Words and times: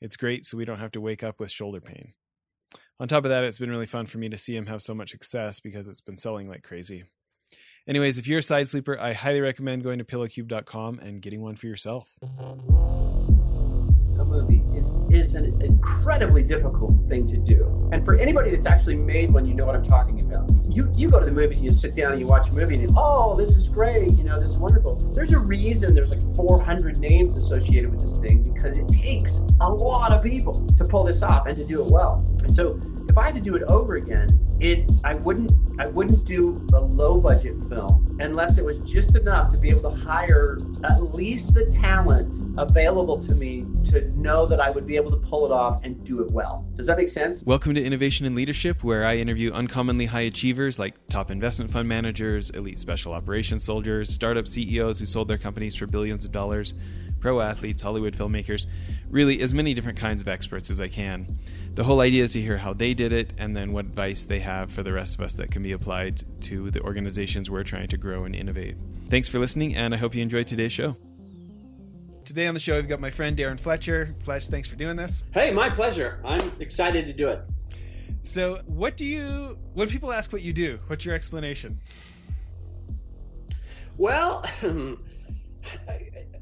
it's 0.00 0.16
great 0.16 0.46
so 0.46 0.56
we 0.56 0.64
don't 0.64 0.78
have 0.80 0.92
to 0.92 1.00
wake 1.00 1.22
up 1.22 1.40
with 1.40 1.50
shoulder 1.50 1.80
pain. 1.80 2.14
On 2.98 3.08
top 3.08 3.24
of 3.24 3.30
that, 3.30 3.44
it's 3.44 3.58
been 3.58 3.70
really 3.70 3.86
fun 3.86 4.06
for 4.06 4.18
me 4.18 4.28
to 4.28 4.38
see 4.38 4.54
him 4.54 4.66
have 4.66 4.82
so 4.82 4.94
much 4.94 5.10
success 5.10 5.58
because 5.60 5.88
it's 5.88 6.00
been 6.00 6.18
selling 6.18 6.48
like 6.48 6.62
crazy. 6.62 7.04
Anyways, 7.88 8.18
if 8.18 8.26
you're 8.26 8.40
a 8.40 8.42
side 8.42 8.68
sleeper, 8.68 8.98
I 9.00 9.14
highly 9.14 9.40
recommend 9.40 9.82
going 9.82 9.98
to 9.98 10.04
pillowcube.com 10.04 10.98
and 10.98 11.22
getting 11.22 11.40
one 11.40 11.56
for 11.56 11.66
yourself. 11.66 12.10
A 14.20 14.24
movie 14.24 14.62
is, 14.76 14.92
is 15.10 15.34
an 15.34 15.62
incredibly 15.62 16.42
difficult 16.42 16.94
thing 17.08 17.26
to 17.28 17.38
do. 17.38 17.88
And 17.90 18.04
for 18.04 18.14
anybody 18.14 18.50
that's 18.50 18.66
actually 18.66 18.96
made 18.96 19.30
one, 19.32 19.46
you 19.46 19.54
know 19.54 19.64
what 19.64 19.74
I'm 19.74 19.84
talking 19.84 20.20
about. 20.20 20.50
You, 20.68 20.92
you 20.94 21.08
go 21.08 21.18
to 21.18 21.24
the 21.24 21.32
movie 21.32 21.54
and 21.54 21.64
you 21.64 21.72
sit 21.72 21.96
down 21.96 22.12
and 22.12 22.20
you 22.20 22.26
watch 22.26 22.50
a 22.50 22.52
movie 22.52 22.74
and 22.74 22.82
you, 22.82 22.94
oh, 22.98 23.34
this 23.34 23.56
is 23.56 23.66
great, 23.66 24.12
you 24.12 24.24
know, 24.24 24.38
this 24.38 24.50
is 24.50 24.58
wonderful. 24.58 24.96
There's 25.14 25.32
a 25.32 25.38
reason 25.38 25.94
there's 25.94 26.10
like 26.10 26.36
400 26.36 26.98
names 26.98 27.36
associated 27.36 27.90
with 27.90 28.02
this 28.02 28.16
thing 28.18 28.42
because 28.42 28.76
it 28.76 28.86
takes 28.88 29.42
a 29.62 29.72
lot 29.72 30.12
of 30.12 30.22
people 30.22 30.66
to 30.76 30.84
pull 30.84 31.04
this 31.04 31.22
off 31.22 31.46
and 31.46 31.56
to 31.56 31.64
do 31.64 31.82
it 31.82 31.90
well. 31.90 32.24
And 32.42 32.54
so 32.54 32.78
if 33.10 33.18
I 33.18 33.26
had 33.26 33.34
to 33.34 33.40
do 33.40 33.56
it 33.56 33.64
over 33.64 33.96
again, 33.96 34.28
it 34.60 34.88
I 35.04 35.14
wouldn't 35.14 35.50
I 35.80 35.88
wouldn't 35.88 36.24
do 36.24 36.64
a 36.72 36.78
low 36.78 37.20
budget 37.20 37.56
film 37.68 38.16
unless 38.20 38.56
it 38.56 38.64
was 38.64 38.78
just 38.88 39.16
enough 39.16 39.52
to 39.52 39.58
be 39.58 39.68
able 39.70 39.90
to 39.90 40.04
hire 40.04 40.58
at 40.84 41.02
least 41.12 41.52
the 41.52 41.66
talent 41.66 42.36
available 42.56 43.20
to 43.20 43.34
me 43.34 43.66
to 43.86 44.08
know 44.12 44.46
that 44.46 44.60
I 44.60 44.70
would 44.70 44.86
be 44.86 44.94
able 44.94 45.10
to 45.10 45.16
pull 45.16 45.44
it 45.44 45.50
off 45.50 45.82
and 45.82 46.04
do 46.04 46.22
it 46.22 46.30
well. 46.30 46.64
Does 46.76 46.86
that 46.86 46.98
make 46.98 47.08
sense? 47.08 47.42
Welcome 47.42 47.74
to 47.74 47.82
Innovation 47.82 48.26
and 48.26 48.36
Leadership, 48.36 48.84
where 48.84 49.04
I 49.04 49.16
interview 49.16 49.50
uncommonly 49.52 50.06
high 50.06 50.20
achievers 50.20 50.78
like 50.78 50.94
top 51.08 51.32
investment 51.32 51.72
fund 51.72 51.88
managers, 51.88 52.50
elite 52.50 52.78
special 52.78 53.12
operations 53.12 53.64
soldiers, 53.64 54.08
startup 54.08 54.46
CEOs 54.46 55.00
who 55.00 55.06
sold 55.06 55.26
their 55.26 55.38
companies 55.38 55.74
for 55.74 55.86
billions 55.86 56.24
of 56.24 56.30
dollars, 56.30 56.74
pro 57.18 57.40
athletes, 57.40 57.82
Hollywood 57.82 58.16
filmmakers, 58.16 58.66
really 59.08 59.42
as 59.42 59.52
many 59.52 59.74
different 59.74 59.98
kinds 59.98 60.22
of 60.22 60.28
experts 60.28 60.70
as 60.70 60.80
I 60.80 60.86
can 60.86 61.26
the 61.74 61.84
whole 61.84 62.00
idea 62.00 62.24
is 62.24 62.32
to 62.32 62.40
hear 62.40 62.56
how 62.56 62.72
they 62.72 62.94
did 62.94 63.12
it 63.12 63.32
and 63.38 63.54
then 63.54 63.72
what 63.72 63.84
advice 63.84 64.24
they 64.24 64.40
have 64.40 64.72
for 64.72 64.82
the 64.82 64.92
rest 64.92 65.14
of 65.14 65.20
us 65.20 65.34
that 65.34 65.50
can 65.50 65.62
be 65.62 65.72
applied 65.72 66.22
to 66.42 66.70
the 66.70 66.80
organizations 66.82 67.48
we're 67.48 67.62
trying 67.62 67.88
to 67.88 67.96
grow 67.96 68.24
and 68.24 68.34
innovate. 68.34 68.76
Thanks 69.08 69.28
for 69.28 69.38
listening, 69.38 69.76
and 69.76 69.94
I 69.94 69.96
hope 69.96 70.14
you 70.14 70.22
enjoyed 70.22 70.46
today's 70.46 70.72
show. 70.72 70.96
Today 72.24 72.46
on 72.46 72.54
the 72.54 72.60
show, 72.60 72.76
we've 72.76 72.88
got 72.88 73.00
my 73.00 73.10
friend 73.10 73.36
Darrin 73.36 73.56
Fletcher. 73.56 74.14
Fletch, 74.20 74.48
thanks 74.48 74.68
for 74.68 74.76
doing 74.76 74.96
this. 74.96 75.24
Hey, 75.32 75.52
my 75.52 75.70
pleasure. 75.70 76.20
I'm 76.24 76.50
excited 76.60 77.06
to 77.06 77.12
do 77.12 77.28
it. 77.28 77.40
So, 78.22 78.60
what 78.66 78.96
do 78.96 79.04
you, 79.04 79.58
when 79.74 79.88
people 79.88 80.12
ask 80.12 80.32
what 80.32 80.42
you 80.42 80.52
do, 80.52 80.78
what's 80.88 81.04
your 81.04 81.14
explanation? 81.14 81.78
Well, 83.96 84.44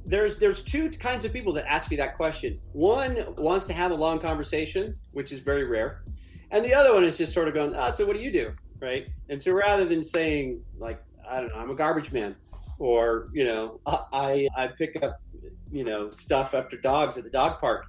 there's 0.08 0.38
there's 0.38 0.62
two 0.62 0.90
kinds 0.90 1.24
of 1.24 1.32
people 1.32 1.52
that 1.52 1.70
ask 1.70 1.90
me 1.90 1.96
that 1.98 2.16
question. 2.16 2.58
One 2.72 3.24
wants 3.36 3.66
to 3.66 3.74
have 3.74 3.90
a 3.90 3.94
long 3.94 4.18
conversation, 4.18 4.94
which 5.12 5.32
is 5.32 5.40
very 5.40 5.64
rare, 5.64 6.02
and 6.50 6.64
the 6.64 6.74
other 6.74 6.94
one 6.94 7.04
is 7.04 7.18
just 7.18 7.34
sort 7.34 7.46
of 7.46 7.54
going, 7.54 7.74
"Ah, 7.74 7.90
so 7.90 8.06
what 8.06 8.16
do 8.16 8.22
you 8.22 8.32
do?" 8.32 8.52
Right? 8.80 9.08
And 9.28 9.40
so 9.40 9.52
rather 9.52 9.84
than 9.84 10.02
saying 10.02 10.62
like, 10.78 11.02
"I 11.28 11.40
don't 11.40 11.50
know, 11.50 11.56
I'm 11.56 11.70
a 11.70 11.74
garbage 11.74 12.10
man," 12.10 12.36
or 12.78 13.28
you 13.32 13.44
know, 13.44 13.80
I 13.86 14.48
I 14.56 14.68
pick 14.68 15.02
up 15.02 15.20
you 15.70 15.84
know 15.84 16.10
stuff 16.10 16.54
after 16.54 16.78
dogs 16.78 17.18
at 17.18 17.24
the 17.24 17.30
dog 17.30 17.58
park. 17.58 17.86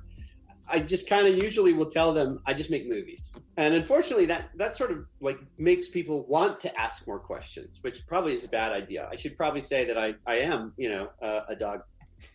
I 0.72 0.79
just 0.79 1.09
kind 1.09 1.25
of 1.25 1.35
usually 1.35 1.74
will 1.74 1.90
tell 1.90 2.13
them 2.13 2.41
I 2.46 2.53
just 2.53 2.69
make 2.69 2.88
movies, 2.88 3.34
and 3.56 3.74
unfortunately, 3.74 4.25
that 4.25 4.50
that 4.58 4.75
sort 4.75 4.91
of 4.91 5.06
like 5.22 5.40
makes 5.58 5.88
people 5.88 6.25
want 6.28 6.59
to 6.59 6.79
ask 6.79 7.08
more 7.08 7.18
questions, 7.18 7.79
which 7.81 8.06
probably 8.08 8.34
is 8.34 8.44
a 8.44 8.50
bad 8.50 8.74
idea. 8.74 9.08
I 9.09 9.16
should 9.16 9.38
probably 9.38 9.62
say 9.62 9.85
that 9.85 9.97
I 9.97 10.16
I 10.28 10.40
am 10.40 10.74
you 10.75 10.90
know 10.90 11.09
uh, 11.22 11.46
a 11.47 11.56
dog 11.56 11.81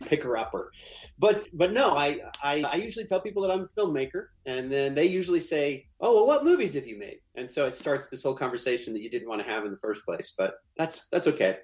picker 0.05 0.37
upper. 0.37 0.73
But 1.19 1.47
but 1.53 1.73
no, 1.73 1.97
I, 1.97 2.21
I, 2.43 2.63
I 2.63 2.75
usually 2.77 3.07
tell 3.07 3.21
people 3.21 3.43
that 3.43 3.51
I'm 3.51 3.61
a 3.61 3.65
filmmaker, 3.65 4.27
and 4.47 4.71
then 4.71 4.95
they 4.95 5.07
usually 5.07 5.41
say, 5.41 5.87
"Oh, 6.01 6.15
well, 6.15 6.27
what 6.27 6.45
movies 6.45 6.75
have 6.75 6.87
you 6.87 6.99
made?" 6.99 7.19
And 7.35 7.51
so 7.51 7.67
it 7.67 7.75
starts 7.77 8.09
this 8.09 8.23
whole 8.23 8.35
conversation 8.35 8.93
that 8.93 9.01
you 9.01 9.11
didn't 9.11 9.29
want 9.29 9.43
to 9.43 9.49
have 9.49 9.65
in 9.65 9.71
the 9.71 9.79
first 9.79 10.05
place. 10.05 10.33
But 10.37 10.55
that's 10.77 11.07
that's 11.09 11.27
okay. 11.29 11.59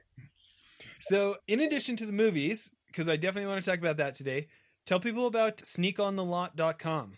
So, 0.98 1.36
in 1.46 1.60
addition 1.60 1.96
to 1.96 2.06
the 2.06 2.12
movies, 2.12 2.70
because 2.86 3.08
I 3.08 3.16
definitely 3.16 3.48
want 3.48 3.64
to 3.64 3.70
talk 3.70 3.78
about 3.78 3.96
that 3.98 4.14
today, 4.14 4.48
tell 4.86 5.00
people 5.00 5.26
about 5.26 5.58
sneakonthelot.com. 5.58 7.14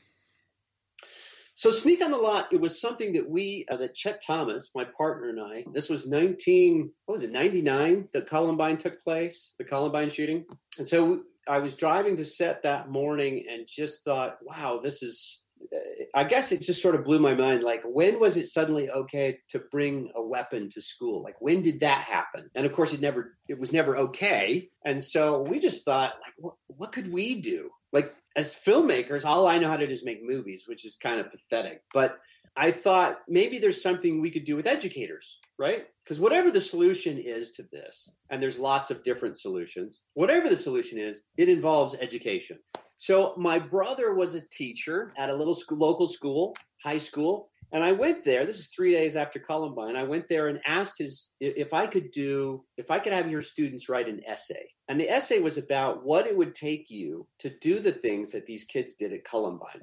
So 1.55 1.71
sneak 1.71 2.03
on 2.03 2.11
the 2.11 2.17
lot, 2.17 2.53
it 2.53 2.61
was 2.61 2.81
something 2.81 3.13
that 3.13 3.29
we, 3.29 3.67
uh, 3.71 3.77
that 3.77 3.95
Chet 3.95 4.23
Thomas, 4.27 4.71
my 4.75 4.85
partner 4.85 5.29
and 5.29 5.41
I, 5.41 5.65
this 5.71 5.89
was 5.91 6.07
19, 6.07 6.91
what 7.05 7.15
was 7.15 7.25
it, 7.25 7.33
99 7.33 8.09
that 8.13 8.27
Columbine 8.27 8.79
took 8.79 9.03
place, 9.03 9.55
the 9.59 9.65
Columbine 9.65 10.09
shooting. 10.09 10.47
And 10.79 10.89
so 10.89 11.23
I 11.47 11.59
was 11.59 11.77
driving 11.77 12.17
to 12.17 12.25
set 12.25 12.63
that 12.63 12.89
morning 12.89 13.45
and 13.51 13.67
just 13.69 14.03
thought, 14.03 14.39
wow, 14.41 14.81
this 14.83 15.03
is, 15.03 15.43
uh, 15.63 15.77
I 16.15 16.25
guess 16.25 16.53
it 16.53 16.63
just 16.63 16.81
sort 16.81 16.95
of 16.95 17.05
blew 17.05 17.19
my 17.19 17.35
mind. 17.35 17.63
Like, 17.63 17.83
when 17.85 18.19
was 18.19 18.39
it 18.39 18.47
suddenly 18.47 18.91
okay 18.91 19.39
to 19.51 19.59
bring 19.59 20.11
a 20.15 20.23
weapon 20.23 20.71
to 20.71 20.81
school? 20.81 21.23
Like, 21.23 21.37
when 21.41 21.61
did 21.61 21.81
that 21.81 22.01
happen? 22.01 22.49
And 22.55 22.65
of 22.65 22.73
course, 22.73 22.95
it 22.95 23.01
never, 23.01 23.37
it 23.47 23.59
was 23.59 23.75
never 23.75 23.97
okay. 23.99 24.69
And 24.87 25.05
so 25.05 25.43
we 25.43 25.59
just 25.59 25.85
thought, 25.85 26.15
like, 26.25 26.35
what, 26.39 26.55
what 26.69 26.93
could 26.93 27.13
we 27.13 27.43
do? 27.43 27.69
Like, 27.93 28.15
as 28.37 28.55
filmmakers, 28.55 29.25
all 29.25 29.47
I 29.47 29.59
know 29.59 29.69
how 29.69 29.77
to 29.77 29.87
do 29.87 29.93
is 29.93 30.05
make 30.05 30.25
movies, 30.25 30.65
which 30.67 30.85
is 30.85 30.97
kind 30.97 31.21
of 31.21 31.31
pathetic. 31.31 31.83
But 31.93 32.19
I 32.57 32.71
thought 32.71 33.21
maybe 33.29 33.59
there's 33.59 33.83
something 33.83 34.21
we 34.21 34.31
could 34.31 34.45
do 34.45 34.57
with 34.57 34.67
educators, 34.67 35.39
right? 35.59 35.87
Because 36.05 36.21
whatever 36.21 36.51
the 36.51 36.61
solution 36.61 37.19
is 37.19 37.53
to 37.53 37.63
this, 37.73 38.11
and 38.31 38.43
there's 38.43 38.59
lots 38.59 38.91
of 38.91 39.03
different 39.03 39.39
solutions, 39.39 40.03
whatever 40.15 40.49
the 40.49 40.57
solution 40.57 40.99
is, 40.99 41.23
it 41.37 41.49
involves 41.49 41.95
education. 41.95 42.59
So 42.99 43.35
my 43.37 43.59
brother 43.59 44.15
was 44.15 44.35
a 44.35 44.49
teacher 44.49 45.11
at 45.19 45.31
a 45.31 45.35
little 45.35 45.55
school, 45.55 45.79
local 45.79 46.07
school, 46.07 46.55
high 46.83 46.99
school, 46.99 47.51
and 47.73 47.83
I 47.83 47.93
went 47.93 48.25
there. 48.25 48.45
This 48.45 48.59
is 48.59 48.69
three 48.69 48.93
days 48.93 49.17
after 49.17 49.39
Columbine. 49.39 49.97
I 49.97 50.03
went 50.03 50.29
there 50.29 50.49
and 50.49 50.61
asked 50.67 50.99
his 50.99 51.33
if 51.41 51.73
I 51.73 51.87
could 51.87 52.11
do 52.11 52.65
if 52.77 52.91
I 52.91 52.99
could 52.99 53.15
have 53.15 53.31
your 53.31 53.41
students 53.41 53.89
write 53.89 54.09
an 54.09 54.21
essay. 54.27 54.69
And 54.89 55.01
the 55.01 55.09
essay 55.09 55.39
was 55.39 55.57
about 55.57 56.05
what 56.05 56.27
it 56.27 56.37
would 56.37 56.55
take 56.55 56.91
you 56.91 57.27
to 57.39 57.51
do 57.61 57.81
the 57.81 57.93
things 57.93 58.33
that 58.33 58.45
these 58.45 58.65
kids 58.65 58.95
did 58.95 59.15
at 59.15 59.25
Columbine. 59.25 59.81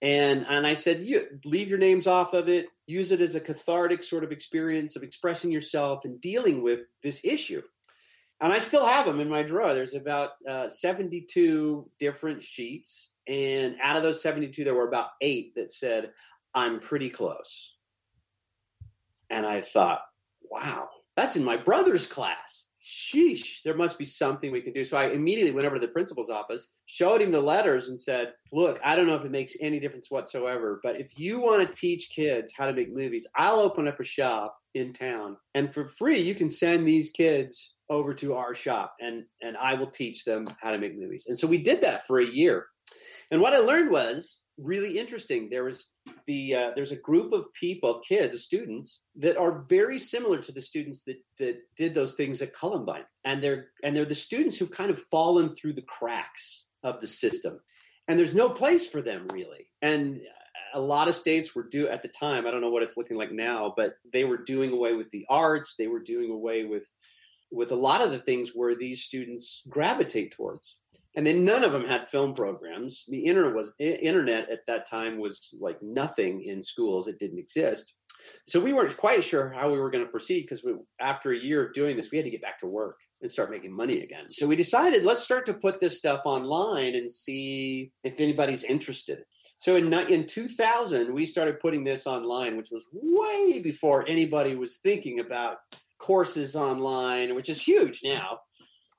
And 0.00 0.46
and 0.48 0.66
I 0.66 0.72
said, 0.72 1.04
you 1.04 1.26
leave 1.44 1.68
your 1.68 1.78
names 1.78 2.06
off 2.06 2.32
of 2.32 2.48
it. 2.48 2.68
Use 2.86 3.12
it 3.12 3.20
as 3.20 3.34
a 3.34 3.40
cathartic 3.40 4.02
sort 4.02 4.24
of 4.24 4.32
experience 4.32 4.96
of 4.96 5.02
expressing 5.02 5.52
yourself 5.52 6.06
and 6.06 6.18
dealing 6.20 6.62
with 6.62 6.80
this 7.02 7.24
issue. 7.24 7.62
And 8.40 8.54
I 8.54 8.58
still 8.58 8.86
have 8.86 9.04
them 9.04 9.20
in 9.20 9.28
my 9.28 9.42
drawer. 9.42 9.74
There's 9.74 9.94
about 9.94 10.30
uh, 10.48 10.66
72 10.66 11.90
different 11.98 12.42
sheets. 12.42 13.09
And 13.30 13.76
out 13.80 13.96
of 13.96 14.02
those 14.02 14.20
72, 14.22 14.64
there 14.64 14.74
were 14.74 14.88
about 14.88 15.10
eight 15.20 15.54
that 15.54 15.70
said, 15.70 16.10
I'm 16.52 16.80
pretty 16.80 17.08
close. 17.08 17.76
And 19.30 19.46
I 19.46 19.60
thought, 19.60 20.00
wow, 20.50 20.88
that's 21.16 21.36
in 21.36 21.44
my 21.44 21.56
brother's 21.56 22.08
class. 22.08 22.66
Sheesh, 22.84 23.62
there 23.62 23.76
must 23.76 24.00
be 24.00 24.04
something 24.04 24.50
we 24.50 24.62
can 24.62 24.72
do. 24.72 24.82
So 24.82 24.96
I 24.96 25.10
immediately 25.10 25.52
went 25.52 25.64
over 25.64 25.76
to 25.76 25.80
the 25.80 25.92
principal's 25.92 26.28
office, 26.28 26.72
showed 26.86 27.22
him 27.22 27.30
the 27.30 27.40
letters, 27.40 27.88
and 27.88 28.00
said, 28.00 28.32
Look, 28.50 28.80
I 28.82 28.96
don't 28.96 29.06
know 29.06 29.14
if 29.14 29.24
it 29.24 29.30
makes 29.30 29.54
any 29.60 29.78
difference 29.78 30.10
whatsoever, 30.10 30.80
but 30.82 30.98
if 30.98 31.16
you 31.16 31.38
want 31.38 31.68
to 31.68 31.72
teach 31.72 32.10
kids 32.10 32.52
how 32.56 32.66
to 32.66 32.72
make 32.72 32.92
movies, 32.92 33.28
I'll 33.36 33.60
open 33.60 33.86
up 33.86 34.00
a 34.00 34.04
shop 34.04 34.56
in 34.74 34.92
town. 34.92 35.36
And 35.54 35.72
for 35.72 35.86
free, 35.86 36.18
you 36.18 36.34
can 36.34 36.50
send 36.50 36.88
these 36.88 37.12
kids 37.12 37.76
over 37.90 38.14
to 38.14 38.34
our 38.34 38.54
shop 38.54 38.94
and, 39.00 39.24
and 39.42 39.56
I 39.56 39.74
will 39.74 39.88
teach 39.88 40.24
them 40.24 40.46
how 40.60 40.70
to 40.70 40.78
make 40.78 40.96
movies. 40.96 41.26
And 41.28 41.36
so 41.36 41.46
we 41.46 41.58
did 41.58 41.82
that 41.82 42.06
for 42.06 42.20
a 42.20 42.26
year. 42.26 42.66
And 43.30 43.40
what 43.40 43.54
I 43.54 43.58
learned 43.58 43.90
was 43.90 44.42
really 44.58 44.98
interesting. 44.98 45.48
There 45.48 45.64
was 45.64 45.84
the 46.26 46.54
uh, 46.54 46.70
there's 46.74 46.92
a 46.92 46.96
group 46.96 47.32
of 47.32 47.52
people, 47.54 48.00
kids, 48.06 48.42
students 48.42 49.02
that 49.16 49.36
are 49.36 49.64
very 49.68 49.98
similar 49.98 50.38
to 50.38 50.52
the 50.52 50.60
students 50.60 51.04
that 51.04 51.16
that 51.38 51.58
did 51.76 51.94
those 51.94 52.14
things 52.14 52.42
at 52.42 52.54
Columbine, 52.54 53.04
and 53.24 53.42
they're 53.42 53.68
and 53.82 53.96
they're 53.96 54.04
the 54.04 54.14
students 54.14 54.58
who've 54.58 54.70
kind 54.70 54.90
of 54.90 55.00
fallen 55.00 55.48
through 55.48 55.74
the 55.74 55.82
cracks 55.82 56.68
of 56.82 57.00
the 57.00 57.08
system, 57.08 57.60
and 58.08 58.18
there's 58.18 58.34
no 58.34 58.50
place 58.50 58.86
for 58.86 59.00
them 59.00 59.26
really. 59.32 59.68
And 59.82 60.20
a 60.72 60.80
lot 60.80 61.08
of 61.08 61.14
states 61.14 61.54
were 61.54 61.68
do 61.68 61.88
at 61.88 62.02
the 62.02 62.08
time. 62.08 62.46
I 62.46 62.50
don't 62.50 62.60
know 62.60 62.70
what 62.70 62.82
it's 62.82 62.96
looking 62.96 63.16
like 63.16 63.32
now, 63.32 63.74
but 63.76 63.94
they 64.12 64.24
were 64.24 64.38
doing 64.38 64.72
away 64.72 64.94
with 64.94 65.10
the 65.10 65.26
arts. 65.28 65.74
They 65.76 65.88
were 65.88 66.00
doing 66.00 66.30
away 66.30 66.64
with 66.64 66.90
with 67.52 67.72
a 67.72 67.76
lot 67.76 68.00
of 68.00 68.12
the 68.12 68.18
things 68.18 68.50
where 68.54 68.74
these 68.76 69.02
students 69.02 69.62
gravitate 69.68 70.32
towards. 70.32 70.76
And 71.16 71.26
then 71.26 71.44
none 71.44 71.64
of 71.64 71.72
them 71.72 71.84
had 71.84 72.08
film 72.08 72.34
programs. 72.34 73.04
The 73.08 73.24
internet 73.26 73.54
was 73.54 73.74
internet 73.78 74.50
at 74.50 74.66
that 74.66 74.88
time 74.88 75.18
was 75.18 75.54
like 75.60 75.78
nothing 75.82 76.42
in 76.42 76.62
schools; 76.62 77.08
it 77.08 77.18
didn't 77.18 77.38
exist. 77.38 77.94
So 78.46 78.60
we 78.60 78.72
weren't 78.72 78.96
quite 78.96 79.24
sure 79.24 79.50
how 79.50 79.70
we 79.70 79.78
were 79.78 79.90
going 79.90 80.04
to 80.04 80.10
proceed 80.10 80.42
because 80.42 80.64
after 81.00 81.32
a 81.32 81.38
year 81.38 81.66
of 81.66 81.72
doing 81.72 81.96
this, 81.96 82.10
we 82.10 82.18
had 82.18 82.24
to 82.26 82.30
get 82.30 82.42
back 82.42 82.58
to 82.60 82.66
work 82.66 83.00
and 83.22 83.30
start 83.30 83.50
making 83.50 83.74
money 83.74 84.02
again. 84.02 84.26
So 84.28 84.46
we 84.46 84.56
decided 84.56 85.04
let's 85.04 85.22
start 85.22 85.46
to 85.46 85.54
put 85.54 85.80
this 85.80 85.98
stuff 85.98 86.22
online 86.24 86.94
and 86.94 87.10
see 87.10 87.92
if 88.04 88.20
anybody's 88.20 88.64
interested. 88.64 89.20
So 89.56 89.76
in 89.76 89.92
in 89.92 90.26
2000, 90.26 91.12
we 91.12 91.26
started 91.26 91.60
putting 91.60 91.84
this 91.84 92.06
online, 92.06 92.56
which 92.56 92.70
was 92.70 92.86
way 92.92 93.60
before 93.60 94.08
anybody 94.08 94.56
was 94.56 94.78
thinking 94.78 95.20
about 95.20 95.58
courses 95.98 96.56
online, 96.56 97.34
which 97.34 97.48
is 97.48 97.60
huge 97.60 98.00
now. 98.02 98.40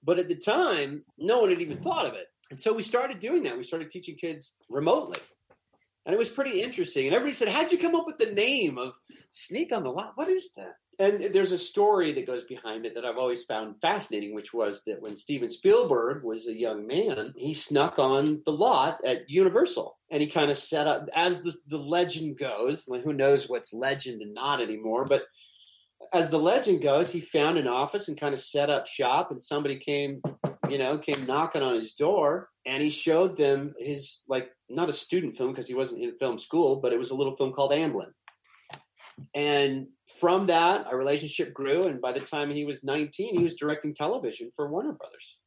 But 0.03 0.19
at 0.19 0.27
the 0.27 0.35
time, 0.35 1.03
no 1.17 1.41
one 1.41 1.49
had 1.49 1.61
even 1.61 1.77
thought 1.77 2.05
of 2.05 2.13
it. 2.13 2.27
And 2.49 2.59
so 2.59 2.73
we 2.73 2.83
started 2.83 3.19
doing 3.19 3.43
that. 3.43 3.57
We 3.57 3.63
started 3.63 3.89
teaching 3.89 4.15
kids 4.15 4.55
remotely. 4.69 5.19
And 6.05 6.13
it 6.13 6.17
was 6.17 6.29
pretty 6.29 6.61
interesting. 6.61 7.05
And 7.05 7.15
everybody 7.15 7.33
said, 7.33 7.47
How'd 7.47 7.71
you 7.71 7.77
come 7.77 7.95
up 7.95 8.07
with 8.07 8.17
the 8.17 8.33
name 8.33 8.77
of 8.77 8.95
Sneak 9.29 9.71
on 9.71 9.83
the 9.83 9.91
Lot? 9.91 10.13
What 10.15 10.29
is 10.29 10.53
that? 10.55 10.73
And 10.99 11.33
there's 11.33 11.51
a 11.51 11.57
story 11.57 12.11
that 12.13 12.27
goes 12.27 12.43
behind 12.43 12.85
it 12.85 12.95
that 12.95 13.05
I've 13.05 13.17
always 13.17 13.43
found 13.43 13.81
fascinating, 13.81 14.35
which 14.35 14.53
was 14.53 14.83
that 14.85 15.01
when 15.01 15.15
Steven 15.15 15.49
Spielberg 15.49 16.23
was 16.23 16.47
a 16.47 16.53
young 16.53 16.85
man, 16.85 17.33
he 17.35 17.53
snuck 17.53 17.97
on 17.97 18.41
the 18.45 18.51
lot 18.51 18.99
at 19.05 19.29
Universal. 19.29 19.97
And 20.09 20.21
he 20.21 20.27
kind 20.27 20.51
of 20.51 20.57
set 20.57 20.87
up, 20.87 21.07
as 21.15 21.41
the, 21.41 21.53
the 21.67 21.77
legend 21.77 22.37
goes, 22.37 22.85
who 22.85 23.13
knows 23.13 23.47
what's 23.47 23.73
legend 23.73 24.21
and 24.21 24.33
not 24.33 24.61
anymore, 24.61 25.05
but 25.05 25.23
as 26.13 26.29
the 26.29 26.39
legend 26.39 26.81
goes, 26.81 27.11
he 27.11 27.21
found 27.21 27.57
an 27.57 27.67
office 27.67 28.07
and 28.07 28.19
kind 28.19 28.33
of 28.33 28.41
set 28.41 28.69
up 28.69 28.87
shop, 28.87 29.31
and 29.31 29.41
somebody 29.41 29.75
came, 29.75 30.21
you 30.69 30.77
know, 30.77 30.97
came 30.97 31.25
knocking 31.25 31.61
on 31.61 31.75
his 31.75 31.93
door, 31.93 32.49
and 32.65 32.83
he 32.83 32.89
showed 32.89 33.37
them 33.37 33.73
his 33.77 34.21
like 34.27 34.49
not 34.69 34.89
a 34.89 34.93
student 34.93 35.35
film 35.35 35.51
because 35.51 35.67
he 35.67 35.73
wasn't 35.73 36.01
in 36.01 36.17
film 36.17 36.37
school, 36.37 36.77
but 36.77 36.93
it 36.93 36.99
was 36.99 37.11
a 37.11 37.15
little 37.15 37.35
film 37.35 37.51
called 37.53 37.71
Amblin. 37.71 38.11
And 39.33 39.87
from 40.19 40.47
that, 40.47 40.85
our 40.87 40.97
relationship 40.97 41.53
grew, 41.53 41.83
and 41.83 42.01
by 42.01 42.11
the 42.11 42.19
time 42.19 42.49
he 42.49 42.65
was 42.65 42.83
19, 42.83 43.37
he 43.37 43.43
was 43.43 43.55
directing 43.55 43.93
television 43.93 44.51
for 44.55 44.69
Warner 44.69 44.93
Brothers. 44.93 45.39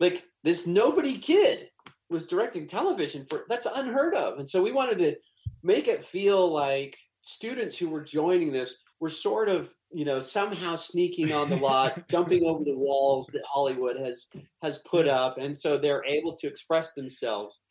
Like 0.00 0.24
this 0.42 0.66
nobody 0.66 1.18
kid 1.18 1.68
was 2.10 2.26
directing 2.26 2.66
television 2.66 3.24
for 3.24 3.44
that's 3.48 3.66
unheard 3.66 4.14
of, 4.14 4.38
and 4.38 4.48
so 4.48 4.62
we 4.62 4.72
wanted 4.72 4.98
to 4.98 5.16
make 5.62 5.88
it 5.88 6.02
feel 6.02 6.50
like 6.50 6.96
students 7.20 7.78
who 7.78 7.88
were 7.88 8.02
joining 8.02 8.52
this 8.52 8.81
were 9.02 9.10
sort 9.10 9.48
of 9.48 9.74
you 9.90 10.04
know 10.04 10.20
somehow 10.20 10.76
sneaking 10.76 11.32
on 11.32 11.50
the 11.50 11.56
lot 11.56 12.08
jumping 12.08 12.44
over 12.44 12.62
the 12.62 12.78
walls 12.78 13.26
that 13.26 13.42
hollywood 13.44 13.96
has 13.96 14.28
has 14.62 14.78
put 14.78 15.08
up 15.08 15.38
and 15.38 15.58
so 15.58 15.76
they're 15.76 16.04
able 16.06 16.32
to 16.34 16.46
express 16.46 16.92
themselves. 16.92 17.64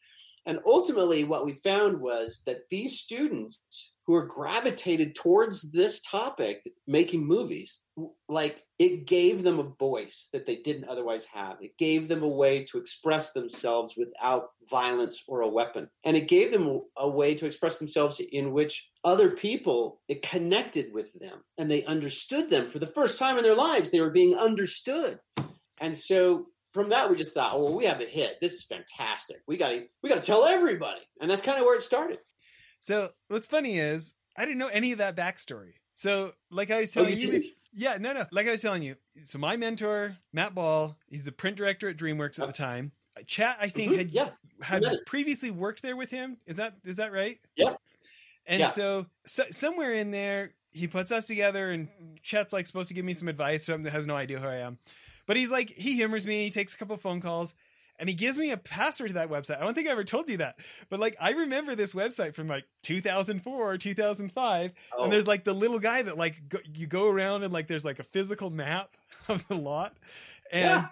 And 0.45 0.59
ultimately 0.65 1.23
what 1.23 1.45
we 1.45 1.53
found 1.53 2.01
was 2.01 2.41
that 2.45 2.67
these 2.69 2.99
students 2.99 3.90
who 4.07 4.15
are 4.15 4.25
gravitated 4.25 5.15
towards 5.15 5.71
this 5.71 6.01
topic 6.01 6.61
making 6.87 7.25
movies 7.25 7.81
like 8.27 8.63
it 8.79 9.05
gave 9.05 9.43
them 9.43 9.59
a 9.59 9.71
voice 9.79 10.29
that 10.33 10.45
they 10.45 10.55
didn't 10.55 10.89
otherwise 10.89 11.25
have 11.25 11.57
it 11.61 11.77
gave 11.77 12.07
them 12.07 12.23
a 12.23 12.27
way 12.27 12.63
to 12.63 12.77
express 12.77 13.31
themselves 13.31 13.95
without 13.97 14.49
violence 14.69 15.23
or 15.27 15.41
a 15.41 15.47
weapon 15.47 15.87
and 16.03 16.17
it 16.17 16.27
gave 16.27 16.51
them 16.51 16.81
a 16.97 17.09
way 17.09 17.35
to 17.35 17.45
express 17.45 17.77
themselves 17.77 18.21
in 18.31 18.51
which 18.51 18.89
other 19.03 19.29
people 19.29 20.01
it 20.07 20.21
connected 20.21 20.93
with 20.93 21.13
them 21.19 21.43
and 21.57 21.69
they 21.69 21.83
understood 21.85 22.49
them 22.49 22.69
for 22.69 22.79
the 22.79 22.87
first 22.87 23.19
time 23.19 23.37
in 23.37 23.43
their 23.43 23.55
lives 23.55 23.91
they 23.91 24.01
were 24.01 24.09
being 24.09 24.35
understood 24.35 25.19
and 25.79 25.95
so 25.95 26.47
from 26.71 26.89
that 26.89 27.09
we 27.09 27.15
just 27.15 27.33
thought, 27.33 27.51
oh, 27.53 27.65
well, 27.65 27.73
we 27.75 27.85
have 27.85 28.01
a 28.01 28.05
hit. 28.05 28.39
This 28.39 28.53
is 28.53 28.63
fantastic. 28.63 29.37
We 29.47 29.57
got 29.57 29.69
to 29.69 29.83
we 30.01 30.09
got 30.09 30.21
to 30.21 30.25
tell 30.25 30.45
everybody, 30.45 31.01
and 31.19 31.29
that's 31.29 31.41
kind 31.41 31.59
of 31.59 31.65
where 31.65 31.75
it 31.75 31.83
started. 31.83 32.19
So 32.81 33.11
what's 33.29 33.47
funny 33.47 33.77
is 33.79 34.13
I 34.35 34.43
didn't 34.43 34.57
know 34.57 34.67
any 34.67 34.91
of 34.91 34.97
that 34.97 35.15
backstory. 35.15 35.73
So 35.93 36.33
like 36.49 36.71
I 36.71 36.81
was 36.81 36.91
telling 36.91 37.13
oh, 37.13 37.17
you, 37.17 37.31
you 37.31 37.43
yeah, 37.73 37.97
no, 37.97 38.11
no, 38.11 38.25
like 38.31 38.47
I 38.47 38.51
was 38.51 38.61
telling 38.61 38.83
you. 38.83 38.95
So 39.23 39.39
my 39.39 39.55
mentor 39.55 40.17
Matt 40.33 40.53
Ball, 40.53 40.97
he's 41.07 41.23
the 41.23 41.31
print 41.31 41.55
director 41.57 41.87
at 41.87 41.95
DreamWorks 41.95 42.39
at 42.41 42.47
the 42.47 42.53
time. 42.53 42.91
Chet, 43.27 43.57
I 43.59 43.69
think, 43.69 43.91
mm-hmm. 43.91 43.97
had 43.99 44.11
yeah. 44.11 44.29
had 44.61 44.83
previously 45.05 45.51
worked 45.51 45.81
there 45.83 45.95
with 45.95 46.09
him. 46.09 46.37
Is 46.45 46.57
that 46.57 46.75
is 46.83 46.95
that 46.95 47.11
right? 47.11 47.39
Yeah. 47.55 47.75
And 48.47 48.61
yeah. 48.61 48.69
So, 48.69 49.05
so 49.27 49.43
somewhere 49.51 49.93
in 49.93 50.11
there, 50.11 50.53
he 50.71 50.87
puts 50.87 51.11
us 51.11 51.27
together, 51.27 51.69
and 51.69 51.89
Chet's 52.23 52.51
like 52.51 52.65
supposed 52.65 52.87
to 52.87 52.95
give 52.95 53.05
me 53.05 53.13
some 53.13 53.27
advice. 53.27 53.65
So 53.65 53.77
has 53.77 54.07
no 54.07 54.15
idea 54.15 54.39
who 54.39 54.47
I 54.47 54.57
am. 54.57 54.79
But 55.27 55.37
he's 55.37 55.51
like, 55.51 55.69
he 55.69 55.93
humors 55.93 56.25
me. 56.25 56.45
He 56.45 56.49
takes 56.49 56.73
a 56.73 56.77
couple 56.77 56.97
phone 56.97 57.21
calls 57.21 57.53
and 58.01 58.09
he 58.09 58.15
gives 58.15 58.37
me 58.37 58.49
a 58.49 58.57
password 58.57 59.09
to 59.09 59.13
that 59.13 59.29
website. 59.29 59.57
I 59.57 59.61
don't 59.61 59.75
think 59.75 59.87
I 59.87 59.91
ever 59.91 60.03
told 60.03 60.27
you 60.27 60.37
that, 60.37 60.55
but 60.89 60.99
like 60.99 61.15
I 61.21 61.31
remember 61.31 61.75
this 61.75 61.93
website 61.93 62.33
from 62.33 62.47
like 62.47 62.65
2004 62.81 63.71
or 63.71 63.77
2005, 63.77 64.71
oh. 64.97 65.03
and 65.03 65.13
there's 65.13 65.27
like 65.27 65.43
the 65.43 65.53
little 65.53 65.79
guy 65.79 66.01
that 66.01 66.17
like 66.17 66.49
go, 66.49 66.57
you 66.73 66.87
go 66.87 67.07
around 67.07 67.43
and 67.43 67.53
like 67.53 67.67
there's 67.67 67.85
like 67.85 67.99
a 67.99 68.03
physical 68.03 68.49
map 68.49 68.89
of 69.29 69.47
the 69.47 69.55
lot, 69.55 69.95
and 70.51 70.63
yeah. 70.63 70.87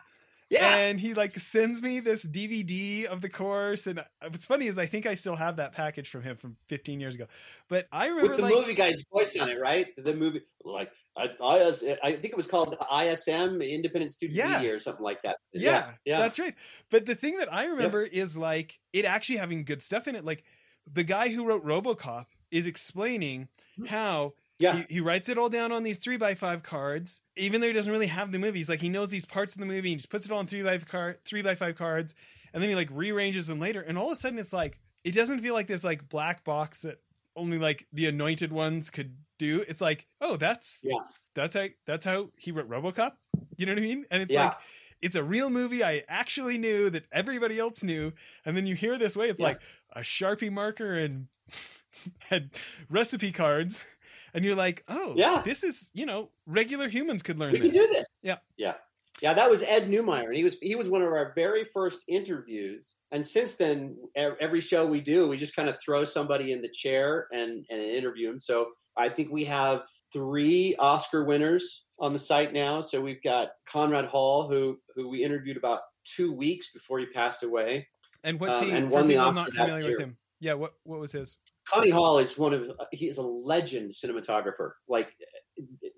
Yeah. 0.52 0.78
And 0.78 1.00
he 1.00 1.14
like 1.14 1.38
sends 1.38 1.80
me 1.80 2.00
this 2.00 2.26
DVD 2.26 3.06
of 3.06 3.22
the 3.22 3.30
course, 3.30 3.86
and 3.86 4.00
uh, 4.00 4.04
what's 4.22 4.48
funny 4.48 4.66
is 4.66 4.80
I 4.80 4.88
think 4.88 5.06
I 5.06 5.14
still 5.14 5.36
have 5.36 5.58
that 5.58 5.74
package 5.74 6.10
from 6.10 6.24
him 6.24 6.38
from 6.38 6.58
15 6.70 7.00
years 7.00 7.14
ago. 7.14 7.28
But 7.68 7.88
I 7.92 8.08
remember 8.08 8.32
with 8.32 8.38
the 8.38 8.44
like, 8.44 8.54
movie 8.56 8.74
guy's 8.74 9.04
voice 9.14 9.38
on 9.38 9.50
it, 9.50 9.60
right? 9.60 9.86
The 9.96 10.16
movie, 10.16 10.42
like 10.66 10.92
I, 11.20 11.98
I, 12.04 12.12
think 12.14 12.26
it 12.26 12.38
was 12.38 12.48
called 12.48 12.78
ISM 12.92 13.62
Independent 13.62 14.12
Student 14.12 14.38
yeah. 14.38 14.58
Media 14.58 14.76
or 14.76 14.80
something 14.80 15.04
like 15.04 15.22
that. 15.24 15.38
Yeah, 15.54 15.72
yeah, 15.72 15.92
yeah, 16.06 16.20
that's 16.20 16.40
right. 16.40 16.56
But 16.90 17.06
the 17.06 17.16
thing 17.16 17.38
that 17.38 17.54
I 17.54 17.66
remember 17.66 18.04
is 18.04 18.38
like 18.38 18.80
it 18.94 19.06
actually 19.06 19.38
having 19.38 19.66
good 19.66 19.82
stuff 19.82 20.08
in 20.08 20.16
it. 20.16 20.24
Like 20.24 20.44
the 20.92 21.04
guy 21.04 21.30
who 21.30 21.46
wrote 21.46 21.66
RoboCop 21.66 22.26
is 22.52 22.66
explaining 22.66 23.50
hmm. 23.78 23.86
how 23.86 24.34
yeah. 24.60 24.84
He, 24.90 24.96
he, 24.96 25.00
writes 25.00 25.30
it 25.30 25.38
all 25.38 25.48
down 25.48 25.72
on 25.72 25.84
these 25.84 25.98
three 25.98 26.18
by 26.18 26.36
five 26.36 26.64
cards, 26.64 27.22
even 27.38 27.62
though 27.62 27.68
he 27.68 27.74
doesn't 27.74 27.92
really 27.92 28.08
have 28.08 28.34
the 28.34 28.40
movies. 28.40 28.68
Like 28.68 28.82
he 28.82 28.90
knows 28.90 29.10
these 29.10 29.26
parts 29.26 29.54
of 29.54 29.60
the 29.62 29.66
movie, 29.66 29.90
he 29.90 29.96
just 29.96 30.10
puts 30.10 30.26
it 30.26 30.32
all 30.34 30.40
on 30.40 30.48
three 30.48 30.62
by 30.62 30.78
card, 30.80 31.24
three 31.24 31.42
by 31.42 31.56
five 31.56 31.78
cards, 31.78 32.14
and 32.54 32.62
then 32.62 32.70
he 32.70 32.76
like 32.76 32.90
rearranges 32.92 33.48
them 33.48 33.60
later. 33.60 33.80
And 33.80 33.98
all 33.98 34.08
of 34.08 34.14
a 34.14 34.16
sudden, 34.18 34.38
it's 34.38 34.52
like 34.52 34.78
it 35.06 35.14
doesn't 35.14 35.40
feel 35.40 35.54
like 35.54 35.68
this 35.68 35.86
like 35.86 36.10
black 36.10 36.44
box 36.44 36.82
that 36.82 37.00
only 37.38 37.58
like 37.58 37.88
the 37.94 38.08
anointed 38.08 38.52
ones 38.52 38.90
could 38.90 39.16
do. 39.40 39.66
It's 39.68 39.82
like, 39.82 40.06
oh, 40.22 40.38
that's 40.38 40.82
yeah, 40.84 41.00
that's 41.34 41.56
how 41.56 41.66
that's 41.88 42.06
how 42.06 42.30
he 42.38 42.52
wrote 42.52 42.70
RoboCop. 42.70 43.14
You 43.58 43.66
know 43.66 43.72
what 43.72 43.80
I 43.80 43.82
mean? 43.82 44.06
And 44.12 44.22
it's 44.22 44.32
yeah. 44.32 44.46
like 44.46 44.58
it's 45.02 45.16
a 45.16 45.24
real 45.24 45.50
movie 45.50 45.84
I 45.84 46.04
actually 46.08 46.60
knew 46.60 46.92
that 46.92 47.06
everybody 47.12 47.58
else 47.58 47.82
knew, 47.82 48.14
and 48.46 48.56
then 48.56 48.68
you 48.68 48.76
hear 48.76 48.98
this 48.98 49.18
way, 49.18 49.30
it's 49.30 49.40
yeah. 49.40 49.48
like 49.48 49.62
a 49.94 50.02
sharpie 50.02 50.52
marker 50.52 50.96
and 50.96 51.28
had 52.30 52.52
recipe 52.90 53.32
cards 53.32 53.84
and 54.34 54.46
you're 54.46 54.56
like, 54.56 54.84
oh, 54.88 55.14
yeah, 55.16 55.42
this 55.44 55.64
is 55.64 55.90
you 55.94 56.06
know 56.06 56.30
regular 56.46 56.88
humans 56.88 57.22
could 57.22 57.40
learn. 57.40 57.54
We 57.54 57.60
this. 57.60 57.72
can 57.72 57.76
do 57.76 57.88
this. 57.88 58.06
Yeah, 58.22 58.38
yeah, 58.58 58.74
yeah. 59.22 59.34
That 59.34 59.50
was 59.50 59.64
Ed 59.64 59.90
Neumeier, 59.90 60.26
and 60.26 60.36
he 60.36 60.44
was 60.44 60.58
he 60.62 60.76
was 60.76 60.90
one 60.90 61.02
of 61.02 61.10
our 61.10 61.34
very 61.36 61.66
first 61.66 62.04
interviews. 62.08 62.98
And 63.12 63.26
since 63.26 63.56
then, 63.56 63.98
every 64.16 64.62
show 64.62 64.86
we 64.86 65.02
do, 65.02 65.28
we 65.28 65.38
just 65.38 65.56
kind 65.56 65.70
of 65.70 65.78
throw 65.84 66.04
somebody 66.04 66.52
in 66.52 66.62
the 66.62 66.70
chair 66.70 67.28
and 67.32 67.66
and 67.70 67.82
interview 67.82 68.28
them. 68.28 68.40
So 68.40 68.68
I 69.00 69.10
think 69.10 69.32
we 69.32 69.46
have 69.46 69.84
three 70.12 70.76
Oscar 70.78 71.24
winners 71.24 71.86
on 72.00 72.14
the 72.14 72.20
site 72.20 72.54
now. 72.54 72.82
So 72.82 73.00
we've 73.02 73.24
got 73.24 73.50
Conrad 73.66 74.06
Hall, 74.06 74.48
who 74.50 74.78
who 74.96 75.10
we 75.10 75.24
interviewed 75.24 75.58
about 75.58 75.82
two 76.04 76.34
weeks 76.34 76.72
before 76.72 77.00
he 77.00 77.06
passed 77.06 77.44
away. 77.44 77.88
And 78.24 78.40
what's 78.40 78.60
um, 78.60 78.68
he? 78.68 78.74
and 78.74 78.90
won 78.90 79.08
the 79.08 79.18
Oscar 79.18 79.44
not 79.44 79.54
familiar 79.54 79.92
with 79.92 80.00
him. 80.00 80.18
Yeah, 80.42 80.54
what 80.54 80.74
what 80.84 81.00
was 81.00 81.14
his? 81.14 81.38
Connie 81.66 81.90
Hall 81.90 82.20
is 82.20 82.38
one 82.38 82.54
of 82.54 82.72
he's 82.92 83.18
a 83.18 83.22
legend 83.22 83.92
cinematographer. 83.92 84.72
Like 84.88 85.14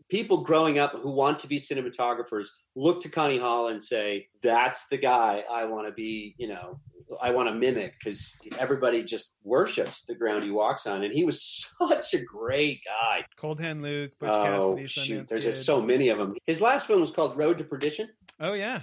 people 0.10 0.43
growing 0.43 0.79
up 0.79 0.93
who 0.93 1.12
want 1.12 1.39
to 1.39 1.48
be 1.48 1.58
cinematographers 1.58 2.48
look 2.75 3.01
to 3.01 3.10
Connie 3.10 3.38
Hall 3.39 3.67
and 3.67 3.81
say, 3.81 4.27
"That's 4.41 4.88
the 4.88 4.98
guy 4.98 5.43
I 5.50 5.65
want 5.65 5.88
to 5.88 5.93
be." 5.93 6.36
You 6.38 6.50
know, 6.50 6.79
I 7.20 7.32
want 7.32 7.50
to 7.50 7.56
mimic 7.56 7.96
because 8.00 8.36
everybody 8.60 9.03
just 9.03 9.34
worships 9.44 10.06
the 10.06 10.15
ground 10.15 10.44
he 10.44 10.51
walks 10.51 10.86
on, 10.88 11.03
and 11.03 11.13
he 11.13 11.24
was 11.24 11.41
such 11.80 12.13
a 12.13 12.24
great 12.24 12.82
guy. 12.86 13.25
Cool 13.38 13.56
Hand 13.56 13.82
Luke, 13.82 14.12
Butch 14.20 14.30
oh, 14.32 14.44
Cassidy, 14.44 14.88
shoot, 14.88 15.27
there's 15.27 15.44
Kid. 15.44 15.51
just 15.51 15.65
so 15.65 15.82
many 15.82 16.10
of 16.10 16.18
them. 16.18 16.36
His 16.46 16.62
last 16.62 16.88
film 16.88 17.01
was 17.01 17.12
called 17.12 17.38
Road 17.38 17.58
to 17.58 17.63
Perdition. 17.63 18.10
Oh 18.39 18.53
yeah, 18.53 18.82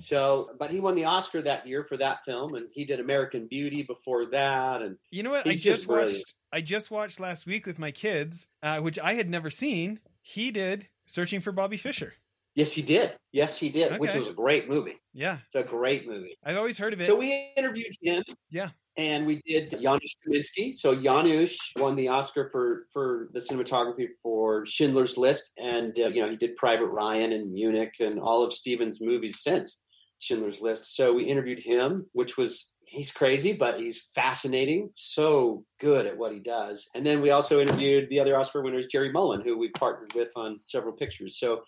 so, 0.00 0.50
but 0.58 0.70
he 0.70 0.80
won 0.80 0.94
the 0.94 1.04
Oscar 1.04 1.42
that 1.42 1.66
year 1.66 1.84
for 1.84 1.96
that 1.98 2.24
film, 2.24 2.54
and 2.54 2.66
he 2.72 2.84
did 2.84 3.00
American 3.00 3.46
Beauty 3.46 3.82
before 3.82 4.26
that. 4.26 4.82
And 4.82 4.96
you 5.10 5.22
know 5.22 5.30
what? 5.30 5.46
I 5.46 5.52
just, 5.52 5.64
just 5.64 5.88
watched. 5.88 6.34
I 6.52 6.60
just 6.60 6.90
watched 6.90 7.20
last 7.20 7.46
week 7.46 7.66
with 7.66 7.78
my 7.78 7.90
kids, 7.90 8.46
uh, 8.62 8.80
which 8.80 8.98
I 8.98 9.14
had 9.14 9.30
never 9.30 9.50
seen. 9.50 10.00
He 10.20 10.50
did 10.50 10.88
Searching 11.06 11.40
for 11.40 11.52
Bobby 11.52 11.76
Fischer. 11.76 12.14
Yes, 12.54 12.70
he 12.70 12.82
did. 12.82 13.16
Yes, 13.32 13.58
he 13.58 13.68
did, 13.68 13.88
okay. 13.88 13.98
which 13.98 14.14
was 14.14 14.28
a 14.28 14.32
great 14.32 14.68
movie. 14.68 15.00
Yeah, 15.12 15.38
it's 15.44 15.56
a 15.56 15.62
great 15.62 16.06
movie. 16.06 16.36
I've 16.44 16.56
always 16.56 16.78
heard 16.78 16.92
of 16.92 17.00
it. 17.00 17.06
So 17.06 17.16
we 17.16 17.52
interviewed 17.56 17.92
him. 18.00 18.22
Yeah. 18.50 18.70
And 18.96 19.26
we 19.26 19.42
did 19.44 19.70
Janusz 19.70 20.14
Kaminski. 20.24 20.72
So 20.72 20.94
Janusz 20.94 21.58
won 21.76 21.96
the 21.96 22.08
Oscar 22.08 22.48
for 22.50 22.86
for 22.92 23.28
the 23.32 23.40
cinematography 23.40 24.06
for 24.22 24.64
Schindler's 24.66 25.18
List, 25.18 25.50
and 25.58 25.98
uh, 25.98 26.06
you 26.06 26.22
know 26.22 26.30
he 26.30 26.36
did 26.36 26.54
Private 26.54 26.86
Ryan 26.86 27.32
and 27.32 27.50
Munich 27.50 27.94
and 27.98 28.20
all 28.20 28.44
of 28.44 28.52
Steven's 28.52 29.00
movies 29.00 29.42
since. 29.42 29.80
Schindler's 30.20 30.62
List. 30.62 30.96
So 30.96 31.12
we 31.12 31.24
interviewed 31.24 31.58
him, 31.58 32.06
which 32.12 32.36
was 32.38 32.70
he's 32.86 33.12
crazy, 33.12 33.52
but 33.52 33.78
he's 33.78 34.02
fascinating, 34.14 34.90
so 34.94 35.64
good 35.78 36.06
at 36.06 36.16
what 36.16 36.32
he 36.32 36.38
does. 36.38 36.88
And 36.94 37.04
then 37.04 37.20
we 37.20 37.30
also 37.30 37.60
interviewed 37.60 38.08
the 38.08 38.20
other 38.20 38.38
Oscar 38.38 38.62
winners, 38.62 38.86
Jerry 38.86 39.12
Molen, 39.12 39.42
who 39.42 39.58
we 39.58 39.70
partnered 39.70 40.12
with 40.14 40.30
on 40.36 40.58
several 40.62 40.92
pictures. 40.92 41.38
So 41.38 41.62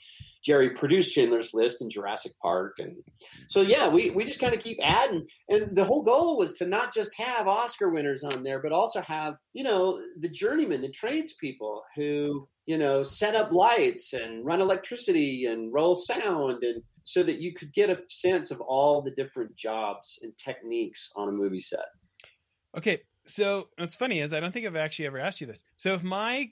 Jerry 0.45 0.71
produced 0.71 1.13
Schindler's 1.13 1.53
List 1.55 1.81
and 1.81 1.91
Jurassic 1.91 2.33
Park, 2.41 2.75
and 2.79 2.97
so 3.49 3.61
yeah, 3.61 3.89
we 3.89 4.11
we 4.11 4.25
just 4.25 4.41
kind 4.41 4.55
of 4.55 4.63
keep 4.63 4.79
adding. 4.83 5.27
And 5.49 5.75
the 5.75 5.85
whole 5.85 6.03
goal 6.03 6.39
was 6.39 6.53
to 6.55 6.67
not 6.67 6.95
just 6.95 7.11
have 7.17 7.49
Oscar 7.49 7.91
winners 7.91 8.23
on 8.23 8.43
there, 8.43 8.61
but 8.61 8.73
also 8.73 9.01
have 9.01 9.37
you 9.53 9.65
know 9.65 10.01
the 10.19 10.29
journeymen, 10.29 10.83
the 10.83 10.91
tradespeople 10.91 11.83
who 11.97 12.49
you 12.67 12.77
know 12.77 13.03
set 13.03 13.35
up 13.35 13.53
lights 13.53 14.13
and 14.13 14.45
run 14.45 14.61
electricity 14.61 15.47
and 15.47 15.73
roll 15.73 15.95
sound 15.95 16.63
and 16.63 16.83
so 17.05 17.23
that 17.23 17.41
you 17.41 17.55
could 17.55 17.73
get 17.73 17.89
a 17.89 17.99
sense 18.09 18.51
of 18.51 18.61
all 18.61 19.01
the 19.01 19.13
different 19.13 19.55
jobs 19.57 20.19
and 20.23 20.37
techniques 20.37 21.13
on 21.15 21.29
a 21.29 21.33
movie 21.33 21.61
set. 21.61 21.87
Okay, 22.77 23.03
so 23.27 23.69
what's 23.79 23.95
funny 23.95 24.21
is 24.21 24.33
I 24.33 24.41
don't 24.41 24.53
think 24.53 24.67
I've 24.67 24.77
actually 24.77 25.07
ever 25.07 25.19
asked 25.19 25.41
you 25.41 25.47
this. 25.47 25.63
So 25.77 25.95
if 25.95 26.03
my 26.03 26.51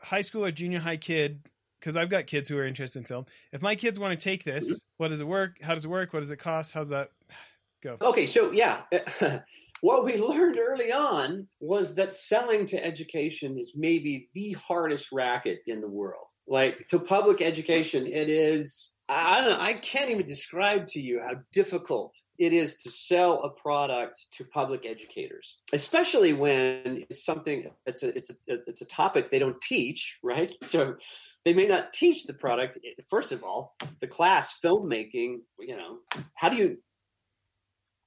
high 0.00 0.20
school 0.22 0.44
or 0.44 0.52
junior 0.52 0.78
high 0.78 0.96
kid, 0.96 1.40
because 1.80 1.96
I've 1.96 2.10
got 2.10 2.28
kids 2.28 2.48
who 2.48 2.56
are 2.58 2.66
interested 2.66 3.00
in 3.00 3.04
film, 3.04 3.26
if 3.50 3.60
my 3.60 3.74
kids 3.74 3.98
want 3.98 4.18
to 4.18 4.22
take 4.22 4.44
this, 4.44 4.64
mm-hmm. 4.64 4.76
what 4.98 5.08
does 5.08 5.20
it 5.20 5.26
work? 5.26 5.56
How 5.60 5.74
does 5.74 5.84
it 5.84 5.88
work? 5.88 6.12
What 6.12 6.20
does 6.20 6.30
it 6.30 6.38
cost? 6.38 6.72
How's 6.72 6.90
that 6.90 7.10
go? 7.82 7.96
Okay, 8.00 8.26
so 8.26 8.52
yeah. 8.52 8.82
what 9.82 10.04
we 10.04 10.16
learned 10.28 10.56
early 10.58 10.90
on 10.90 11.48
was 11.60 11.96
that 11.96 12.14
selling 12.14 12.64
to 12.66 12.82
education 12.82 13.58
is 13.58 13.74
maybe 13.76 14.28
the 14.34 14.52
hardest 14.52 15.12
racket 15.12 15.60
in 15.66 15.82
the 15.82 15.90
world. 15.90 16.28
Like 16.48 16.88
to 16.88 16.98
public 16.98 17.42
education, 17.42 18.06
it 18.06 18.30
is 18.30 18.94
I 19.08 19.40
don't 19.40 19.50
know, 19.50 19.60
I 19.60 19.74
can't 19.74 20.10
even 20.10 20.24
describe 20.24 20.86
to 20.86 21.00
you 21.00 21.20
how 21.20 21.34
difficult 21.52 22.16
it 22.38 22.52
is 22.52 22.76
to 22.78 22.90
sell 22.90 23.42
a 23.42 23.50
product 23.50 24.18
to 24.32 24.44
public 24.44 24.86
educators, 24.86 25.58
especially 25.72 26.32
when 26.32 27.04
it's 27.10 27.24
something 27.24 27.70
it's 27.84 28.02
a 28.02 28.16
it's 28.16 28.30
a 28.30 28.34
it's 28.46 28.80
a 28.80 28.86
topic 28.86 29.28
they 29.28 29.38
don't 29.38 29.60
teach, 29.60 30.18
right? 30.22 30.54
So 30.62 30.96
they 31.44 31.52
may 31.52 31.66
not 31.66 31.92
teach 31.92 32.24
the 32.24 32.34
product. 32.34 32.78
First 33.10 33.32
of 33.32 33.42
all, 33.42 33.74
the 34.00 34.06
class 34.06 34.58
filmmaking, 34.64 35.40
you 35.58 35.76
know, 35.76 35.98
how 36.34 36.48
do 36.48 36.56
you? 36.56 36.78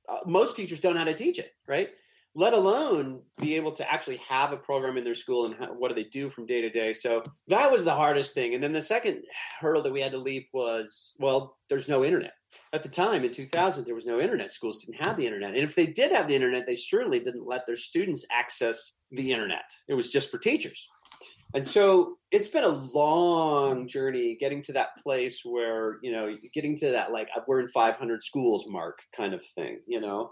Uh, 0.08 0.20
most 0.26 0.56
teachers 0.56 0.80
don't 0.80 0.94
know 0.94 1.00
how 1.00 1.06
to 1.06 1.14
teach 1.14 1.40
it, 1.40 1.52
right? 1.68 1.90
let 2.36 2.54
alone 2.54 3.22
be 3.38 3.56
able 3.56 3.72
to 3.72 3.92
actually 3.92 4.18
have 4.18 4.52
a 4.52 4.58
program 4.58 4.98
in 4.98 5.06
their 5.06 5.16
school 5.16 5.46
and 5.46 5.56
how, 5.56 5.68
what 5.68 5.88
do 5.88 5.96
they 5.96 6.10
do 6.10 6.30
from 6.30 6.46
day 6.46 6.62
to 6.62 6.70
day. 6.70 6.94
So 6.94 7.24
that 7.48 7.72
was 7.72 7.86
the 7.86 7.96
hardest 7.96 8.34
thing. 8.34 8.54
And 8.54 8.62
then 8.62 8.74
the 8.74 8.82
second 8.82 9.24
hurdle 9.60 9.82
that 9.84 9.94
we 9.94 10.02
had 10.02 10.12
to 10.12 10.18
leap 10.18 10.50
was, 10.54 11.16
well, 11.18 11.58
there's 11.70 11.88
no 11.88 12.04
internet. 12.04 12.34
At 12.74 12.84
the 12.84 12.90
time 12.90 13.24
in 13.24 13.32
2000, 13.32 13.86
there 13.86 13.96
was 13.96 14.06
no 14.06 14.20
internet. 14.20 14.52
Schools 14.52 14.84
didn't 14.84 15.06
have 15.06 15.16
the 15.16 15.26
internet. 15.26 15.56
And 15.56 15.64
if 15.64 15.76
they 15.76 15.88
did 15.88 16.12
have 16.12 16.28
the 16.28 16.36
internet, 16.36 16.66
they 16.66 16.76
certainly 16.76 17.20
didn't 17.20 17.48
let 17.48 17.66
their 17.66 17.78
students 17.78 18.26
access 18.30 18.94
the 19.12 19.32
internet. 19.32 19.64
It 19.88 19.94
was 19.94 20.10
just 20.10 20.30
for 20.30 20.38
teachers. 20.38 20.90
And 21.54 21.66
so 21.66 22.16
it's 22.32 22.50
been 22.50 22.64
a 22.64 22.70
long 22.70 23.88
journey 23.88 24.36
getting 24.40 24.62
to 24.64 24.74
that 24.74 24.98
place 25.02 25.42
where, 25.46 26.00
you 26.02 26.12
know, 26.12 26.36
getting 26.54 26.75
to 26.78 26.92
that 26.92 27.12
like 27.12 27.30
we're 27.48 27.62
in 27.62 27.68
500 27.68 28.24
schools 28.24 28.66
mark 28.70 29.00
kind 29.16 29.34
of 29.34 29.44
thing, 29.56 29.80
you 29.88 30.02
know 30.02 30.32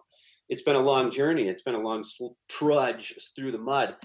it's 0.50 0.62
been 0.62 0.76
a 0.76 0.80
long 0.80 1.10
journey. 1.10 1.48
It's 1.48 1.62
been 1.62 1.76
a 1.76 1.80
long 1.80 2.04
trudge 2.50 3.16
through 3.36 3.52
the 3.52 3.58
mud, 3.58 3.96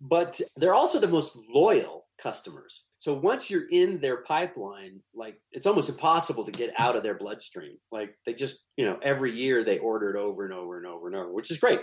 but 0.00 0.40
they're 0.56 0.74
also 0.74 0.98
the 0.98 1.08
most 1.08 1.36
loyal 1.48 2.06
customers. 2.20 2.84
So 2.98 3.14
once 3.14 3.50
you're 3.50 3.68
in 3.70 4.00
their 4.00 4.22
pipeline, 4.22 5.00
like 5.14 5.36
it's 5.52 5.66
almost 5.66 5.88
impossible 5.88 6.44
to 6.44 6.52
get 6.52 6.72
out 6.78 6.96
of 6.96 7.02
their 7.02 7.16
bloodstream. 7.16 7.76
Like 7.92 8.14
they 8.26 8.34
just, 8.34 8.64
you 8.76 8.86
know, 8.86 8.98
every 9.02 9.32
year 9.32 9.62
they 9.62 9.78
order 9.78 10.10
it 10.10 10.18
over 10.18 10.44
and 10.44 10.54
over 10.54 10.78
and 10.78 10.86
over 10.86 11.06
and 11.06 11.16
over, 11.16 11.32
which 11.32 11.50
is 11.50 11.58
great. 11.58 11.80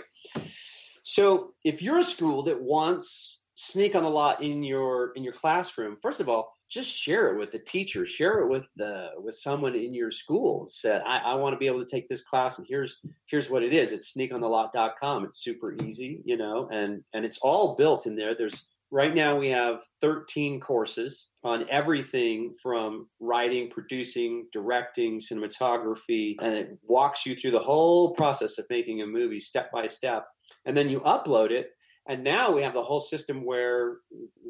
So 1.04 1.54
if 1.64 1.82
you're 1.82 1.98
a 1.98 2.04
school 2.04 2.44
that 2.44 2.62
wants 2.62 3.41
sneak 3.62 3.94
on 3.94 4.02
the 4.02 4.10
lot 4.10 4.42
in 4.42 4.62
your 4.64 5.12
in 5.14 5.22
your 5.22 5.32
classroom, 5.32 5.96
first 6.02 6.20
of 6.20 6.28
all, 6.28 6.52
just 6.68 6.90
share 6.90 7.32
it 7.32 7.38
with 7.38 7.52
the 7.52 7.58
teacher, 7.58 8.04
share 8.04 8.40
it 8.40 8.48
with 8.48 8.68
the 8.74 9.10
with 9.18 9.36
someone 9.36 9.76
in 9.76 9.94
your 9.94 10.10
school. 10.10 10.64
Said, 10.64 11.02
I, 11.06 11.18
I 11.18 11.34
want 11.34 11.54
to 11.54 11.58
be 11.58 11.66
able 11.66 11.84
to 11.84 11.90
take 11.90 12.08
this 12.08 12.22
class, 12.22 12.58
and 12.58 12.66
here's 12.68 13.00
here's 13.26 13.48
what 13.48 13.62
it 13.62 13.72
is. 13.72 13.92
It's 13.92 14.12
sneakonthelot.com. 14.16 15.24
It's 15.24 15.42
super 15.42 15.72
easy, 15.84 16.22
you 16.24 16.36
know, 16.36 16.68
and 16.72 17.04
and 17.14 17.24
it's 17.24 17.38
all 17.38 17.76
built 17.76 18.06
in 18.06 18.16
there. 18.16 18.34
There's 18.34 18.66
right 18.90 19.14
now 19.14 19.38
we 19.38 19.48
have 19.48 19.82
13 20.00 20.60
courses 20.60 21.28
on 21.44 21.66
everything 21.70 22.52
from 22.62 23.08
writing, 23.20 23.70
producing, 23.70 24.46
directing, 24.52 25.20
cinematography, 25.20 26.34
and 26.40 26.54
it 26.54 26.78
walks 26.82 27.24
you 27.24 27.36
through 27.36 27.52
the 27.52 27.58
whole 27.58 28.12
process 28.14 28.58
of 28.58 28.66
making 28.68 29.02
a 29.02 29.06
movie 29.06 29.40
step 29.40 29.70
by 29.72 29.86
step. 29.86 30.26
And 30.66 30.76
then 30.76 30.88
you 30.88 31.00
upload 31.00 31.50
it. 31.50 31.70
And 32.08 32.24
now 32.24 32.52
we 32.52 32.62
have 32.62 32.74
the 32.74 32.82
whole 32.82 33.00
system 33.00 33.44
where 33.44 33.98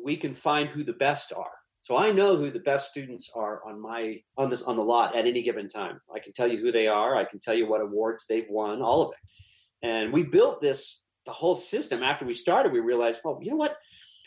we 0.04 0.16
can 0.16 0.32
find 0.32 0.68
who 0.68 0.84
the 0.84 0.92
best 0.92 1.32
are 1.32 1.52
so 1.82 1.96
I 1.96 2.12
know 2.12 2.36
who 2.36 2.52
the 2.52 2.60
best 2.60 2.90
students 2.90 3.28
are 3.34 3.60
on 3.66 3.80
my 3.80 4.20
on 4.38 4.48
this 4.48 4.62
on 4.62 4.76
the 4.76 4.84
lot 4.84 5.16
at 5.16 5.26
any 5.26 5.42
given 5.42 5.66
time. 5.66 6.00
I 6.14 6.20
can 6.20 6.32
tell 6.32 6.46
you 6.46 6.58
who 6.58 6.70
they 6.70 6.86
are. 6.86 7.16
I 7.16 7.24
can 7.24 7.40
tell 7.40 7.54
you 7.54 7.68
what 7.68 7.80
awards 7.80 8.24
they've 8.24 8.48
won, 8.48 8.80
all 8.80 9.02
of 9.02 9.14
it. 9.14 9.86
And 9.86 10.12
we 10.12 10.22
built 10.22 10.60
this 10.60 11.02
the 11.26 11.32
whole 11.32 11.56
system 11.56 12.04
after 12.04 12.24
we 12.24 12.34
started. 12.34 12.72
We 12.72 12.78
realized, 12.78 13.20
well, 13.24 13.40
you 13.42 13.50
know 13.50 13.56
what? 13.56 13.76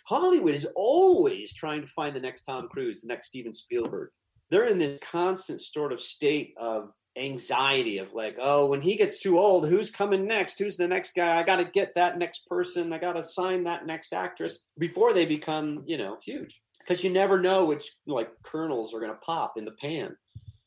Hollywood 0.06 0.54
is 0.54 0.68
always 0.76 1.54
trying 1.54 1.82
to 1.82 1.88
find 1.88 2.14
the 2.14 2.20
next 2.20 2.42
Tom 2.42 2.68
Cruise, 2.68 3.02
the 3.02 3.08
next 3.08 3.28
Steven 3.28 3.54
Spielberg. 3.54 4.10
They're 4.50 4.68
in 4.68 4.78
this 4.78 5.00
constant 5.00 5.62
sort 5.62 5.94
of 5.94 6.02
state 6.02 6.54
of 6.58 6.92
anxiety 7.18 8.00
of 8.00 8.14
like, 8.14 8.38
oh, 8.40 8.68
when 8.68 8.82
he 8.82 8.96
gets 8.96 9.20
too 9.20 9.40
old, 9.40 9.68
who's 9.68 9.92
coming 9.92 10.28
next? 10.28 10.60
Who's 10.60 10.78
the 10.78 10.88
next 10.88 11.16
guy? 11.16 11.40
I 11.40 11.44
got 11.44 11.58
to 11.58 11.66
get 11.66 11.96
that 11.96 12.18
next 12.18 12.48
person. 12.48 12.94
I 12.94 12.98
got 12.98 13.14
to 13.14 13.24
sign 13.24 13.64
that 13.64 13.86
next 13.86 14.14
actress 14.14 14.60
before 14.78 15.14
they 15.14 15.26
become, 15.26 15.84
you 15.86 15.98
know, 15.98 16.18
huge 16.24 16.62
because 16.86 17.04
you 17.04 17.10
never 17.10 17.40
know 17.40 17.66
which 17.66 17.96
like 18.06 18.30
kernels 18.44 18.94
are 18.94 19.00
going 19.00 19.12
to 19.12 19.18
pop 19.18 19.58
in 19.58 19.66
the 19.66 19.72
pan 19.72 20.16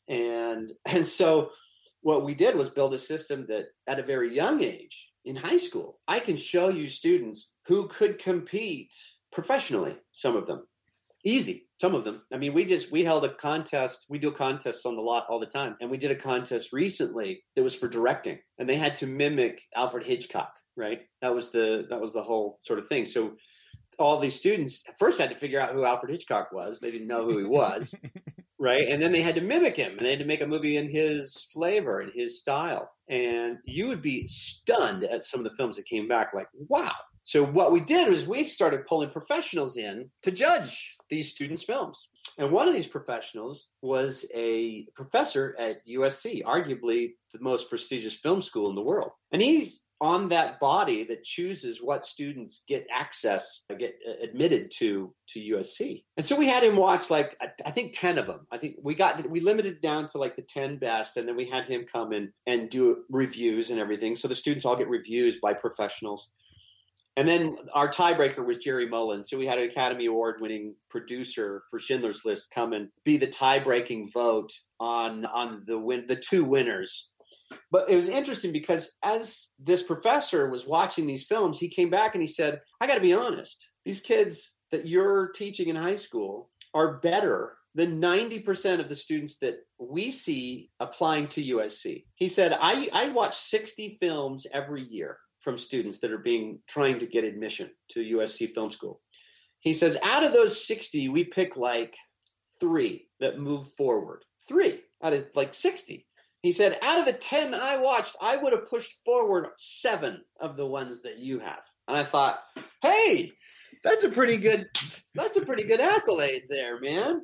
and 0.07 0.73
and 0.85 1.05
so 1.05 1.51
what 2.01 2.23
we 2.23 2.33
did 2.33 2.55
was 2.55 2.69
build 2.69 2.93
a 2.93 2.99
system 2.99 3.45
that 3.49 3.67
at 3.87 3.99
a 3.99 4.03
very 4.03 4.33
young 4.33 4.61
age 4.61 5.11
in 5.25 5.35
high 5.35 5.57
school 5.57 5.99
i 6.07 6.19
can 6.19 6.37
show 6.37 6.69
you 6.69 6.87
students 6.87 7.49
who 7.65 7.87
could 7.87 8.19
compete 8.19 8.93
professionally 9.31 9.95
some 10.11 10.35
of 10.35 10.45
them 10.45 10.65
easy 11.25 11.67
some 11.81 11.95
of 11.95 12.05
them 12.05 12.21
i 12.33 12.37
mean 12.37 12.53
we 12.53 12.63
just 12.63 12.91
we 12.91 13.03
held 13.03 13.25
a 13.25 13.33
contest 13.33 14.05
we 14.09 14.17
do 14.17 14.31
contests 14.31 14.85
on 14.85 14.95
the 14.95 15.01
lot 15.01 15.25
all 15.29 15.39
the 15.39 15.45
time 15.45 15.75
and 15.81 15.89
we 15.89 15.97
did 15.97 16.11
a 16.11 16.15
contest 16.15 16.71
recently 16.71 17.43
that 17.55 17.63
was 17.63 17.75
for 17.75 17.87
directing 17.87 18.39
and 18.57 18.69
they 18.69 18.77
had 18.77 18.95
to 18.95 19.05
mimic 19.05 19.61
alfred 19.75 20.03
hitchcock 20.03 20.53
right 20.77 21.01
that 21.21 21.33
was 21.33 21.49
the 21.49 21.85
that 21.89 21.99
was 21.99 22.13
the 22.13 22.23
whole 22.23 22.55
sort 22.59 22.79
of 22.79 22.87
thing 22.87 23.05
so 23.05 23.33
all 23.99 24.17
these 24.17 24.35
students 24.35 24.83
first 24.97 25.19
had 25.19 25.29
to 25.29 25.35
figure 25.35 25.59
out 25.59 25.73
who 25.73 25.85
Alfred 25.85 26.11
Hitchcock 26.11 26.51
was. 26.51 26.79
They 26.79 26.89
didn't 26.89 27.07
know 27.07 27.25
who 27.25 27.37
he 27.37 27.43
was, 27.43 27.93
right? 28.59 28.87
And 28.87 29.01
then 29.01 29.11
they 29.11 29.21
had 29.21 29.35
to 29.35 29.41
mimic 29.41 29.75
him, 29.75 29.97
and 29.97 30.05
they 30.05 30.11
had 30.11 30.19
to 30.19 30.25
make 30.25 30.41
a 30.41 30.47
movie 30.47 30.77
in 30.77 30.87
his 30.87 31.47
flavor 31.53 31.99
and 31.99 32.11
his 32.15 32.39
style. 32.39 32.89
And 33.09 33.57
you 33.65 33.87
would 33.87 34.01
be 34.01 34.25
stunned 34.27 35.03
at 35.03 35.23
some 35.23 35.41
of 35.41 35.43
the 35.43 35.55
films 35.55 35.75
that 35.75 35.85
came 35.85 36.07
back, 36.07 36.33
like, 36.33 36.47
wow. 36.53 36.93
So 37.29 37.45
what 37.45 37.71
we 37.71 37.79
did 37.79 38.09
was 38.09 38.27
we 38.27 38.47
started 38.47 38.87
pulling 38.87 39.11
professionals 39.11 39.77
in 39.77 40.09
to 40.23 40.31
judge 40.31 40.97
these 41.11 41.29
students' 41.29 41.61
films. 41.61 42.09
And 42.39 42.51
one 42.51 42.67
of 42.67 42.73
these 42.73 42.87
professionals 42.87 43.67
was 43.83 44.25
a 44.33 44.87
professor 44.95 45.55
at 45.59 45.85
USC, 45.85 46.41
arguably 46.43 47.09
the 47.31 47.39
most 47.39 47.69
prestigious 47.69 48.15
film 48.15 48.41
school 48.41 48.67
in 48.71 48.75
the 48.75 48.81
world. 48.81 49.11
And 49.31 49.43
he's 49.43 49.85
on 50.01 50.29
that 50.29 50.59
body 50.59 51.03
that 51.03 51.23
chooses 51.23 51.83
what 51.83 52.05
students 52.05 52.63
get 52.67 52.87
access 52.91 53.65
get 53.77 53.95
uh, 54.07 54.13
admitted 54.23 54.71
to 54.77 55.13
to 55.27 55.39
USC. 55.39 56.03
And 56.17 56.25
so 56.25 56.35
we 56.35 56.47
had 56.47 56.63
him 56.63 56.77
watch 56.77 57.09
like 57.09 57.37
I 57.65 57.69
think 57.69 57.91
10 57.93 58.17
of 58.17 58.25
them. 58.25 58.47
I 58.51 58.57
think 58.57 58.77
we 58.81 58.95
got 58.95 59.29
we 59.29 59.41
limited 59.41 59.81
down 59.81 60.07
to 60.07 60.17
like 60.17 60.35
the 60.35 60.41
10 60.41 60.79
best 60.79 61.17
and 61.17 61.27
then 61.27 61.35
we 61.35 61.45
had 61.45 61.65
him 61.65 61.85
come 61.85 62.13
in 62.13 62.31
and 62.47 62.69
do 62.69 63.03
reviews 63.09 63.69
and 63.69 63.79
everything. 63.79 64.15
So 64.15 64.27
the 64.27 64.35
students 64.35 64.65
all 64.65 64.77
get 64.77 64.89
reviews 64.89 65.37
by 65.39 65.53
professionals. 65.53 66.31
And 67.17 67.27
then 67.27 67.57
our 67.73 67.91
tiebreaker 67.91 68.45
was 68.45 68.57
Jerry 68.57 68.87
Molen. 68.87 69.23
So 69.23 69.37
we 69.37 69.45
had 69.45 69.57
an 69.57 69.67
Academy 69.67 70.05
Award 70.05 70.37
winning 70.39 70.75
producer 70.89 71.63
for 71.69 71.79
Schindler's 71.79 72.23
List 72.23 72.51
come 72.53 72.71
and 72.71 72.89
be 73.03 73.17
the 73.17 73.27
tie 73.27 73.59
breaking 73.59 74.09
vote 74.11 74.51
on 74.79 75.25
on 75.25 75.63
the 75.65 75.77
win 75.77 76.05
the 76.07 76.15
two 76.15 76.45
winners 76.45 77.11
but 77.71 77.89
it 77.89 77.95
was 77.95 78.09
interesting 78.09 78.51
because 78.51 78.95
as 79.03 79.49
this 79.59 79.83
professor 79.83 80.49
was 80.49 80.67
watching 80.67 81.07
these 81.07 81.25
films, 81.25 81.59
he 81.59 81.69
came 81.69 81.89
back 81.89 82.15
and 82.15 82.21
he 82.21 82.27
said, 82.27 82.61
I 82.79 82.87
got 82.87 82.95
to 82.95 83.01
be 83.01 83.13
honest, 83.13 83.71
these 83.85 84.01
kids 84.01 84.53
that 84.71 84.87
you're 84.87 85.29
teaching 85.29 85.67
in 85.67 85.75
high 85.75 85.95
school 85.95 86.49
are 86.73 86.99
better 86.99 87.55
than 87.75 88.01
90% 88.01 88.79
of 88.79 88.89
the 88.89 88.95
students 88.95 89.37
that 89.37 89.57
we 89.77 90.11
see 90.11 90.69
applying 90.79 91.27
to 91.29 91.43
USC. 91.43 92.05
He 92.15 92.27
said, 92.27 92.57
I, 92.59 92.89
I 92.91 93.09
watch 93.09 93.37
60 93.37 93.97
films 93.99 94.47
every 94.51 94.83
year 94.83 95.17
from 95.39 95.57
students 95.57 95.99
that 95.99 96.11
are 96.11 96.17
being 96.17 96.59
trying 96.67 96.99
to 96.99 97.05
get 97.05 97.23
admission 97.23 97.71
to 97.89 97.99
USC 97.99 98.53
Film 98.53 98.71
School. 98.71 99.01
He 99.59 99.73
says, 99.73 99.97
out 100.03 100.23
of 100.23 100.33
those 100.33 100.65
60, 100.65 101.09
we 101.09 101.23
pick 101.23 101.57
like 101.57 101.95
three 102.59 103.07
that 103.19 103.39
move 103.39 103.67
forward. 103.73 104.23
Three 104.47 104.81
out 105.03 105.13
of 105.13 105.27
like 105.35 105.53
60. 105.53 106.05
He 106.41 106.51
said, 106.51 106.79
out 106.81 106.99
of 106.99 107.05
the 107.05 107.13
10 107.13 107.53
I 107.53 107.77
watched, 107.77 108.15
I 108.21 108.37
would 108.37 108.53
have 108.53 108.69
pushed 108.69 109.03
forward 109.03 109.47
seven 109.57 110.21
of 110.39 110.55
the 110.55 110.65
ones 110.65 111.01
that 111.01 111.19
you 111.19 111.39
have. 111.39 111.63
And 111.87 111.97
I 111.97 112.03
thought, 112.03 112.41
hey, 112.81 113.31
that's 113.83 114.03
a 114.03 114.09
pretty 114.09 114.37
good 114.37 114.67
that's 115.15 115.37
a 115.37 115.45
pretty 115.45 115.63
good 115.63 115.81
accolade 115.81 116.43
there, 116.49 116.79
man. 116.79 117.21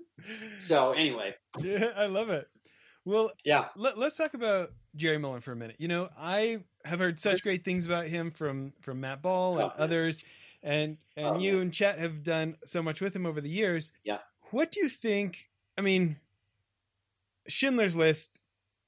So 0.58 0.92
anyway. 0.92 1.36
Yeah, 1.62 1.92
I 1.96 2.08
love 2.08 2.30
it. 2.30 2.48
Well, 3.06 3.32
yeah. 3.46 3.66
Let, 3.78 3.98
us 3.98 4.18
talk 4.18 4.34
about 4.34 4.72
Jerry 4.96 5.18
Molen 5.18 5.42
for 5.42 5.52
a 5.52 5.56
minute. 5.56 5.76
You 5.80 5.88
know, 5.88 6.10
I 6.18 6.64
have 6.84 7.00
heard 7.00 7.20
such 7.20 7.44
great 7.44 7.66
things 7.66 7.86
about 7.86 8.08
him 8.08 8.32
from 8.32 8.74
from 8.82 9.02
Matt 9.02 9.22
Ball 9.22 9.60
and 9.60 9.72
oh, 9.72 9.84
others, 9.84 10.24
and 10.64 10.98
and 11.16 11.28
oh, 11.28 11.40
you 11.40 11.62
and 11.62 11.74
Chet 11.74 12.00
have 12.00 12.24
done 12.24 12.58
so 12.66 12.82
much 12.82 13.02
with 13.02 13.16
him 13.16 13.26
over 13.26 13.42
the 13.42 13.50
years. 13.50 13.92
Yeah. 14.04 14.20
What 14.52 14.72
do 14.72 14.80
you 14.80 14.90
think? 14.90 15.50
I 15.78 15.82
mean, 15.82 16.18
Schindler's 17.48 17.96
List 17.96 18.42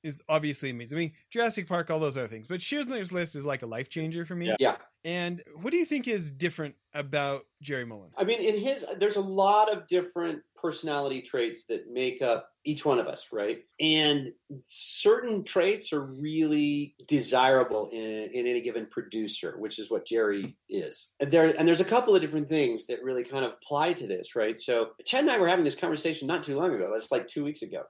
is 0.03 0.21
obviously 0.29 0.69
amazing. 0.69 0.97
I 0.97 0.99
mean, 0.99 1.11
Jurassic 1.29 1.67
Park, 1.67 1.89
all 1.89 1.99
those 1.99 2.17
other 2.17 2.27
things, 2.27 2.47
but 2.47 2.61
Schindler's 2.61 3.11
List 3.11 3.35
is 3.35 3.45
like 3.45 3.61
a 3.61 3.67
life 3.67 3.89
changer 3.89 4.25
for 4.25 4.35
me. 4.35 4.55
Yeah. 4.59 4.77
And 5.07 5.41
what 5.61 5.71
do 5.71 5.77
you 5.77 5.85
think 5.85 6.05
is 6.05 6.29
different 6.29 6.75
about 6.93 7.45
Jerry 7.61 7.85
Molen? 7.85 8.09
I 8.17 8.25
mean, 8.25 8.41
in 8.41 8.59
his, 8.59 8.85
there's 8.99 9.15
a 9.15 9.21
lot 9.21 9.71
of 9.73 9.87
different 9.87 10.41
personality 10.53 11.21
traits 11.21 11.63
that 11.67 11.89
make 11.89 12.21
up 12.21 12.49
each 12.65 12.83
one 12.83 12.99
of 12.99 13.07
us, 13.07 13.29
right? 13.31 13.59
And 13.79 14.33
certain 14.63 15.45
traits 15.45 15.93
are 15.93 16.03
really 16.03 16.93
desirable 17.07 17.87
in, 17.93 18.31
in 18.33 18.47
any 18.47 18.59
given 18.59 18.85
producer, 18.85 19.55
which 19.57 19.79
is 19.79 19.89
what 19.89 20.05
Jerry 20.05 20.57
is. 20.67 21.07
And 21.21 21.31
there, 21.31 21.55
and 21.57 21.65
there's 21.65 21.79
a 21.79 21.85
couple 21.85 22.13
of 22.13 22.21
different 22.21 22.49
things 22.49 22.87
that 22.87 23.01
really 23.01 23.23
kind 23.23 23.45
of 23.45 23.53
apply 23.53 23.93
to 23.93 24.07
this, 24.07 24.35
right? 24.35 24.59
So 24.59 24.89
Chet 25.05 25.21
and 25.21 25.31
I 25.31 25.37
were 25.37 25.47
having 25.47 25.63
this 25.63 25.75
conversation 25.75 26.27
not 26.27 26.43
too 26.43 26.57
long 26.57 26.75
ago. 26.75 26.89
That's 26.91 27.13
like 27.13 27.27
two 27.27 27.45
weeks 27.45 27.61
ago. 27.61 27.83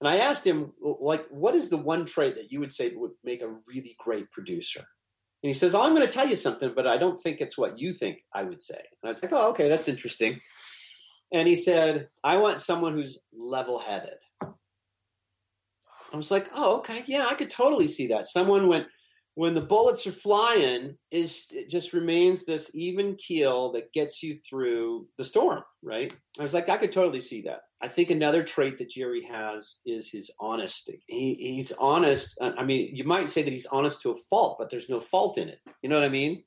And 0.00 0.08
I 0.08 0.16
asked 0.16 0.44
him, 0.44 0.72
like, 0.82 1.24
what 1.28 1.54
is 1.54 1.68
the 1.68 1.76
one 1.76 2.04
trait 2.04 2.34
that 2.34 2.50
you 2.50 2.58
would 2.58 2.72
say 2.72 2.92
would 2.96 3.12
make 3.22 3.42
a 3.42 3.54
really 3.68 3.94
great 3.96 4.32
producer? 4.32 4.84
And 5.44 5.50
he 5.50 5.54
says, 5.54 5.74
Oh, 5.74 5.82
I'm 5.82 5.94
going 5.94 6.08
to 6.08 6.12
tell 6.12 6.26
you 6.26 6.36
something, 6.36 6.72
but 6.74 6.86
I 6.86 6.96
don't 6.96 7.20
think 7.20 7.42
it's 7.42 7.58
what 7.58 7.78
you 7.78 7.92
think 7.92 8.24
I 8.32 8.44
would 8.44 8.62
say. 8.62 8.78
And 8.78 9.04
I 9.04 9.08
was 9.08 9.22
like, 9.22 9.30
Oh, 9.30 9.50
okay, 9.50 9.68
that's 9.68 9.88
interesting. 9.88 10.40
And 11.34 11.46
he 11.46 11.54
said, 11.54 12.08
I 12.24 12.38
want 12.38 12.60
someone 12.60 12.94
who's 12.94 13.18
level 13.30 13.78
headed. 13.78 14.16
I 14.40 16.16
was 16.16 16.30
like, 16.30 16.48
Oh, 16.54 16.78
okay, 16.78 17.02
yeah, 17.06 17.26
I 17.30 17.34
could 17.34 17.50
totally 17.50 17.88
see 17.88 18.06
that. 18.06 18.24
Someone 18.24 18.68
when 18.68 18.86
when 19.34 19.52
the 19.52 19.60
bullets 19.60 20.06
are 20.06 20.12
flying 20.12 20.96
is 21.10 21.48
it 21.50 21.68
just 21.68 21.92
remains 21.92 22.46
this 22.46 22.70
even 22.72 23.14
keel 23.16 23.70
that 23.72 23.92
gets 23.92 24.22
you 24.22 24.36
through 24.48 25.08
the 25.18 25.24
storm, 25.24 25.62
right? 25.82 26.10
I 26.38 26.42
was 26.42 26.54
like, 26.54 26.70
I 26.70 26.78
could 26.78 26.92
totally 26.92 27.20
see 27.20 27.42
that. 27.42 27.60
I 27.84 27.88
think 27.88 28.08
another 28.08 28.42
trait 28.42 28.78
that 28.78 28.88
Jerry 28.88 29.28
has 29.30 29.76
is 29.84 30.10
his 30.10 30.30
honesty. 30.40 31.02
He, 31.06 31.34
he's 31.34 31.70
honest. 31.72 32.38
Uh, 32.40 32.52
I 32.56 32.64
mean, 32.64 32.96
you 32.96 33.04
might 33.04 33.28
say 33.28 33.42
that 33.42 33.52
he's 33.52 33.66
honest 33.66 34.00
to 34.00 34.10
a 34.10 34.14
fault, 34.14 34.56
but 34.58 34.70
there's 34.70 34.88
no 34.88 34.98
fault 34.98 35.36
in 35.36 35.50
it. 35.50 35.60
You 35.82 35.90
know 35.90 35.96
what 35.96 36.06
I 36.06 36.08
mean? 36.08 36.44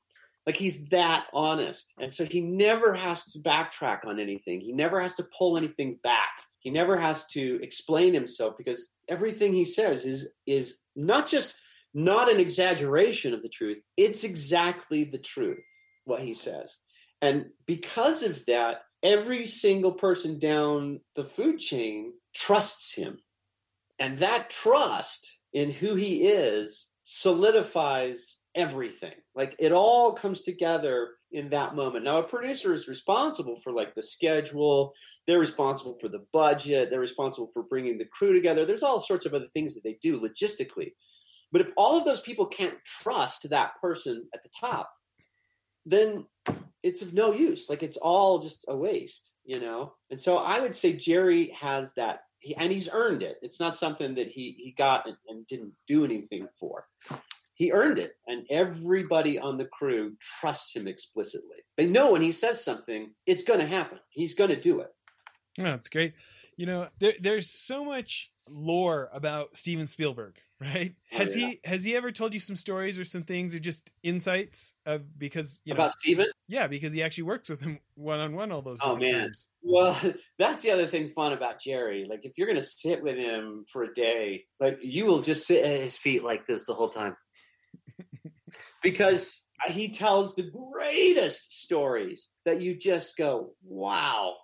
Like 0.47 0.55
he's 0.55 0.85
that 0.85 1.27
honest. 1.33 1.93
And 1.99 2.11
so 2.11 2.25
he 2.25 2.41
never 2.41 2.95
has 2.95 3.23
to 3.33 3.39
backtrack 3.39 4.03
on 4.07 4.19
anything. 4.19 4.61
He 4.61 4.73
never 4.73 4.99
has 4.99 5.13
to 5.15 5.27
pull 5.37 5.57
anything 5.57 5.99
back. 6.01 6.29
He 6.57 6.71
never 6.71 6.97
has 6.97 7.27
to 7.27 7.59
explain 7.61 8.15
himself 8.15 8.55
because 8.57 8.95
everything 9.07 9.53
he 9.53 9.63
says 9.63 10.05
is 10.05 10.29
is 10.47 10.79
not 10.95 11.27
just 11.27 11.55
not 11.93 12.31
an 12.31 12.39
exaggeration 12.39 13.35
of 13.35 13.43
the 13.43 13.49
truth. 13.49 13.83
It's 13.95 14.23
exactly 14.23 15.03
the 15.03 15.19
truth 15.19 15.67
what 16.05 16.21
he 16.21 16.33
says. 16.33 16.79
And 17.21 17.45
because 17.67 18.23
of 18.23 18.43
that, 18.47 18.81
every 19.03 19.45
single 19.45 19.93
person 19.93 20.39
down 20.39 20.99
the 21.15 21.23
food 21.23 21.59
chain 21.59 22.13
trusts 22.33 22.93
him. 22.93 23.19
And 23.99 24.17
that 24.19 24.49
trust 24.49 25.39
in 25.53 25.71
who 25.71 25.95
he 25.95 26.27
is 26.27 26.87
solidifies 27.03 28.39
everything. 28.53 29.13
Like 29.35 29.55
it 29.59 29.71
all 29.71 30.13
comes 30.13 30.41
together 30.41 31.09
in 31.31 31.49
that 31.49 31.75
moment. 31.75 32.05
Now, 32.05 32.19
a 32.19 32.23
producer 32.23 32.73
is 32.73 32.87
responsible 32.87 33.55
for 33.55 33.71
like 33.71 33.95
the 33.95 34.01
schedule, 34.01 34.93
they're 35.25 35.39
responsible 35.39 35.97
for 35.99 36.07
the 36.07 36.25
budget, 36.31 36.89
they're 36.89 36.99
responsible 36.99 37.49
for 37.53 37.63
bringing 37.63 37.97
the 37.97 38.05
crew 38.05 38.33
together. 38.33 38.65
There's 38.65 38.83
all 38.83 38.99
sorts 38.99 39.25
of 39.25 39.33
other 39.33 39.47
things 39.53 39.73
that 39.75 39.83
they 39.83 39.97
do 40.01 40.19
logistically. 40.19 40.93
But 41.51 41.61
if 41.61 41.71
all 41.77 41.97
of 41.97 42.05
those 42.05 42.21
people 42.21 42.45
can't 42.47 42.77
trust 42.85 43.49
that 43.49 43.71
person 43.81 44.27
at 44.33 44.43
the 44.43 44.49
top, 44.59 44.91
then 45.85 46.25
it's 46.83 47.01
of 47.01 47.13
no 47.13 47.33
use. 47.33 47.69
Like 47.69 47.83
it's 47.83 47.97
all 47.97 48.39
just 48.39 48.65
a 48.67 48.75
waste, 48.75 49.33
you 49.45 49.59
know? 49.59 49.93
And 50.09 50.19
so 50.19 50.37
I 50.37 50.59
would 50.59 50.75
say 50.75 50.93
Jerry 50.93 51.51
has 51.59 51.93
that, 51.93 52.21
he, 52.39 52.55
and 52.55 52.71
he's 52.71 52.89
earned 52.91 53.23
it. 53.23 53.37
It's 53.41 53.59
not 53.59 53.75
something 53.75 54.15
that 54.15 54.27
he, 54.27 54.55
he 54.57 54.73
got 54.77 55.07
and, 55.07 55.17
and 55.27 55.47
didn't 55.47 55.73
do 55.87 56.05
anything 56.05 56.47
for. 56.59 56.85
He 57.55 57.71
earned 57.71 57.97
it, 57.97 58.13
and 58.27 58.45
everybody 58.51 59.39
on 59.39 59.57
the 59.57 59.65
crew 59.65 60.15
trusts 60.19 60.75
him 60.75 60.87
explicitly. 60.87 61.57
They 61.75 61.87
know 61.87 62.11
when 62.11 62.21
he 62.21 62.31
says 62.31 62.63
something, 62.63 63.15
it's 63.25 63.43
going 63.43 63.59
to 63.59 63.65
happen. 63.65 63.97
He's 64.09 64.35
going 64.35 64.51
to 64.51 64.61
do 64.61 64.81
it. 64.81 64.89
Oh, 65.59 65.63
that's 65.63 65.89
great. 65.89 66.13
You 66.55 66.67
know, 66.67 66.89
there, 66.99 67.13
there's 67.19 67.49
so 67.49 67.83
much 67.83 68.29
lore 68.47 69.09
about 69.11 69.57
Steven 69.57 69.87
Spielberg 69.87 70.35
right? 70.59 70.95
Oh, 71.13 71.17
has 71.17 71.35
yeah. 71.35 71.47
he 71.47 71.59
has 71.63 71.83
he 71.83 71.95
ever 71.95 72.11
told 72.11 72.33
you 72.33 72.39
some 72.39 72.55
stories 72.55 72.97
or 72.97 73.05
some 73.05 73.23
things 73.23 73.53
or 73.53 73.59
just 73.59 73.89
insights 74.03 74.73
of 74.85 75.17
because 75.17 75.61
you 75.63 75.73
know 75.73 75.79
about 75.79 75.93
Steven? 75.93 76.27
Yeah, 76.47 76.67
because 76.67 76.93
he 76.93 77.03
actually 77.03 77.25
works 77.25 77.49
with 77.49 77.61
him 77.61 77.79
one 77.95 78.19
on 78.19 78.35
one 78.35 78.51
all 78.51 78.61
those. 78.61 78.79
Oh 78.81 78.95
man, 78.95 79.31
well 79.61 79.97
that's 80.39 80.63
the 80.63 80.71
other 80.71 80.87
thing 80.87 81.09
fun 81.09 81.33
about 81.33 81.59
Jerry. 81.59 82.05
Like 82.09 82.21
if 82.23 82.37
you're 82.37 82.47
gonna 82.47 82.61
sit 82.61 83.03
with 83.03 83.17
him 83.17 83.65
for 83.71 83.83
a 83.83 83.93
day, 83.93 84.45
like 84.59 84.79
you 84.81 85.05
will 85.05 85.21
just 85.21 85.45
sit 85.45 85.63
at 85.63 85.81
his 85.81 85.97
feet 85.97 86.23
like 86.23 86.47
this 86.47 86.63
the 86.65 86.73
whole 86.73 86.89
time, 86.89 87.15
because 88.81 89.43
he 89.67 89.89
tells 89.89 90.35
the 90.35 90.49
greatest 90.73 91.61
stories 91.61 92.29
that 92.45 92.61
you 92.61 92.77
just 92.77 93.17
go, 93.17 93.51
wow, 93.63 94.35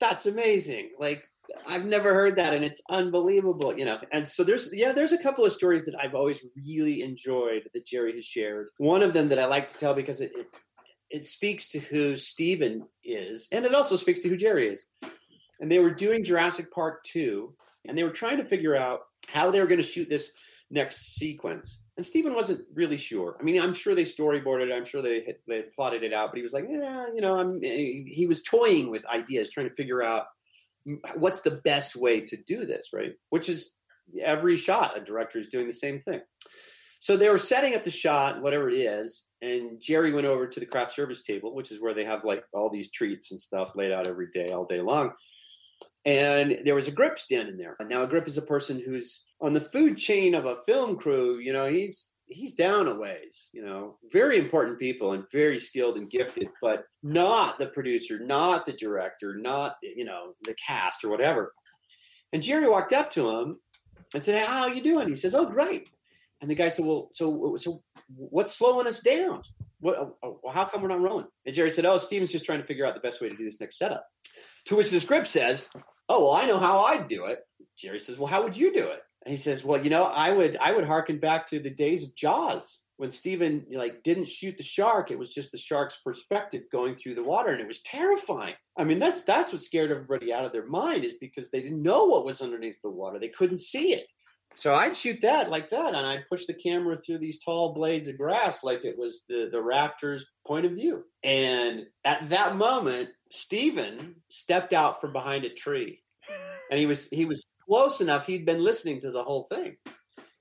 that's 0.00 0.26
amazing. 0.26 0.90
Like 0.98 1.26
I've 1.66 1.84
never 1.84 2.14
heard 2.14 2.36
that, 2.36 2.54
and 2.54 2.64
it's 2.64 2.82
unbelievable, 2.90 3.76
you 3.76 3.84
know. 3.84 3.98
And 4.12 4.26
so 4.26 4.44
there's 4.44 4.70
yeah, 4.72 4.92
there's 4.92 5.12
a 5.12 5.22
couple 5.22 5.44
of 5.44 5.52
stories 5.52 5.84
that 5.86 5.94
I've 6.02 6.14
always 6.14 6.44
really 6.66 7.02
enjoyed 7.02 7.68
that 7.72 7.86
Jerry 7.86 8.14
has 8.16 8.24
shared. 8.24 8.68
One 8.78 9.02
of 9.02 9.12
them 9.12 9.28
that 9.28 9.38
I 9.38 9.46
like 9.46 9.68
to 9.68 9.74
tell 9.74 9.94
because 9.94 10.20
it 10.20 10.32
it, 10.34 10.46
it 11.10 11.24
speaks 11.24 11.68
to 11.70 11.78
who 11.78 12.16
Steven 12.16 12.86
is, 13.02 13.48
and 13.52 13.64
it 13.64 13.74
also 13.74 13.96
speaks 13.96 14.20
to 14.20 14.28
who 14.28 14.36
Jerry 14.36 14.68
is. 14.68 14.84
And 15.60 15.70
they 15.70 15.78
were 15.78 15.94
doing 15.94 16.24
Jurassic 16.24 16.72
Park 16.72 17.04
two, 17.04 17.54
and 17.86 17.96
they 17.96 18.04
were 18.04 18.10
trying 18.10 18.38
to 18.38 18.44
figure 18.44 18.76
out 18.76 19.00
how 19.28 19.50
they 19.50 19.60
were 19.60 19.66
going 19.66 19.80
to 19.80 19.86
shoot 19.86 20.08
this 20.08 20.32
next 20.70 21.14
sequence. 21.14 21.82
And 21.96 22.04
Steven 22.04 22.34
wasn't 22.34 22.66
really 22.74 22.96
sure. 22.96 23.36
I 23.38 23.44
mean, 23.44 23.62
I'm 23.62 23.74
sure 23.74 23.94
they 23.94 24.04
storyboarded. 24.04 24.74
I'm 24.74 24.84
sure 24.84 25.02
they 25.02 25.36
they 25.46 25.62
plotted 25.74 26.02
it 26.02 26.12
out, 26.12 26.30
but 26.30 26.36
he 26.36 26.42
was 26.42 26.52
like, 26.52 26.66
yeah, 26.68 27.06
you 27.14 27.20
know, 27.20 27.38
I'm. 27.38 27.60
Eh, 27.62 28.02
he 28.06 28.26
was 28.26 28.42
toying 28.42 28.90
with 28.90 29.06
ideas, 29.06 29.50
trying 29.50 29.68
to 29.68 29.74
figure 29.74 30.02
out 30.02 30.24
what's 31.14 31.40
the 31.40 31.60
best 31.64 31.96
way 31.96 32.20
to 32.20 32.36
do 32.36 32.64
this, 32.64 32.88
right? 32.92 33.12
Which 33.30 33.48
is 33.48 33.74
every 34.22 34.56
shot, 34.56 34.96
a 34.96 35.00
director 35.00 35.38
is 35.38 35.48
doing 35.48 35.66
the 35.66 35.72
same 35.72 36.00
thing. 36.00 36.20
So 37.00 37.16
they 37.16 37.28
were 37.28 37.38
setting 37.38 37.74
up 37.74 37.84
the 37.84 37.90
shot, 37.90 38.40
whatever 38.40 38.70
it 38.70 38.76
is, 38.76 39.26
and 39.42 39.78
Jerry 39.80 40.12
went 40.12 40.26
over 40.26 40.46
to 40.46 40.60
the 40.60 40.64
craft 40.64 40.92
service 40.92 41.22
table, 41.22 41.54
which 41.54 41.70
is 41.70 41.80
where 41.80 41.92
they 41.92 42.04
have 42.04 42.24
like 42.24 42.44
all 42.54 42.70
these 42.70 42.90
treats 42.90 43.30
and 43.30 43.38
stuff 43.38 43.72
laid 43.76 43.92
out 43.92 44.06
every 44.06 44.28
day, 44.32 44.48
all 44.48 44.64
day 44.64 44.80
long. 44.80 45.12
And 46.04 46.60
there 46.64 46.74
was 46.74 46.88
a 46.88 46.92
grip 46.92 47.18
standing 47.18 47.56
there. 47.56 47.76
Now, 47.80 48.02
a 48.02 48.06
grip 48.06 48.28
is 48.28 48.36
a 48.36 48.42
person 48.42 48.82
who's 48.84 49.24
on 49.40 49.52
the 49.52 49.60
food 49.60 49.96
chain 49.96 50.34
of 50.34 50.44
a 50.44 50.56
film 50.66 50.96
crew. 50.96 51.38
You 51.38 51.52
know, 51.52 51.66
he's 51.66 52.14
he's 52.26 52.54
down 52.54 52.88
a 52.88 52.94
ways, 52.94 53.50
you 53.52 53.64
know, 53.64 53.98
very 54.12 54.38
important 54.38 54.78
people 54.78 55.12
and 55.12 55.30
very 55.30 55.58
skilled 55.58 55.96
and 55.96 56.10
gifted, 56.10 56.48
but 56.60 56.84
not 57.02 57.58
the 57.58 57.66
producer, 57.66 58.18
not 58.18 58.66
the 58.66 58.72
director, 58.72 59.36
not, 59.36 59.76
you 59.82 60.04
know, 60.04 60.34
the 60.42 60.54
cast 60.54 61.04
or 61.04 61.10
whatever. 61.10 61.52
And 62.32 62.42
Jerry 62.42 62.68
walked 62.68 62.92
up 62.92 63.10
to 63.10 63.30
him 63.30 63.60
and 64.14 64.24
said, 64.24 64.38
hey, 64.38 64.44
how 64.46 64.66
you 64.66 64.82
doing? 64.82 65.08
He 65.08 65.14
says, 65.14 65.34
oh, 65.34 65.46
great. 65.46 65.88
And 66.40 66.50
the 66.50 66.54
guy 66.54 66.68
said, 66.68 66.84
well, 66.84 67.08
so, 67.10 67.56
so 67.56 67.82
what's 68.14 68.56
slowing 68.56 68.86
us 68.86 69.00
down? 69.00 69.42
What, 69.84 69.98
uh, 69.98 70.26
uh, 70.26 70.50
how 70.50 70.64
come 70.64 70.80
we're 70.80 70.88
not 70.88 71.02
rolling? 71.02 71.26
And 71.44 71.54
Jerry 71.54 71.68
said, 71.68 71.84
oh, 71.84 71.98
Steven's 71.98 72.32
just 72.32 72.46
trying 72.46 72.60
to 72.60 72.66
figure 72.66 72.86
out 72.86 72.94
the 72.94 73.00
best 73.00 73.20
way 73.20 73.28
to 73.28 73.36
do 73.36 73.44
this 73.44 73.60
next 73.60 73.76
setup. 73.76 74.06
To 74.66 74.76
which 74.76 74.90
the 74.90 74.98
script 74.98 75.26
says, 75.26 75.68
oh, 76.08 76.22
well, 76.22 76.32
I 76.32 76.46
know 76.46 76.58
how 76.58 76.80
I'd 76.80 77.06
do 77.06 77.26
it. 77.26 77.40
Jerry 77.78 77.98
says, 77.98 78.18
well, 78.18 78.26
how 78.28 78.42
would 78.44 78.56
you 78.56 78.72
do 78.72 78.88
it? 78.88 79.00
And 79.24 79.30
he 79.30 79.36
says, 79.38 79.64
"Well, 79.64 79.82
you 79.82 79.88
know, 79.88 80.04
I 80.04 80.32
would 80.32 80.56
I 80.58 80.72
would 80.72 80.84
harken 80.84 81.18
back 81.18 81.46
to 81.48 81.58
the 81.58 81.70
days 81.70 82.02
of 82.02 82.14
Jaws 82.14 82.82
when 82.98 83.10
Steven 83.10 83.64
like 83.72 84.02
didn't 84.02 84.28
shoot 84.28 84.58
the 84.58 84.62
shark. 84.62 85.10
It 85.10 85.18
was 85.18 85.32
just 85.32 85.50
the 85.50 85.58
shark's 85.58 85.96
perspective 86.04 86.64
going 86.70 86.96
through 86.96 87.14
the 87.14 87.22
water, 87.22 87.50
and 87.50 87.60
it 87.60 87.66
was 87.66 87.80
terrifying. 87.82 88.54
I 88.76 88.84
mean, 88.84 88.98
that's 88.98 89.22
that's 89.22 89.52
what 89.52 89.62
scared 89.62 89.90
everybody 89.90 90.32
out 90.32 90.44
of 90.44 90.52
their 90.52 90.66
mind 90.66 91.04
is 91.04 91.14
because 91.18 91.50
they 91.50 91.62
didn't 91.62 91.82
know 91.82 92.04
what 92.04 92.26
was 92.26 92.42
underneath 92.42 92.82
the 92.82 92.90
water. 92.90 93.18
They 93.18 93.28
couldn't 93.28 93.60
see 93.60 93.94
it. 93.94 94.06
So 94.56 94.74
I'd 94.74 94.96
shoot 94.96 95.20
that 95.22 95.50
like 95.50 95.70
that, 95.70 95.94
and 95.94 96.06
I'd 96.06 96.26
push 96.26 96.46
the 96.46 96.54
camera 96.54 96.96
through 96.96 97.18
these 97.18 97.42
tall 97.42 97.74
blades 97.74 98.08
of 98.08 98.16
grass 98.16 98.62
like 98.62 98.84
it 98.84 98.96
was 98.96 99.24
the 99.28 99.48
the 99.50 99.58
raptor's 99.58 100.26
point 100.46 100.66
of 100.66 100.72
view. 100.72 101.04
And 101.22 101.86
at 102.04 102.28
that 102.30 102.56
moment, 102.56 103.10
Steven 103.30 104.16
stepped 104.28 104.72
out 104.72 105.00
from 105.00 105.12
behind 105.12 105.44
a 105.44 105.50
tree, 105.50 106.00
and 106.70 106.78
he 106.78 106.86
was 106.86 107.08
he 107.08 107.24
was 107.24 107.44
close 107.68 108.00
enough. 108.00 108.26
He'd 108.26 108.46
been 108.46 108.62
listening 108.62 109.00
to 109.00 109.10
the 109.10 109.24
whole 109.24 109.44
thing. 109.44 109.76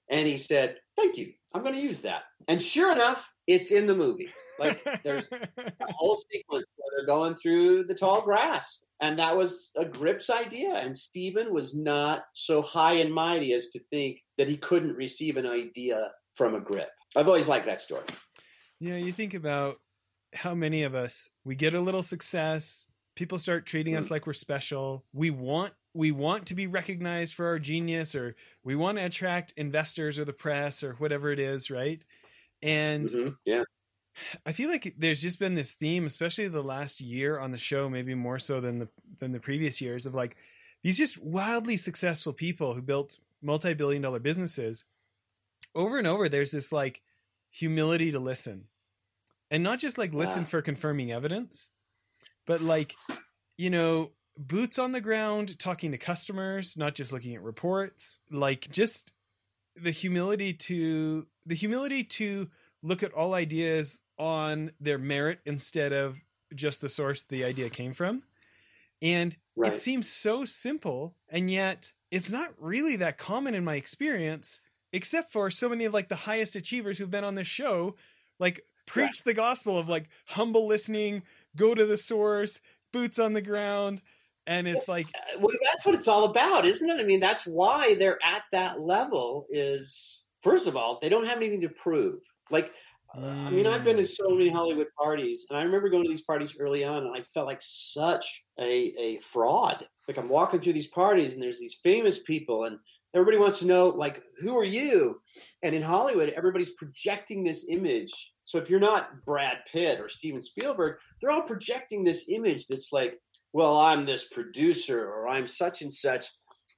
And 0.09 0.27
he 0.27 0.37
said, 0.37 0.77
Thank 0.95 1.17
you. 1.17 1.33
I'm 1.53 1.63
going 1.63 1.75
to 1.75 1.81
use 1.81 2.01
that. 2.01 2.23
And 2.47 2.61
sure 2.61 2.91
enough, 2.91 3.31
it's 3.47 3.71
in 3.71 3.87
the 3.87 3.95
movie. 3.95 4.29
Like 4.59 4.83
there's 5.03 5.31
a 5.57 5.91
whole 5.91 6.15
sequence 6.15 6.65
where 6.75 6.91
they're 6.95 7.07
going 7.07 7.35
through 7.35 7.85
the 7.85 7.95
tall 7.95 8.21
grass. 8.21 8.85
And 9.03 9.19
that 9.19 9.35
was 9.35 9.71
a 9.75 9.83
Grip's 9.83 10.29
idea. 10.29 10.75
And 10.75 10.95
Steven 10.95 11.53
was 11.53 11.75
not 11.75 12.23
so 12.31 12.61
high 12.61 12.93
and 12.93 13.13
mighty 13.13 13.51
as 13.51 13.67
to 13.71 13.81
think 13.91 14.21
that 14.37 14.47
he 14.47 14.55
couldn't 14.55 14.95
receive 14.95 15.35
an 15.35 15.45
idea 15.45 16.11
from 16.35 16.55
a 16.55 16.61
Grip. 16.61 16.87
I've 17.13 17.27
always 17.27 17.49
liked 17.49 17.65
that 17.65 17.81
story. 17.81 18.05
You 18.79 18.91
know, 18.91 18.95
you 18.95 19.11
think 19.11 19.33
about 19.33 19.75
how 20.33 20.55
many 20.55 20.83
of 20.83 20.95
us 20.95 21.29
we 21.43 21.53
get 21.53 21.73
a 21.73 21.81
little 21.81 22.01
success, 22.01 22.87
people 23.13 23.37
start 23.37 23.65
treating 23.65 23.97
us 23.97 24.09
like 24.09 24.25
we're 24.25 24.31
special. 24.31 25.03
We 25.11 25.31
want 25.31 25.73
we 25.93 26.11
want 26.11 26.45
to 26.45 26.55
be 26.55 26.65
recognized 26.65 27.33
for 27.33 27.47
our 27.47 27.59
genius 27.59 28.15
or 28.15 28.37
we 28.63 28.73
want 28.73 28.99
to 28.99 29.03
attract 29.03 29.53
investors 29.57 30.17
or 30.17 30.23
the 30.23 30.31
press 30.31 30.81
or 30.81 30.93
whatever 30.93 31.29
it 31.29 31.39
is, 31.39 31.69
right? 31.69 32.01
And 32.61 33.09
mm-hmm. 33.09 33.33
yeah. 33.45 33.63
I 34.45 34.51
feel 34.51 34.69
like 34.69 34.95
there's 34.97 35.21
just 35.21 35.39
been 35.39 35.55
this 35.55 35.71
theme, 35.71 36.05
especially 36.05 36.47
the 36.47 36.63
last 36.63 37.01
year 37.01 37.39
on 37.39 37.51
the 37.51 37.57
show, 37.57 37.89
maybe 37.89 38.13
more 38.13 38.39
so 38.39 38.61
than 38.61 38.79
the 38.79 38.87
than 39.19 39.31
the 39.31 39.39
previous 39.39 39.81
years, 39.81 40.05
of 40.05 40.13
like 40.13 40.35
these 40.83 40.97
just 40.97 41.21
wildly 41.21 41.77
successful 41.77 42.33
people 42.33 42.73
who 42.73 42.81
built 42.81 43.17
multi-billion 43.41 44.01
dollar 44.01 44.19
businesses. 44.19 44.83
Over 45.75 45.97
and 45.97 46.07
over, 46.07 46.29
there's 46.29 46.51
this 46.51 46.71
like 46.71 47.01
humility 47.49 48.11
to 48.11 48.19
listen, 48.19 48.65
and 49.49 49.63
not 49.63 49.79
just 49.79 49.97
like 49.97 50.13
listen 50.13 50.45
for 50.45 50.61
confirming 50.61 51.11
evidence, 51.11 51.71
but 52.45 52.61
like 52.61 52.95
you 53.57 53.69
know 53.69 54.11
boots 54.37 54.79
on 54.79 54.91
the 54.91 55.01
ground 55.01 55.57
talking 55.59 55.91
to 55.91 55.97
customers 55.97 56.75
not 56.75 56.95
just 56.95 57.13
looking 57.13 57.35
at 57.35 57.41
reports. 57.41 58.19
Like 58.31 58.69
just 58.71 59.11
the 59.75 59.91
humility 59.91 60.53
to 60.53 61.25
the 61.45 61.55
humility 61.55 62.03
to 62.03 62.49
look 62.83 63.01
at 63.01 63.13
all 63.13 63.33
ideas 63.33 64.01
on 64.19 64.71
their 64.79 64.99
merit 64.99 65.39
instead 65.45 65.91
of 65.93 66.23
just 66.53 66.81
the 66.81 66.89
source 66.89 67.23
the 67.23 67.43
idea 67.43 67.69
came 67.69 67.93
from 67.93 68.21
and 69.01 69.35
right. 69.55 69.73
it 69.73 69.79
seems 69.79 70.07
so 70.07 70.45
simple 70.45 71.15
and 71.29 71.49
yet 71.49 71.91
it's 72.11 72.29
not 72.29 72.53
really 72.59 72.95
that 72.95 73.17
common 73.17 73.55
in 73.55 73.63
my 73.63 73.75
experience 73.75 74.59
except 74.91 75.31
for 75.31 75.49
so 75.49 75.67
many 75.67 75.85
of 75.85 75.93
like 75.93 76.09
the 76.09 76.15
highest 76.15 76.55
achievers 76.55 76.97
who've 76.97 77.09
been 77.09 77.23
on 77.23 77.35
this 77.35 77.47
show 77.47 77.95
like 78.39 78.61
preach 78.85 79.17
yeah. 79.19 79.31
the 79.31 79.33
gospel 79.33 79.77
of 79.77 79.89
like 79.89 80.09
humble 80.27 80.67
listening 80.67 81.23
go 81.55 81.73
to 81.73 81.85
the 81.85 81.97
source 81.97 82.61
boots 82.91 83.17
on 83.17 83.33
the 83.33 83.41
ground 83.41 84.01
and 84.45 84.67
it's 84.67 84.87
like 84.87 85.07
uh, 85.15 85.39
well 85.39 85.55
that's 85.71 85.85
what 85.85 85.95
it's 85.95 86.07
all 86.07 86.25
about 86.25 86.65
isn't 86.65 86.89
it 86.89 86.99
i 86.99 87.03
mean 87.03 87.19
that's 87.19 87.47
why 87.47 87.95
they're 87.95 88.19
at 88.23 88.43
that 88.51 88.79
level 88.79 89.47
is 89.49 90.25
first 90.41 90.67
of 90.67 90.75
all 90.75 90.99
they 91.01 91.09
don't 91.09 91.25
have 91.25 91.37
anything 91.37 91.61
to 91.61 91.69
prove 91.69 92.21
like 92.49 92.73
mm. 93.15 93.45
i 93.45 93.49
mean 93.49 93.67
i've 93.67 93.83
been 93.83 93.97
to 93.97 94.05
so 94.05 94.29
many 94.29 94.49
hollywood 94.49 94.87
parties 94.99 95.45
and 95.49 95.57
i 95.57 95.63
remember 95.63 95.89
going 95.89 96.03
to 96.03 96.09
these 96.09 96.23
parties 96.23 96.55
early 96.59 96.83
on 96.83 97.05
and 97.05 97.15
i 97.15 97.21
felt 97.21 97.47
like 97.47 97.61
such 97.61 98.43
a, 98.59 98.93
a 98.99 99.19
fraud 99.19 99.87
like 100.07 100.17
i'm 100.17 100.29
walking 100.29 100.59
through 100.59 100.73
these 100.73 100.87
parties 100.87 101.33
and 101.33 101.41
there's 101.41 101.59
these 101.59 101.79
famous 101.83 102.19
people 102.19 102.65
and 102.65 102.77
everybody 103.13 103.37
wants 103.37 103.59
to 103.59 103.67
know 103.67 103.89
like 103.89 104.23
who 104.41 104.57
are 104.57 104.65
you 104.65 105.19
and 105.61 105.75
in 105.75 105.81
hollywood 105.81 106.29
everybody's 106.29 106.73
projecting 106.75 107.43
this 107.43 107.65
image 107.69 108.33
so 108.43 108.57
if 108.57 108.69
you're 108.69 108.79
not 108.79 109.23
brad 109.25 109.57
pitt 109.71 109.99
or 109.99 110.09
steven 110.09 110.41
spielberg 110.41 110.97
they're 111.21 111.31
all 111.31 111.43
projecting 111.43 112.03
this 112.03 112.25
image 112.29 112.67
that's 112.67 112.91
like 112.91 113.19
well, 113.53 113.77
I'm 113.77 114.05
this 114.05 114.27
producer 114.27 114.99
or 114.99 115.27
I'm 115.27 115.45
such 115.45 115.83
and 115.83 115.93
such. 115.93 116.25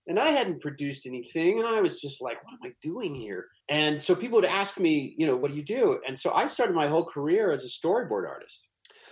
And 0.08 0.20
I 0.20 0.30
hadn't 0.30 0.62
produced 0.62 1.06
anything. 1.06 1.60
And 1.60 1.68
I 1.68 1.82
was 1.82 2.00
just 2.00 2.22
like, 2.22 2.44
what 2.44 2.54
am 2.54 2.60
I 2.64 2.74
doing 2.82 3.16
here? 3.16 3.48
And 3.70 4.00
so 4.00 4.16
people 4.16 4.38
would 4.38 4.46
ask 4.46 4.80
me, 4.80 5.16
you 5.18 5.26
know, 5.26 5.36
what 5.36 5.52
do 5.52 5.58
you 5.58 5.64
do? 5.64 6.00
And 6.08 6.18
so 6.18 6.32
I 6.32 6.48
started 6.48 6.76
my 6.76 6.88
whole 6.88 7.06
career 7.06 7.52
as 7.52 7.64
a 7.64 7.68
storyboard 7.68 8.28
artist. 8.28 8.70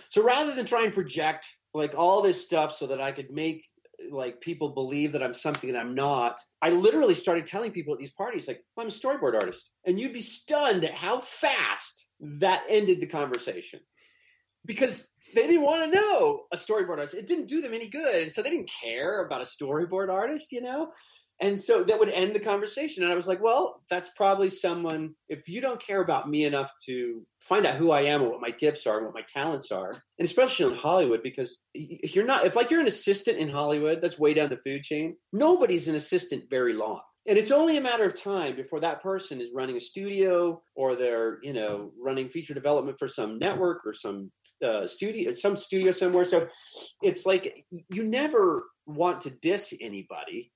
So 0.08 0.22
rather 0.22 0.54
than 0.54 0.66
try 0.66 0.84
and 0.84 0.94
project 0.94 1.48
like 1.72 1.94
all 1.96 2.22
this 2.22 2.40
stuff 2.40 2.72
so 2.72 2.86
that 2.86 3.00
I 3.00 3.10
could 3.10 3.30
make 3.32 3.64
like 4.10 4.40
people 4.40 4.70
believe 4.70 5.12
that 5.12 5.22
I'm 5.22 5.34
something 5.34 5.72
that 5.72 5.80
I'm 5.80 5.94
not, 5.94 6.38
I 6.62 6.70
literally 6.70 7.14
started 7.14 7.46
telling 7.46 7.72
people 7.72 7.94
at 7.94 8.00
these 8.00 8.12
parties, 8.12 8.46
like, 8.46 8.62
well, 8.76 8.84
I'm 8.84 8.88
a 8.88 8.92
storyboard 8.92 9.34
artist. 9.34 9.70
And 9.84 9.98
you'd 9.98 10.12
be 10.12 10.20
stunned 10.20 10.84
at 10.84 10.94
how 10.94 11.20
fast 11.20 12.06
that 12.20 12.64
ended 12.68 13.00
the 13.00 13.06
conversation. 13.06 13.80
Because 14.64 15.08
they 15.34 15.46
didn't 15.46 15.62
want 15.62 15.92
to 15.92 16.00
know 16.00 16.44
a 16.52 16.56
storyboard 16.56 16.98
artist. 16.98 17.14
It 17.14 17.26
didn't 17.26 17.46
do 17.46 17.60
them 17.60 17.74
any 17.74 17.88
good. 17.88 18.22
And 18.22 18.32
so 18.32 18.42
they 18.42 18.50
didn't 18.50 18.70
care 18.82 19.24
about 19.24 19.42
a 19.42 19.44
storyboard 19.44 20.08
artist, 20.08 20.52
you 20.52 20.60
know? 20.60 20.92
And 21.40 21.60
so 21.60 21.82
that 21.82 21.98
would 21.98 22.10
end 22.10 22.32
the 22.32 22.40
conversation. 22.40 23.02
And 23.02 23.12
I 23.12 23.16
was 23.16 23.26
like, 23.26 23.42
well, 23.42 23.82
that's 23.90 24.08
probably 24.10 24.50
someone, 24.50 25.16
if 25.28 25.48
you 25.48 25.60
don't 25.60 25.80
care 25.80 26.00
about 26.00 26.30
me 26.30 26.44
enough 26.44 26.70
to 26.86 27.26
find 27.40 27.66
out 27.66 27.74
who 27.74 27.90
I 27.90 28.02
am 28.02 28.22
and 28.22 28.30
what 28.30 28.40
my 28.40 28.50
gifts 28.50 28.86
are 28.86 28.98
and 28.98 29.06
what 29.06 29.16
my 29.16 29.24
talents 29.26 29.72
are, 29.72 29.90
and 29.90 30.26
especially 30.26 30.72
in 30.72 30.78
Hollywood, 30.78 31.24
because 31.24 31.58
you're 31.74 32.24
not, 32.24 32.46
if 32.46 32.54
like 32.54 32.70
you're 32.70 32.80
an 32.80 32.86
assistant 32.86 33.38
in 33.38 33.48
Hollywood, 33.48 34.00
that's 34.00 34.18
way 34.18 34.32
down 34.32 34.48
the 34.48 34.56
food 34.56 34.84
chain, 34.84 35.16
nobody's 35.32 35.88
an 35.88 35.96
assistant 35.96 36.48
very 36.48 36.72
long. 36.72 37.00
And 37.26 37.38
it's 37.38 37.50
only 37.50 37.76
a 37.78 37.80
matter 37.80 38.04
of 38.04 38.20
time 38.20 38.54
before 38.54 38.80
that 38.80 39.02
person 39.02 39.40
is 39.40 39.50
running 39.54 39.76
a 39.76 39.80
studio 39.80 40.62
or 40.74 40.94
they're, 40.94 41.38
you 41.42 41.54
know, 41.54 41.90
running 41.98 42.28
feature 42.28 42.54
development 42.54 42.98
for 42.98 43.08
some 43.08 43.38
network 43.38 43.86
or 43.86 43.94
some 43.94 44.30
uh, 44.62 44.86
studio, 44.86 45.32
some 45.32 45.56
studio 45.56 45.90
somewhere. 45.90 46.24
So 46.24 46.48
it's 47.02 47.24
like 47.24 47.64
you 47.88 48.04
never 48.04 48.64
want 48.86 49.22
to 49.22 49.30
diss 49.30 49.72
anybody, 49.80 50.52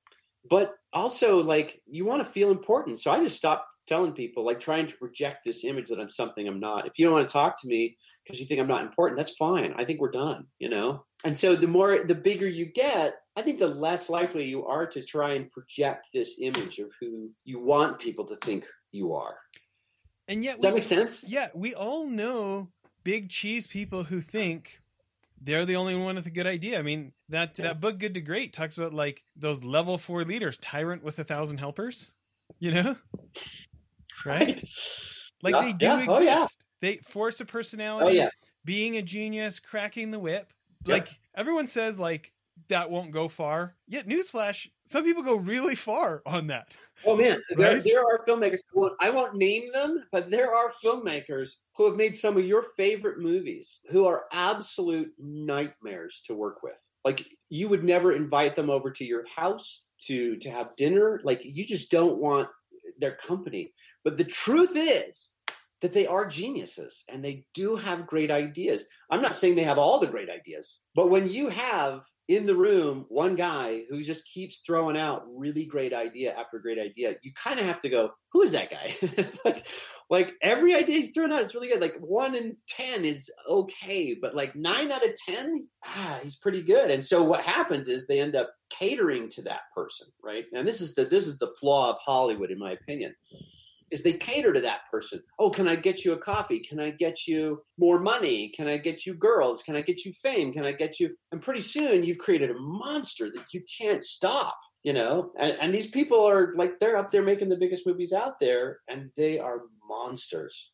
but 0.48 0.74
also 0.92 1.42
like 1.42 1.80
you 1.86 2.04
want 2.04 2.24
to 2.24 2.30
feel 2.30 2.50
important. 2.50 3.00
So 3.00 3.10
I 3.10 3.22
just 3.22 3.36
stopped 3.36 3.76
telling 3.86 4.12
people, 4.12 4.44
like 4.44 4.60
trying 4.60 4.86
to 4.86 4.96
project 4.96 5.44
this 5.44 5.64
image 5.64 5.88
that 5.88 6.00
I'm 6.00 6.08
something 6.08 6.46
I'm 6.46 6.60
not. 6.60 6.86
If 6.86 6.98
you 6.98 7.04
don't 7.04 7.14
want 7.14 7.26
to 7.26 7.32
talk 7.32 7.60
to 7.60 7.68
me 7.68 7.96
because 8.24 8.40
you 8.40 8.46
think 8.46 8.60
I'm 8.60 8.68
not 8.68 8.82
important, 8.82 9.16
that's 9.16 9.36
fine. 9.36 9.74
I 9.76 9.84
think 9.84 10.00
we're 10.00 10.10
done, 10.10 10.46
you 10.58 10.68
know? 10.68 11.04
And 11.24 11.36
so 11.36 11.56
the 11.56 11.66
more, 11.66 12.04
the 12.04 12.14
bigger 12.14 12.48
you 12.48 12.66
get, 12.66 13.14
I 13.36 13.42
think 13.42 13.58
the 13.58 13.68
less 13.68 14.08
likely 14.08 14.46
you 14.46 14.66
are 14.66 14.86
to 14.86 15.02
try 15.02 15.32
and 15.32 15.50
project 15.50 16.08
this 16.14 16.38
image 16.40 16.78
of 16.78 16.92
who 17.00 17.30
you 17.44 17.60
want 17.60 17.98
people 17.98 18.24
to 18.26 18.36
think 18.36 18.66
you 18.92 19.14
are. 19.14 19.36
And 20.28 20.44
yet, 20.44 20.60
does 20.60 20.64
we, 20.64 20.68
that 20.70 20.74
make 20.74 20.84
sense? 20.84 21.24
Yeah, 21.26 21.48
we 21.54 21.74
all 21.74 22.06
know 22.06 22.68
big 23.04 23.30
cheese 23.30 23.66
people 23.66 24.04
who 24.04 24.20
think 24.20 24.77
they're 25.40 25.66
the 25.66 25.76
only 25.76 25.94
one 25.94 26.16
with 26.16 26.26
a 26.26 26.30
good 26.30 26.46
idea. 26.46 26.78
I 26.78 26.82
mean, 26.82 27.12
that 27.28 27.58
yeah. 27.58 27.66
that 27.66 27.80
book, 27.80 27.98
Good 27.98 28.14
to 28.14 28.20
Great, 28.20 28.52
talks 28.52 28.76
about 28.76 28.94
like 28.94 29.22
those 29.36 29.62
level 29.62 29.98
four 29.98 30.24
leaders, 30.24 30.56
tyrant 30.58 31.02
with 31.02 31.18
a 31.18 31.24
thousand 31.24 31.58
helpers. 31.58 32.10
You 32.58 32.72
know, 32.72 32.96
right? 34.24 34.62
Like 35.42 35.54
they 35.64 35.72
do 35.72 35.86
yeah. 35.86 35.98
exist. 35.98 36.10
Oh, 36.10 36.20
yeah. 36.20 36.46
They 36.80 36.96
force 36.96 37.40
a 37.40 37.44
personality. 37.44 38.22
Oh. 38.22 38.28
Being 38.64 38.96
a 38.96 39.02
genius, 39.02 39.60
cracking 39.60 40.10
the 40.10 40.18
whip. 40.18 40.52
Like 40.86 41.20
everyone 41.34 41.68
says, 41.68 41.98
like 41.98 42.32
that 42.68 42.90
won't 42.90 43.10
go 43.10 43.28
far. 43.28 43.76
Yet, 43.86 44.08
newsflash: 44.08 44.68
some 44.84 45.04
people 45.04 45.22
go 45.22 45.36
really 45.36 45.74
far 45.74 46.22
on 46.24 46.48
that. 46.48 46.74
Oh 47.04 47.16
man, 47.16 47.40
there, 47.56 47.74
right? 47.74 47.84
there 47.84 48.00
are 48.00 48.24
filmmakers. 48.26 48.60
Well, 48.72 48.96
I 49.00 49.10
won't 49.10 49.36
name 49.36 49.70
them, 49.72 50.04
but 50.10 50.30
there 50.30 50.54
are 50.54 50.72
filmmakers 50.84 51.56
who 51.76 51.86
have 51.86 51.96
made 51.96 52.16
some 52.16 52.36
of 52.36 52.44
your 52.44 52.62
favorite 52.76 53.18
movies 53.18 53.80
who 53.90 54.06
are 54.06 54.24
absolute 54.32 55.12
nightmares 55.18 56.22
to 56.26 56.34
work 56.34 56.62
with. 56.62 56.80
Like 57.04 57.24
you 57.48 57.68
would 57.68 57.84
never 57.84 58.12
invite 58.12 58.56
them 58.56 58.68
over 58.68 58.90
to 58.90 59.04
your 59.04 59.24
house 59.28 59.84
to 60.06 60.36
to 60.38 60.50
have 60.50 60.76
dinner. 60.76 61.20
Like 61.22 61.40
you 61.44 61.64
just 61.64 61.90
don't 61.90 62.18
want 62.18 62.48
their 62.98 63.14
company. 63.14 63.72
But 64.04 64.16
the 64.16 64.24
truth 64.24 64.72
is, 64.74 65.32
that 65.80 65.92
they 65.92 66.06
are 66.06 66.26
geniuses 66.26 67.04
and 67.08 67.24
they 67.24 67.44
do 67.54 67.76
have 67.76 68.06
great 68.06 68.30
ideas. 68.30 68.84
I'm 69.10 69.22
not 69.22 69.34
saying 69.34 69.54
they 69.54 69.62
have 69.62 69.78
all 69.78 70.00
the 70.00 70.08
great 70.08 70.28
ideas, 70.28 70.80
but 70.94 71.08
when 71.08 71.28
you 71.28 71.50
have 71.50 72.02
in 72.26 72.46
the 72.46 72.56
room 72.56 73.06
one 73.08 73.36
guy 73.36 73.82
who 73.88 74.02
just 74.02 74.26
keeps 74.26 74.60
throwing 74.66 74.96
out 74.96 75.22
really 75.32 75.66
great 75.66 75.92
idea 75.92 76.34
after 76.34 76.58
great 76.58 76.78
idea, 76.80 77.14
you 77.22 77.32
kind 77.32 77.60
of 77.60 77.66
have 77.66 77.80
to 77.82 77.88
go, 77.88 78.10
who 78.32 78.42
is 78.42 78.52
that 78.52 78.70
guy? 78.70 78.92
like, 79.44 79.66
like 80.10 80.34
every 80.42 80.74
idea 80.74 80.98
he's 80.98 81.14
throwing 81.14 81.32
out 81.32 81.44
is 81.44 81.54
really 81.54 81.68
good. 81.68 81.80
Like 81.80 81.96
one 82.00 82.34
in 82.34 82.54
10 82.70 83.04
is 83.04 83.30
okay, 83.48 84.16
but 84.20 84.34
like 84.34 84.56
nine 84.56 84.90
out 84.90 85.06
of 85.06 85.14
10, 85.28 85.68
ah, 85.86 86.18
he's 86.22 86.36
pretty 86.36 86.62
good. 86.62 86.90
And 86.90 87.04
so 87.04 87.22
what 87.22 87.42
happens 87.42 87.88
is 87.88 88.06
they 88.06 88.20
end 88.20 88.34
up 88.34 88.50
catering 88.68 89.28
to 89.30 89.42
that 89.42 89.60
person, 89.74 90.08
right? 90.24 90.44
And 90.52 90.66
this 90.66 90.80
is 90.80 90.96
the, 90.96 91.04
this 91.04 91.28
is 91.28 91.38
the 91.38 91.54
flaw 91.60 91.90
of 91.90 91.98
Hollywood, 92.04 92.50
in 92.50 92.58
my 92.58 92.72
opinion 92.72 93.14
is 93.90 94.02
they 94.02 94.12
cater 94.12 94.52
to 94.52 94.60
that 94.60 94.90
person. 94.90 95.22
Oh, 95.38 95.50
can 95.50 95.68
I 95.68 95.76
get 95.76 96.04
you 96.04 96.12
a 96.12 96.18
coffee? 96.18 96.60
Can 96.60 96.80
I 96.80 96.90
get 96.90 97.26
you 97.26 97.62
more 97.78 98.00
money? 98.00 98.48
Can 98.50 98.68
I 98.68 98.76
get 98.76 99.06
you 99.06 99.14
girls? 99.14 99.62
Can 99.62 99.76
I 99.76 99.82
get 99.82 100.04
you 100.04 100.12
fame? 100.12 100.52
Can 100.52 100.64
I 100.64 100.72
get 100.72 101.00
you? 101.00 101.16
And 101.32 101.40
pretty 101.40 101.60
soon 101.60 102.04
you've 102.04 102.18
created 102.18 102.50
a 102.50 102.58
monster 102.58 103.30
that 103.30 103.52
you 103.52 103.62
can't 103.80 104.04
stop, 104.04 104.58
you 104.82 104.92
know? 104.92 105.32
And, 105.38 105.56
and 105.60 105.74
these 105.74 105.88
people 105.88 106.24
are 106.24 106.52
like, 106.54 106.78
they're 106.78 106.96
up 106.96 107.10
there 107.10 107.22
making 107.22 107.48
the 107.48 107.56
biggest 107.56 107.86
movies 107.86 108.12
out 108.12 108.38
there 108.40 108.80
and 108.88 109.10
they 109.16 109.38
are 109.38 109.62
monsters. 109.88 110.72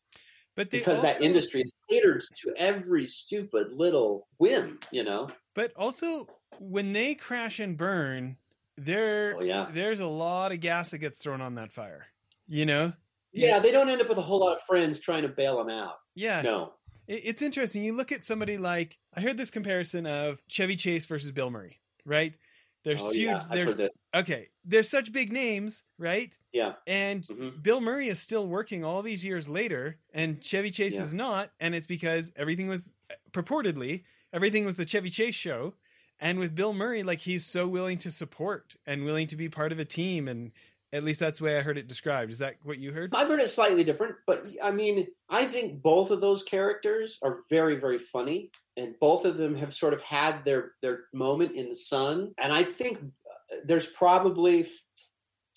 But 0.55 0.69
because 0.69 0.99
also, 0.99 1.07
that 1.07 1.21
industry 1.21 1.61
is 1.61 1.73
catered 1.89 2.23
to 2.41 2.53
every 2.55 3.07
stupid 3.07 3.73
little 3.73 4.27
whim, 4.37 4.79
you 4.91 5.03
know? 5.03 5.29
But 5.53 5.73
also, 5.75 6.27
when 6.59 6.93
they 6.93 7.13
crash 7.13 7.59
and 7.59 7.77
burn, 7.77 8.37
there, 8.77 9.35
oh, 9.37 9.41
yeah. 9.41 9.67
there's 9.71 9.99
a 9.99 10.07
lot 10.07 10.51
of 10.51 10.59
gas 10.59 10.91
that 10.91 10.99
gets 10.99 11.21
thrown 11.21 11.41
on 11.41 11.55
that 11.55 11.71
fire 11.71 12.07
You 12.47 12.65
know? 12.65 12.93
Yeah, 13.35 13.59
they 13.59 13.71
don't 13.71 13.89
end 13.89 14.01
up 14.01 14.09
with 14.09 14.17
a 14.17 14.21
whole 14.21 14.39
lot 14.39 14.53
of 14.53 14.61
friends 14.61 14.99
trying 14.99 15.23
to 15.23 15.29
bail 15.29 15.57
them 15.57 15.69
out. 15.69 15.95
Yeah. 16.15 16.41
No. 16.41 16.73
It's 17.07 17.41
interesting. 17.43 17.83
You 17.83 17.93
look 17.93 18.11
at 18.11 18.23
somebody 18.25 18.57
like 18.57 18.97
I 19.15 19.21
heard 19.21 19.37
this 19.37 19.51
comparison 19.51 20.07
of 20.07 20.41
Chevy 20.47 20.75
Chase 20.75 21.05
versus 21.05 21.31
Bill 21.31 21.51
Murray, 21.51 21.79
right? 22.03 22.35
They're 22.83 22.97
oh, 22.99 23.11
huge. 23.11 23.27
yeah, 23.27 23.43
they're 23.51 23.65
heard 23.65 23.77
this. 23.77 23.93
okay. 24.13 24.49
They're 24.63 24.83
such 24.83 25.11
big 25.11 25.31
names, 25.31 25.83
right? 25.99 26.35
Yeah. 26.51 26.73
And 26.87 27.23
Mhm. 27.23 27.61
Bill 27.61 27.81
Murray 27.81 28.07
is 28.07 28.19
still 28.19 28.47
working 28.47 28.83
all 28.83 29.01
these 29.03 29.23
years 29.25 29.47
later, 29.49 29.99
and 30.13 30.41
Chevy 30.41 30.71
Chase 30.71 30.95
Yeah. 30.95 31.03
is 31.03 31.13
not, 31.13 31.51
and 31.59 31.75
it's 31.75 31.87
because 31.87 32.31
everything 32.35 32.67
was 32.67 32.87
purportedly 33.31 34.03
everything 34.33 34.65
was 34.65 34.75
the 34.75 34.85
Chevy 34.85 35.09
Chase 35.09 35.35
show, 35.35 35.75
and 36.19 36.39
with 36.39 36.53
Bill 36.55 36.73
Murray, 36.73 37.03
like 37.03 37.21
he's 37.21 37.45
so 37.45 37.67
willing 37.67 37.97
to 37.99 38.11
support 38.11 38.75
and 38.85 39.05
willing 39.05 39.27
to 39.27 39.35
be 39.37 39.47
part 39.47 39.71
of 39.71 39.79
a 39.79 39.85
team, 39.85 40.27
and 40.27 40.51
at 40.95 41.03
least 41.03 41.19
that's 41.19 41.39
the 41.39 41.45
way 41.45 41.57
I 41.57 41.61
heard 41.61 41.77
it 41.77 41.87
described. 41.87 42.31
Is 42.31 42.39
that 42.39 42.55
what 42.63 42.79
you 42.79 42.91
heard? 42.91 43.13
I've 43.13 43.27
heard 43.27 43.39
it 43.41 43.49
slightly 43.49 43.83
different, 43.83 44.15
but 44.25 44.43
I 44.63 44.71
mean, 44.71 45.07
I 45.29 45.45
think 45.45 45.81
both 45.81 46.11
of 46.11 46.21
those 46.21 46.43
characters 46.43 47.17
are 47.21 47.39
very, 47.49 47.75
very 47.79 47.97
funny, 47.99 48.51
and 48.77 48.95
both 48.99 49.25
of 49.25 49.37
them 49.37 49.55
have 49.55 49.73
sort 49.73 49.93
of 49.93 50.01
had 50.01 50.45
their 50.45 50.71
their 50.81 51.01
moment 51.13 51.55
in 51.55 51.69
the 51.69 51.75
sun. 51.75 52.33
And 52.37 52.53
I 52.53 52.63
think 52.63 52.99
uh, 52.99 53.55
there's 53.65 53.87
probably 53.87 54.61
f- 54.61 54.67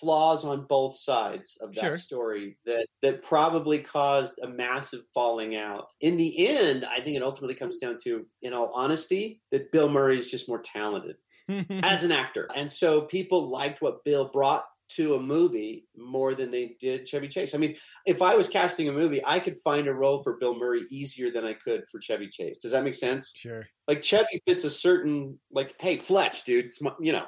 flaws 0.01 0.45
on 0.45 0.65
both 0.69 0.97
sides 0.97 1.57
of 1.61 1.75
that 1.75 1.81
Sure. 1.81 1.97
story 1.97 2.57
that 2.67 2.87
that 3.03 3.23
probably 3.23 3.79
caused 3.81 4.39
a 4.43 4.49
massive 4.49 5.01
falling 5.15 5.57
out. 5.57 5.93
In 6.01 6.17
the 6.17 6.49
end, 6.49 6.85
I 6.85 7.01
think 7.01 7.17
it 7.17 7.23
ultimately 7.23 7.55
comes 7.55 7.79
down 7.79 7.97
to, 8.05 8.27
in 8.43 8.53
all 8.53 8.71
honesty, 8.75 9.41
that 9.51 9.73
Bill 9.73 9.89
Murray 9.89 10.19
is 10.19 10.31
just 10.31 10.49
more 10.49 10.61
talented 10.63 11.17
as 11.83 12.03
an 12.05 12.13
actor. 12.13 12.49
And 12.55 12.71
so 12.71 13.03
people 13.03 13.49
liked 13.49 13.81
what 13.83 14.05
Bill 14.05 14.29
brought 14.33 14.65
to 14.89 15.15
a 15.15 15.21
movie 15.21 15.87
more 15.97 16.35
than 16.35 16.51
they 16.51 16.77
did 16.81 17.07
Chevy 17.07 17.29
Chase. 17.29 17.55
I 17.55 17.59
mean, 17.59 17.77
if 18.07 18.23
I 18.23 18.35
was 18.35 18.49
casting 18.49 18.89
a 18.89 18.93
movie, 18.93 19.21
I 19.25 19.41
could 19.41 19.57
find 19.57 19.87
a 19.87 19.95
role 19.95 20.23
for 20.23 20.39
Bill 20.39 20.59
Murray 20.59 20.85
easier 20.91 21.31
than 21.31 21.45
I 21.45 21.53
could 21.53 21.87
for 21.91 22.01
Chevy 22.01 22.29
Chase. 22.29 22.59
Does 22.59 22.73
that 22.73 22.85
make 22.85 22.95
sense? 22.95 23.33
sure. 23.37 23.67
Like 23.87 24.03
Chevy 24.03 24.43
fits 24.47 24.65
a 24.65 24.71
certain 24.71 25.39
like, 25.53 25.75
hey, 25.81 25.97
Fletch, 25.97 26.45
dude, 26.45 26.67
it's 26.67 26.81
my, 26.81 26.93
you 27.01 27.13
know, 27.13 27.27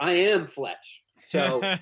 I- 0.00 0.12
am 0.12 0.46
Fletch. 0.46 1.02
So 1.22 1.60
uh, 1.62 1.76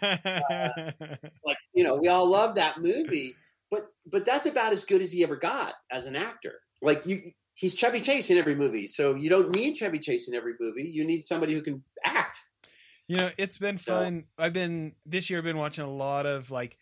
like, 1.45 1.59
you 1.75 1.85
know, 1.85 1.97
we 1.97 2.09
all 2.09 2.29
love 2.29 2.57
that 2.57 2.81
movie, 2.81 3.35
but 3.71 3.87
but 4.11 4.25
that's 4.25 4.47
about 4.47 4.73
as 4.73 4.85
good 4.85 5.03
as 5.03 5.13
he 5.13 5.23
ever 5.23 5.37
got 5.37 5.75
as 5.91 6.07
an 6.07 6.17
actor. 6.17 6.55
Like 6.83 7.07
you 7.07 7.33
he's 7.55 7.75
Chevy 7.75 8.01
Chase 8.01 8.31
in 8.31 8.39
every 8.39 8.55
movie. 8.55 8.87
So 8.87 9.15
you 9.15 9.29
don't 9.29 9.55
need 9.55 9.77
Chevy 9.77 9.99
Chase 9.99 10.29
in 10.29 10.35
every 10.35 10.55
movie. 10.61 10.85
You 10.85 11.05
need 11.05 11.25
somebody 11.25 11.55
who 11.55 11.63
can 11.63 11.83
act. 12.05 12.39
You 13.09 13.17
know, 13.17 13.31
it's 13.39 13.59
been 13.59 13.79
So- 13.79 13.93
fun. 14.03 14.25
I've 14.39 14.53
been 14.53 14.95
this 15.05 15.31
year. 15.31 15.39
I've 15.39 15.45
been 15.45 15.59
watching 15.59 15.85
a 15.85 15.91
lot 15.91 16.27
of 16.27 16.51
like 16.51 16.77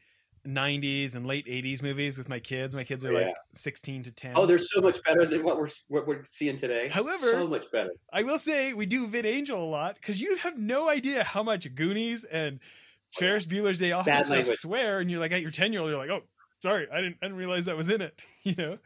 '90s 0.46 1.14
and 1.14 1.26
late 1.26 1.46
'80s 1.46 1.82
movies 1.82 2.18
with 2.18 2.28
my 2.28 2.38
kids. 2.38 2.74
My 2.74 2.84
kids 2.84 3.04
are 3.04 3.12
Yeah. 3.12 3.26
like 3.28 3.34
16 3.54 4.02
to 4.04 4.10
10. 4.12 4.32
Oh, 4.37 4.44
they're 4.46 4.58
so 4.58 4.80
much 4.80 5.02
better 5.02 5.24
than 5.26 5.42
what 5.42 5.58
we're 5.58 5.68
what 5.88 6.06
we're 6.06 6.24
seeing 6.24 6.56
today. 6.56 6.88
However- 6.88 7.32
so 7.32 7.46
much 7.46 7.70
better. 7.70 7.90
I 8.12 8.22
will 8.22 8.38
say 8.38 8.72
we 8.74 8.87
do 8.87 9.06
VidAngel 9.08 9.50
a 9.50 9.56
lot 9.56 9.96
because 9.96 10.20
you 10.20 10.37
have 10.38 10.58
no 10.58 10.88
idea 10.88 11.24
how 11.24 11.42
much 11.42 11.74
Goonies 11.74 12.24
and 12.24 12.60
oh, 12.62 13.18
Ferris 13.18 13.46
Bueller's 13.46 13.78
Day 13.78 13.92
Off 13.92 14.04
stuff 14.06 14.46
swear, 14.48 15.00
and 15.00 15.10
you're 15.10 15.20
like 15.20 15.32
at 15.32 15.40
your 15.42 15.50
10 15.50 15.72
year 15.72 15.80
old, 15.82 15.90
you're 15.90 15.98
like, 15.98 16.10
oh, 16.10 16.24
sorry, 16.62 16.88
I 16.90 17.00
didn't, 17.00 17.16
I 17.22 17.26
didn't 17.26 17.38
realize 17.38 17.64
that 17.66 17.76
was 17.76 17.88
in 17.88 18.00
it. 18.02 18.18
You 18.44 18.54
know, 18.56 18.78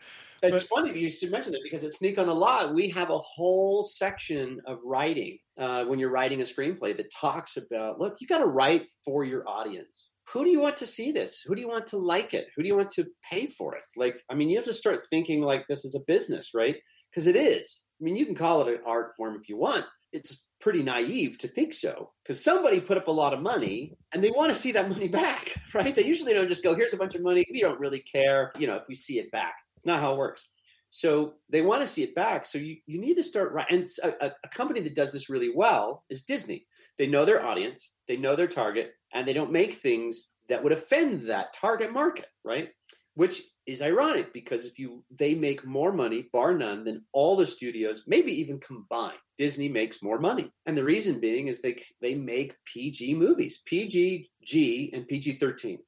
It's 0.43 0.69
But- 0.69 0.87
funny 0.87 0.99
you 0.99 1.09
should 1.09 1.31
mention 1.31 1.53
that 1.53 1.63
because 1.63 1.83
at 1.85 1.93
Sneak 1.93 2.19
on 2.19 2.27
the 2.27 2.35
Lot, 2.35 2.75
we 2.75 2.89
have 2.91 3.11
a 3.11 3.19
whole 3.19 3.83
section 3.83 4.61
of 4.67 4.79
writing 4.85 5.39
uh, 5.59 5.85
when 5.87 5.99
you're 5.99 6.11
writing 6.11 6.41
a 6.41 6.45
screenplay 6.45 6.97
that 6.97 7.13
talks 7.13 7.57
about 7.57 7.99
look, 7.99 8.21
you 8.21 8.27
got 8.27 8.39
to 8.39 8.47
write 8.47 8.89
for 9.05 9.25
your 9.25 9.43
audience. 9.49 10.13
Who 10.33 10.45
do 10.45 10.51
you 10.51 10.61
want 10.61 10.77
to 10.77 10.87
see 10.87 11.11
this? 11.11 11.41
Who 11.41 11.55
do 11.55 11.61
you 11.61 11.69
want 11.69 11.87
to 11.89 11.97
like 11.99 12.35
it? 12.35 12.49
Who 12.55 12.63
do 12.63 12.69
you 12.69 12.77
want 12.77 12.91
to 12.91 13.07
pay 13.29 13.47
for 13.47 13.75
it? 13.75 13.83
Like, 13.97 14.23
I 14.31 14.35
mean, 14.35 14.51
you 14.51 14.57
have 14.57 14.67
to 14.67 14.75
start 14.75 15.01
thinking 15.09 15.41
like 15.43 15.67
this 15.67 15.85
is 15.85 15.95
a 15.95 16.01
business, 16.07 16.51
right? 16.55 16.77
Because 17.11 17.27
it 17.27 17.35
is. 17.37 17.87
I 18.01 18.05
mean, 18.05 18.15
you 18.15 18.27
can 18.27 18.35
call 18.35 18.61
it 18.63 18.69
an 18.69 18.81
art 18.87 19.13
form 19.17 19.37
if 19.41 19.49
you 19.49 19.57
want. 19.57 19.87
It's 20.13 20.45
pretty 20.61 20.83
naive 20.83 21.39
to 21.39 21.49
think 21.49 21.73
so 21.73 22.11
because 22.23 22.43
somebody 22.43 22.81
put 22.81 22.97
up 22.97 23.09
a 23.09 23.13
lot 23.13 23.33
of 23.33 23.41
money 23.41 23.97
and 24.13 24.23
they 24.23 24.31
want 24.31 24.53
to 24.53 24.59
see 24.59 24.73
that 24.73 24.89
money 24.91 25.09
back, 25.23 25.55
right? 25.75 25.95
They 25.95 26.05
usually 26.05 26.35
don't 26.35 26.49
just 26.49 26.63
go, 26.65 26.75
here's 26.75 26.93
a 26.95 26.97
bunch 26.99 27.15
of 27.15 27.23
money. 27.23 27.45
We 27.51 27.61
don't 27.61 27.79
really 27.81 28.01
care, 28.01 28.53
you 28.59 28.67
know, 28.67 28.77
if 28.77 28.89
we 28.89 28.95
see 28.95 29.19
it 29.19 29.31
back. 29.31 29.55
It's 29.77 29.87
not 29.87 30.01
how 30.01 30.13
it 30.13 30.19
works. 30.19 30.49
So 30.91 31.35
they 31.51 31.61
want 31.63 31.83
to 31.83 31.87
see 31.87 32.03
it 32.03 32.15
back. 32.15 32.47
So 32.47 32.59
you, 32.59 32.77
you 32.87 32.99
need 32.99 33.17
to 33.17 33.23
start 33.23 33.53
right. 33.53 33.67
And 33.71 33.87
a, 34.03 34.27
a- 34.27 34.33
a 34.45 34.49
company 34.49 34.81
that 34.81 34.95
does 34.95 35.13
this 35.13 35.29
really 35.29 35.51
well 35.55 36.05
is 36.09 36.23
Disney. 36.23 36.67
They 36.97 37.07
know 37.07 37.25
their 37.25 37.45
audience, 37.45 37.91
they 38.09 38.17
know 38.17 38.35
their 38.35 38.49
target, 38.49 38.93
and 39.13 39.27
they 39.29 39.33
don't 39.33 39.53
make 39.53 39.75
things 39.75 40.33
that 40.49 40.63
would 40.65 40.73
offend 40.73 41.21
that 41.29 41.53
target 41.53 41.93
market, 41.93 42.27
right? 42.45 42.71
Which 43.19 43.43
is 43.67 43.83
ironic 43.83 44.33
because 44.33 44.65
if 44.65 44.79
you 44.79 45.03
they 45.11 45.35
make 45.35 45.67
more 45.67 45.93
money, 45.93 46.29
bar 46.33 46.55
none, 46.57 46.85
than 46.85 47.05
all 47.13 47.35
the 47.35 47.47
studios, 47.47 48.05
maybe 48.07 48.31
even 48.41 48.61
combined. 48.61 49.19
Disney 49.37 49.69
makes 49.69 50.01
more 50.05 50.21
money, 50.21 50.53
and 50.67 50.77
the 50.77 50.85
reason 50.85 51.19
being 51.19 51.49
is 51.49 51.61
they 51.61 51.75
they 52.01 52.15
make 52.15 52.55
PG 52.65 53.15
movies, 53.15 53.61
PG, 53.67 54.31
G, 54.45 54.91
and 54.95 55.09
PG 55.09 55.33
thirteen. 55.41 55.81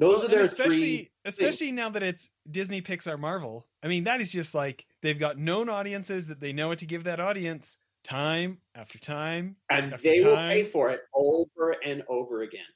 Those 0.00 0.16
Well, 0.16 0.24
are 0.24 0.28
their 0.30 0.40
especially, 0.40 0.78
three. 0.96 1.10
especially 1.24 1.70
now 1.70 1.90
that 1.90 2.02
it's 2.02 2.28
Disney, 2.50 2.82
Pixar, 2.82 3.20
Marvel. 3.20 3.68
I 3.80 3.86
mean, 3.86 4.02
that 4.04 4.20
is 4.20 4.32
just 4.32 4.52
like 4.52 4.84
they've 5.00 5.18
got 5.18 5.38
known 5.38 5.68
audiences 5.68 6.26
that 6.26 6.40
they 6.40 6.52
know 6.52 6.66
what 6.66 6.78
to 6.78 6.86
give 6.86 7.04
that 7.04 7.20
audience 7.20 7.76
time 8.02 8.58
after 8.74 8.98
time. 8.98 9.54
and 9.70 9.94
after 9.94 10.02
they 10.08 10.22
will 10.24 10.34
pay 10.34 10.64
for 10.64 10.90
it 10.90 11.02
over 11.14 11.76
and 11.84 12.02
over 12.08 12.42
again. 12.42 12.66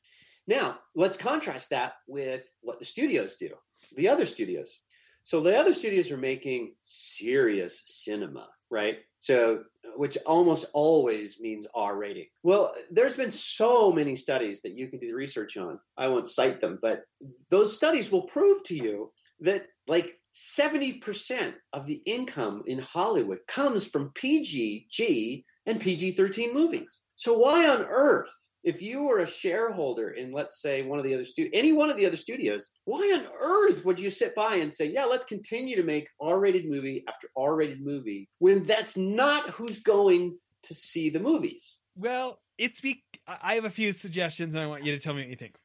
Now, 0.47 0.79
let's 0.95 1.17
contrast 1.17 1.71
that 1.71 1.95
with 2.07 2.45
what 2.61 2.79
the 2.79 2.85
studios 2.85 3.35
do, 3.35 3.51
the 3.96 4.09
other 4.09 4.27
studios. 4.27 4.81
So 5.22 5.40
the 5.40 5.57
other 5.57 5.74
studios 5.74 6.11
are 6.11 6.16
making 6.16 6.74
serious 6.85 7.83
cinema, 7.85 8.48
right? 8.70 9.01
So, 9.18 9.64
which 9.96 10.16
almost 10.24 10.66
always 10.72 11.40
means 11.40 11.66
R 11.74 11.98
rating. 11.98 12.27
Well, 12.42 12.74
there's 12.90 13.16
been 13.16 13.31
so 13.31 13.92
many 13.92 14.16
studies 14.16 14.62
that 14.62 14.77
you 14.77 14.88
can 14.88 14.98
do 14.98 15.09
the 15.09 15.12
research 15.12 15.57
on. 15.57 15.79
I 15.96 16.09
won't 16.09 16.29
cite 16.29 16.61
them, 16.61 16.79
but 16.81 17.03
those 17.51 17.77
studies 17.77 18.11
will 18.11 18.22
prove 18.22 18.62
to 18.64 18.74
you 18.74 19.12
that 19.40 19.66
like 19.87 20.18
70% 20.33 21.55
of 21.72 21.87
the 21.87 22.01
income 22.07 22.62
in 22.66 22.79
Hollywood 22.79 23.40
comes 23.48 23.85
from 23.87 24.12
PG, 24.14 24.87
G, 24.90 25.44
and 25.66 25.81
PG 25.81 26.12
13 26.12 26.55
movies. 26.55 27.03
So, 27.16 27.37
why 27.37 27.68
on 27.68 27.85
earth, 27.88 28.48
if 28.68 28.83
you 28.83 29.04
were 29.04 29.20
a 29.20 29.26
shareholder 29.26 30.11
in, 30.11 30.31
let's 30.33 30.61
say, 30.61 30.83
one 30.83 30.98
of 30.98 31.04
the 31.04 31.14
other 31.14 31.24
stu- 31.24 31.48
any 31.52 31.72
one 31.72 31.88
of 31.90 31.96
the 31.96 32.04
other 32.07 32.16
studios, 32.16 32.70
why 32.85 33.00
on 33.16 33.26
earth 33.40 33.85
would 33.85 33.98
you 33.98 34.11
sit 34.11 34.35
by 34.35 34.57
and 34.57 34.72
say, 34.72 34.85
yeah, 34.87 35.07
let's 35.07 35.24
continue 35.24 35.76
to 35.76 35.83
make 35.83 36.09
R 36.20 36.38
rated 36.38 36.68
movie 36.68 37.04
after 37.09 37.28
R 37.37 37.54
rated 37.57 37.81
movie 37.81 38.28
when 38.38 38.62
that's 38.64 38.96
not 38.96 39.48
who's 39.50 39.81
going 39.81 40.37
to 40.64 40.74
see 40.74 41.09
the 41.09 41.20
movies? 41.20 41.81
Well, 41.96 42.40
it's 42.59 42.81
be. 42.81 43.02
I 43.26 43.38
I 43.42 43.54
have 43.54 43.64
a 43.64 43.70
few 43.70 43.92
suggestions, 43.92 44.54
and 44.54 44.62
I 44.62 44.66
want 44.66 44.85
you 44.85 44.92
to 44.92 44.98
tell 44.98 45.14
me 45.14 45.22
what 45.22 45.31
you 45.31 45.37
think. 45.37 45.57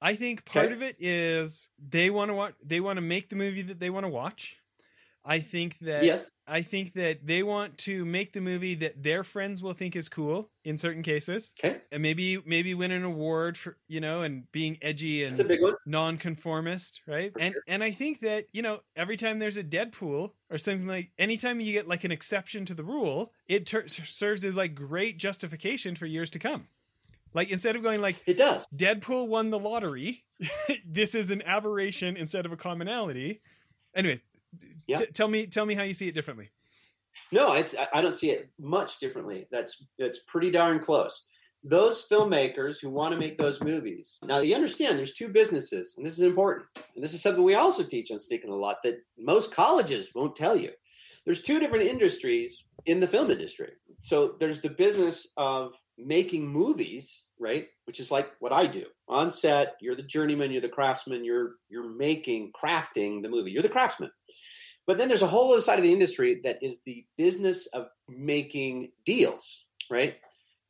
I 0.00 0.14
think 0.14 0.44
part 0.44 0.66
Okay. 0.66 0.74
of 0.74 0.82
it 0.82 0.96
is 0.98 1.68
they 1.78 2.10
want 2.10 2.30
to 2.30 2.34
watch. 2.34 2.54
They 2.64 2.80
want 2.80 2.96
to 2.96 3.02
make 3.02 3.28
the 3.28 3.36
movie 3.36 3.62
that 3.62 3.80
they 3.80 3.90
want 3.90 4.04
to 4.04 4.10
watch. 4.10 4.56
I 5.28 5.40
think 5.40 5.78
that 5.80 6.04
Yes. 6.04 6.30
I 6.46 6.62
think 6.62 6.92
that 6.94 7.26
they 7.26 7.42
want 7.42 7.78
to 7.78 8.04
make 8.04 8.32
the 8.32 8.40
movie 8.40 8.76
that 8.76 9.02
their 9.02 9.24
friends 9.24 9.60
will 9.60 9.72
think 9.72 9.96
is 9.96 10.08
cool 10.08 10.50
in 10.64 10.78
certain 10.78 11.02
cases, 11.02 11.52
Okay. 11.58 11.80
and 11.90 12.00
maybe 12.00 12.40
maybe 12.46 12.74
win 12.74 12.92
an 12.92 13.02
award 13.02 13.58
for 13.58 13.76
you 13.88 14.00
know, 14.00 14.22
and 14.22 14.50
being 14.52 14.78
edgy 14.80 15.24
and 15.24 15.32
That's 15.32 15.40
a 15.40 15.44
big 15.44 15.60
one. 15.62 15.74
nonconformist, 15.84 17.00
right? 17.06 17.32
For 17.32 17.40
and 17.40 17.52
sure. 17.54 17.62
and 17.66 17.82
I 17.82 17.90
think 17.90 18.20
that 18.20 18.46
you 18.52 18.62
know 18.62 18.80
every 18.94 19.16
time 19.16 19.38
there's 19.40 19.56
a 19.56 19.64
Deadpool 19.64 20.30
or 20.50 20.58
something 20.58 20.86
like, 20.86 21.10
anytime 21.18 21.60
you 21.60 21.72
get 21.72 21.88
like 21.88 22.04
an 22.04 22.12
exception 22.12 22.64
to 22.66 22.74
the 22.74 22.84
rule, 22.84 23.32
it 23.48 23.66
ter- 23.66 23.88
serves 23.88 24.44
as 24.44 24.56
like 24.56 24.74
great 24.74 25.18
justification 25.18 25.96
for 25.96 26.06
years 26.06 26.30
to 26.30 26.38
come. 26.38 26.68
Like 27.34 27.50
instead 27.50 27.74
of 27.76 27.82
going 27.82 28.00
like 28.00 28.22
It 28.26 28.36
does. 28.36 28.66
Deadpool 28.74 29.26
won 29.28 29.50
the 29.50 29.58
lottery, 29.58 30.24
this 30.86 31.14
is 31.14 31.30
an 31.30 31.42
aberration 31.42 32.16
instead 32.16 32.46
of 32.46 32.52
a 32.52 32.56
commonality. 32.56 33.40
Anyways, 33.94 34.22
Yeah. 34.86 34.98
t- 34.98 35.06
tell 35.06 35.28
me 35.28 35.46
tell 35.46 35.66
me 35.66 35.74
how 35.74 35.82
you 35.82 35.94
see 35.94 36.08
it 36.08 36.14
differently. 36.14 36.50
No, 37.32 37.54
it's 37.54 37.74
I- 37.92 38.02
don't 38.02 38.14
see 38.14 38.30
it 38.30 38.50
much 38.58 38.98
differently. 38.98 39.46
That's 39.50 39.82
that's 39.98 40.20
pretty 40.20 40.50
darn 40.50 40.78
close. 40.78 41.26
Those 41.64 42.06
filmmakers 42.06 42.80
who 42.80 42.90
want 42.90 43.12
to 43.12 43.18
make 43.18 43.38
those 43.38 43.60
movies. 43.62 44.18
Now 44.22 44.38
you 44.38 44.54
understand 44.54 44.98
there's 44.98 45.14
two 45.14 45.28
businesses, 45.28 45.94
and 45.96 46.06
this 46.06 46.12
is 46.12 46.20
important. 46.20 46.66
And 46.94 47.02
this 47.02 47.14
is 47.14 47.22
something 47.22 47.42
we 47.42 47.54
also 47.54 47.82
teach 47.82 48.10
on 48.10 48.18
Sneaking 48.18 48.50
a 48.50 48.54
lot 48.54 48.82
that 48.84 48.98
most 49.18 49.52
colleges 49.52 50.12
won't 50.14 50.36
tell 50.36 50.56
you. 50.56 50.70
There's 51.26 51.42
two 51.42 51.60
different 51.60 51.84
industries 51.84 52.64
in 52.86 53.00
the 53.00 53.08
film 53.08 53.30
industry. 53.30 53.72
So 53.98 54.36
there's 54.38 54.60
the 54.60 54.70
business 54.70 55.28
of 55.36 55.74
making 55.98 56.46
movies, 56.48 57.24
right? 57.38 57.66
Which 57.84 57.98
is 57.98 58.10
like 58.10 58.30
what 58.38 58.52
I 58.52 58.66
do. 58.66 58.86
On 59.08 59.30
set, 59.30 59.74
you're 59.80 59.96
the 59.96 60.02
journeyman, 60.02 60.52
you're 60.52 60.60
the 60.60 60.68
craftsman, 60.68 61.24
you're 61.24 61.54
you're 61.68 61.88
making, 61.88 62.52
crafting 62.52 63.22
the 63.22 63.28
movie. 63.28 63.50
You're 63.50 63.62
the 63.62 63.68
craftsman. 63.68 64.10
But 64.86 64.98
then 64.98 65.08
there's 65.08 65.22
a 65.22 65.26
whole 65.26 65.52
other 65.52 65.60
side 65.60 65.78
of 65.78 65.82
the 65.82 65.92
industry 65.92 66.40
that 66.44 66.62
is 66.62 66.82
the 66.82 67.04
business 67.18 67.66
of 67.66 67.86
making 68.08 68.92
deals, 69.04 69.64
right? 69.90 70.14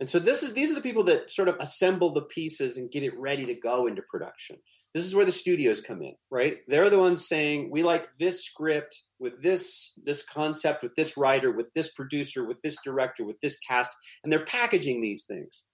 And 0.01 0.09
so 0.09 0.19
this 0.19 0.43
is 0.43 0.55
these 0.55 0.71
are 0.71 0.75
the 0.75 0.81
people 0.81 1.05
that 1.05 1.31
sort 1.31 1.49
of 1.49 1.57
assemble 1.61 2.13
the 2.13 2.23
pieces 2.23 2.77
and 2.77 2.91
get 2.91 3.03
it 3.03 3.19
ready 3.19 3.45
to 3.47 3.55
go 3.55 3.87
into 3.87 4.03
production. 4.03 4.57
This 4.97 5.05
is 5.05 5.15
where 5.15 5.27
the 5.27 5.33
studios 5.33 5.83
come 5.83 6.01
in, 6.01 6.15
right? 6.31 6.57
They're 6.69 6.89
the 6.89 6.99
ones 6.99 7.29
saying, 7.29 7.71
we 7.71 7.83
like 7.83 8.07
this 8.19 8.43
script 8.43 9.03
with 9.19 9.43
this 9.43 9.93
this 10.03 10.25
concept, 10.25 10.83
with 10.83 10.95
this 10.95 11.19
writer, 11.19 11.53
with 11.53 11.71
this 11.75 11.93
producer, 11.93 12.47
with 12.47 12.63
this 12.63 12.79
director, 12.83 13.23
with 13.23 13.39
this 13.43 13.59
cast, 13.59 13.91
and 14.25 14.33
they're 14.33 14.47
packaging 14.47 15.03
these 15.03 15.27
things. 15.27 15.65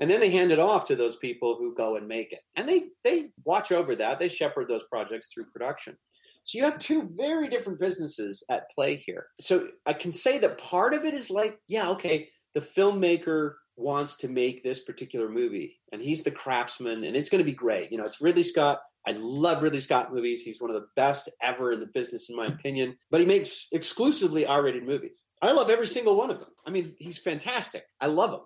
And 0.00 0.10
then 0.10 0.20
they 0.20 0.30
hand 0.30 0.50
it 0.50 0.58
off 0.58 0.86
to 0.86 0.96
those 0.96 1.16
people 1.16 1.56
who 1.58 1.74
go 1.74 1.96
and 1.96 2.08
make 2.08 2.32
it. 2.32 2.40
And 2.56 2.66
they 2.66 2.84
they 3.04 3.26
watch 3.44 3.70
over 3.70 3.94
that. 3.96 4.18
They 4.18 4.30
shepherd 4.30 4.68
those 4.68 4.84
projects 4.84 5.28
through 5.30 5.50
production. 5.52 5.98
So 6.44 6.56
you 6.56 6.64
have 6.64 6.78
two 6.78 7.06
very 7.18 7.48
different 7.48 7.80
businesses 7.80 8.42
at 8.48 8.70
play 8.74 8.96
here. 8.96 9.26
So 9.40 9.68
I 9.84 9.92
can 9.92 10.14
say 10.14 10.38
that 10.38 10.56
part 10.56 10.94
of 10.94 11.04
it 11.04 11.12
is 11.12 11.28
like, 11.28 11.58
yeah, 11.68 11.90
okay, 11.90 12.30
the 12.54 12.60
filmmaker 12.60 13.56
wants 13.76 14.16
to 14.18 14.28
make 14.28 14.62
this 14.62 14.80
particular 14.80 15.28
movie 15.28 15.78
and 15.92 16.02
he's 16.02 16.22
the 16.22 16.30
craftsman 16.30 17.04
and 17.04 17.16
it's 17.16 17.28
going 17.28 17.38
to 17.38 17.50
be 17.50 17.52
great. 17.52 17.90
You 17.90 17.98
know, 17.98 18.04
it's 18.04 18.20
Ridley 18.20 18.42
Scott. 18.42 18.80
I 19.06 19.12
love 19.12 19.62
Ridley 19.62 19.80
Scott 19.80 20.12
movies. 20.12 20.42
He's 20.42 20.60
one 20.60 20.70
of 20.70 20.76
the 20.76 20.88
best 20.94 21.30
ever 21.42 21.72
in 21.72 21.80
the 21.80 21.86
business, 21.86 22.28
in 22.28 22.36
my 22.36 22.46
opinion. 22.46 22.96
But 23.10 23.20
he 23.20 23.26
makes 23.26 23.68
exclusively 23.72 24.44
R 24.44 24.62
rated 24.62 24.84
movies. 24.84 25.26
I 25.40 25.52
love 25.52 25.70
every 25.70 25.86
single 25.86 26.16
one 26.16 26.30
of 26.30 26.38
them. 26.38 26.50
I 26.66 26.70
mean, 26.70 26.94
he's 26.98 27.18
fantastic. 27.18 27.84
I 28.00 28.06
love 28.06 28.32
him. 28.32 28.40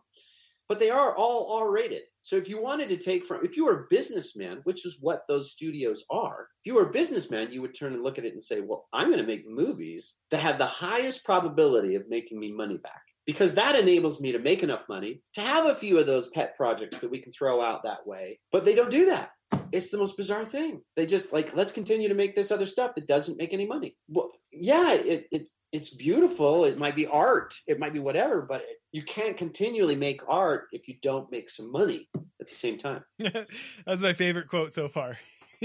But 0.69 0.79
they 0.79 0.91
are 0.91 1.15
all 1.17 1.59
R 1.59 1.73
rated. 1.73 2.03
So 2.23 2.37
if 2.37 2.49
you 2.49 2.63
wanted 2.63 2.89
to 2.89 2.97
take 2.97 3.27
from, 3.27 3.45
if 3.45 3.57
you 3.57 3.67
were 3.67 3.81
a 3.81 3.87
businessman, 3.91 4.61
which 4.65 4.87
is 4.87 4.97
what 5.01 5.25
those 5.29 5.51
studios 5.51 6.05
are, 6.09 6.49
if 6.63 6.67
you 6.67 6.75
were 6.75 6.89
a 6.89 6.93
businessman, 6.93 7.51
you 7.51 7.61
would 7.61 7.77
turn 7.77 7.93
and 7.93 8.03
look 8.03 8.17
at 8.17 8.25
it 8.25 8.33
and 8.33 8.43
say, 8.43 8.61
well, 8.61 8.87
I'm 8.93 9.09
going 9.09 9.21
to 9.21 9.27
make 9.27 9.47
movies 9.47 10.15
that 10.31 10.41
have 10.41 10.57
the 10.57 10.67
highest 10.67 11.25
probability 11.25 11.97
of 11.97 12.09
making 12.09 12.39
me 12.39 12.51
money 12.51 12.79
back 12.79 13.03
because 13.27 13.55
that 13.55 13.77
enables 13.77 14.21
me 14.21 14.33
to 14.33 14.39
make 14.39 14.63
enough 14.63 14.83
money 14.89 15.23
to 15.35 15.41
have 15.41 15.67
a 15.67 15.75
few 15.75 15.99
of 15.99 16.07
those 16.07 16.29
pet 16.29 16.57
projects 16.57 16.99
that 16.99 17.11
we 17.11 17.21
can 17.21 17.33
throw 17.33 17.61
out 17.61 17.85
that 17.85 18.07
way. 18.07 18.39
But 18.53 18.65
they 18.65 18.75
don't 18.75 18.91
do 18.91 19.07
that. 19.07 19.31
It's 19.73 19.91
the 19.91 19.99
most 19.99 20.17
bizarre 20.17 20.45
thing. 20.45 20.83
They 20.97 21.07
just 21.07 21.33
like 21.33 21.55
let's 21.55 21.73
continue 21.73 22.09
to 22.09 22.15
make 22.15 22.35
this 22.35 22.51
other 22.51 22.67
stuff 22.67 22.95
that 22.95 23.07
doesn't 23.07 23.39
make 23.39 23.53
any 23.53 23.67
money. 23.67 23.97
Well, 24.09 24.31
yeah, 24.53 24.95
it, 24.95 25.27
it's 25.31 25.59
it's 25.73 25.95
beautiful. 25.95 26.65
It 26.65 26.79
might 26.79 26.97
be 26.97 27.07
art. 27.07 27.55
It 27.67 27.79
might 27.79 27.93
be 27.93 27.99
whatever, 27.99 28.43
but 28.43 28.63
it, 28.63 28.77
you 28.93 29.03
can't 29.03 29.37
continually 29.37 29.97
make 29.97 30.21
art 30.29 30.67
if 30.73 30.89
you 30.89 30.95
don't 31.01 31.31
make 31.31 31.51
some 31.51 31.71
money 31.71 32.09
at 32.41 32.49
the 32.49 32.55
same 32.55 32.79
time. 32.79 33.05
That's 33.19 34.03
my 34.03 34.13
favorite 34.13 34.49
quote 34.49 34.75
so 34.75 34.89
far. 34.89 35.19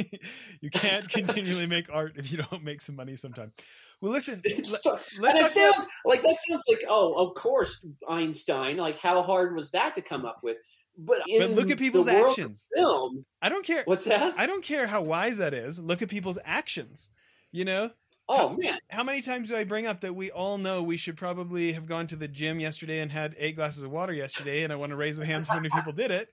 you 0.62 0.70
can't 0.72 1.10
continually 1.10 1.68
make 1.68 1.90
art 1.92 2.14
if 2.16 2.32
you 2.32 2.38
don't 2.38 2.64
make 2.64 2.82
some 2.82 2.96
money 2.96 3.16
sometime. 3.16 3.52
Well, 4.02 4.12
listen. 4.12 4.42
So, 4.64 5.00
and 5.18 5.38
it 5.38 5.50
sounds 5.50 5.84
about- 5.84 5.88
like 6.06 6.22
that 6.22 6.38
sounds 6.48 6.64
like 6.70 6.84
oh, 6.88 7.14
of 7.28 7.36
course, 7.36 7.86
Einstein. 8.08 8.78
Like, 8.78 9.00
how 9.00 9.22
hard 9.22 9.56
was 9.56 9.72
that 9.72 9.96
to 9.96 10.02
come 10.02 10.26
up 10.26 10.40
with? 10.44 10.58
But, 10.98 11.22
but 11.38 11.52
look 11.52 11.72
at 11.72 11.78
people's 11.78 12.08
actions. 12.08 12.68
Film, 12.76 13.26
I 13.42 13.50
don't 13.50 13.66
care. 13.66 13.84
What's 13.86 14.06
that? 14.06 14.36
I 14.38 14.46
don't 14.46 14.64
care 14.64 14.86
how 14.86 15.02
wise 15.02 15.38
that 15.38 15.54
is. 15.54 15.80
Look 15.80 16.02
at 16.02 16.10
people's 16.10 16.40
actions. 16.44 17.10
You 17.52 17.66
know. 17.66 17.92
Oh 18.28 18.50
how, 18.50 18.56
man! 18.56 18.78
How 18.90 19.04
many 19.04 19.22
times 19.22 19.50
do 19.50 19.56
I 19.56 19.64
bring 19.64 19.88
up 19.88 20.02
that 20.02 20.16
we 20.16 20.30
all 20.30 20.58
know 20.58 20.84
we 20.84 20.98
should 20.98 21.18
probably 21.18 21.72
have 21.72 21.88
gone 21.88 22.06
to 22.08 22.16
the 22.16 22.28
gym 22.28 22.60
yesterday 22.60 23.00
and 23.00 23.12
had 23.12 23.36
eight 23.40 23.56
glasses 23.56 23.82
of 23.84 23.92
water 23.92 24.14
yesterday, 24.14 24.64
and 24.64 24.72
I 24.72 24.76
want 24.76 24.92
to 24.92 24.98
raise 24.98 25.18
the 25.18 25.26
hands 25.26 25.48
how 25.48 25.56
many 25.56 25.70
people 25.70 25.94
did 25.94 26.12
it. 26.12 26.32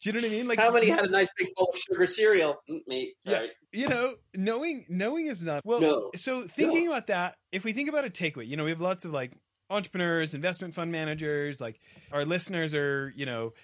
Do 0.00 0.10
you 0.10 0.12
know 0.12 0.20
what 0.20 0.32
I 0.32 0.36
mean? 0.36 0.48
Like 0.48 0.60
how 0.60 0.70
many 0.70 0.88
had 0.88 1.04
a 1.04 1.10
nice 1.10 1.28
big 1.36 1.54
bowl 1.56 1.70
of 1.72 1.78
sugar 1.78 2.06
cereal? 2.06 2.62
Mm, 2.70 2.86
me, 2.86 3.14
sorry. 3.18 3.50
Yeah, 3.72 3.80
you 3.80 3.88
know, 3.88 4.14
knowing 4.34 4.86
knowing 4.88 5.26
is 5.26 5.42
not 5.42 5.64
well. 5.64 5.80
No. 5.80 6.10
So 6.14 6.42
thinking 6.42 6.86
no. 6.86 6.92
about 6.92 7.08
that, 7.08 7.36
if 7.50 7.64
we 7.64 7.72
think 7.72 7.88
about 7.88 8.04
a 8.04 8.10
takeaway, 8.10 8.46
you 8.46 8.56
know, 8.56 8.64
we 8.64 8.70
have 8.70 8.80
lots 8.80 9.04
of 9.04 9.12
like 9.12 9.32
entrepreneurs, 9.70 10.34
investment 10.34 10.74
fund 10.74 10.92
managers, 10.92 11.60
like 11.60 11.80
our 12.12 12.24
listeners 12.24 12.74
are, 12.74 13.12
you 13.16 13.26
know, 13.26 13.54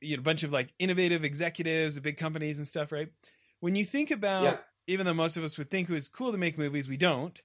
you 0.00 0.16
know, 0.16 0.20
a 0.20 0.24
bunch 0.24 0.42
of 0.42 0.52
like 0.52 0.74
innovative 0.78 1.24
executives 1.24 1.96
of 1.96 2.02
big 2.02 2.18
companies 2.18 2.58
and 2.58 2.66
stuff, 2.66 2.92
right? 2.92 3.08
When 3.60 3.74
you 3.74 3.86
think 3.86 4.10
about, 4.10 4.44
yeah. 4.44 4.56
even 4.86 5.06
though 5.06 5.14
most 5.14 5.38
of 5.38 5.44
us 5.44 5.56
would 5.56 5.70
think 5.70 5.88
it 5.88 5.94
was 5.94 6.08
cool 6.08 6.30
to 6.30 6.38
make 6.38 6.58
movies, 6.58 6.88
we 6.88 6.98
don't. 6.98 7.40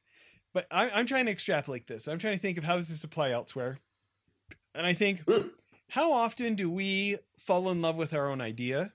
But 0.53 0.67
I, 0.69 0.89
I'm 0.89 1.07
trying 1.07 1.25
to 1.25 1.31
extrapolate 1.31 1.87
this. 1.87 2.07
I'm 2.07 2.19
trying 2.19 2.35
to 2.35 2.41
think 2.41 2.57
of 2.57 2.63
how 2.65 2.75
does 2.75 2.89
this 2.89 3.03
apply 3.03 3.31
elsewhere, 3.31 3.79
and 4.75 4.85
I 4.85 4.93
think. 4.93 5.23
Mm 5.25 5.51
how 5.93 6.11
often 6.11 6.55
do 6.55 6.71
we 6.71 7.19
fall 7.37 7.69
in 7.69 7.79
love 7.79 7.97
with 7.97 8.15
our 8.15 8.31
own 8.31 8.41
idea? 8.41 8.93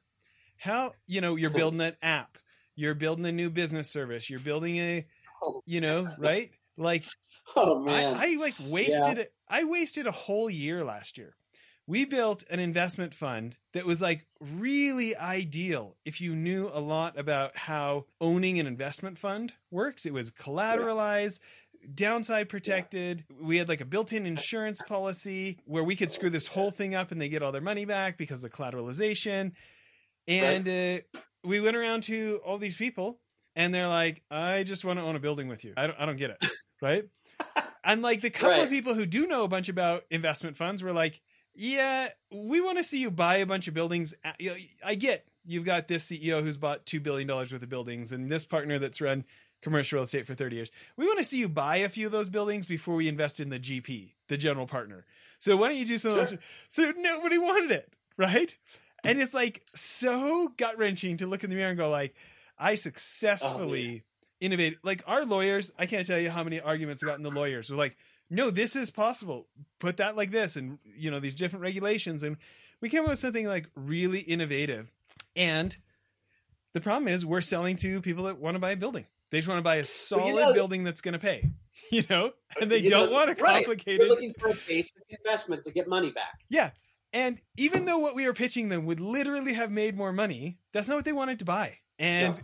How, 0.56 0.94
you 1.06 1.20
know, 1.20 1.36
you're 1.36 1.48
building 1.62 1.80
an 1.80 1.94
app, 2.02 2.38
you're 2.74 2.96
building 2.96 3.24
a 3.24 3.30
new 3.30 3.50
business 3.50 3.88
service, 3.88 4.28
you're 4.28 4.40
building 4.40 4.78
a, 4.78 5.06
oh, 5.40 5.62
you 5.64 5.80
know, 5.80 6.08
right? 6.18 6.50
Like, 6.76 7.04
oh 7.56 7.78
man, 7.78 8.16
I, 8.16 8.32
I 8.32 8.36
like 8.40 8.54
wasted, 8.66 9.18
yeah. 9.18 9.24
I 9.48 9.62
wasted 9.62 10.08
a 10.08 10.10
whole 10.10 10.50
year 10.50 10.82
last 10.82 11.16
year. 11.16 11.36
We 11.86 12.04
built 12.04 12.42
an 12.50 12.58
investment 12.58 13.14
fund 13.14 13.56
that 13.74 13.86
was 13.86 14.02
like 14.02 14.26
really 14.40 15.16
ideal 15.16 15.94
if 16.04 16.20
you 16.20 16.34
knew 16.34 16.68
a 16.72 16.80
lot 16.80 17.16
about 17.16 17.56
how 17.56 18.06
owning 18.20 18.58
an 18.58 18.66
investment 18.66 19.18
fund 19.18 19.52
works. 19.70 20.04
It 20.04 20.12
was 20.12 20.32
collateralized. 20.32 21.38
Yeah 21.38 21.46
downside 21.94 22.48
protected. 22.48 23.24
Yeah. 23.28 23.46
We 23.46 23.56
had 23.56 23.68
like 23.68 23.80
a 23.80 23.84
built-in 23.84 24.26
insurance 24.26 24.80
policy 24.82 25.58
where 25.64 25.84
we 25.84 25.96
could 25.96 26.12
screw 26.12 26.30
this 26.30 26.46
whole 26.46 26.70
thing 26.70 26.94
up 26.94 27.12
and 27.12 27.20
they 27.20 27.28
get 27.28 27.42
all 27.42 27.52
their 27.52 27.60
money 27.60 27.84
back 27.84 28.18
because 28.18 28.42
of 28.44 28.50
collateralization. 28.50 29.52
And 30.26 30.66
right. 30.66 31.04
uh, 31.14 31.20
we 31.44 31.60
went 31.60 31.76
around 31.76 32.02
to 32.04 32.40
all 32.44 32.58
these 32.58 32.76
people 32.76 33.20
and 33.56 33.74
they're 33.74 33.88
like, 33.88 34.22
"I 34.30 34.62
just 34.62 34.84
want 34.84 34.98
to 34.98 35.04
own 35.04 35.16
a 35.16 35.20
building 35.20 35.48
with 35.48 35.64
you." 35.64 35.74
I 35.76 35.86
don't 35.86 36.00
I 36.00 36.06
don't 36.06 36.16
get 36.16 36.30
it. 36.30 36.44
right? 36.82 37.04
and 37.84 38.02
like 38.02 38.20
the 38.20 38.30
couple 38.30 38.50
right. 38.50 38.64
of 38.64 38.70
people 38.70 38.94
who 38.94 39.06
do 39.06 39.26
know 39.26 39.44
a 39.44 39.48
bunch 39.48 39.68
about 39.68 40.04
investment 40.10 40.56
funds 40.56 40.82
were 40.82 40.92
like, 40.92 41.20
"Yeah, 41.54 42.08
we 42.30 42.60
want 42.60 42.78
to 42.78 42.84
see 42.84 43.00
you 43.00 43.10
buy 43.10 43.38
a 43.38 43.46
bunch 43.46 43.68
of 43.68 43.74
buildings." 43.74 44.14
I 44.84 44.94
get 44.94 45.26
you've 45.48 45.64
got 45.64 45.88
this 45.88 46.06
CEO 46.06 46.42
who's 46.42 46.58
bought 46.58 46.84
2 46.84 47.00
billion 47.00 47.26
dollars 47.26 47.52
worth 47.52 47.62
of 47.62 47.68
buildings 47.68 48.12
and 48.12 48.30
this 48.30 48.44
partner 48.44 48.78
that's 48.78 49.00
run 49.00 49.24
commercial 49.62 49.96
real 49.96 50.04
estate 50.04 50.26
for 50.26 50.34
30 50.34 50.56
years. 50.56 50.70
We 50.96 51.06
want 51.06 51.18
to 51.18 51.24
see 51.24 51.38
you 51.38 51.48
buy 51.48 51.76
a 51.78 51.88
few 51.88 52.06
of 52.06 52.12
those 52.12 52.28
buildings 52.28 52.66
before 52.66 52.94
we 52.94 53.08
invest 53.08 53.40
in 53.40 53.48
the 53.48 53.58
GP, 53.58 54.12
the 54.28 54.36
general 54.36 54.66
partner. 54.66 55.04
So 55.38 55.56
why 55.56 55.68
don't 55.68 55.76
you 55.76 55.86
do 55.86 55.98
some 55.98 56.12
sure. 56.12 56.20
of 56.22 56.30
those? 56.30 56.38
So 56.68 56.92
nobody 56.96 57.38
wanted 57.38 57.70
it, 57.70 57.92
right? 58.16 58.56
And 59.04 59.20
it's 59.20 59.34
like 59.34 59.62
so 59.74 60.52
gut 60.56 60.78
wrenching 60.78 61.18
to 61.18 61.26
look 61.26 61.44
in 61.44 61.50
the 61.50 61.56
mirror 61.56 61.70
and 61.70 61.78
go 61.78 61.88
like, 61.88 62.14
I 62.58 62.74
successfully 62.74 64.02
oh, 64.04 64.26
innovated. 64.40 64.78
Like 64.82 65.02
our 65.06 65.24
lawyers, 65.24 65.70
I 65.78 65.86
can't 65.86 66.06
tell 66.06 66.18
you 66.18 66.30
how 66.30 66.42
many 66.42 66.60
arguments 66.60 67.02
I 67.02 67.06
got 67.06 67.16
in 67.16 67.22
the 67.22 67.30
lawyers. 67.30 67.70
We're 67.70 67.76
like, 67.76 67.96
no, 68.30 68.50
this 68.50 68.76
is 68.76 68.90
possible. 68.90 69.46
Put 69.78 69.96
that 69.98 70.16
like 70.16 70.30
this, 70.30 70.56
and 70.56 70.78
you 70.84 71.10
know 71.10 71.20
these 71.20 71.34
different 71.34 71.62
regulations, 71.62 72.22
and 72.22 72.36
we 72.80 72.88
came 72.88 73.04
up 73.04 73.08
with 73.08 73.18
something 73.18 73.46
like 73.46 73.70
really 73.74 74.20
innovative. 74.20 74.92
And 75.34 75.76
the 76.74 76.80
problem 76.80 77.08
is, 77.08 77.24
we're 77.24 77.40
selling 77.40 77.76
to 77.76 78.02
people 78.02 78.24
that 78.24 78.38
want 78.38 78.54
to 78.54 78.58
buy 78.58 78.72
a 78.72 78.76
building. 78.76 79.06
They 79.30 79.38
just 79.38 79.48
want 79.48 79.58
to 79.58 79.62
buy 79.62 79.76
a 79.76 79.84
solid 79.84 80.26
you 80.26 80.34
know, 80.34 80.52
building 80.52 80.84
that's 80.84 81.00
going 81.00 81.12
to 81.12 81.18
pay, 81.18 81.44
you 81.90 82.04
know, 82.08 82.32
and 82.60 82.70
they 82.70 82.82
don't 82.82 83.10
know, 83.10 83.12
want 83.12 83.28
to 83.28 83.34
complicate 83.34 83.86
right. 83.86 83.98
They're 83.98 84.08
looking 84.08 84.34
for 84.38 84.48
a 84.48 84.56
basic 84.66 84.96
investment 85.08 85.62
to 85.64 85.72
get 85.72 85.88
money 85.88 86.10
back. 86.10 86.40
Yeah. 86.48 86.70
And 87.12 87.40
even 87.56 87.86
though 87.86 87.98
what 87.98 88.14
we 88.14 88.26
were 88.26 88.34
pitching 88.34 88.68
them 88.68 88.84
would 88.86 89.00
literally 89.00 89.54
have 89.54 89.70
made 89.70 89.96
more 89.96 90.12
money, 90.12 90.58
that's 90.72 90.88
not 90.88 90.96
what 90.96 91.04
they 91.04 91.12
wanted 91.12 91.38
to 91.38 91.44
buy. 91.44 91.78
And 91.98 92.34
no. 92.34 92.42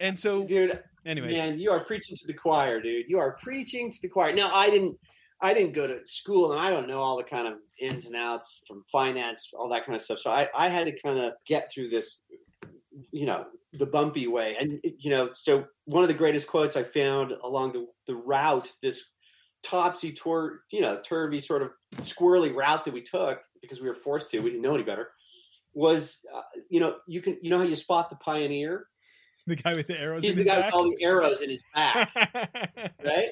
and 0.00 0.20
so 0.20 0.44
dude, 0.44 0.82
anyways. 1.06 1.32
Man, 1.32 1.58
you 1.58 1.70
are 1.70 1.80
preaching 1.80 2.16
to 2.16 2.26
the 2.26 2.34
choir, 2.34 2.80
dude. 2.80 3.06
You 3.08 3.18
are 3.18 3.36
preaching 3.40 3.90
to 3.90 3.98
the 4.02 4.08
choir. 4.08 4.34
Now, 4.34 4.50
I 4.52 4.68
didn't 4.68 4.98
I 5.42 5.54
didn't 5.54 5.72
go 5.72 5.88
to 5.88 5.98
school 6.04 6.52
and 6.52 6.60
I 6.60 6.70
don't 6.70 6.86
know 6.86 7.00
all 7.00 7.16
the 7.16 7.24
kind 7.24 7.48
of 7.48 7.54
ins 7.80 8.06
and 8.06 8.14
outs 8.14 8.62
from 8.66 8.82
finance, 8.84 9.50
all 9.52 9.68
that 9.70 9.84
kind 9.84 9.96
of 9.96 10.02
stuff. 10.02 10.20
So 10.20 10.30
I, 10.30 10.48
I 10.54 10.68
had 10.68 10.86
to 10.86 11.00
kind 11.00 11.18
of 11.18 11.32
get 11.46 11.70
through 11.72 11.88
this 11.88 12.22
you 13.10 13.26
know 13.26 13.46
the 13.72 13.86
bumpy 13.86 14.26
way. 14.26 14.56
And 14.60 14.80
you 14.98 15.10
know 15.10 15.30
so 15.34 15.66
one 15.84 16.02
of 16.02 16.08
the 16.08 16.14
greatest 16.14 16.46
quotes 16.46 16.76
i 16.76 16.82
found 16.82 17.32
along 17.42 17.72
the, 17.72 17.86
the 18.06 18.14
route 18.14 18.72
this 18.82 19.04
topsy 19.62 20.12
twir 20.12 20.58
you 20.70 20.80
know 20.80 21.00
turvy 21.04 21.40
sort 21.40 21.62
of 21.62 21.70
squirrely 21.98 22.54
route 22.54 22.84
that 22.84 22.94
we 22.94 23.02
took 23.02 23.40
because 23.60 23.80
we 23.80 23.88
were 23.88 23.94
forced 23.94 24.30
to 24.30 24.40
we 24.40 24.50
didn't 24.50 24.62
know 24.62 24.74
any 24.74 24.82
better 24.82 25.10
was 25.74 26.24
uh, 26.34 26.42
you 26.68 26.80
know 26.80 26.96
you 27.06 27.20
can 27.20 27.38
you 27.42 27.50
know 27.50 27.58
how 27.58 27.64
you 27.64 27.76
spot 27.76 28.10
the 28.10 28.16
pioneer? 28.16 28.86
The 29.46 29.56
guy 29.56 29.74
with 29.74 29.88
the 29.88 29.98
arrows 29.98 30.22
he's 30.22 30.36
the 30.36 30.44
guy 30.44 30.56
back? 30.56 30.66
with 30.66 30.74
all 30.74 30.84
the 30.84 31.02
arrows 31.02 31.40
in 31.40 31.50
his 31.50 31.62
back. 31.74 32.12
Right? 33.04 33.30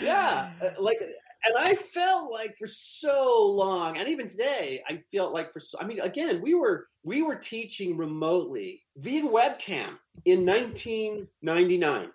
Yeah 0.00 0.50
uh, 0.62 0.70
like 0.78 1.00
and 1.44 1.56
I 1.58 1.74
felt 1.74 2.30
like 2.30 2.56
for 2.56 2.66
so 2.66 3.46
long, 3.46 3.96
and 3.98 4.08
even 4.08 4.26
today, 4.26 4.82
I 4.88 4.98
felt 5.12 5.32
like 5.32 5.52
for 5.52 5.60
so, 5.60 5.78
I 5.80 5.86
mean, 5.86 6.00
again, 6.00 6.40
we 6.40 6.54
were 6.54 6.88
we 7.02 7.22
were 7.22 7.36
teaching 7.36 7.96
remotely 7.96 8.82
via 8.96 9.22
webcam 9.22 9.98
in 10.24 10.46
1999. 10.46 12.10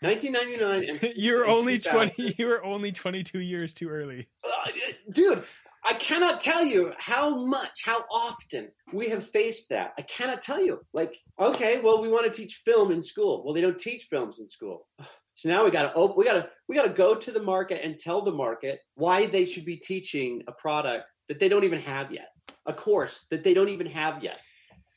1999 0.00 0.88
and, 0.88 1.12
you're 1.16 1.46
only 1.46 1.78
20 1.78 2.36
you 2.38 2.46
were 2.46 2.64
only 2.64 2.90
22 2.90 3.40
years 3.40 3.74
too 3.74 3.88
early. 3.88 4.26
Uh, 4.42 4.70
dude 5.12 5.44
i 5.84 5.92
cannot 5.94 6.40
tell 6.40 6.64
you 6.64 6.92
how 6.98 7.44
much 7.44 7.84
how 7.84 8.02
often 8.10 8.70
we 8.92 9.08
have 9.08 9.24
faced 9.26 9.68
that. 9.68 9.92
I 9.98 10.02
cannot 10.02 10.40
tell 10.40 10.64
you. 10.64 10.80
Like 10.94 11.18
okay 11.38 11.80
well 11.80 12.00
we 12.00 12.08
want 12.08 12.24
to 12.24 12.30
teach 12.30 12.62
film 12.64 12.90
in 12.90 13.02
school. 13.02 13.44
Well 13.44 13.52
they 13.52 13.60
don't 13.60 13.78
teach 13.78 14.04
films 14.04 14.40
in 14.40 14.46
school 14.46 14.86
so 15.38 15.48
now 15.48 15.62
we 15.64 15.70
got 15.70 15.82
to 15.82 15.94
open, 15.94 16.16
we 16.16 16.24
got 16.24 16.32
to 16.32 16.48
we 16.66 16.74
got 16.74 16.82
to 16.82 16.88
go 16.88 17.14
to 17.14 17.30
the 17.30 17.40
market 17.40 17.80
and 17.84 17.96
tell 17.96 18.22
the 18.22 18.32
market 18.32 18.80
why 18.96 19.26
they 19.26 19.44
should 19.44 19.64
be 19.64 19.76
teaching 19.76 20.42
a 20.48 20.52
product 20.52 21.12
that 21.28 21.38
they 21.38 21.48
don't 21.48 21.62
even 21.62 21.78
have 21.78 22.10
yet, 22.10 22.30
a 22.66 22.72
course 22.72 23.26
that 23.30 23.44
they 23.44 23.54
don't 23.54 23.68
even 23.68 23.86
have 23.86 24.20
yet. 24.20 24.40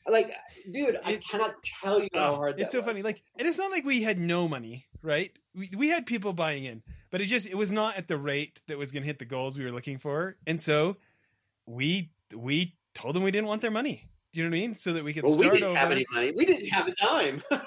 like, 0.08 0.34
dude, 0.72 0.98
I 1.04 1.18
cannot 1.18 1.54
tell 1.62 2.02
you 2.02 2.08
how 2.12 2.32
Oh, 2.32 2.34
hard 2.34 2.56
that 2.56 2.62
it's 2.62 2.72
so 2.72 2.80
was. 2.80 2.86
funny. 2.86 3.02
Like, 3.02 3.22
and 3.38 3.46
it's 3.46 3.56
not 3.56 3.70
like 3.70 3.84
we 3.84 4.02
had 4.02 4.18
no 4.18 4.48
money, 4.48 4.84
right? 5.00 5.30
We, 5.54 5.70
we 5.76 5.88
had 5.90 6.06
people 6.06 6.32
buying 6.32 6.64
in, 6.64 6.82
but 7.12 7.20
it 7.20 7.26
just 7.26 7.46
it 7.46 7.54
was 7.54 7.70
not 7.70 7.94
at 7.96 8.08
the 8.08 8.16
rate 8.18 8.60
that 8.66 8.76
was 8.76 8.90
going 8.90 9.04
to 9.04 9.06
hit 9.06 9.20
the 9.20 9.24
goals 9.24 9.56
we 9.56 9.64
were 9.64 9.70
looking 9.70 9.96
for, 9.98 10.38
and 10.44 10.60
so 10.60 10.96
we 11.66 12.10
we 12.34 12.74
told 12.96 13.14
them 13.14 13.22
we 13.22 13.30
didn't 13.30 13.46
want 13.46 13.62
their 13.62 13.70
money. 13.70 14.08
Do 14.32 14.40
you 14.40 14.46
know 14.48 14.50
what 14.50 14.56
I 14.56 14.60
mean? 14.66 14.74
So 14.74 14.92
that 14.94 15.04
we 15.04 15.12
could 15.12 15.22
well, 15.22 15.36
we 15.36 15.48
didn't 15.50 15.62
over. 15.68 15.76
have 15.76 15.92
any 15.92 16.04
money. 16.10 16.32
We 16.34 16.46
didn't 16.46 16.66
have 16.70 16.88
a 16.88 16.94
dime. 16.96 17.42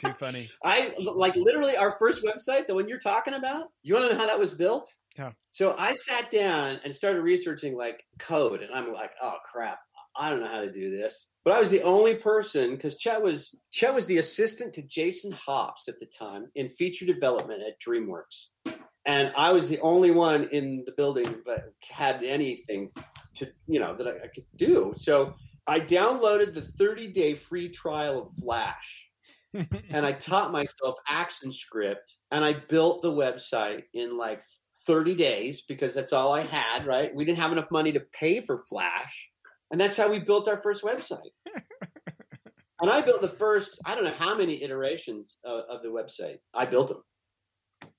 Too 0.00 0.12
funny. 0.14 0.46
I 0.64 0.94
like 0.98 1.36
literally 1.36 1.76
our 1.76 1.96
first 1.98 2.24
website, 2.24 2.66
the 2.66 2.74
one 2.74 2.88
you're 2.88 2.98
talking 2.98 3.34
about. 3.34 3.68
You 3.82 3.94
want 3.94 4.08
to 4.08 4.14
know 4.14 4.20
how 4.20 4.26
that 4.26 4.38
was 4.38 4.54
built? 4.54 4.92
Yeah. 5.18 5.32
So 5.50 5.74
I 5.76 5.94
sat 5.94 6.30
down 6.30 6.80
and 6.84 6.94
started 6.94 7.22
researching 7.22 7.76
like 7.76 8.04
code, 8.18 8.62
and 8.62 8.72
I'm 8.72 8.92
like, 8.92 9.12
oh 9.22 9.36
crap, 9.44 9.78
I 10.16 10.30
don't 10.30 10.40
know 10.40 10.48
how 10.48 10.60
to 10.60 10.72
do 10.72 10.90
this. 10.90 11.30
But 11.44 11.54
I 11.54 11.60
was 11.60 11.70
the 11.70 11.82
only 11.82 12.14
person 12.14 12.70
because 12.70 12.96
Chet 12.96 13.22
was 13.22 13.56
Chet 13.70 13.94
was 13.94 14.06
the 14.06 14.18
assistant 14.18 14.74
to 14.74 14.82
Jason 14.82 15.32
Hoffs 15.32 15.88
at 15.88 16.00
the 16.00 16.06
time 16.06 16.46
in 16.54 16.70
feature 16.70 17.06
development 17.06 17.62
at 17.62 17.80
DreamWorks, 17.80 18.78
and 19.04 19.32
I 19.36 19.52
was 19.52 19.68
the 19.68 19.80
only 19.80 20.10
one 20.10 20.44
in 20.52 20.84
the 20.86 20.92
building 20.92 21.36
that 21.46 21.72
had 21.90 22.22
anything 22.24 22.90
to 23.34 23.52
you 23.66 23.80
know 23.80 23.94
that 23.96 24.06
I, 24.06 24.10
I 24.12 24.28
could 24.34 24.46
do. 24.56 24.94
So 24.96 25.34
I 25.66 25.80
downloaded 25.80 26.54
the 26.54 26.62
30 26.62 27.08
day 27.12 27.34
free 27.34 27.68
trial 27.68 28.20
of 28.20 28.32
Flash 28.42 29.09
and 29.54 30.06
I 30.06 30.12
taught 30.12 30.52
myself 30.52 30.96
ActionScript 31.10 31.96
and 32.30 32.44
I 32.44 32.54
built 32.54 33.02
the 33.02 33.12
website 33.12 33.84
in 33.92 34.16
like 34.16 34.42
30 34.86 35.14
days 35.14 35.62
because 35.62 35.94
that's 35.94 36.12
all 36.12 36.32
I 36.32 36.42
had, 36.42 36.86
right? 36.86 37.14
We 37.14 37.24
didn't 37.24 37.38
have 37.38 37.52
enough 37.52 37.70
money 37.70 37.92
to 37.92 38.00
pay 38.00 38.40
for 38.40 38.56
Flash. 38.56 39.30
And 39.70 39.80
that's 39.80 39.96
how 39.96 40.10
we 40.10 40.18
built 40.18 40.48
our 40.48 40.56
first 40.56 40.82
website. 40.82 41.30
and 42.80 42.90
I 42.90 43.00
built 43.02 43.20
the 43.20 43.28
first, 43.28 43.80
I 43.84 43.94
don't 43.94 44.04
know 44.04 44.10
how 44.10 44.36
many 44.36 44.62
iterations 44.62 45.38
of, 45.44 45.64
of 45.68 45.82
the 45.82 45.88
website. 45.88 46.38
I 46.54 46.66
built 46.66 46.88
them 46.88 47.02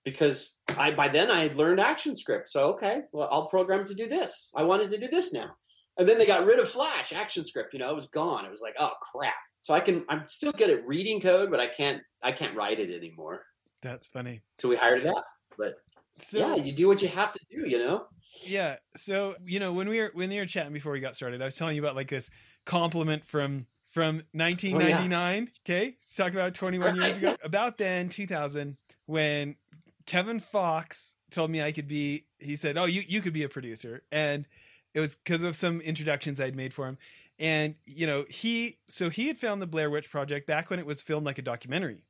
because 0.03 0.57
I 0.77 0.91
by 0.91 1.07
then 1.07 1.31
I 1.31 1.41
had 1.41 1.57
learned 1.57 1.79
ActionScript. 1.79 2.47
So, 2.47 2.73
okay, 2.73 3.01
well, 3.11 3.29
I'll 3.31 3.47
program 3.47 3.85
to 3.85 3.93
do 3.93 4.07
this. 4.07 4.51
I 4.55 4.63
wanted 4.63 4.89
to 4.91 4.97
do 4.97 5.07
this 5.07 5.31
now. 5.31 5.51
And 5.97 6.07
then 6.07 6.17
they 6.17 6.25
got 6.25 6.45
rid 6.45 6.59
of 6.59 6.69
Flash, 6.69 7.11
ActionScript, 7.11 7.73
you 7.73 7.79
know, 7.79 7.89
it 7.91 7.95
was 7.95 8.07
gone. 8.07 8.45
It 8.45 8.51
was 8.51 8.61
like, 8.61 8.75
oh 8.79 8.93
crap. 9.01 9.33
So 9.61 9.73
I 9.73 9.79
can 9.79 10.05
I'm 10.09 10.23
still 10.27 10.51
good 10.51 10.69
at 10.69 10.85
reading 10.85 11.21
code, 11.21 11.51
but 11.51 11.59
I 11.59 11.67
can't 11.67 12.01
I 12.21 12.31
can't 12.31 12.55
write 12.55 12.79
it 12.79 12.91
anymore. 12.93 13.43
That's 13.81 14.07
funny. 14.07 14.41
So 14.59 14.69
we 14.69 14.75
hired 14.75 15.05
it 15.05 15.07
out. 15.07 15.23
But 15.57 15.75
So 16.17 16.39
yeah, 16.39 16.55
you 16.55 16.71
do 16.71 16.87
what 16.87 17.01
you 17.01 17.07
have 17.09 17.33
to 17.33 17.39
do, 17.49 17.67
you 17.67 17.79
know? 17.79 18.05
Yeah. 18.43 18.77
So 18.95 19.35
you 19.45 19.59
know 19.59 19.73
when 19.73 19.89
we 19.89 19.99
were 19.99 20.11
when 20.13 20.29
we 20.29 20.37
were 20.37 20.45
chatting 20.45 20.73
before 20.73 20.91
we 20.91 20.99
got 20.99 21.15
started, 21.15 21.41
I 21.41 21.45
was 21.45 21.55
telling 21.55 21.75
you 21.75 21.81
about 21.81 21.95
like 21.95 22.09
this 22.09 22.29
compliment 22.65 23.25
from 23.25 23.67
from 23.91 24.23
1999. 24.31 25.51
Okay, 25.65 25.85
let's 25.85 26.15
talk 26.15 26.31
about 26.31 26.53
21 26.53 26.95
years 26.95 27.17
ago. 27.17 27.35
About 27.43 27.77
then, 27.77 28.07
2000, 28.07 28.77
when 29.05 29.57
Kevin 30.05 30.39
Foxe 30.39 31.15
told 31.29 31.51
me 31.51 31.61
I 31.61 31.71
could 31.71 31.87
be. 31.87 32.25
He 32.39 32.55
said, 32.55 32.77
"Oh, 32.77 32.85
you 32.85 33.03
you 33.07 33.21
could 33.21 33.33
be 33.33 33.43
a 33.43 33.49
producer," 33.49 34.03
and 34.11 34.47
it 34.93 34.99
was 34.99 35.15
because 35.15 35.43
of 35.43 35.55
some 35.55 35.81
introductions 35.81 36.39
I'd 36.41 36.55
made 36.55 36.73
for 36.73 36.87
him. 36.87 36.97
And 37.41 37.75
you 37.85 38.05
know 38.05 38.25
he 38.29 38.77
so 38.87 39.09
he 39.09 39.27
had 39.27 39.37
found 39.37 39.61
the 39.61 39.67
Blair 39.67 39.89
Witch 39.89 40.09
Project 40.11 40.45
back 40.45 40.69
when 40.69 40.79
it 40.79 40.85
was 40.85 41.01
filmed 41.01 41.25
like 41.25 41.39
a 41.39 41.41
documentary. 41.41 42.05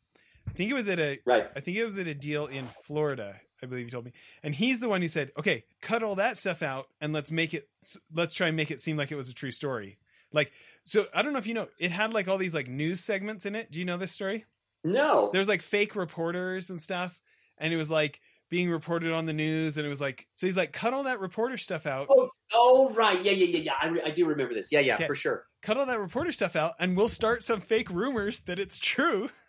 I 0.47 0.51
think 0.51 0.69
it 0.69 0.73
was 0.73 0.89
at 0.89 0.99
a 0.99 1.19
Right. 1.25 1.49
I 1.55 1.61
think 1.61 1.77
it 1.77 1.86
was 1.86 1.97
at 1.97 2.05
a 2.05 2.13
deal 2.13 2.45
in 2.45 2.67
Florida. 2.86 3.39
I 3.63 3.67
believe 3.67 3.86
he 3.86 3.91
told 3.91 4.05
me, 4.05 4.11
and 4.43 4.55
he's 4.55 4.79
the 4.82 4.89
one 4.89 5.01
who 5.01 5.07
said, 5.07 5.32
"Okay, 5.39 5.63
cut 5.82 6.03
all 6.03 6.15
that 6.15 6.38
stuff 6.38 6.61
out 6.61 6.88
and 6.99 7.13
let's 7.13 7.32
make 7.32 7.53
it. 7.53 7.69
Let's 8.13 8.34
try 8.34 8.47
and 8.47 8.57
make 8.57 8.71
it 8.71 8.82
seem 8.82 8.97
like 8.97 9.11
it 9.11 9.15
was 9.15 9.29
a 9.29 9.34
true 9.34 9.51
story." 9.51 9.97
Like, 10.34 10.51
so 10.84 11.07
I 11.13 11.21
don't 11.21 11.32
know 11.32 11.39
if 11.39 11.47
you 11.47 11.53
know, 11.53 11.67
it 11.79 11.91
had 11.91 12.13
like 12.13 12.27
all 12.27 12.38
these 12.38 12.53
like 12.55 12.67
news 12.67 12.99
segments 13.01 13.45
in 13.45 13.55
it. 13.55 13.71
Do 13.71 13.79
you 13.79 13.86
know 13.86 13.97
this 13.97 14.11
story? 14.11 14.45
No. 14.84 15.29
There's 15.32 15.47
like 15.47 15.61
fake 15.61 15.95
reporters 15.95 16.69
and 16.69 16.82
stuff, 16.82 17.21
and 17.57 17.71
it 17.73 17.77
was 17.77 17.89
like 17.91 18.19
being 18.51 18.69
reported 18.69 19.11
on 19.13 19.25
the 19.25 19.33
news, 19.33 19.77
and 19.77 19.87
it 19.87 19.89
was 19.89 19.99
like, 20.01 20.27
so 20.35 20.45
he's 20.45 20.55
like, 20.57 20.71
cut 20.73 20.93
all 20.93 21.03
that 21.03 21.19
reporter 21.19 21.57
stuff 21.57 21.87
out, 21.87 22.05
Oh, 22.11 22.29
oh, 22.53 22.93
right. 22.93 23.19
Yeah, 23.23 23.31
yeah, 23.31 23.45
yeah, 23.45 23.57
yeah. 23.59 23.73
I, 23.81 23.87
re- 23.87 24.01
I 24.05 24.11
do 24.11 24.27
remember 24.27 24.53
this. 24.53 24.71
Yeah, 24.71 24.81
yeah, 24.81 24.95
Okay. 24.95 25.07
for 25.07 25.15
sure. 25.15 25.45
cut 25.63 25.77
all 25.77 25.85
that 25.87 25.99
reporter 25.99 26.31
stuff 26.31 26.55
out, 26.55 26.73
and 26.77 26.95
we'll 26.95 27.09
start 27.09 27.41
some 27.41 27.61
fake 27.61 27.89
rumors 27.89 28.41
that 28.41 28.59
it's 28.59 28.77
true. 28.77 29.31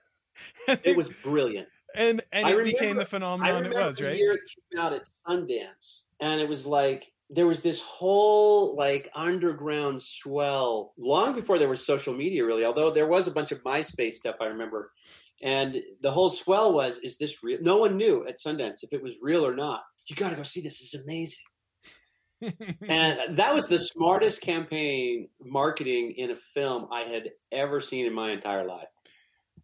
It 0.68 0.96
was 0.96 1.10
brilliant. 1.22 1.68
and 1.94 2.22
and 2.32 2.46
I 2.46 2.50
it 2.52 2.56
remember- 2.56 2.72
became 2.78 2.96
the 2.96 3.04
phenomenon 3.04 3.66
it 3.66 3.74
was, 3.74 4.00
right? 4.00 4.16
year 4.16 4.32
it 4.32 4.40
came 4.72 4.80
out 4.82 4.94
at 4.94 5.06
Sundance, 5.28 6.04
and 6.20 6.40
it 6.40 6.48
was 6.48 6.64
like 6.64 7.12
there 7.28 7.46
was 7.46 7.60
this 7.62 7.80
whole 7.80 8.74
like 8.76 9.10
underground 9.14 10.00
swell 10.00 10.92
long 10.96 11.34
before 11.34 11.58
there 11.58 11.68
was 11.68 11.84
social 11.84 12.14
media, 12.14 12.44
really. 12.46 12.64
Although 12.64 12.90
there 12.90 13.06
was 13.06 13.26
a 13.26 13.30
bunch 13.30 13.52
of 13.52 13.62
MySpace 13.62 14.14
stuff, 14.14 14.36
I 14.40 14.46
remember, 14.46 14.92
and 15.42 15.82
the 16.00 16.10
whole 16.10 16.30
swell 16.30 16.72
was, 16.74 16.98
"Is 16.98 17.18
this 17.18 17.42
real?" 17.42 17.58
No 17.62 17.78
one 17.78 17.96
knew 17.96 18.26
at 18.26 18.36
Sundance 18.38 18.82
if 18.82 18.92
it 18.92 19.02
was 19.02 19.16
real 19.20 19.44
or 19.46 19.54
not. 19.54 19.82
You 20.08 20.16
got 20.16 20.30
to 20.30 20.36
go 20.36 20.42
see 20.42 20.60
this. 20.60 20.80
Is 20.80 20.94
amazing. 21.00 21.38
and 22.88 23.36
that 23.38 23.54
was 23.54 23.68
the 23.68 23.78
smartest 23.78 24.40
campaign 24.40 25.28
marketing 25.40 26.12
in 26.16 26.30
a 26.30 26.36
film 26.36 26.88
I 26.92 27.02
had 27.02 27.30
ever 27.50 27.80
seen 27.80 28.06
in 28.06 28.12
my 28.14 28.30
entire 28.32 28.66
life. 28.66 28.88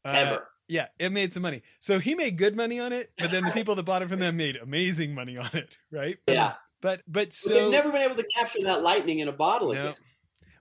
Uh, 0.04 0.10
Ever. 0.14 0.48
Yeah, 0.68 0.86
it 0.98 1.10
made 1.12 1.32
some 1.32 1.42
money. 1.42 1.62
So 1.80 1.98
he 1.98 2.14
made 2.14 2.36
good 2.36 2.54
money 2.54 2.78
on 2.78 2.92
it, 2.92 3.10
but 3.16 3.30
then 3.30 3.42
the 3.42 3.50
people 3.52 3.74
that 3.76 3.84
bought 3.84 4.02
it 4.02 4.08
from 4.10 4.20
them 4.20 4.36
made 4.36 4.56
amazing 4.56 5.14
money 5.14 5.38
on 5.38 5.48
it, 5.54 5.76
right? 5.90 6.18
Yeah. 6.26 6.54
But 6.82 7.00
but 7.08 7.28
But 7.30 7.34
so 7.34 7.48
they've 7.48 7.70
never 7.70 7.90
been 7.90 8.02
able 8.02 8.16
to 8.16 8.26
capture 8.36 8.62
that 8.64 8.82
lightning 8.82 9.18
in 9.20 9.28
a 9.28 9.32
bottle 9.32 9.72
No. 9.72 9.80
again. 9.80 9.94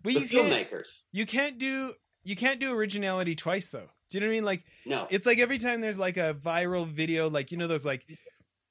well, 0.05 0.13
the 0.15 0.21
you 0.21 0.27
can't 0.27 0.47
filmmakers. 0.71 0.87
you 1.11 1.25
can't 1.25 1.57
do 1.59 1.93
you 2.23 2.35
can't 2.35 2.59
do 2.59 2.73
originality 2.73 3.35
twice 3.35 3.69
though. 3.69 3.89
Do 4.09 4.17
you 4.17 4.21
know 4.21 4.27
what 4.27 4.31
I 4.31 4.35
mean? 4.35 4.43
Like 4.45 4.63
No. 4.85 5.07
it's 5.09 5.25
like 5.25 5.39
every 5.39 5.57
time 5.57 5.81
there's 5.81 5.99
like 5.99 6.17
a 6.17 6.33
viral 6.33 6.87
video, 6.87 7.29
like 7.29 7.51
you 7.51 7.57
know 7.57 7.67
those 7.67 7.85
like 7.85 8.05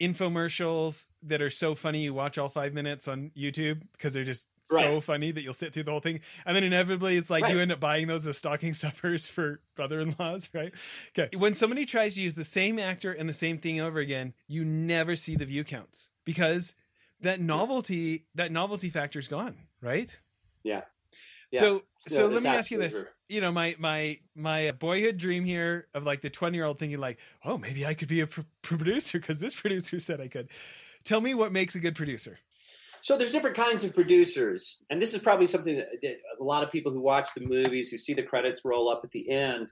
infomercials 0.00 1.08
that 1.22 1.40
are 1.42 1.50
so 1.50 1.74
funny 1.74 2.04
you 2.04 2.14
watch 2.14 2.38
all 2.38 2.48
five 2.48 2.72
minutes 2.74 3.08
on 3.08 3.30
YouTube 3.36 3.82
because 3.92 4.14
they're 4.14 4.24
just 4.24 4.46
so 4.62 5.00
funny 5.00 5.30
that 5.30 5.42
you'll 5.42 5.54
sit 5.54 5.72
through 5.72 5.84
the 5.84 5.92
whole 5.92 6.00
thing, 6.00 6.18
and 6.44 6.56
then 6.56 6.64
inevitably 6.64 7.16
it's 7.16 7.30
like 7.30 7.48
you 7.48 7.60
end 7.60 7.70
up 7.70 7.78
buying 7.78 8.08
those 8.08 8.26
as 8.26 8.36
stocking 8.36 8.74
stuffers 8.74 9.24
for 9.34 9.60
brother-in-laws, 9.76 10.50
right? 10.52 10.72
Okay, 11.16 11.36
when 11.36 11.54
somebody 11.54 11.86
tries 11.86 12.16
to 12.16 12.22
use 12.22 12.34
the 12.34 12.42
same 12.44 12.78
actor 12.80 13.12
and 13.12 13.28
the 13.28 13.32
same 13.34 13.58
thing 13.58 13.80
over 13.80 14.00
again, 14.00 14.34
you 14.48 14.64
never 14.64 15.14
see 15.14 15.36
the 15.36 15.46
view 15.46 15.62
counts 15.62 16.10
because 16.24 16.74
that 17.20 17.40
novelty 17.40 18.26
that 18.34 18.50
novelty 18.50 18.90
factor 18.90 19.20
is 19.20 19.28
gone, 19.28 19.54
right? 19.80 20.18
Yeah. 20.64 20.82
Yeah. 21.52 21.60
So 21.60 21.82
So 22.08 22.16
so 22.16 22.26
let 22.26 22.42
me 22.42 22.50
ask 22.50 22.70
you 22.72 22.78
this. 22.78 22.92
true. 22.94 23.08
You 23.28 23.40
know, 23.40 23.50
my 23.52 23.76
my 23.78 24.18
my 24.34 24.72
boyhood 24.72 25.16
dream 25.18 25.44
here 25.44 25.88
of 25.94 26.04
like 26.04 26.20
the 26.22 26.30
20 26.30 26.56
year 26.56 26.64
old 26.64 26.78
thinking 26.78 26.98
like, 26.98 27.18
oh, 27.44 27.58
maybe 27.58 27.84
I 27.84 27.94
could 27.94 28.08
be 28.08 28.20
a 28.20 28.26
pr- 28.26 28.42
producer 28.62 29.18
because 29.18 29.40
this 29.40 29.54
producer 29.60 30.00
said 30.00 30.20
I 30.20 30.28
could. 30.28 30.48
Tell 31.04 31.20
me 31.20 31.34
what 31.34 31.52
makes 31.52 31.74
a 31.74 31.80
good 31.80 31.94
producer. 31.94 32.38
So 33.00 33.16
there's 33.16 33.30
different 33.30 33.56
kinds 33.56 33.84
of 33.84 33.94
producers, 33.94 34.82
and 34.90 35.00
this 35.00 35.14
is 35.14 35.20
probably 35.20 35.46
something 35.46 35.76
that, 35.76 35.88
that 36.02 36.16
a 36.40 36.42
lot 36.42 36.64
of 36.64 36.72
people 36.72 36.90
who 36.90 37.00
watch 37.00 37.28
the 37.36 37.46
movies, 37.46 37.88
who 37.88 37.98
see 37.98 38.14
the 38.14 38.24
credits 38.24 38.62
roll 38.64 38.88
up 38.88 39.02
at 39.04 39.12
the 39.12 39.30
end, 39.30 39.70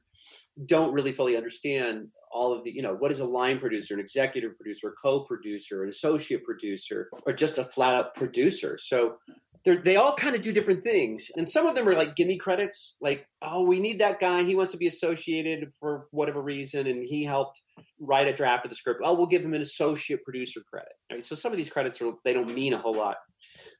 don't 0.64 0.92
really 0.92 1.12
fully 1.12 1.36
understand 1.36 2.08
all 2.34 2.52
of 2.52 2.64
the, 2.64 2.74
you 2.74 2.82
know, 2.82 2.94
what 2.94 3.12
is 3.12 3.20
a 3.20 3.24
line 3.24 3.58
producer, 3.58 3.94
an 3.94 4.00
executive 4.00 4.56
producer, 4.56 4.88
a 4.88 4.92
co-producer, 4.92 5.84
an 5.84 5.88
associate 5.88 6.44
producer, 6.44 7.08
or 7.24 7.32
just 7.32 7.58
a 7.58 7.64
flat 7.64 7.94
out 7.94 8.14
producer. 8.14 8.76
So 8.76 9.14
they 9.64 9.96
all 9.96 10.14
kind 10.14 10.36
of 10.36 10.42
do 10.42 10.52
different 10.52 10.84
things, 10.84 11.30
and 11.36 11.48
some 11.48 11.66
of 11.66 11.74
them 11.74 11.88
are 11.88 11.94
like 11.94 12.16
gimme 12.16 12.36
credits, 12.36 12.98
like 13.00 13.26
oh, 13.40 13.62
we 13.62 13.80
need 13.80 14.00
that 14.00 14.20
guy, 14.20 14.42
he 14.42 14.54
wants 14.54 14.72
to 14.72 14.78
be 14.78 14.86
associated 14.86 15.72
for 15.80 16.06
whatever 16.10 16.42
reason, 16.42 16.86
and 16.86 17.02
he 17.02 17.24
helped 17.24 17.62
write 17.98 18.26
a 18.26 18.34
draft 18.34 18.66
of 18.66 18.70
the 18.70 18.76
script. 18.76 19.00
Oh, 19.02 19.14
we'll 19.14 19.26
give 19.26 19.42
him 19.42 19.54
an 19.54 19.62
associate 19.62 20.22
producer 20.22 20.60
credit. 20.68 20.92
Right? 21.10 21.22
So 21.22 21.34
some 21.34 21.52
of 21.52 21.56
these 21.56 21.70
credits 21.70 22.02
are 22.02 22.12
they 22.24 22.34
don't 22.34 22.54
mean 22.54 22.74
a 22.74 22.78
whole 22.78 22.94
lot. 22.94 23.16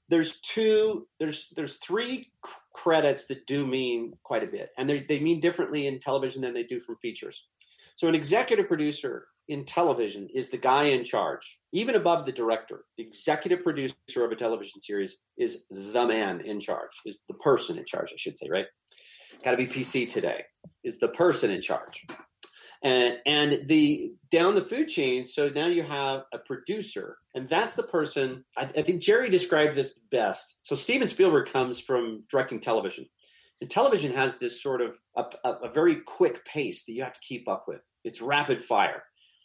There's 0.09 0.40
two. 0.40 1.07
There's 1.18 1.48
there's 1.55 1.76
three 1.76 2.30
credits 2.72 3.26
that 3.26 3.46
do 3.46 3.66
mean 3.66 4.14
quite 4.22 4.44
a 4.44 4.46
bit, 4.46 4.70
and 4.78 4.88
they 4.88 5.00
they 5.00 5.20
mean 5.20 5.40
differently 5.40 5.86
in 5.86 5.98
television 5.98 6.40
than 6.40 6.55
they 6.55 6.64
do 6.64 6.80
from 6.80 6.96
features. 6.96 7.46
So 7.95 8.09
an 8.09 8.14
executive 8.14 8.68
producer 8.68 9.26
in 9.49 9.64
television 9.64 10.28
is 10.34 10.49
the 10.49 10.57
guy 10.57 10.84
in 10.84 11.05
charge, 11.05 11.59
even 11.72 11.95
above 11.95 12.24
the 12.24 12.32
director. 12.32 12.84
The 12.97 13.05
executive 13.05 13.62
producer 13.62 13.95
of 14.18 14.32
a 14.32 14.36
television 14.36 14.80
series 14.80 15.16
is 15.36 15.66
the 15.70 16.07
man 16.07 16.40
in 16.40 16.61
charge, 16.61 16.92
is 17.05 17.24
the 17.28 17.34
person 17.34 17.78
in 17.78 17.84
charge, 17.84 18.11
I 18.12 18.16
should 18.16 18.38
say, 18.38 18.49
right? 18.49 18.66
Got 19.45 19.53
to 19.53 19.57
be 19.57 19.66
PC 19.66 20.11
today. 20.11 20.45
Is 20.82 20.99
the 20.99 21.09
person 21.09 21.51
in 21.51 21.61
charge 21.61 22.07
and 22.84 23.18
and 23.24 23.66
the 23.66 24.12
down 24.30 24.55
the 24.55 24.61
food 24.61 24.86
chain 24.86 25.26
so 25.26 25.49
now 25.49 25.66
you 25.66 25.82
have 25.82 26.22
a 26.32 26.38
producer 26.38 27.16
and 27.34 27.49
that's 27.49 27.74
the 27.74 27.82
person 27.82 28.45
I, 28.57 28.62
I 28.62 28.82
think 28.82 29.03
jerry 29.03 29.30
described 29.30 29.74
this 29.74 29.99
best 30.11 30.59
so 30.62 30.76
steven 30.76 31.09
spielberg 31.09 31.49
comes 31.49 31.80
from 31.80 32.24
directing 32.30 32.61
television 32.61 33.07
and 33.61 33.70
television 33.70 34.12
has 34.12 34.36
this 34.38 34.62
sort 34.62 34.80
of 34.80 34.98
a, 35.16 35.24
a, 35.44 35.50
a 35.64 35.72
very 35.72 35.96
quick 35.96 36.44
pace 36.44 36.84
that 36.84 36.92
you 36.92 37.02
have 37.02 37.12
to 37.12 37.20
keep 37.20 37.48
up 37.48 37.64
with. 37.66 37.86
It's 38.05 38.20
rapid 38.20 38.62
fire. 38.62 39.02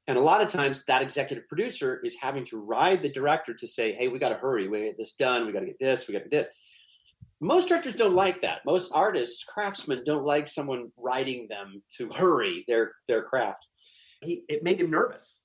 And 0.07 0.18
a 0.18 0.22
lot 0.22 0.41
of 0.41 0.47
times 0.47 0.84
that 0.86 1.03
executive 1.03 1.47
producer 1.47 2.01
is 2.03 2.18
having 2.20 2.43
to 2.45 2.57
ride 2.57 3.03
the 3.03 3.12
director 3.12 3.53
to 3.53 3.68
say 3.68 3.93
hey 3.93 4.07
we 4.07 4.20
got 4.20 4.30
to 4.30 4.36
hurry. 4.36 4.68
We 4.68 4.78
got 4.78 4.84
to 4.84 4.89
get 4.89 4.97
this 4.97 5.14
done. 5.14 5.45
We 5.45 5.53
got 5.53 5.60
to 5.60 5.68
get 5.68 5.80
this. 5.80 6.07
We 6.07 6.14
got 6.14 6.24
to 6.24 6.30
get 6.30 6.43
this. 6.43 6.47
Most 7.41 7.70
directors 7.70 7.95
don't 7.95 8.16
like 8.16 8.41
that. 8.41 8.66
Most 8.66 8.91
artists, 8.93 9.43
craftsmen, 9.43 10.03
don't 10.05 10.26
like 10.26 10.47
someone 10.47 10.91
riding 10.97 11.47
them 11.47 11.82
to 11.97 12.10
hurry 12.10 12.66
their 12.68 12.93
their 13.07 13.24
craft. 13.24 13.68
He, 14.22 14.43
it 14.49 14.64
made 14.64 14.82
him 14.82 14.89
nervous, 14.89 15.36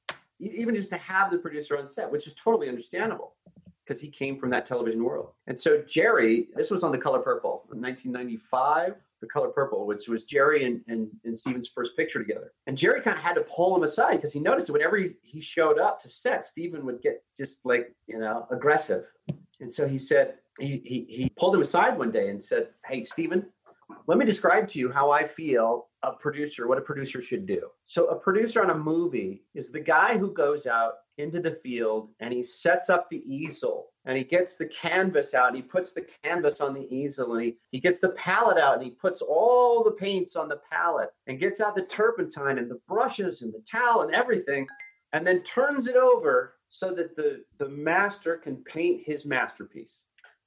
even 0.40 0.74
just 0.74 0.90
to 0.90 0.96
have 0.96 1.30
the 1.30 1.38
producer 1.38 1.78
on 1.78 1.86
set, 1.86 2.10
which 2.10 2.26
is 2.26 2.34
totally 2.34 2.68
understandable 2.68 3.36
because 3.86 4.00
he 4.00 4.08
came 4.08 4.38
from 4.38 4.50
that 4.50 4.66
television 4.66 5.04
world. 5.04 5.30
And 5.46 5.58
so 5.58 5.82
Jerry, 5.86 6.48
this 6.54 6.70
was 6.70 6.84
on 6.84 6.92
The 6.92 6.98
Color 6.98 7.20
Purple 7.20 7.68
in 7.72 7.80
1995, 7.80 8.94
The 9.20 9.26
Color 9.26 9.48
Purple, 9.48 9.86
which 9.86 10.08
was 10.08 10.24
Jerry 10.24 10.64
and, 10.64 10.80
and, 10.88 11.08
and 11.24 11.36
Steven's 11.36 11.68
first 11.68 11.96
picture 11.96 12.18
together. 12.18 12.52
And 12.66 12.78
Jerry 12.78 13.00
kind 13.02 13.16
of 13.16 13.22
had 13.22 13.34
to 13.34 13.42
pull 13.42 13.76
him 13.76 13.82
aside 13.82 14.16
because 14.16 14.32
he 14.32 14.40
noticed 14.40 14.68
that 14.68 14.72
whenever 14.72 14.96
he, 14.96 15.10
he 15.22 15.40
showed 15.40 15.78
up 15.78 16.00
to 16.02 16.08
set, 16.08 16.44
Steven 16.44 16.84
would 16.86 17.02
get 17.02 17.22
just 17.36 17.60
like, 17.64 17.94
you 18.06 18.18
know, 18.18 18.46
aggressive. 18.50 19.04
And 19.60 19.72
so 19.72 19.86
he 19.86 19.98
said, 19.98 20.34
he, 20.58 20.82
he, 20.84 21.06
he 21.08 21.30
pulled 21.36 21.54
him 21.54 21.62
aside 21.62 21.98
one 21.98 22.10
day 22.10 22.30
and 22.30 22.42
said, 22.42 22.68
Hey, 22.86 23.04
Steven, 23.04 23.46
let 24.06 24.18
me 24.18 24.24
describe 24.24 24.68
to 24.68 24.78
you 24.78 24.90
how 24.90 25.10
I 25.10 25.24
feel 25.24 25.88
a 26.02 26.12
producer, 26.12 26.68
what 26.68 26.78
a 26.78 26.82
producer 26.82 27.20
should 27.20 27.46
do. 27.46 27.68
So, 27.86 28.06
a 28.06 28.16
producer 28.16 28.62
on 28.62 28.70
a 28.70 28.74
movie 28.74 29.44
is 29.54 29.70
the 29.70 29.80
guy 29.80 30.16
who 30.16 30.32
goes 30.32 30.66
out 30.66 30.94
into 31.18 31.40
the 31.40 31.50
field 31.50 32.10
and 32.20 32.32
he 32.32 32.42
sets 32.42 32.90
up 32.90 33.08
the 33.08 33.22
easel 33.26 33.90
and 34.04 34.18
he 34.18 34.24
gets 34.24 34.56
the 34.56 34.66
canvas 34.66 35.34
out 35.34 35.48
and 35.48 35.56
he 35.56 35.62
puts 35.62 35.92
the 35.92 36.06
canvas 36.22 36.60
on 36.60 36.74
the 36.74 36.92
easel 36.94 37.34
and 37.34 37.44
he, 37.44 37.56
he 37.70 37.80
gets 37.80 38.00
the 38.00 38.10
palette 38.10 38.58
out 38.58 38.74
and 38.74 38.82
he 38.82 38.90
puts 38.90 39.22
all 39.22 39.84
the 39.84 39.92
paints 39.92 40.36
on 40.36 40.48
the 40.48 40.60
palette 40.70 41.10
and 41.26 41.38
gets 41.38 41.60
out 41.60 41.74
the 41.74 41.82
turpentine 41.82 42.58
and 42.58 42.70
the 42.70 42.80
brushes 42.88 43.42
and 43.42 43.52
the 43.52 43.62
towel 43.70 44.02
and 44.02 44.14
everything 44.14 44.66
and 45.12 45.26
then 45.26 45.42
turns 45.42 45.86
it 45.86 45.96
over 45.96 46.54
so 46.68 46.92
that 46.92 47.14
the, 47.14 47.44
the 47.58 47.68
master 47.68 48.36
can 48.36 48.56
paint 48.64 49.02
his 49.06 49.24
masterpiece, 49.24 50.00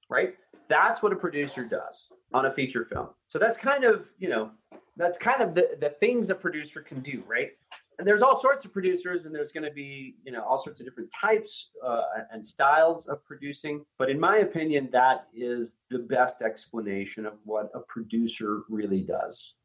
right? 0.09 0.35
That's 0.67 1.01
what 1.01 1.13
a 1.13 1.15
producer 1.15 1.63
does 1.63 2.09
on 2.33 2.47
a 2.47 2.51
feature 2.51 2.83
film. 2.83 3.07
So 3.29 3.39
that's 3.39 3.57
kind 3.57 3.85
of, 3.85 4.09
you 4.19 4.27
know, 4.27 4.51
that's 4.97 5.17
kind 5.17 5.41
of 5.41 5.55
the, 5.55 5.77
the 5.79 5.91
things 6.01 6.29
a 6.29 6.35
producer 6.35 6.81
can 6.81 6.99
do, 6.99 7.23
right? 7.25 7.51
And 7.99 8.07
there's 8.07 8.21
all 8.21 8.39
sorts 8.39 8.63
of 8.63 8.71
producers, 8.71 9.25
and 9.25 9.33
there's 9.33 9.51
going 9.51 9.63
to 9.63 9.71
be, 9.71 10.15
you 10.23 10.31
know, 10.31 10.43
all 10.43 10.59
sorts 10.59 10.79
of 10.79 10.85
different 10.85 11.09
types 11.11 11.69
uh, 11.83 12.03
and 12.31 12.45
styles 12.45 13.07
of 13.07 13.25
producing. 13.25 13.85
But 13.97 14.11
in 14.11 14.19
my 14.19 14.37
opinion, 14.37 14.89
that 14.91 15.27
is 15.33 15.77
the 15.89 15.99
best 15.99 16.43
explanation 16.43 17.25
of 17.25 17.33
what 17.43 17.71
a 17.73 17.79
producer 17.79 18.61
really 18.69 19.01
does. 19.01 19.55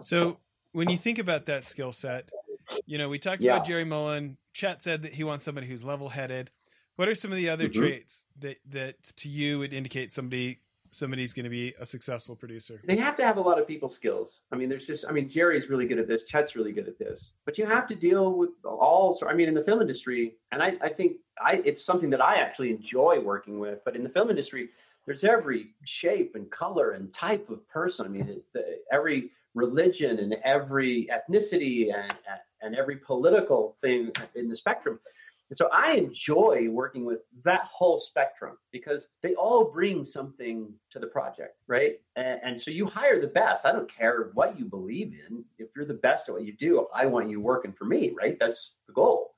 So 0.00 0.38
when 0.72 0.90
you 0.90 0.98
think 0.98 1.18
about 1.18 1.46
that 1.46 1.64
skill 1.64 1.92
set, 1.92 2.30
you 2.86 2.98
know, 2.98 3.08
we 3.08 3.18
talked 3.18 3.42
yeah. 3.42 3.54
about 3.54 3.66
Jerry 3.66 3.84
Molen. 3.84 4.36
Chet 4.52 4.82
said 4.82 5.02
that 5.02 5.14
he 5.14 5.24
wants 5.24 5.44
somebody 5.44 5.66
who's 5.66 5.84
level-headed. 5.84 6.50
What 6.96 7.08
are 7.08 7.14
some 7.14 7.30
of 7.30 7.36
the 7.36 7.48
other 7.48 7.68
mm-hmm. 7.68 7.80
traits 7.80 8.26
that 8.40 8.58
that 8.68 9.02
to 9.16 9.28
you 9.28 9.58
would 9.60 9.72
indicate 9.72 10.12
somebody 10.12 10.58
somebody's 10.92 11.32
going 11.32 11.44
to 11.44 11.50
be 11.50 11.74
a 11.80 11.86
successful 11.86 12.36
producer? 12.36 12.80
They 12.84 12.96
have 12.96 13.16
to 13.16 13.24
have 13.24 13.38
a 13.38 13.40
lot 13.40 13.58
of 13.58 13.66
people 13.66 13.88
skills. 13.88 14.42
I 14.52 14.56
mean, 14.56 14.68
there's 14.68 14.86
just, 14.86 15.04
I 15.08 15.12
mean, 15.12 15.28
Jerry's 15.28 15.68
really 15.68 15.86
good 15.86 15.98
at 15.98 16.06
this, 16.06 16.22
Chet's 16.22 16.54
really 16.54 16.72
good 16.72 16.86
at 16.86 16.98
this, 16.98 17.32
but 17.44 17.58
you 17.58 17.66
have 17.66 17.86
to 17.88 17.94
deal 17.94 18.32
with 18.32 18.50
all. 18.64 19.18
I 19.28 19.34
mean, 19.34 19.48
in 19.48 19.54
the 19.54 19.64
film 19.64 19.80
industry, 19.80 20.34
and 20.52 20.62
I, 20.62 20.74
I 20.80 20.88
think 20.90 21.16
I, 21.44 21.62
it's 21.64 21.84
something 21.84 22.10
that 22.10 22.20
I 22.20 22.36
actually 22.36 22.70
enjoy 22.70 23.18
working 23.20 23.58
with. 23.58 23.80
But 23.84 23.96
in 23.96 24.04
the 24.04 24.08
film 24.08 24.30
industry, 24.30 24.68
there's 25.06 25.24
every 25.24 25.70
shape 25.84 26.36
and 26.36 26.50
color 26.50 26.92
and 26.92 27.12
type 27.12 27.50
of 27.50 27.66
person. 27.68 28.06
I 28.06 28.08
mean, 28.08 28.40
the, 28.52 28.78
every 28.92 29.30
religion 29.54 30.18
and 30.18 30.36
every 30.44 31.08
ethnicity 31.12 31.92
and 31.94 32.14
and 32.62 32.76
every 32.76 32.96
political 32.96 33.74
thing 33.80 34.12
in 34.36 34.48
the 34.48 34.54
spectrum. 34.54 35.00
And 35.50 35.58
so 35.58 35.68
I 35.72 35.92
enjoy 35.92 36.68
working 36.70 37.04
with 37.04 37.20
that 37.44 37.64
whole 37.64 37.98
spectrum 37.98 38.56
because 38.70 39.08
they 39.22 39.34
all 39.34 39.64
bring 39.64 40.04
something 40.04 40.72
to 40.90 40.98
the 40.98 41.06
project, 41.06 41.58
right? 41.66 42.00
And, 42.16 42.40
and, 42.42 42.60
so 42.60 42.70
you 42.70 42.86
hire 42.86 43.20
the 43.20 43.26
best. 43.26 43.66
I 43.66 43.72
don't 43.72 43.90
care 43.90 44.30
what 44.32 44.58
you 44.58 44.64
believe 44.64 45.12
in. 45.28 45.44
If 45.58 45.68
you're 45.76 45.84
the 45.84 45.94
best 45.94 46.28
at 46.28 46.34
what 46.34 46.46
you 46.46 46.54
do, 46.56 46.86
I 46.94 47.04
want 47.04 47.28
you 47.28 47.38
working 47.40 47.72
for 47.72 47.84
me, 47.84 48.14
right? 48.16 48.38
That's 48.40 48.76
the 48.86 48.94
goal. 48.94 49.34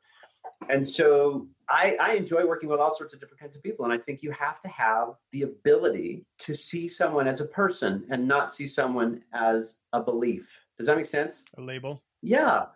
And 0.69 0.87
so 0.87 1.49
I, 1.69 1.97
I 2.01 2.13
enjoy 2.13 2.47
working 2.47 2.69
with 2.69 2.79
all 2.79 2.95
sorts 2.95 3.13
of 3.13 3.19
different 3.19 3.41
kinds 3.41 3.57
of 3.57 3.63
people. 3.63 3.85
And 3.85 3.93
I 3.93 3.99
think 3.99 4.23
you 4.23 4.31
have 4.31 4.61
to 4.61 4.69
have 4.69 5.15
the 5.33 5.43
ability 5.43 6.27
to 6.39 6.55
see 6.55 6.87
someone 6.89 7.27
as 7.27 7.41
a 7.41 7.47
person 7.47 8.07
and 8.11 8.29
not 8.29 8.55
see 8.55 8.67
someone 8.67 9.23
as 9.33 9.79
a 9.93 10.01
belief. 10.01 10.61
Does 10.79 10.87
that 10.87 10.97
make 10.97 11.07
sense? 11.07 11.43
A 11.57 11.61
label? 11.61 12.03
Yeah 12.23 12.67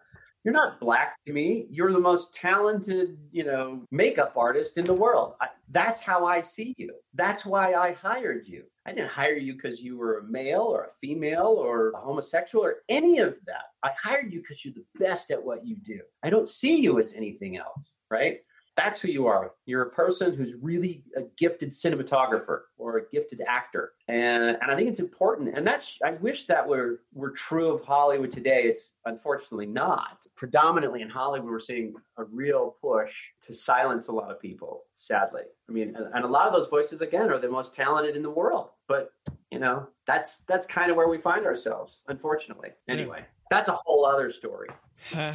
you're 0.48 0.56
not 0.56 0.80
black 0.80 1.18
to 1.26 1.32
me. 1.34 1.66
You're 1.68 1.92
the 1.92 2.00
most 2.00 2.32
talented, 2.32 3.18
you 3.30 3.44
know, 3.44 3.82
makeup 3.90 4.32
artist 4.34 4.78
in 4.78 4.86
the 4.86 4.94
world. 4.94 5.34
I, 5.42 5.48
that's 5.72 6.00
how 6.00 6.24
I 6.24 6.40
see 6.40 6.74
you. 6.78 6.94
That's 7.12 7.44
why 7.44 7.74
I 7.74 7.92
hired 7.92 8.48
you. 8.48 8.62
I 8.86 8.92
didn't 8.92 9.10
hire 9.10 9.36
you 9.36 9.56
because 9.56 9.82
you 9.82 9.98
were 9.98 10.20
a 10.20 10.24
male 10.24 10.62
or 10.62 10.84
a 10.84 10.94
female 11.02 11.54
or 11.58 11.90
a 11.90 11.98
homosexual 11.98 12.64
or 12.64 12.76
any 12.88 13.18
of 13.18 13.36
that. 13.44 13.64
I 13.82 13.90
hired 14.02 14.32
you 14.32 14.40
because 14.40 14.64
you're 14.64 14.72
the 14.72 14.86
best 14.98 15.30
at 15.30 15.44
what 15.44 15.66
you 15.66 15.76
do. 15.84 16.00
I 16.22 16.30
don't 16.30 16.48
see 16.48 16.76
you 16.76 16.98
as 16.98 17.12
anything 17.12 17.58
else, 17.58 17.98
right? 18.10 18.38
That's 18.78 19.00
who 19.00 19.08
you 19.08 19.26
are. 19.26 19.54
You're 19.66 19.82
a 19.82 19.90
person 19.90 20.34
who's 20.34 20.54
really 20.54 21.02
a 21.16 21.22
gifted 21.36 21.70
cinematographer 21.70 22.60
or 22.76 22.98
a 22.98 23.08
gifted 23.10 23.42
actor. 23.44 23.94
And, 24.06 24.56
and 24.62 24.70
I 24.70 24.76
think 24.76 24.88
it's 24.88 25.00
important. 25.00 25.58
And 25.58 25.66
that's, 25.66 25.98
I 26.04 26.12
wish 26.12 26.46
that 26.46 26.68
were, 26.68 27.00
were 27.12 27.30
true 27.30 27.72
of 27.72 27.84
Hollywood 27.84 28.30
today. 28.30 28.62
It's 28.66 28.92
unfortunately 29.04 29.66
not. 29.66 30.18
Predominantly 30.36 31.02
in 31.02 31.10
Hollywood, 31.10 31.50
we're 31.50 31.58
seeing 31.58 31.92
a 32.18 32.22
real 32.22 32.76
push 32.80 33.16
to 33.46 33.52
silence 33.52 34.06
a 34.06 34.12
lot 34.12 34.30
of 34.30 34.40
people, 34.40 34.84
sadly. 34.96 35.42
I 35.68 35.72
mean, 35.72 35.96
and, 35.96 36.06
and 36.14 36.24
a 36.24 36.28
lot 36.28 36.46
of 36.46 36.52
those 36.52 36.68
voices, 36.68 37.00
again, 37.00 37.30
are 37.30 37.38
the 37.40 37.50
most 37.50 37.74
talented 37.74 38.14
in 38.14 38.22
the 38.22 38.30
world. 38.30 38.68
But, 38.86 39.10
you 39.50 39.58
know, 39.58 39.88
that's, 40.06 40.44
that's 40.44 40.68
kind 40.68 40.92
of 40.92 40.96
where 40.96 41.08
we 41.08 41.18
find 41.18 41.46
ourselves, 41.46 41.98
unfortunately. 42.06 42.68
Anyway, 42.88 43.24
that's 43.50 43.68
a 43.68 43.76
whole 43.84 44.06
other 44.06 44.30
story. 44.30 44.68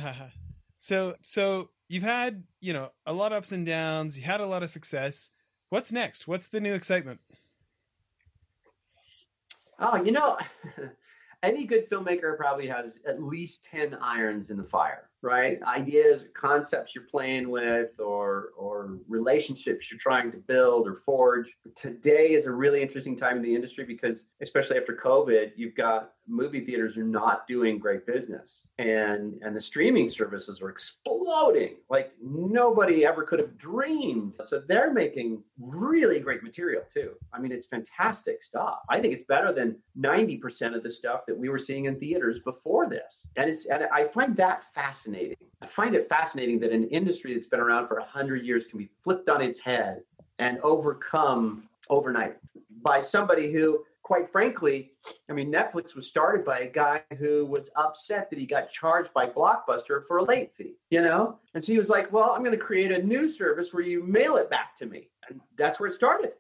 so, 0.78 1.16
so 1.22 1.72
you've 1.88 2.04
had, 2.04 2.44
you 2.60 2.74
know, 2.74 2.92
a 3.06 3.14
lot 3.14 3.32
of 3.32 3.40
ups 3.40 3.52
and 3.52 3.66
downs, 3.66 4.18
you 4.18 4.24
had 4.24 4.42
a 4.42 4.46
lot 4.46 4.64
of 4.64 4.70
success. 4.70 5.30
What's 5.70 5.92
next? 5.92 6.28
What's 6.28 6.48
the 6.48 6.62
new 6.62 6.74
excitement? 6.74 7.20
Oh, 9.80 10.02
you 10.02 10.12
know, 10.12 10.38
any 11.44 11.66
good 11.66 11.90
filmmaker 11.90 12.38
probably 12.38 12.68
has 12.68 13.00
at 13.08 13.22
least 13.22 13.66
10 13.66 13.96
irons 14.02 14.50
in 14.50 14.58
the 14.58 14.64
fire 14.64 15.10
right 15.22 15.62
ideas 15.64 16.26
concepts 16.36 16.94
you're 16.94 17.06
playing 17.06 17.50
with 17.50 17.98
or 18.00 18.50
or 18.58 18.98
relationships 19.08 19.90
you're 19.90 20.00
trying 20.00 20.32
to 20.32 20.38
build 20.38 20.88
or 20.88 20.96
forge 20.96 21.56
today 21.76 22.34
is 22.34 22.46
a 22.46 22.52
really 22.52 22.82
interesting 22.82 23.16
time 23.16 23.38
in 23.38 23.42
the 23.42 23.56
industry 23.56 23.86
because 23.86 24.26
especially 24.42 24.78
after 24.78 24.94
covid 24.94 25.52
you've 25.56 25.76
got 25.76 26.12
movie 26.28 26.62
theaters 26.62 26.98
are 26.98 27.04
not 27.04 27.48
doing 27.48 27.78
great 27.78 28.06
business. 28.06 28.64
And 28.78 29.40
and 29.42 29.56
the 29.56 29.62
streaming 29.62 30.10
services 30.10 30.62
are 30.62 30.70
exploding 30.70 31.76
like 31.90 32.12
nobody 32.22 33.06
ever 33.06 33.24
could 33.24 33.40
have 33.40 33.58
dreamed. 33.58 34.34
So 34.44 34.62
they're 34.68 34.94
making 34.94 35.44
really 35.60 36.20
great 36.20 36.44
material 36.44 36.84
too. 36.92 37.14
I 37.34 37.40
mean 37.40 37.52
it's 37.52 37.68
fantastic 37.68 38.44
stuff. 38.44 38.80
I 38.90 39.00
think 39.00 39.14
it's 39.14 39.24
better 39.24 39.54
than 39.54 39.78
90% 40.00 40.76
of 40.76 40.84
the 40.84 40.92
stuff 40.92 41.26
that 41.28 41.38
we 41.38 41.50
were 41.50 41.60
seeing 41.60 41.86
in 41.86 42.00
theaters 42.00 42.40
before 42.40 42.90
this. 42.90 43.28
And 43.36 43.50
it's 43.50 43.66
and 43.68 43.84
i 43.94 44.06
find 44.06 44.36
that 44.38 44.64
fascinating. 44.74 45.38
I 45.62 45.68
find 45.68 45.96
it 45.96 46.08
fascinating 46.10 46.60
that 46.60 46.72
an 46.72 46.86
industry 46.90 47.34
that's 47.34 47.48
been 47.48 47.60
around 47.60 47.88
for 47.88 47.98
100 48.00 48.46
years 48.46 48.66
can 48.66 48.80
be 48.80 48.90
flipped 49.00 49.30
on 49.30 49.42
its 49.42 49.60
head 49.60 50.02
and 50.40 50.60
overcome 50.62 51.70
overnight 51.90 52.38
by 52.82 53.00
somebody 53.00 53.52
who 53.52 53.84
quite 54.04 54.30
frankly, 54.30 54.92
I 55.30 55.34
mean, 55.34 55.52
Netflix 55.52 55.96
was 55.96 56.08
started 56.08 56.46
by 56.46 56.60
a 56.60 56.70
guy 56.70 57.02
who 57.18 57.46
was 57.46 57.72
upset 57.78 58.30
that 58.30 58.38
he 58.38 58.46
got 58.46 58.70
charged 58.70 59.14
by 59.14 59.28
Blockbuster 59.28 60.06
for 60.06 60.18
a 60.18 60.24
late 60.24 60.54
fee, 60.54 60.76
you 60.90 61.02
know? 61.02 61.40
And 61.54 61.64
so 61.64 61.72
he 61.72 61.80
was 61.80 61.90
like, 61.90 62.12
well, 62.12 62.32
I'm 62.32 62.44
going 62.44 62.58
to 62.58 62.64
create 62.64 62.92
a 62.92 63.02
new 63.02 63.30
service 63.30 63.74
where 63.74 63.84
you 63.84 64.04
mail 64.04 64.36
it 64.36 64.50
back 64.50 64.78
to 64.80 64.86
me. 64.86 65.10
And 65.30 65.40
that's 65.58 65.80
where 65.80 65.88
it 65.88 65.94
started. 65.94 66.34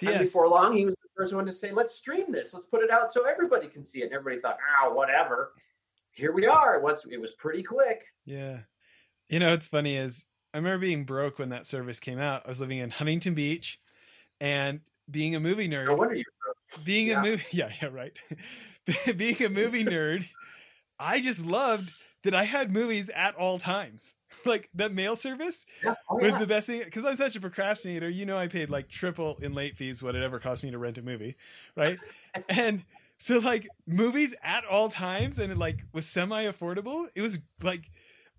Yes. 0.00 0.12
And 0.12 0.20
before 0.20 0.48
long, 0.48 0.76
he 0.76 0.84
was 0.84 0.94
the 0.94 1.08
first 1.16 1.34
one 1.34 1.46
to 1.46 1.52
say, 1.52 1.72
let's 1.72 1.96
stream 1.96 2.30
this. 2.30 2.52
Let's 2.52 2.66
put 2.66 2.82
it 2.82 2.90
out 2.90 3.10
so 3.10 3.24
everybody 3.26 3.68
can 3.68 3.84
see 3.84 4.00
it. 4.00 4.04
And 4.04 4.12
everybody 4.12 4.42
thought, 4.42 4.58
oh, 4.84 4.92
whatever. 4.92 5.52
Here 6.12 6.32
we 6.32 6.46
are. 6.46 6.76
It 6.76 6.82
was, 6.82 7.06
it 7.10 7.20
was 7.20 7.32
pretty 7.32 7.62
quick. 7.62 8.04
Yeah. 8.26 8.58
You 9.30 9.38
know, 9.38 9.50
what's 9.50 9.66
funny 9.66 9.96
is 9.96 10.26
I 10.52 10.58
remember 10.58 10.78
being 10.78 11.04
broke 11.04 11.38
when 11.38 11.48
that 11.50 11.66
service 11.66 12.00
came 12.00 12.18
out. 12.18 12.42
I 12.44 12.48
was 12.48 12.60
living 12.60 12.78
in 12.78 12.90
Huntington 12.90 13.34
Beach 13.34 13.80
and 14.40 14.80
being 15.10 15.34
a 15.34 15.40
movie 15.40 15.68
nerd. 15.68 15.86
No 15.86 15.94
wonder 15.94 16.14
you 16.14 16.24
being 16.84 17.08
yeah. 17.08 17.20
a 17.20 17.22
movie 17.22 17.44
yeah 17.52 17.70
yeah 17.80 17.88
right 17.88 18.18
being 19.16 19.42
a 19.42 19.48
movie 19.48 19.84
nerd 19.84 20.26
i 20.98 21.20
just 21.20 21.44
loved 21.44 21.92
that 22.24 22.34
i 22.34 22.44
had 22.44 22.72
movies 22.72 23.10
at 23.14 23.34
all 23.36 23.58
times 23.58 24.14
like 24.44 24.68
that 24.74 24.92
mail 24.92 25.16
service 25.16 25.64
yeah. 25.82 25.94
oh, 26.10 26.16
was 26.16 26.38
the 26.38 26.46
best 26.46 26.66
thing 26.66 26.82
because 26.84 27.04
i'm 27.04 27.16
such 27.16 27.36
a 27.36 27.40
procrastinator 27.40 28.08
you 28.08 28.26
know 28.26 28.38
i 28.38 28.46
paid 28.46 28.70
like 28.70 28.88
triple 28.88 29.38
in 29.40 29.54
late 29.54 29.76
fees 29.76 30.02
what 30.02 30.14
it 30.14 30.22
ever 30.22 30.38
cost 30.38 30.62
me 30.62 30.70
to 30.70 30.78
rent 30.78 30.98
a 30.98 31.02
movie 31.02 31.36
right 31.76 31.98
and 32.48 32.84
so 33.18 33.38
like 33.38 33.66
movies 33.86 34.34
at 34.42 34.64
all 34.64 34.88
times 34.88 35.38
and 35.38 35.52
it 35.52 35.58
like 35.58 35.84
was 35.92 36.06
semi 36.06 36.44
affordable 36.44 37.08
it 37.14 37.22
was 37.22 37.38
like 37.62 37.90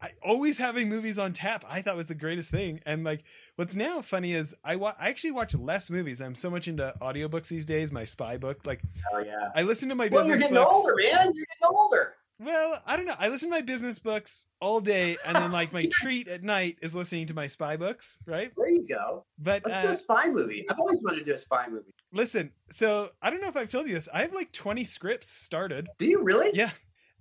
I, 0.02 0.12
always 0.24 0.58
having 0.58 0.90
movies 0.90 1.20
on 1.20 1.34
tap, 1.34 1.66
I 1.68 1.82
thought 1.82 1.96
was 1.96 2.08
the 2.08 2.16
greatest 2.16 2.50
thing. 2.50 2.80
And 2.86 3.04
like, 3.04 3.24
what's 3.60 3.76
now 3.76 4.02
funny 4.02 4.32
is 4.34 4.56
I, 4.64 4.78
wa- 4.78 4.96
I 4.98 5.10
actually 5.10 5.32
watch 5.32 5.54
less 5.54 5.90
movies. 5.90 6.22
I'm 6.22 6.34
so 6.34 6.50
much 6.50 6.70
into 6.70 6.94
audiobooks 7.02 7.50
these 7.50 7.66
days. 7.66 7.92
My 7.92 8.06
spy 8.06 8.38
book, 8.38 8.66
like, 8.66 8.82
oh 9.14 9.20
yeah, 9.20 9.50
I 9.54 9.64
listen 9.64 9.90
to 9.90 9.96
my 9.96 10.08
well, 10.08 10.24
business 10.24 10.40
you're 10.42 10.50
getting 10.50 10.56
books. 10.64 10.76
older, 10.76 10.94
man. 10.96 11.26
You're 11.34 11.46
getting 11.46 11.76
older. 11.78 12.14
Well, 12.42 12.82
I 12.86 12.96
don't 12.96 13.06
know. 13.06 13.16
I 13.20 13.28
listen 13.28 13.50
to 13.50 13.56
my 13.56 13.62
business 13.62 14.00
books 14.00 14.46
all 14.62 14.80
day, 14.80 15.18
and 15.26 15.36
then 15.36 15.52
like 15.52 15.74
my 15.74 15.84
treat 15.92 16.30
at 16.30 16.42
night 16.42 16.78
is 16.82 16.96
listening 16.96 17.28
to 17.28 17.34
my 17.34 17.48
spy 17.48 17.76
books, 17.76 18.18
right? 18.26 18.54
There 18.56 18.70
you 18.70 18.88
go. 18.88 19.26
But 19.38 19.64
Let's 19.66 19.84
do 19.84 19.90
uh, 19.90 19.92
a 19.92 19.96
spy 19.98 20.30
movie. 20.30 20.66
I've 20.70 20.80
always 20.80 21.04
wanted 21.04 21.20
to 21.20 21.26
do 21.26 21.34
a 21.34 21.38
spy 21.38 21.68
movie. 21.70 21.94
listen, 22.14 22.52
so 22.72 23.10
I 23.22 23.30
don't 23.30 23.42
know 23.42 23.50
if 23.50 23.58
I've 23.58 23.68
told 23.68 23.90
you 23.90 23.94
this. 23.94 24.08
I 24.14 24.22
have 24.22 24.34
like 24.34 24.54
20 24.54 24.86
scripts 24.86 25.28
started. 25.30 25.90
Do 25.98 26.06
you 26.08 26.22
really? 26.24 26.52
Yeah, 26.54 26.70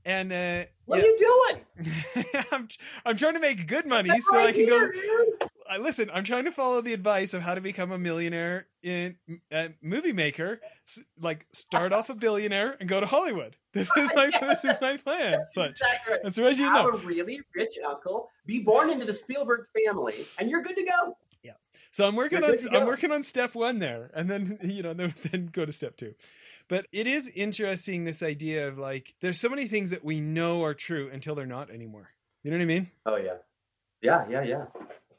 and 0.04 0.32
uh, 0.32 0.64
What 0.84 0.98
yeah. 0.98 1.04
are 1.04 1.06
you 1.08 1.18
doing? 1.18 2.24
I'm 2.52 2.68
I'm 3.04 3.16
trying 3.16 3.34
to 3.34 3.40
make 3.40 3.66
good 3.66 3.86
money 3.86 4.10
That's 4.10 4.24
so 4.30 4.36
right 4.36 4.48
I 4.50 4.52
can 4.52 4.60
here, 4.60 4.86
go. 4.86 4.92
dude. 4.92 5.37
I 5.68 5.78
listen. 5.78 6.10
I'm 6.12 6.24
trying 6.24 6.44
to 6.44 6.52
follow 6.52 6.80
the 6.80 6.92
advice 6.92 7.34
of 7.34 7.42
how 7.42 7.54
to 7.54 7.60
become 7.60 7.92
a 7.92 7.98
millionaire 7.98 8.66
in 8.82 9.16
uh, 9.52 9.68
movie 9.82 10.12
maker. 10.12 10.60
Like 11.20 11.46
start 11.52 11.92
off 11.92 12.08
a 12.10 12.14
billionaire 12.14 12.76
and 12.80 12.88
go 12.88 13.00
to 13.00 13.06
Hollywood. 13.06 13.56
This 13.72 13.90
is 13.96 14.12
my 14.14 14.30
this 14.40 14.64
is 14.64 14.76
my 14.80 14.96
plan. 14.96 15.32
That's 15.32 15.52
But 15.54 15.70
exactly 15.70 16.14
right. 16.24 16.50
as 16.50 16.58
you 16.58 16.64
Have 16.64 16.86
know, 16.86 16.90
a 16.92 16.96
really 16.98 17.40
rich 17.54 17.74
uncle, 17.86 18.30
be 18.46 18.60
born 18.60 18.90
into 18.90 19.04
the 19.04 19.12
Spielberg 19.12 19.66
family, 19.86 20.14
and 20.38 20.50
you're 20.50 20.62
good 20.62 20.76
to 20.76 20.84
go. 20.84 21.16
Yeah. 21.42 21.52
So 21.90 22.06
I'm 22.06 22.16
working 22.16 22.40
You're 22.42 22.50
on 22.50 22.76
I'm 22.76 22.86
working 22.86 23.12
on 23.12 23.22
step 23.22 23.54
one 23.54 23.78
there, 23.78 24.10
and 24.14 24.28
then 24.30 24.58
you 24.64 24.82
know 24.82 24.94
then, 24.94 25.14
then 25.30 25.50
go 25.52 25.64
to 25.64 25.72
step 25.72 25.96
two. 25.96 26.14
But 26.68 26.86
it 26.92 27.06
is 27.06 27.30
interesting 27.34 28.04
this 28.04 28.22
idea 28.22 28.68
of 28.68 28.78
like 28.78 29.14
there's 29.20 29.40
so 29.40 29.48
many 29.48 29.66
things 29.66 29.90
that 29.90 30.04
we 30.04 30.20
know 30.20 30.62
are 30.64 30.74
true 30.74 31.10
until 31.12 31.34
they're 31.34 31.46
not 31.46 31.70
anymore. 31.70 32.10
You 32.42 32.50
know 32.50 32.58
what 32.58 32.62
I 32.62 32.66
mean? 32.66 32.90
Oh 33.06 33.16
yeah, 33.16 33.34
yeah, 34.00 34.26
yeah, 34.28 34.42
yeah, 34.42 34.64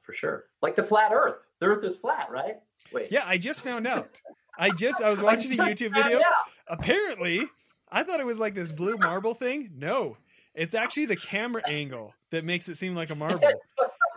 for 0.10 0.16
sure. 0.16 0.46
Like 0.62 0.76
the 0.76 0.84
flat 0.84 1.12
Earth. 1.14 1.46
The 1.60 1.68
Earth 1.68 1.84
is 1.84 1.96
flat, 1.98 2.32
right? 2.32 2.56
Wait. 2.92 3.12
Yeah, 3.12 3.24
I 3.26 3.38
just 3.38 3.64
found 3.64 3.86
out. 3.86 4.20
I 4.58 4.72
just 4.72 5.02
I 5.02 5.10
was 5.12 5.22
watching 5.24 5.52
a 5.54 5.64
YouTube 5.64 5.94
video. 5.94 6.18
out. 6.18 6.34
Apparently, 6.68 7.44
I 7.92 8.02
thought 8.04 8.20
it 8.20 8.26
was 8.26 8.40
like 8.40 8.56
this 8.56 8.72
blue 8.72 8.98
marble 8.98 9.36
thing. 9.36 9.70
No, 9.76 10.18
it's 10.56 10.74
actually 10.74 11.06
the 11.06 11.16
camera 11.16 11.62
angle 11.68 12.16
that 12.32 12.44
makes 12.44 12.68
it 12.68 12.76
seem 12.76 12.96
like 12.96 13.12
a 13.12 13.16
marble. 13.16 13.40
Yes. 13.42 13.68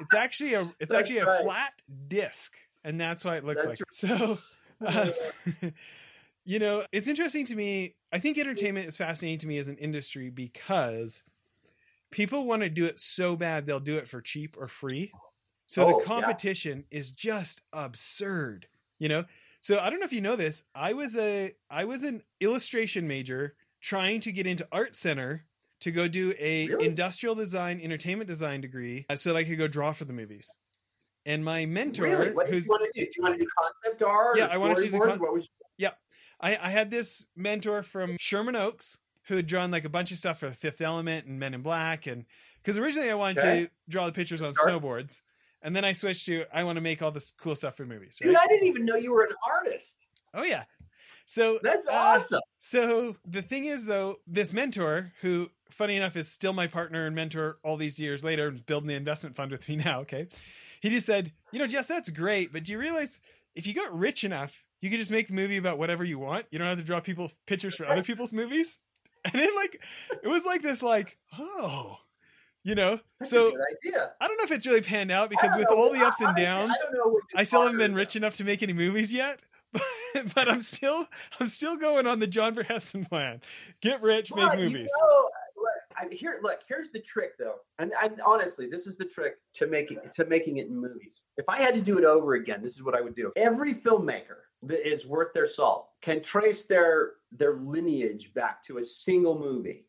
It's 0.01 0.15
actually 0.15 0.55
a 0.55 0.63
it's 0.81 0.91
That's 0.91 0.95
actually 0.95 1.19
a 1.19 1.27
right. 1.27 1.45
flat 1.45 1.73
disc, 2.09 2.55
and 2.83 2.99
that's 2.99 3.23
why 3.23 3.37
it 3.37 3.45
looks 3.45 3.63
That's 3.65 3.81
like 3.81 3.93
so. 3.93 4.39
uh, 4.85 5.11
you 6.47 6.59
know, 6.59 6.87
it's 6.91 7.07
interesting 7.07 7.45
to 7.47 7.55
me. 7.55 7.97
I 8.11 8.19
think 8.19 8.39
entertainment 8.39 8.89
is 8.89 8.97
fascinating 8.97 9.41
to 9.41 9.47
me 9.47 9.59
as 9.59 9.69
an 9.69 9.77
industry 9.77 10.31
because 10.31 11.23
people 12.11 12.47
want 12.47 12.63
to 12.63 12.71
do 12.71 12.87
it 12.87 12.99
so 12.99 13.37
bad 13.37 13.67
they'll 13.67 13.81
do 13.81 13.99
it 13.99 14.09
for 14.09 14.23
cheap 14.23 14.57
or 14.59 14.69
free. 14.69 15.13
So 15.73 15.87
Oh, 15.87 15.93
the 15.93 15.99
yeah. 16.01 16.05
competition 16.05 16.85
is 16.91 17.11
just 17.11 17.63
absurd, 17.73 18.67
you 18.99 19.09
know? 19.09 19.25
So 19.61 19.79
I 19.79 19.89
don't 19.89 20.01
know 20.01 20.05
if 20.05 20.13
you 20.13 20.21
know 20.21 20.37
this. 20.37 20.65
I 20.75 20.93
was 20.93 21.17
a 21.17 21.55
I 21.71 21.85
was 21.87 22.03
an 22.03 22.23
illustration 22.41 23.09
major 23.09 23.55
trying 23.81 24.21
to 24.21 24.33
get 24.33 24.47
into 24.47 24.69
art 24.71 24.95
center 24.95 25.47
to 25.81 25.91
go 25.91 26.09
do 26.09 26.35
a 26.39 26.69
Really? 26.69 26.85
industrial 26.85 27.35
design 27.35 27.81
entertainment 27.83 28.29
design 28.29 28.61
degree 28.61 29.07
uh, 29.09 29.17
so 29.17 29.31
that 29.33 29.39
I 29.39 29.45
could 29.45 29.57
go 29.57 29.67
draw 29.67 29.93
for 29.93 30.05
the 30.05 30.13
movies. 30.13 30.59
And 31.25 31.43
my 31.43 31.65
mentor 31.65 32.03
really? 32.05 32.33
What 32.33 32.47
did 32.47 32.53
who's 32.55 32.65
you 32.67 32.71
want 32.71 32.93
to 32.93 33.01
do? 33.01 33.07
Do 33.07 33.13
you 33.17 33.23
want 33.23 33.35
to 33.39 33.41
do 33.45 33.49
concept 33.59 34.03
art? 34.03 34.37
Yeah, 34.37 34.49
I 34.49 34.59
wanted 34.59 34.77
to 34.77 34.83
do 34.85 34.91
the 34.91 34.99
con- 35.01 35.19
What 35.21 35.33
was 35.33 35.49
I, 36.45 36.59
I 36.61 36.71
had 36.71 36.91
this 36.91 37.29
mentor 37.37 37.85
from 37.85 38.17
Sherman 38.19 38.57
Oaks 38.57 38.99
who 39.29 39.37
had 39.37 39.47
drawn 39.47 39.71
like 39.71 39.85
a 39.85 39.89
bunch 39.89 40.11
of 40.11 40.19
stuff 40.19 40.41
for 40.41 40.49
the 40.51 40.57
Fifth 40.57 40.81
Element 40.81 41.25
and 41.27 41.39
Men 41.39 41.55
in 41.55 41.63
Black, 41.63 42.07
and 42.09 42.25
because 42.61 42.77
originally 42.77 43.09
I 43.11 43.15
wanted 43.15 43.39
Okay. 43.39 43.65
to 43.67 43.71
draw 43.89 44.07
the 44.07 44.13
pictures 44.13 44.43
on 44.43 44.53
snowboards, 44.53 45.21
and 45.63 45.75
then 45.75 45.85
I 45.85 45.93
switched 45.93 46.27
to 46.27 46.45
I 46.53 46.65
want 46.65 46.77
to 46.77 46.81
make 46.81 47.03
all 47.03 47.11
this 47.11 47.33
cool 47.39 47.55
stuff 47.55 47.77
for 47.77 47.87
movies. 47.87 48.19
Dude, 48.21 48.37
I 48.37 48.47
didn't 48.47 48.67
even 48.67 48.85
know 48.85 48.97
you 48.97 49.13
were 49.13 49.25
an 49.25 49.35
artist. 49.47 49.97
Oh 50.35 50.43
yeah. 50.43 50.65
So 51.25 51.61
That's 51.63 51.87
uh, 51.87 51.93
awesome. 51.93 52.41
So 52.59 53.17
the 53.25 53.43
thing 53.43 53.65
is, 53.65 53.87
though, 53.87 54.17
this 54.27 54.53
mentor, 54.53 55.13
who, 55.21 55.51
funny 55.71 55.97
enough, 55.97 56.17
is 56.17 56.29
still 56.29 56.53
my 56.53 56.67
partner 56.67 57.07
and 57.07 57.15
mentor 57.15 57.59
all 57.63 57.77
these 57.77 57.99
years 57.99 58.25
later, 58.25 58.51
building 58.51 58.89
the 58.89 58.95
investment 58.95 59.37
fund 59.37 59.51
with 59.51 59.69
me 59.69 59.77
now. 59.77 60.01
Okay, 60.01 60.29
he 60.81 60.91
just 60.91 61.07
said, 61.07 61.33
you 61.53 61.59
know, 61.59 61.67
Jess, 61.67 61.87
that's 61.87 62.11
great, 62.11 62.53
but 62.53 62.65
do 62.65 62.73
you 62.73 62.79
realize 62.79 63.19
if 63.55 63.67
you 63.67 63.75
got 63.75 63.97
rich 63.97 64.25
enough, 64.25 64.65
you 64.81 64.91
could 64.91 64.99
just 64.99 65.11
make 65.11 65.29
the 65.29 65.35
movie 65.35 65.57
about 65.57 65.79
whatever 65.79 66.05
you 66.05 66.19
want. 66.19 66.47
You 66.51 66.59
don't 66.59 66.69
have 66.69 66.79
to 66.79 66.85
draw 66.85 67.01
people 67.01 67.31
pictures 67.47 67.77
for 67.77 67.87
other 67.87 68.03
people's 68.03 68.33
movies. 68.33 68.79
And 69.25 69.37
it 69.37 69.55
like, 69.55 69.81
it 70.25 70.27
was 70.27 70.45
like 70.45 70.63
this, 70.63 70.83
like, 70.83 71.17
oh, 71.39 71.99
you 72.65 72.75
know. 72.75 73.01
That's 73.19 73.31
so 73.31 73.49
a 73.49 73.51
good 73.51 73.61
idea. 73.87 74.11
I 74.21 74.29
don't 74.29 74.37
know 74.39 74.45
if 74.45 74.51
it's 74.53 74.67
really 74.67 74.83
panned 74.83 75.11
out 75.11 75.31
because 75.31 75.57
with 75.57 75.71
know. 75.71 75.77
all 75.77 75.93
the 75.93 76.05
ups 76.05 76.21
and 76.21 76.37
downs, 76.37 76.77
I, 76.83 76.99
what 76.99 77.23
I 77.35 77.45
still 77.45 77.63
haven't 77.63 77.79
been 77.79 77.95
rich 77.95 78.17
enough 78.17 78.37
to 78.37 78.45
make 78.45 78.63
any 78.63 78.73
movies 78.73 79.13
yet, 79.13 79.41
but, 79.73 79.83
but 80.35 80.49
I'm 80.49 80.61
still 80.61 81.07
I'm 81.41 81.49
still 81.49 81.77
going 81.77 82.07
on 82.07 82.19
the 82.19 82.27
John 82.27 82.55
Verhessen 82.55 83.05
plan. 83.05 83.41
Get 83.81 84.03
rich, 84.03 84.33
make 84.35 84.49
But, 84.49 84.59
you 84.59 84.67
movies. 84.67 84.91
know, 85.01 85.29
look, 85.57 86.13
here, 86.13 86.41
look. 86.43 86.61
Here's 86.69 86.91
the 86.91 87.01
trick, 87.01 87.39
though, 87.39 87.57
and, 87.79 87.93
and 88.03 88.21
honestly, 88.21 88.69
this 88.69 88.87
is 88.87 88.97
the 88.97 89.05
trick 89.05 89.35
to 89.55 89.67
making 89.67 89.99
to 90.15 90.25
making 90.27 90.59
it 90.59 90.67
in 90.67 90.77
movies. 90.77 91.23
If 91.37 91.49
I 91.49 91.59
had 91.59 91.75
to 91.75 91.81
do 91.81 91.99
it 91.99 92.05
over 92.05 92.35
again, 92.35 92.63
this 92.63 92.73
is 92.73 92.83
what 92.83 92.95
I 92.95 93.01
would 93.01 93.15
do. 93.15 93.33
Every 93.37 93.75
filmmaker 93.75 94.43
that 94.65 94.89
is 94.89 95.07
worth 95.07 95.33
their 95.35 95.47
salt 95.47 95.89
can 96.01 96.23
trace 96.23 96.67
their 96.67 97.13
their 97.33 97.57
lineage 97.57 98.33
back 98.35 98.63
to 98.65 98.79
a 98.79 98.85
single 98.85 99.39
movie 99.39 99.87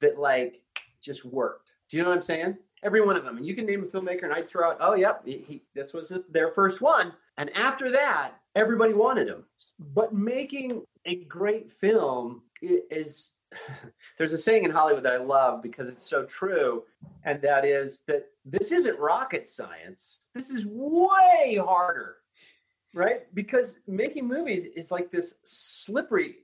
that 0.00 0.18
like 0.18 0.62
just 1.00 1.24
worked. 1.24 1.67
Do 1.88 1.96
you 1.96 2.02
know 2.02 2.10
what 2.10 2.18
I'm 2.18 2.22
saying? 2.24 2.56
Every 2.82 3.00
one 3.00 3.16
of 3.16 3.24
them, 3.24 3.36
and 3.36 3.46
you 3.46 3.54
can 3.54 3.66
name 3.66 3.82
a 3.82 3.86
filmmaker, 3.86 4.24
and 4.24 4.32
I'd 4.32 4.48
throw 4.48 4.70
out, 4.70 4.76
oh, 4.80 4.94
yep, 4.94 5.22
he, 5.24 5.44
he, 5.48 5.62
this 5.74 5.92
was 5.92 6.12
their 6.30 6.52
first 6.52 6.80
one, 6.80 7.12
and 7.36 7.50
after 7.56 7.90
that, 7.90 8.34
everybody 8.54 8.92
wanted 8.92 9.26
him. 9.26 9.44
But 9.94 10.14
making 10.14 10.82
a 11.04 11.16
great 11.16 11.70
film 11.72 12.42
is 12.62 13.32
there's 14.18 14.32
a 14.32 14.38
saying 14.38 14.64
in 14.64 14.70
Hollywood 14.70 15.04
that 15.04 15.12
I 15.12 15.18
love 15.18 15.62
because 15.62 15.88
it's 15.88 16.08
so 16.08 16.24
true, 16.24 16.84
and 17.24 17.40
that 17.42 17.64
is 17.64 18.02
that 18.06 18.26
this 18.44 18.72
isn't 18.72 18.98
rocket 18.98 19.48
science. 19.48 20.20
This 20.34 20.50
is 20.50 20.66
way 20.66 21.58
harder, 21.60 22.16
right? 22.94 23.32
Because 23.34 23.78
making 23.86 24.26
movies 24.26 24.64
is 24.76 24.90
like 24.90 25.10
this 25.10 25.36
slippery. 25.44 26.36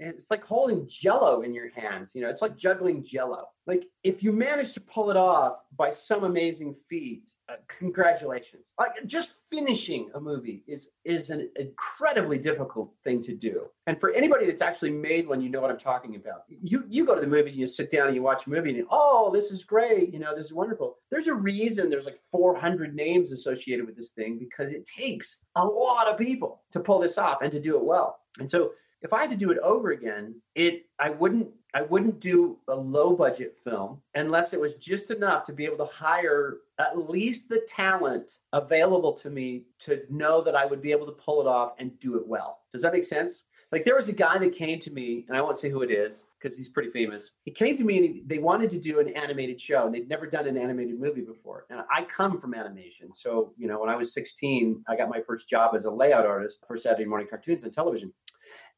It's 0.00 0.30
like 0.30 0.44
holding 0.44 0.88
jello 0.88 1.42
in 1.42 1.52
your 1.52 1.70
hands. 1.70 2.12
You 2.14 2.22
know, 2.22 2.30
it's 2.30 2.42
like 2.42 2.56
juggling 2.56 3.04
jello. 3.04 3.48
Like 3.66 3.84
if 4.02 4.22
you 4.22 4.32
manage 4.32 4.72
to 4.72 4.80
pull 4.80 5.10
it 5.10 5.16
off 5.16 5.58
by 5.76 5.90
some 5.90 6.24
amazing 6.24 6.74
feat, 6.88 7.30
uh, 7.50 7.56
congratulations. 7.68 8.72
Like 8.78 8.92
just 9.06 9.34
finishing 9.52 10.10
a 10.14 10.20
movie 10.20 10.64
is 10.66 10.90
is 11.04 11.28
an 11.30 11.50
incredibly 11.56 12.38
difficult 12.38 12.92
thing 13.04 13.22
to 13.24 13.34
do. 13.34 13.66
And 13.86 14.00
for 14.00 14.12
anybody 14.12 14.46
that's 14.46 14.62
actually 14.62 14.92
made 14.92 15.28
one, 15.28 15.42
you 15.42 15.50
know 15.50 15.60
what 15.60 15.70
I'm 15.70 15.78
talking 15.78 16.16
about. 16.16 16.44
You 16.48 16.84
you 16.88 17.04
go 17.04 17.14
to 17.14 17.20
the 17.20 17.26
movies 17.26 17.52
and 17.52 17.60
you 17.60 17.66
sit 17.66 17.90
down 17.90 18.06
and 18.06 18.16
you 18.16 18.22
watch 18.22 18.46
a 18.46 18.50
movie 18.50 18.70
and 18.70 18.78
you, 18.78 18.86
oh, 18.90 19.30
this 19.32 19.50
is 19.50 19.64
great. 19.64 20.12
You 20.12 20.18
know, 20.18 20.34
this 20.34 20.46
is 20.46 20.52
wonderful. 20.52 20.96
There's 21.10 21.26
a 21.26 21.34
reason 21.34 21.90
there's 21.90 22.06
like 22.06 22.20
400 22.32 22.94
names 22.94 23.32
associated 23.32 23.84
with 23.84 23.96
this 23.96 24.10
thing 24.10 24.38
because 24.38 24.72
it 24.72 24.86
takes 24.86 25.40
a 25.56 25.64
lot 25.64 26.08
of 26.08 26.18
people 26.18 26.62
to 26.72 26.80
pull 26.80 27.00
this 27.00 27.18
off 27.18 27.42
and 27.42 27.52
to 27.52 27.60
do 27.60 27.76
it 27.76 27.84
well. 27.84 28.20
And 28.38 28.50
so 28.50 28.70
if 29.02 29.12
I 29.12 29.20
had 29.22 29.30
to 29.30 29.36
do 29.36 29.50
it 29.50 29.58
over 29.58 29.90
again, 29.90 30.34
it 30.54 30.86
I 30.98 31.10
wouldn't 31.10 31.48
I 31.72 31.82
wouldn't 31.82 32.20
do 32.20 32.58
a 32.68 32.74
low 32.74 33.14
budget 33.14 33.56
film 33.62 34.00
unless 34.14 34.52
it 34.52 34.60
was 34.60 34.74
just 34.74 35.10
enough 35.10 35.44
to 35.44 35.52
be 35.52 35.64
able 35.64 35.76
to 35.78 35.92
hire 35.92 36.58
at 36.78 37.08
least 37.08 37.48
the 37.48 37.60
talent 37.68 38.38
available 38.52 39.12
to 39.12 39.30
me 39.30 39.64
to 39.80 40.02
know 40.10 40.42
that 40.42 40.56
I 40.56 40.66
would 40.66 40.82
be 40.82 40.90
able 40.90 41.06
to 41.06 41.12
pull 41.12 41.40
it 41.40 41.46
off 41.46 41.74
and 41.78 41.98
do 42.00 42.16
it 42.16 42.26
well. 42.26 42.60
Does 42.72 42.82
that 42.82 42.92
make 42.92 43.04
sense? 43.04 43.44
Like 43.72 43.84
there 43.84 43.94
was 43.94 44.08
a 44.08 44.12
guy 44.12 44.36
that 44.36 44.52
came 44.52 44.80
to 44.80 44.90
me, 44.90 45.24
and 45.28 45.36
I 45.36 45.40
won't 45.40 45.58
say 45.58 45.70
who 45.70 45.82
it 45.82 45.92
is 45.92 46.24
because 46.40 46.56
he's 46.56 46.68
pretty 46.68 46.90
famous. 46.90 47.30
He 47.44 47.52
came 47.52 47.76
to 47.76 47.84
me 47.84 47.96
and 47.98 48.04
he, 48.04 48.22
they 48.26 48.38
wanted 48.38 48.70
to 48.70 48.78
do 48.80 48.98
an 48.98 49.10
animated 49.10 49.60
show, 49.60 49.86
and 49.86 49.94
they'd 49.94 50.08
never 50.08 50.26
done 50.26 50.48
an 50.48 50.56
animated 50.56 50.98
movie 50.98 51.20
before. 51.20 51.66
And 51.70 51.80
I 51.94 52.02
come 52.02 52.40
from 52.40 52.54
animation, 52.54 53.12
so 53.12 53.52
you 53.56 53.68
know 53.68 53.78
when 53.80 53.88
I 53.88 53.94
was 53.94 54.12
16, 54.12 54.84
I 54.88 54.96
got 54.96 55.08
my 55.08 55.20
first 55.20 55.48
job 55.48 55.76
as 55.76 55.84
a 55.84 55.90
layout 55.90 56.26
artist 56.26 56.64
for 56.66 56.76
Saturday 56.76 57.04
morning 57.04 57.28
cartoons 57.30 57.62
on 57.62 57.70
television. 57.70 58.12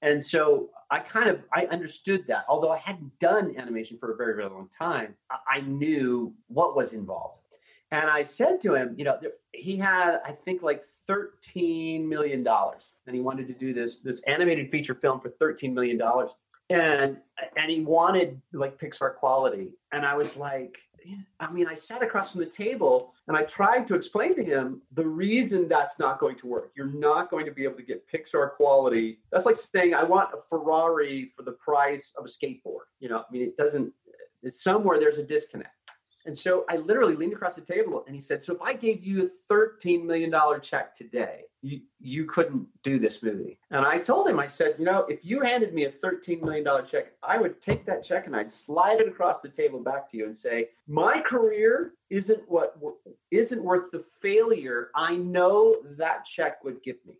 And 0.02 0.22
so 0.22 0.70
I 0.90 0.98
kind 0.98 1.30
of 1.30 1.40
I 1.54 1.66
understood 1.66 2.26
that, 2.26 2.44
although 2.48 2.70
I 2.70 2.78
hadn't 2.78 3.18
done 3.18 3.54
animation 3.56 3.96
for 3.98 4.12
a 4.12 4.16
very 4.16 4.34
very 4.34 4.48
long 4.48 4.68
time. 4.76 5.14
I, 5.48 5.60
knew 5.60 6.34
what 6.48 6.76
was 6.76 6.92
involved, 6.92 7.38
and 7.92 8.10
I 8.10 8.24
said 8.24 8.60
to 8.62 8.74
him, 8.74 8.94
you 8.98 9.04
know, 9.04 9.18
he 9.52 9.76
had 9.76 10.18
I 10.26 10.32
think 10.32 10.62
like 10.62 10.84
thirteen 10.84 12.08
million 12.08 12.42
dollars, 12.42 12.92
and 13.06 13.14
he 13.14 13.22
wanted 13.22 13.46
to 13.48 13.54
do 13.54 13.72
this 13.72 14.00
this 14.00 14.20
animated 14.22 14.70
feature 14.70 14.94
film 14.94 15.20
for 15.20 15.30
thirteen 15.30 15.72
million 15.72 15.96
dollars, 15.96 16.30
and 16.68 17.16
and 17.56 17.70
he 17.70 17.80
wanted 17.80 18.40
like 18.52 18.78
Pixar 18.78 19.14
quality, 19.14 19.70
and 19.92 20.04
I 20.04 20.14
was 20.16 20.36
like, 20.36 20.78
I 21.40 21.50
mean, 21.50 21.66
I 21.66 21.74
sat 21.74 22.02
across 22.02 22.32
from 22.32 22.40
the 22.40 22.46
table 22.46 23.14
and 23.28 23.36
I 23.36 23.42
tried 23.44 23.86
to 23.88 23.94
explain 23.94 24.34
to 24.36 24.44
him 24.44 24.82
the 24.92 25.06
reason 25.06 25.68
that's 25.68 25.98
not 25.98 26.18
going 26.18 26.36
to 26.38 26.46
work. 26.46 26.72
You're 26.76 26.92
not 26.92 27.30
going 27.30 27.46
to 27.46 27.52
be 27.52 27.64
able 27.64 27.76
to 27.76 27.82
get 27.82 28.04
Pixar 28.10 28.52
quality. 28.52 29.18
That's 29.30 29.46
like 29.46 29.56
saying 29.56 29.94
I 29.94 30.04
want 30.04 30.30
a 30.34 30.38
Ferrari 30.48 31.32
for 31.36 31.42
the 31.42 31.52
price 31.52 32.12
of 32.16 32.24
a 32.24 32.28
skateboard. 32.28 32.86
You 33.00 33.08
know, 33.08 33.18
I 33.18 33.32
mean, 33.32 33.42
it 33.42 33.56
doesn't. 33.56 33.92
It's 34.42 34.62
somewhere 34.62 34.98
there's 34.98 35.18
a 35.18 35.22
disconnect. 35.22 35.81
And 36.24 36.36
so 36.36 36.64
I 36.68 36.76
literally 36.76 37.16
leaned 37.16 37.32
across 37.32 37.56
the 37.56 37.62
table 37.62 38.04
and 38.06 38.14
he 38.14 38.20
said, 38.20 38.44
So 38.44 38.54
if 38.54 38.62
I 38.62 38.74
gave 38.74 39.04
you 39.04 39.24
a 39.24 39.52
$13 39.52 40.04
million 40.04 40.32
check 40.60 40.94
today, 40.94 41.44
you, 41.62 41.80
you 42.00 42.26
couldn't 42.26 42.66
do 42.82 42.98
this 42.98 43.22
movie. 43.22 43.58
And 43.70 43.84
I 43.84 43.98
told 43.98 44.28
him, 44.28 44.38
I 44.38 44.46
said, 44.46 44.76
You 44.78 44.84
know, 44.84 45.00
if 45.08 45.24
you 45.24 45.40
handed 45.40 45.74
me 45.74 45.84
a 45.84 45.90
$13 45.90 46.40
million 46.42 46.64
check, 46.84 47.12
I 47.22 47.38
would 47.38 47.60
take 47.60 47.84
that 47.86 48.04
check 48.04 48.26
and 48.26 48.36
I'd 48.36 48.52
slide 48.52 49.00
it 49.00 49.08
across 49.08 49.42
the 49.42 49.48
table 49.48 49.80
back 49.80 50.08
to 50.10 50.16
you 50.16 50.26
and 50.26 50.36
say, 50.36 50.68
My 50.86 51.20
career 51.20 51.94
isn't 52.10 52.42
what 52.48 52.76
isn't 53.30 53.62
worth 53.62 53.90
the 53.90 54.04
failure 54.20 54.90
I 54.94 55.16
know 55.16 55.74
that 55.96 56.24
check 56.24 56.62
would 56.62 56.82
give 56.82 56.96
me. 57.06 57.14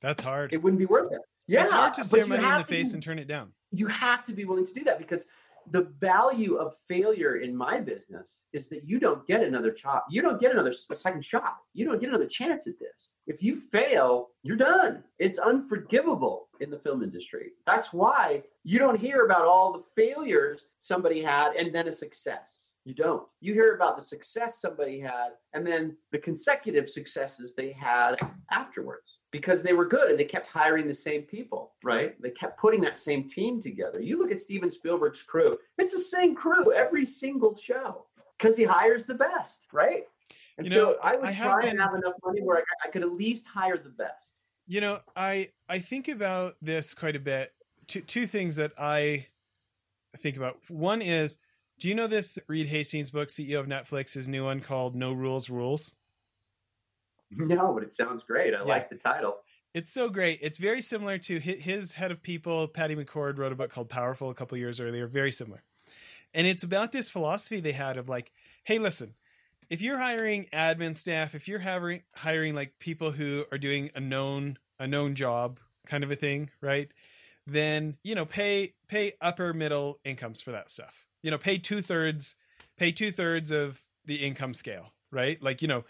That's 0.00 0.22
hard. 0.22 0.52
It 0.52 0.62
wouldn't 0.62 0.78
be 0.78 0.86
worth 0.86 1.12
it. 1.12 1.20
Yeah. 1.48 1.62
It's 1.62 1.70
hard 1.70 1.94
to 1.94 2.04
stare 2.04 2.26
money 2.26 2.44
in 2.44 2.58
the 2.58 2.64
face 2.64 2.90
be, 2.90 2.94
and 2.94 3.02
turn 3.02 3.18
it 3.18 3.28
down. 3.28 3.52
You 3.70 3.86
have 3.88 4.24
to 4.26 4.32
be 4.32 4.44
willing 4.44 4.66
to 4.66 4.74
do 4.74 4.84
that 4.84 4.98
because 4.98 5.26
the 5.70 5.92
value 6.00 6.56
of 6.56 6.76
failure 6.88 7.36
in 7.36 7.56
my 7.56 7.80
business 7.80 8.42
is 8.52 8.68
that 8.68 8.84
you 8.84 8.98
don't 8.98 9.26
get 9.26 9.42
another 9.42 9.76
shot. 9.76 10.04
You 10.08 10.22
don't 10.22 10.40
get 10.40 10.52
another 10.52 10.72
second 10.72 11.24
shot. 11.24 11.56
You 11.74 11.84
don't 11.84 12.00
get 12.00 12.08
another 12.08 12.26
chance 12.26 12.66
at 12.66 12.78
this. 12.78 13.14
If 13.26 13.42
you 13.42 13.54
fail, 13.56 14.28
you're 14.42 14.56
done. 14.56 15.02
It's 15.18 15.38
unforgivable 15.38 16.48
in 16.60 16.70
the 16.70 16.78
film 16.78 17.02
industry. 17.02 17.50
That's 17.66 17.92
why 17.92 18.42
you 18.64 18.78
don't 18.78 18.98
hear 19.00 19.24
about 19.24 19.46
all 19.46 19.72
the 19.72 19.84
failures 19.94 20.64
somebody 20.78 21.22
had 21.22 21.54
and 21.56 21.74
then 21.74 21.88
a 21.88 21.92
success. 21.92 22.65
You 22.86 22.94
don't. 22.94 23.26
You 23.40 23.52
hear 23.52 23.74
about 23.74 23.96
the 23.96 24.02
success 24.02 24.60
somebody 24.60 25.00
had 25.00 25.30
and 25.52 25.66
then 25.66 25.96
the 26.12 26.18
consecutive 26.18 26.88
successes 26.88 27.56
they 27.56 27.72
had 27.72 28.14
afterwards 28.52 29.18
because 29.32 29.64
they 29.64 29.72
were 29.72 29.86
good 29.86 30.08
and 30.08 30.16
they 30.16 30.24
kept 30.24 30.46
hiring 30.46 30.86
the 30.86 30.94
same 30.94 31.22
people, 31.22 31.72
right? 31.82 32.14
They 32.22 32.30
kept 32.30 32.60
putting 32.60 32.80
that 32.82 32.96
same 32.96 33.26
team 33.26 33.60
together. 33.60 34.00
You 34.00 34.20
look 34.20 34.30
at 34.30 34.40
Steven 34.40 34.70
Spielberg's 34.70 35.20
crew, 35.20 35.58
it's 35.78 35.94
the 35.94 36.00
same 36.00 36.36
crew 36.36 36.72
every 36.72 37.04
single 37.04 37.56
show 37.56 38.06
because 38.38 38.56
he 38.56 38.62
hires 38.62 39.04
the 39.04 39.16
best, 39.16 39.66
right? 39.72 40.04
And 40.56 40.70
you 40.70 40.76
know, 40.76 40.92
so 40.92 40.98
I 41.02 41.16
would 41.16 41.24
I 41.24 41.34
try 41.34 41.62
been, 41.62 41.70
and 41.70 41.80
have 41.80 41.94
enough 41.94 42.14
money 42.24 42.40
where 42.40 42.58
I, 42.58 42.86
I 42.86 42.90
could 42.92 43.02
at 43.02 43.10
least 43.10 43.46
hire 43.46 43.76
the 43.76 43.90
best. 43.90 44.42
You 44.68 44.80
know, 44.80 45.00
I 45.16 45.50
I 45.68 45.80
think 45.80 46.06
about 46.06 46.54
this 46.62 46.94
quite 46.94 47.16
a 47.16 47.20
bit. 47.20 47.52
Two 47.88 48.02
two 48.02 48.28
things 48.28 48.54
that 48.56 48.70
I 48.78 49.26
think 50.18 50.36
about. 50.36 50.58
One 50.68 51.02
is 51.02 51.38
do 51.78 51.88
you 51.88 51.94
know 51.94 52.06
this 52.06 52.38
Reed 52.48 52.68
Hastings 52.68 53.10
book, 53.10 53.28
CEO 53.28 53.60
of 53.60 53.66
Netflix, 53.66 54.14
his 54.14 54.26
new 54.26 54.44
one 54.44 54.60
called 54.60 54.94
No 54.94 55.12
Rules 55.12 55.50
Rules? 55.50 55.92
No, 57.30 57.74
but 57.74 57.82
it 57.82 57.92
sounds 57.92 58.22
great. 58.24 58.54
I 58.54 58.58
yeah. 58.58 58.64
like 58.64 58.88
the 58.88 58.96
title. 58.96 59.36
It's 59.74 59.92
so 59.92 60.08
great. 60.08 60.38
It's 60.40 60.56
very 60.56 60.80
similar 60.80 61.18
to 61.18 61.38
his 61.38 61.92
head 61.92 62.10
of 62.10 62.22
people, 62.22 62.66
Patty 62.66 62.96
McCord, 62.96 63.36
wrote 63.36 63.52
a 63.52 63.56
book 63.56 63.70
called 63.70 63.90
Powerful 63.90 64.30
a 64.30 64.34
couple 64.34 64.56
years 64.56 64.80
earlier. 64.80 65.06
Very 65.06 65.32
similar. 65.32 65.62
And 66.32 66.46
it's 66.46 66.64
about 66.64 66.92
this 66.92 67.10
philosophy 67.10 67.60
they 67.60 67.72
had 67.72 67.98
of 67.98 68.08
like, 68.08 68.32
hey, 68.64 68.78
listen, 68.78 69.14
if 69.68 69.82
you're 69.82 69.98
hiring 69.98 70.46
admin 70.52 70.96
staff, 70.96 71.34
if 71.34 71.46
you're 71.46 71.58
hiring 71.58 72.02
hiring 72.14 72.54
like 72.54 72.78
people 72.78 73.12
who 73.12 73.44
are 73.52 73.58
doing 73.58 73.90
a 73.94 74.00
known 74.00 74.58
a 74.78 74.86
known 74.86 75.14
job 75.14 75.60
kind 75.86 76.04
of 76.04 76.10
a 76.10 76.16
thing, 76.16 76.50
right? 76.62 76.88
Then 77.46 77.96
you 78.02 78.14
know 78.14 78.24
pay 78.24 78.74
pay 78.88 79.12
upper 79.20 79.52
middle 79.52 79.98
incomes 80.04 80.40
for 80.40 80.52
that 80.52 80.70
stuff 80.70 81.05
you 81.22 81.30
know 81.30 81.38
pay 81.38 81.58
two 81.58 81.80
thirds 81.80 82.34
pay 82.76 82.92
two 82.92 83.10
thirds 83.10 83.50
of 83.50 83.82
the 84.04 84.16
income 84.16 84.54
scale 84.54 84.92
right 85.10 85.42
like 85.42 85.62
you 85.62 85.68
know 85.68 85.84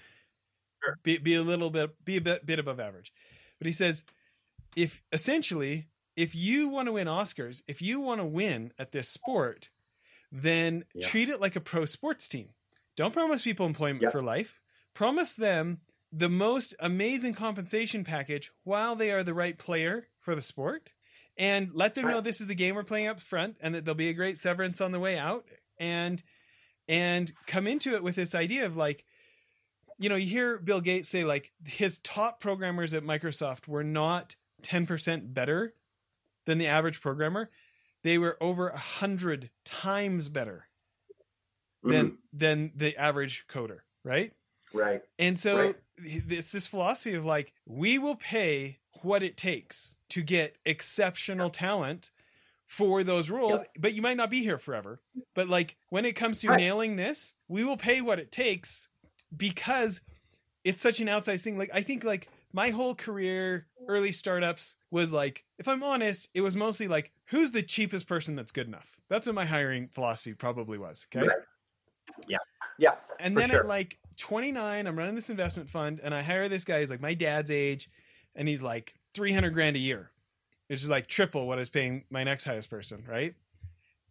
sure. 0.85 0.99
be, 1.03 1.19
be 1.19 1.35
a 1.35 1.43
little 1.43 1.71
bit 1.71 2.05
be 2.05 2.17
a 2.17 2.21
bit, 2.21 2.47
bit 2.47 2.59
above 2.59 2.81
average 2.81 3.13
but 3.59 3.67
he 3.67 3.73
says 3.73 4.03
if 4.75 5.03
essentially 5.13 5.89
if 6.17 6.35
you 6.35 6.69
want 6.69 6.87
to 6.87 6.93
win 6.93 7.07
oscars 7.07 7.63
if 7.67 7.81
you 7.83 8.01
want 8.01 8.21
to 8.21 8.25
win 8.25 8.73
at 8.79 8.93
this 8.93 9.09
sport 9.09 9.71
then 10.33 10.85
yeah. 10.95 11.07
treat 11.07 11.29
it 11.29 11.41
like 11.41 11.57
a 11.57 11.61
pro 11.61 11.85
sports 11.85 12.29
team 12.29 12.51
don't 12.97 13.13
promise 13.13 13.43
people 13.43 13.67
employment 13.67 14.03
yeah. 14.03 14.11
for 14.11 14.23
life 14.23 14.61
promise 14.95 15.35
them 15.35 15.79
the 16.13 16.29
most 16.29 16.75
amazing 16.81 17.35
compensation 17.35 18.05
package 18.05 18.51
while 18.65 18.97
they 18.97 19.11
are 19.11 19.23
the 19.23 19.35
right 19.35 19.59
player 19.59 20.09
for 20.21 20.35
the 20.35 20.43
sport 20.43 20.93
and 21.39 21.71
let 21.75 21.95
them 21.95 22.09
know 22.09 22.21
this 22.21 22.41
is 22.41 22.47
the 22.47 22.55
game 22.55 22.75
we're 22.75 22.85
playing 22.85 23.09
up 23.09 23.21
front 23.21 23.57
and 23.61 23.75
that 23.75 23.85
there'll 23.85 23.95
be 23.95 24.09
a 24.09 24.15
great 24.15 24.39
severance 24.39 24.81
on 24.81 24.93
the 24.93 25.01
way 25.01 25.19
out. 25.19 25.45
And 25.79 26.23
and 26.89 27.33
come 27.47 27.67
into 27.67 27.95
it 27.95 28.03
with 28.03 28.15
this 28.15 28.35
idea 28.35 28.65
of 28.65 28.77
like 28.77 29.05
you 29.99 30.09
know 30.09 30.17
you 30.17 30.27
hear 30.27 30.59
bill 30.59 30.81
gates 30.81 31.09
say 31.09 31.25
like 31.25 31.53
his 31.65 31.99
top 31.99 32.41
programmers 32.41 32.95
at 32.95 33.03
microsoft 33.03 33.67
were 33.67 33.85
not 33.85 34.37
10% 34.63 35.35
better 35.35 35.75
than 36.47 36.59
the 36.59 36.67
average 36.67 37.01
programmer. 37.01 37.51
They 38.03 38.19
were 38.19 38.37
over 38.41 38.69
a 38.69 38.79
hundred 38.79 39.51
times 39.65 40.29
better 40.29 40.69
than 41.83 42.07
mm-hmm. 42.07 42.15
than 42.33 42.73
the 42.75 42.97
average 42.97 43.47
coder 43.49 43.81
right? 44.07 44.33
Right. 44.73 45.03
And 45.19 45.39
so 45.39 45.59
right. 45.59 45.77
it's 45.99 46.53
this 46.53 46.67
philosophy 46.67 47.15
of 47.15 47.25
like 47.25 47.53
we 47.67 47.99
will 47.99 48.15
pay 48.15 48.79
what 49.05 49.23
it 49.23 49.37
takes 49.37 49.97
to 50.11 50.23
get 50.23 50.57
exceptional 50.65 51.51
talent 51.51 52.11
for 52.65 53.05
those 53.05 53.31
roles, 53.31 53.63
but 53.79 53.95
you 53.95 54.03
might 54.03 54.17
not 54.17 54.29
be 54.29 54.43
here 54.43 54.59
forever. 54.59 55.01
But 55.35 55.49
like 55.49 55.77
when 55.89 56.05
it 56.05 56.13
comes 56.13 56.41
to 56.41 56.49
right. 56.49 56.59
nailing 56.59 56.97
this, 56.97 57.35
we 57.49 57.65
will 57.65 57.77
pay 57.77 58.01
what 58.01 58.19
it 58.19 58.33
takes 58.33 58.89
because 59.35 60.01
it's 60.65 60.83
such 60.83 61.01
an 61.01 61.09
outside 61.09 61.41
thing. 61.41 61.57
Like 61.57 61.71
I 61.73 61.83
think 61.83 62.03
like 62.03 62.29
my 62.53 62.71
whole 62.71 62.95
career, 62.95 63.67
early 63.89 64.13
startups 64.13 64.75
was 64.91 65.13
like, 65.13 65.45
if 65.59 65.69
I'm 65.69 65.83
honest, 65.83 66.29
it 66.35 66.41
was 66.41 66.57
mostly 66.57 66.89
like, 66.89 67.13
who's 67.27 67.53
the 67.53 67.63
cheapest 67.63 68.09
person 68.09 68.35
that's 68.35 68.53
good 68.53 68.67
enough? 68.67 68.99
That's 69.09 69.27
what 69.27 69.35
my 69.35 69.45
hiring 69.45 69.89
philosophy 69.89 70.35
probably 70.35 70.79
was. 70.79 71.07
Okay. 71.15 71.27
Right. 71.27 71.39
Yeah. 72.29 72.39
Yeah. 72.79 72.95
And 73.21 73.37
then 73.37 73.51
sure. 73.51 73.61
at 73.61 73.67
like 73.67 73.99
29, 74.17 74.87
I'm 74.87 74.99
running 74.99 75.15
this 75.15 75.31
investment 75.31 75.71
fund 75.71 76.01
and 76.03 76.15
I 76.15 76.23
hire 76.23 76.49
this 76.49 76.65
guy. 76.65 76.81
He's 76.81 76.91
like 76.91 77.01
my 77.01 77.15
dad's 77.15 77.51
age 77.51 77.89
and 78.37 78.47
he's 78.47 78.63
like 78.63 78.95
300 79.15 79.51
grand 79.51 79.75
a 79.75 79.81
year. 79.81 80.11
It's 80.69 80.81
just 80.81 80.91
like 80.91 81.09
triple 81.09 81.47
what 81.47 81.59
I 81.59 81.61
was 81.61 81.71
paying 81.71 82.05
my 82.11 82.23
next 82.23 82.45
highest 82.45 82.71
person, 82.71 83.05
right? 83.09 83.35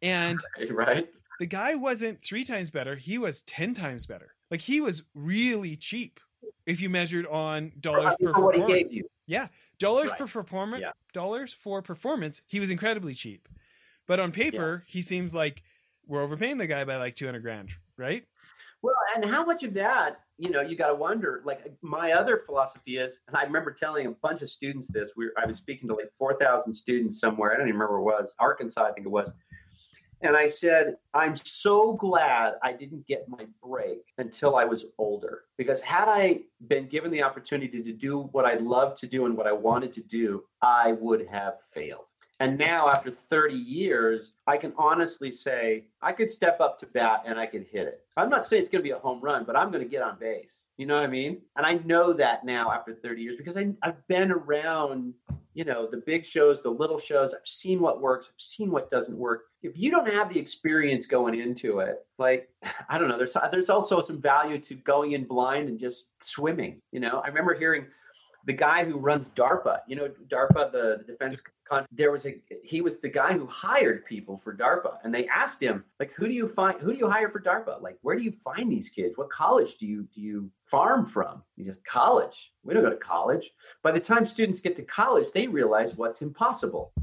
And 0.01 0.39
right. 0.71 1.07
The 1.39 1.45
guy 1.45 1.75
wasn't 1.75 2.21
three 2.21 2.43
times 2.43 2.69
better, 2.69 2.95
he 2.95 3.17
was 3.17 3.41
10 3.43 3.73
times 3.73 4.05
better. 4.05 4.35
Like 4.51 4.61
he 4.61 4.81
was 4.81 5.03
really 5.13 5.75
cheap 5.75 6.19
if 6.65 6.81
you 6.81 6.89
measured 6.89 7.25
on 7.27 7.71
dollars 7.79 8.15
per 8.19 8.31
performance. 8.31 8.95
Yeah, 9.27 9.47
dollars 9.79 10.09
right. 10.11 10.19
per 10.19 10.27
performance, 10.27 10.81
yeah. 10.81 10.91
dollars 11.13 11.51
for 11.51 11.81
performance, 11.81 12.41
he 12.45 12.59
was 12.59 12.69
incredibly 12.69 13.13
cheap. 13.13 13.47
But 14.07 14.19
on 14.19 14.31
paper, 14.31 14.83
yeah. 14.85 14.91
he 14.91 15.01
seems 15.01 15.33
like 15.33 15.63
we're 16.07 16.21
overpaying 16.21 16.59
the 16.59 16.67
guy 16.67 16.83
by 16.83 16.97
like 16.97 17.15
200 17.15 17.41
grand, 17.41 17.69
right? 17.97 18.23
Well, 18.81 18.95
and 19.15 19.25
how 19.25 19.43
much 19.43 19.63
of 19.63 19.73
that, 19.73 20.19
you 20.37 20.49
know, 20.49 20.61
you 20.61 20.75
got 20.75 20.87
to 20.87 20.95
wonder. 20.95 21.41
Like 21.45 21.61
uh, 21.65 21.69
my 21.81 22.13
other 22.13 22.37
philosophy 22.37 22.97
is, 22.97 23.19
and 23.27 23.37
I 23.37 23.43
remember 23.43 23.71
telling 23.71 24.07
a 24.07 24.11
bunch 24.11 24.41
of 24.41 24.49
students 24.49 24.87
this. 24.87 25.11
We, 25.15 25.29
I 25.41 25.45
was 25.45 25.57
speaking 25.57 25.87
to 25.89 25.95
like 25.95 26.11
four 26.13 26.37
thousand 26.37 26.73
students 26.73 27.19
somewhere. 27.19 27.53
I 27.53 27.57
don't 27.57 27.67
even 27.67 27.79
remember 27.79 28.01
where 28.01 28.17
it 28.17 28.21
was, 28.21 28.35
Arkansas, 28.39 28.83
I 28.83 28.91
think 28.91 29.05
it 29.05 29.11
was. 29.11 29.29
And 30.21 30.35
I 30.35 30.47
said, 30.47 30.95
I'm 31.13 31.35
so 31.35 31.93
glad 31.93 32.53
I 32.63 32.73
didn't 32.73 33.05
get 33.05 33.27
my 33.27 33.45
break 33.63 33.99
until 34.17 34.55
I 34.55 34.63
was 34.63 34.85
older. 34.97 35.43
Because 35.57 35.81
had 35.81 36.07
I 36.07 36.41
been 36.67 36.87
given 36.87 37.11
the 37.11 37.21
opportunity 37.21 37.83
to 37.83 37.91
do 37.91 38.21
what 38.31 38.45
I 38.45 38.55
love 38.55 38.95
to 38.99 39.07
do 39.07 39.25
and 39.25 39.37
what 39.37 39.45
I 39.45 39.51
wanted 39.51 39.93
to 39.93 40.01
do, 40.01 40.43
I 40.61 40.93
would 40.93 41.27
have 41.27 41.55
failed. 41.61 42.05
And 42.39 42.57
now, 42.57 42.89
after 42.89 43.11
30 43.11 43.55
years, 43.55 44.33
I 44.45 44.57
can 44.57 44.73
honestly 44.77 45.31
say 45.31 45.85
I 46.01 46.11
could 46.11 46.29
step 46.29 46.59
up 46.59 46.77
to 46.79 46.85
bat 46.87 47.23
and 47.25 47.39
I 47.39 47.45
could 47.45 47.65
hit 47.71 47.87
it. 47.87 48.01
I'm 48.17 48.29
not 48.29 48.45
saying 48.45 48.61
it's 48.61 48.69
going 48.69 48.81
to 48.81 48.87
be 48.87 48.91
a 48.91 48.99
home 48.99 49.21
run, 49.21 49.45
but 49.45 49.55
I'm 49.55 49.71
going 49.71 49.83
to 49.83 49.89
get 49.89 50.01
on 50.01 50.19
base. 50.19 50.63
You 50.77 50.85
know 50.85 50.95
what 50.95 51.05
I 51.05 51.07
mean? 51.07 51.41
And 51.55 51.65
I 51.65 51.75
know 51.85 52.11
that 52.11 52.43
now 52.43 52.71
after 52.71 52.93
30 52.93 53.21
years 53.21 53.37
because 53.37 53.55
I, 53.55 53.73
I've 53.81 54.05
been 54.09 54.31
around, 54.31 55.13
you 55.53 55.63
know, 55.63 55.87
the 55.89 56.03
big 56.05 56.25
shows, 56.25 56.61
the 56.61 56.69
little 56.69 56.99
shows. 56.99 57.33
I've 57.33 57.47
seen 57.47 57.79
what 57.79 58.01
works, 58.01 58.27
I've 58.27 58.41
seen 58.41 58.69
what 58.69 58.89
doesn't 58.89 59.17
work. 59.17 59.43
If 59.63 59.77
you 59.77 59.89
don't 59.89 60.11
have 60.11 60.33
the 60.33 60.37
experience 60.37 61.05
going 61.05 61.39
into 61.39 61.79
it, 61.79 62.05
like, 62.17 62.49
I 62.89 62.97
don't 62.97 63.07
know, 63.07 63.17
there's, 63.17 63.37
there's 63.51 63.69
also 63.69 64.01
some 64.01 64.21
value 64.21 64.59
to 64.59 64.75
going 64.75 65.13
in 65.13 65.23
blind 65.23 65.69
and 65.69 65.79
just 65.79 66.05
swimming. 66.19 66.81
You 66.91 66.99
know, 66.99 67.21
I 67.23 67.27
remember 67.27 67.53
hearing 67.53 67.85
the 68.45 68.53
guy 68.53 68.85
who 68.85 68.97
runs 68.97 69.29
DARPA, 69.29 69.79
you 69.87 69.95
know, 69.95 70.09
DARPA, 70.27 70.71
the, 70.71 71.03
defense 71.07 71.41
there 71.91 72.11
was 72.11 72.25
a 72.25 72.41
he 72.63 72.81
was 72.81 72.99
the 72.99 73.09
guy 73.09 73.33
who 73.33 73.47
hired 73.47 74.05
people 74.05 74.37
for 74.37 74.55
DARPA, 74.55 74.97
and 75.03 75.13
they 75.13 75.27
asked 75.27 75.61
him 75.61 75.83
like, 75.99 76.11
who 76.13 76.27
do 76.27 76.33
you 76.33 76.47
find, 76.47 76.79
who 76.79 76.91
do 76.93 76.99
you 76.99 77.09
hire 77.09 77.29
for 77.29 77.41
DARPA? 77.41 77.81
Like, 77.81 77.97
where 78.01 78.15
do 78.15 78.23
you 78.23 78.31
find 78.31 78.71
these 78.71 78.89
kids? 78.89 79.17
What 79.17 79.29
college 79.29 79.77
do 79.77 79.87
you 79.87 80.03
do 80.13 80.21
you 80.21 80.51
farm 80.63 81.05
from? 81.05 81.43
He 81.57 81.63
says, 81.63 81.79
college. 81.87 82.51
We 82.63 82.73
don't 82.73 82.83
go 82.83 82.89
to 82.89 82.95
college. 82.95 83.51
By 83.83 83.91
the 83.91 83.99
time 83.99 84.25
students 84.25 84.61
get 84.61 84.75
to 84.77 84.83
college, 84.83 85.27
they 85.33 85.47
realize 85.47 85.95
what's 85.95 86.21
impossible. 86.21 86.93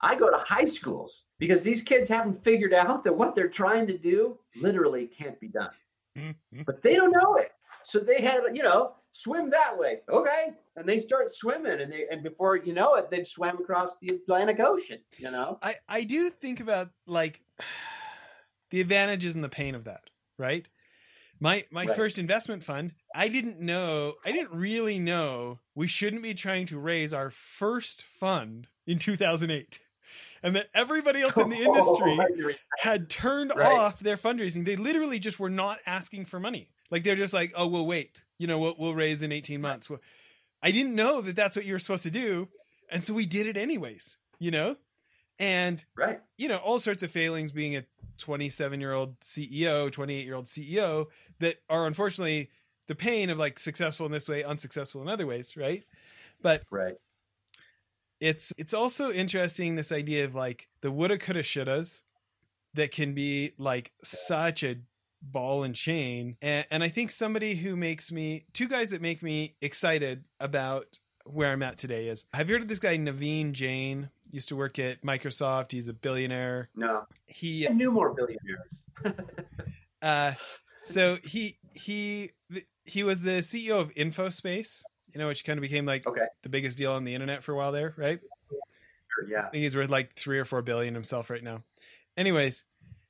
I 0.00 0.16
go 0.16 0.30
to 0.30 0.38
high 0.38 0.64
schools 0.64 1.26
because 1.38 1.62
these 1.62 1.82
kids 1.82 2.08
haven't 2.08 2.42
figured 2.42 2.74
out 2.74 3.04
that 3.04 3.16
what 3.16 3.36
they're 3.36 3.48
trying 3.48 3.86
to 3.86 3.96
do 3.96 4.38
literally 4.56 5.06
can't 5.06 5.38
be 5.38 5.48
done. 5.48 5.70
Mm-hmm. 6.18 6.62
But 6.66 6.82
they 6.82 6.96
don't 6.96 7.12
know 7.12 7.36
it. 7.36 7.52
So 7.84 7.98
they 7.98 8.20
had, 8.20 8.42
you 8.52 8.62
know, 8.62 8.92
swim 9.12 9.50
that 9.50 9.78
way. 9.78 10.00
Okay. 10.08 10.52
And 10.76 10.88
they 10.88 10.98
start 10.98 11.34
swimming 11.34 11.80
and 11.80 11.92
they 11.92 12.06
and 12.10 12.22
before 12.22 12.56
you 12.56 12.72
know 12.72 12.94
it, 12.94 13.10
they've 13.10 13.26
swam 13.26 13.58
across 13.58 13.96
the 14.00 14.08
Atlantic 14.14 14.58
Ocean, 14.60 15.00
you 15.18 15.30
know? 15.30 15.58
I, 15.62 15.76
I 15.88 16.04
do 16.04 16.30
think 16.30 16.60
about 16.60 16.90
like 17.06 17.40
the 18.70 18.80
advantages 18.80 19.34
and 19.34 19.44
the 19.44 19.48
pain 19.48 19.74
of 19.74 19.84
that, 19.84 20.02
right? 20.38 20.68
My 21.40 21.64
my 21.70 21.86
Right. 21.86 21.96
first 21.96 22.18
investment 22.18 22.62
fund, 22.64 22.94
I 23.14 23.28
didn't 23.28 23.60
know, 23.60 24.14
I 24.24 24.32
didn't 24.32 24.52
really 24.56 24.98
know 24.98 25.58
we 25.74 25.88
shouldn't 25.88 26.22
be 26.22 26.34
trying 26.34 26.66
to 26.66 26.78
raise 26.78 27.12
our 27.12 27.30
first 27.30 28.04
fund 28.04 28.68
in 28.86 28.98
2008. 28.98 29.80
And 30.44 30.56
that 30.56 30.66
everybody 30.74 31.20
else 31.20 31.36
in 31.36 31.50
the 31.50 31.56
oh, 31.66 31.74
industry 31.74 32.56
had 32.80 33.08
turned 33.08 33.52
Right. 33.54 33.78
off 33.78 34.00
their 34.00 34.16
fundraising. 34.16 34.64
They 34.64 34.74
literally 34.76 35.18
just 35.20 35.38
were 35.38 35.50
not 35.50 35.78
asking 35.86 36.24
for 36.24 36.40
money. 36.40 36.70
Like 36.92 37.04
they're 37.04 37.16
just 37.16 37.32
like, 37.32 37.52
"Oh, 37.56 37.66
we'll 37.66 37.86
wait. 37.86 38.22
You 38.38 38.46
know, 38.46 38.58
we'll, 38.58 38.76
we'll 38.78 38.94
raise 38.94 39.22
in 39.22 39.32
18 39.32 39.60
months." 39.60 39.88
Well, 39.88 40.00
I 40.62 40.70
didn't 40.70 40.94
know 40.94 41.22
that 41.22 41.34
that's 41.34 41.56
what 41.56 41.64
you 41.64 41.72
were 41.72 41.78
supposed 41.78 42.02
to 42.04 42.10
do, 42.10 42.48
and 42.90 43.02
so 43.02 43.14
we 43.14 43.24
did 43.26 43.46
it 43.46 43.56
anyways, 43.56 44.18
you 44.38 44.50
know? 44.50 44.76
And 45.38 45.82
right. 45.96 46.20
you 46.36 46.46
know, 46.48 46.58
all 46.58 46.78
sorts 46.78 47.02
of 47.02 47.10
failings 47.10 47.50
being 47.50 47.74
a 47.74 47.84
27 48.18 48.78
year 48.78 48.92
old 48.92 49.18
CEO, 49.20 49.90
28 49.90 50.24
year 50.24 50.34
old 50.34 50.44
CEO 50.44 51.06
that 51.40 51.56
are 51.70 51.86
unfortunately 51.86 52.50
the 52.88 52.94
pain 52.94 53.30
of 53.30 53.38
like 53.38 53.58
successful 53.58 54.04
in 54.04 54.12
this 54.12 54.28
way, 54.28 54.44
unsuccessful 54.44 55.00
in 55.00 55.08
other 55.08 55.26
ways, 55.26 55.56
right? 55.56 55.84
But 56.42 56.64
Right. 56.70 56.96
it's 58.20 58.52
it's 58.58 58.74
also 58.74 59.10
interesting 59.10 59.76
this 59.76 59.90
idea 59.90 60.26
of 60.26 60.34
like 60.34 60.68
the 60.82 60.90
woulda, 60.90 61.16
coulda, 61.16 61.42
shouldas 61.42 62.02
that 62.74 62.92
can 62.92 63.14
be 63.14 63.52
like 63.56 63.92
such 64.02 64.62
a 64.62 64.76
ball 65.22 65.62
and 65.62 65.74
chain. 65.74 66.36
And, 66.42 66.66
and 66.70 66.82
I 66.82 66.88
think 66.88 67.10
somebody 67.10 67.54
who 67.56 67.76
makes 67.76 68.10
me 68.10 68.44
two 68.52 68.68
guys 68.68 68.90
that 68.90 69.00
make 69.00 69.22
me 69.22 69.54
excited 69.60 70.24
about 70.40 70.98
where 71.24 71.52
I'm 71.52 71.62
at 71.62 71.78
today 71.78 72.08
is 72.08 72.24
have 72.34 72.48
you 72.48 72.56
heard 72.56 72.62
of 72.62 72.68
this 72.68 72.80
guy 72.80 72.96
Naveen 72.98 73.52
Jain? 73.52 74.10
Used 74.32 74.48
to 74.48 74.56
work 74.56 74.78
at 74.78 75.02
Microsoft. 75.02 75.70
He's 75.72 75.86
a 75.88 75.92
billionaire. 75.92 76.68
No. 76.74 77.04
He 77.26 77.68
I 77.68 77.72
knew 77.72 77.92
more 77.92 78.12
billionaires. 78.12 78.70
uh 80.02 80.32
so 80.80 81.18
he 81.22 81.58
he 81.74 82.30
he 82.84 83.04
was 83.04 83.20
the 83.20 83.38
CEO 83.42 83.80
of 83.80 83.94
Infospace, 83.94 84.82
you 85.14 85.18
know, 85.20 85.28
which 85.28 85.44
kind 85.44 85.58
of 85.58 85.62
became 85.62 85.86
like 85.86 86.06
Okay. 86.06 86.26
the 86.42 86.48
biggest 86.48 86.76
deal 86.76 86.92
on 86.92 87.04
the 87.04 87.14
internet 87.14 87.44
for 87.44 87.52
a 87.52 87.56
while 87.56 87.70
there, 87.72 87.94
right? 87.96 88.18
Yeah. 89.28 89.46
I 89.46 89.50
think 89.50 89.62
he's 89.62 89.76
worth 89.76 89.90
like 89.90 90.14
three 90.16 90.38
or 90.38 90.44
four 90.44 90.62
billion 90.62 90.94
himself 90.94 91.30
right 91.30 91.42
now. 91.44 91.62
Anyways, 92.16 92.64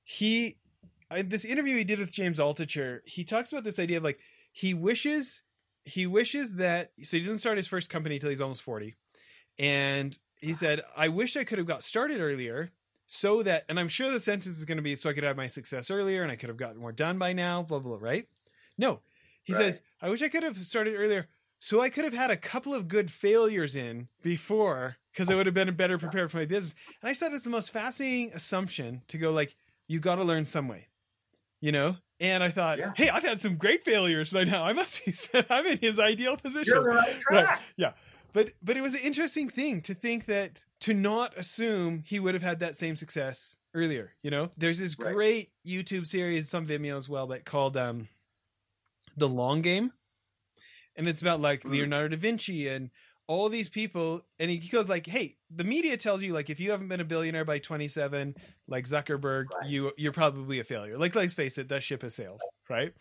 he 0.05 0.57
I, 1.13 1.23
this 1.23 1.45
interview 1.45 1.77
he 1.77 1.85
did 1.85 1.99
with 1.99 2.13
James 2.13 2.39
Altucher, 2.39 3.01
he 3.05 3.25
talks 3.25 3.53
about 3.53 3.65
this 3.65 3.79
idea 3.79 3.99
of 3.99 4.05
like 4.05 4.19
he 4.53 4.75
wishes 4.75 5.43
he 5.85 6.07
wishes 6.07 6.55
that 6.55 6.93
so 7.03 7.17
he 7.17 7.23
doesn't 7.23 7.39
start 7.39 7.57
his 7.57 7.67
first 7.69 7.91
company 7.91 8.19
till 8.19 8.31
he's 8.31 8.41
almost 8.41 8.63
forty, 8.63 8.95
and 9.59 10.19
he 10.41 10.55
said, 10.55 10.81
"I 10.97 11.09
wish 11.09 11.37
I 11.37 11.45
could 11.45 11.59
have 11.59 11.67
got 11.67 11.85
started 11.85 12.21
earlier." 12.21 12.71
So 13.07 13.43
that, 13.43 13.65
and 13.69 13.79
I'm 13.79 13.89
sure 13.89 14.11
the 14.11 14.21
sentence 14.21 14.57
is 14.57 14.65
going 14.65 14.77
to 14.79 14.83
be, 14.83 14.97
so 14.97 15.11
I 15.11 15.13
could 15.13 15.25
have 15.25 15.37
my 15.37 15.47
success 15.47 15.91
earlier, 15.91 16.23
and 16.23 16.33
I 16.33 16.37
could 16.37 16.49
have 16.49 16.57
gotten 16.57 16.81
more 16.81 16.93
done 16.93 17.19
by 17.19 17.33
now. 17.33 17.63
Blah 17.63 17.81
blah. 17.81 17.99
blah 17.99 18.09
right? 18.09 18.27
No, 18.79 19.01
he 19.43 19.53
Right. 19.53 19.59
says, 19.61 19.83
"I 20.01 20.09
wish 20.09 20.23
I 20.23 20.29
could 20.29 20.43
have 20.43 20.57
started 20.59 20.95
earlier, 20.95 21.29
so 21.59 21.81
I 21.81 21.91
could 21.91 22.05
have 22.05 22.15
had 22.15 22.31
a 22.31 22.37
couple 22.37 22.75
of 22.75 22.89
good 22.89 23.11
failures 23.11 23.75
in 23.77 24.09
before 24.23 24.97
because 25.13 25.29
I 25.29 25.35
would 25.35 25.47
have 25.47 25.55
been 25.55 25.75
better 25.75 25.99
prepared 25.99 26.31
for 26.31 26.39
my 26.39 26.47
business. 26.47 26.75
And 27.03 27.11
I 27.11 27.15
thought 27.15 27.35
it's 27.35 27.45
the 27.45 27.51
most 27.51 27.71
fascinating 27.71 28.33
assumption 28.33 29.03
to 29.09 29.19
go 29.19 29.31
like, 29.31 29.55
you 29.87 30.01
got 30.01 30.15
to 30.17 30.25
learn 30.25 30.47
some 30.47 30.69
way, 30.69 30.89
you 31.63 31.73
know? 31.73 31.97
And 32.21 32.43
I 32.45 32.51
thought, 32.51 32.79
Yeah. 32.79 32.93
hey, 32.95 33.09
I've 33.09 33.23
had 33.25 33.41
some 33.41 33.57
great 33.57 33.85
failures 33.85 34.29
by 34.31 34.45
now. 34.45 34.63
I 34.71 34.75
must 34.75 35.03
be 35.07 35.13
said 35.13 35.47
I'm 35.49 35.65
in 35.67 35.79
his 35.79 35.99
ideal 35.99 36.37
position. 36.37 36.75
You're 36.75 36.85
right 36.85 37.19
track. 37.19 37.49
Right. 37.49 37.59
Yeah. 37.79 37.93
But 38.35 38.53
but 38.63 38.77
it 38.77 38.81
was 38.83 38.95
an 38.95 39.01
interesting 39.01 39.49
thing 39.51 39.81
to 39.83 39.95
think 39.95 40.27
that 40.27 40.65
to 40.81 40.93
not 40.95 41.37
assume 41.39 42.03
he 42.07 42.19
would 42.21 42.35
have 42.35 42.43
had 42.43 42.61
that 42.61 42.77
same 42.77 42.97
success 42.97 43.57
earlier. 43.75 44.13
You 44.23 44.31
know, 44.31 44.51
there's 44.57 44.79
this 44.79 44.99
Right. 44.99 45.13
great 45.15 45.53
YouTube 45.67 46.07
series, 46.07 46.49
some 46.49 46.67
Vimeo 46.67 46.97
as 46.97 47.09
well, 47.09 47.27
that 47.29 47.45
called 47.45 47.77
um, 47.77 48.09
the 49.17 49.29
Long 49.29 49.61
Game, 49.63 49.93
and 50.97 51.09
it's 51.09 51.21
about 51.23 51.41
like 51.41 51.63
Mm. 51.63 51.71
Leonardo 51.73 52.17
da 52.17 52.21
Vinci 52.21 52.69
and 52.69 52.91
all 53.27 53.49
these 53.49 53.68
people. 53.68 54.23
And 54.39 54.51
he 54.51 54.59
goes 54.59 54.89
like, 54.89 55.07
"Hey, 55.07 55.37
the 55.51 55.64
media 55.64 55.97
tells 55.97 56.23
you 56.23 56.33
like 56.33 56.51
if 56.51 56.61
you 56.61 56.70
haven't 56.70 56.89
been 56.89 57.01
a 57.01 57.05
billionaire 57.05 57.45
by 57.45 57.59
27, 57.59 58.35
like 58.68 58.87
Zuckerberg, 58.87 59.47
Right. 59.51 59.68
you 59.70 59.93
you're 59.97 60.12
probably 60.12 60.59
a 60.61 60.64
failure. 60.64 60.99
Like 60.99 61.14
let's 61.14 61.35
face 61.35 61.59
it, 61.59 61.68
that 61.68 61.83
ship 61.83 62.03
has 62.03 62.14
sailed, 62.14 62.41
right?" 62.68 62.93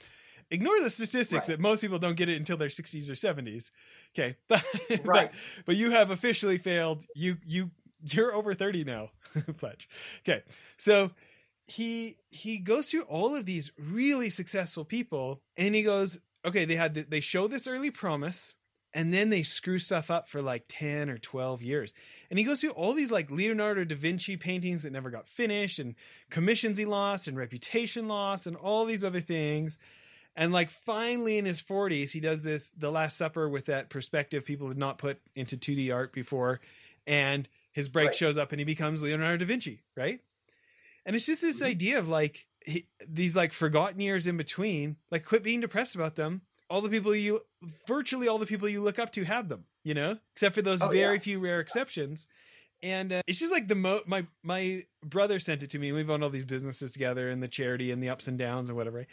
Ignore 0.54 0.82
the 0.82 0.90
statistics 0.90 1.48
Right. 1.48 1.56
that 1.56 1.60
most 1.62 1.80
people 1.80 1.98
don't 1.98 2.16
get 2.18 2.28
it 2.28 2.36
until 2.36 2.58
their 2.58 2.68
60s 2.68 3.10
or 3.10 3.14
70s. 3.16 3.72
Okay, 4.14 4.36
but, 4.50 4.64
but 4.90 5.06
Right. 5.06 5.32
but 5.66 5.78
you 5.78 5.92
have 5.92 6.12
officially 6.12 6.58
failed. 6.58 7.06
You 7.16 7.38
you 7.46 7.72
you're 8.04 8.34
over 8.34 8.54
30 8.54 8.84
now. 8.84 9.12
Pledge. 9.58 9.88
Okay. 10.28 10.44
So 10.78 11.12
he 11.68 12.18
he 12.30 12.58
goes 12.58 12.90
through 12.90 13.04
all 13.04 13.34
of 13.36 13.46
these 13.46 13.72
really 13.78 14.30
successful 14.30 14.84
people 14.84 15.42
and 15.56 15.74
he 15.74 15.84
goes, 15.84 16.20
"Okay, 16.44 16.66
they 16.66 16.76
had 16.76 16.96
th- 16.96 17.08
they 17.10 17.22
show 17.22 17.48
this 17.48 17.66
early 17.68 17.92
promise 17.92 18.56
and 18.94 19.14
then 19.14 19.30
they 19.30 19.44
screw 19.44 19.80
stuff 19.80 20.12
up 20.12 20.28
for 20.28 20.42
like 20.42 20.66
10 20.68 21.10
or 21.10 21.18
12 21.18 21.62
years." 21.62 21.94
And 22.30 22.40
he 22.40 22.46
goes 22.46 22.62
through 22.62 22.72
all 22.72 22.94
these 22.94 23.12
like 23.12 23.30
Leonardo 23.32 23.84
da 23.84 23.96
Vinci 23.96 24.38
paintings 24.38 24.84
that 24.84 24.92
never 24.92 25.10
got 25.10 25.28
finished 25.28 25.80
and 25.80 25.96
commissions 26.30 26.78
he 26.78 26.86
lost 26.86 27.28
and 27.28 27.38
reputation 27.38 28.08
lost 28.08 28.48
and 28.48 28.56
all 28.56 28.86
these 28.86 29.04
other 29.04 29.22
things. 29.22 29.78
And 30.36 30.54
like 30.54 30.70
finally 30.70 31.38
in 31.38 31.46
his 31.46 31.62
40s, 31.62 32.12
he 32.12 32.20
does 32.22 32.44
this 32.44 32.70
The 32.70 32.90
Last 32.92 33.18
Supper 33.18 33.50
with 33.50 33.66
that 33.66 33.90
perspective 33.90 34.46
people 34.46 34.70
had 34.70 34.78
not 34.78 34.98
put 34.98 35.20
into 35.36 35.58
2D 35.58 35.92
art 35.94 36.14
before. 36.14 36.62
And 37.06 37.50
his 37.74 37.90
break 37.90 38.08
Right. 38.08 38.16
shows 38.16 38.38
up 38.38 38.52
and 38.52 38.60
he 38.60 38.66
becomes 38.66 39.02
Leonardo 39.04 39.38
da 39.38 39.46
Vinci, 39.46 39.82
right? 39.96 40.22
And 41.06 41.16
it's 41.16 41.26
just 41.26 41.42
this 41.42 41.60
Mhm. 41.62 41.66
idea 41.66 42.00
of 42.00 42.08
like 42.08 42.48
he, 42.66 42.88
these 43.08 43.36
like 43.36 43.52
forgotten 43.54 44.00
years 44.00 44.28
in 44.28 44.38
between, 44.38 44.98
like 45.10 45.26
quit 45.26 45.44
being 45.44 45.60
depressed 45.62 45.96
about 45.96 46.16
them. 46.16 46.44
All 46.72 46.82
the 46.82 46.90
people 46.90 47.14
you, 47.14 47.42
virtually 47.88 48.28
all 48.28 48.38
the 48.38 48.46
people 48.46 48.68
you 48.70 48.82
look 48.82 48.98
up 48.98 49.12
to 49.14 49.24
have 49.26 49.50
them, 49.50 49.66
you 49.84 49.94
know, 49.94 50.18
except 50.34 50.56
for 50.56 50.62
those 50.62 50.82
Oh, 50.82 50.88
very 50.88 51.16
yeah. 51.16 51.22
few 51.22 51.40
rare 51.40 51.60
exceptions. 51.60 52.28
And 52.82 53.12
uh, 53.14 53.22
it's 53.28 53.38
just 53.38 53.52
like 53.52 53.68
the 53.68 53.76
mo 53.76 54.02
my 54.08 54.26
my 54.42 54.86
brother 55.06 55.38
sent 55.40 55.62
it 55.64 55.70
to 55.72 55.80
me. 55.80 55.92
We've 55.92 56.10
owned 56.10 56.24
all 56.24 56.30
these 56.32 56.46
businesses 56.46 56.92
together 56.92 57.30
and 57.30 57.44
the 57.44 57.48
charity 57.48 57.92
and 57.92 58.02
the 58.02 58.10
ups 58.10 58.28
and 58.28 58.38
downs 58.40 58.70
and 58.70 58.78
whatever. 58.78 59.06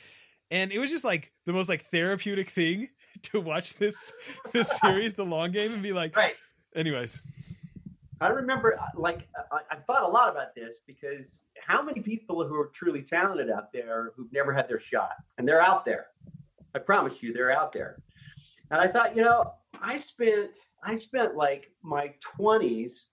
And 0.51 0.73
it 0.73 0.79
was 0.79 0.91
just 0.91 1.05
like 1.05 1.33
the 1.45 1.53
most 1.53 1.69
like 1.69 1.85
therapeutic 1.91 2.49
thing 2.49 2.89
to 3.25 3.41
watch 3.41 3.75
this 3.75 4.13
this 4.53 4.69
series, 4.81 5.15
The 5.15 5.25
Long 5.27 5.53
Game, 5.53 5.75
and 5.75 5.83
be 5.83 5.93
like, 5.93 6.17
Right. 6.17 6.35
anyways, 6.75 7.21
I 8.21 8.29
remember, 8.29 8.77
uh, 8.81 8.85
like, 8.97 9.29
I, 9.53 9.59
I've 9.71 9.85
thought 9.85 10.03
a 10.03 10.09
lot 10.09 10.29
about 10.31 10.55
this 10.55 10.79
because 10.87 11.43
how 11.61 11.83
many 11.83 12.01
people 12.01 12.47
who 12.49 12.55
are 12.59 12.71
truly 12.75 13.03
talented 13.03 13.49
out 13.51 13.73
there 13.73 14.13
who've 14.17 14.33
never 14.33 14.53
had 14.53 14.69
their 14.69 14.81
shot, 14.81 15.11
and 15.37 15.47
they're 15.47 15.61
out 15.63 15.85
there. 15.85 16.07
I 16.75 16.79
promise 16.79 17.23
you, 17.23 17.33
they're 17.33 17.53
out 17.53 17.73
there. 17.73 18.03
And 18.71 18.81
I 18.81 18.89
thought, 18.89 19.17
you 19.17 19.23
know, 19.23 19.55
I 19.81 19.97
spent, 19.97 20.59
I 20.85 20.95
spent 20.95 21.37
like 21.37 21.71
my 21.83 22.13
twenties 22.21 23.07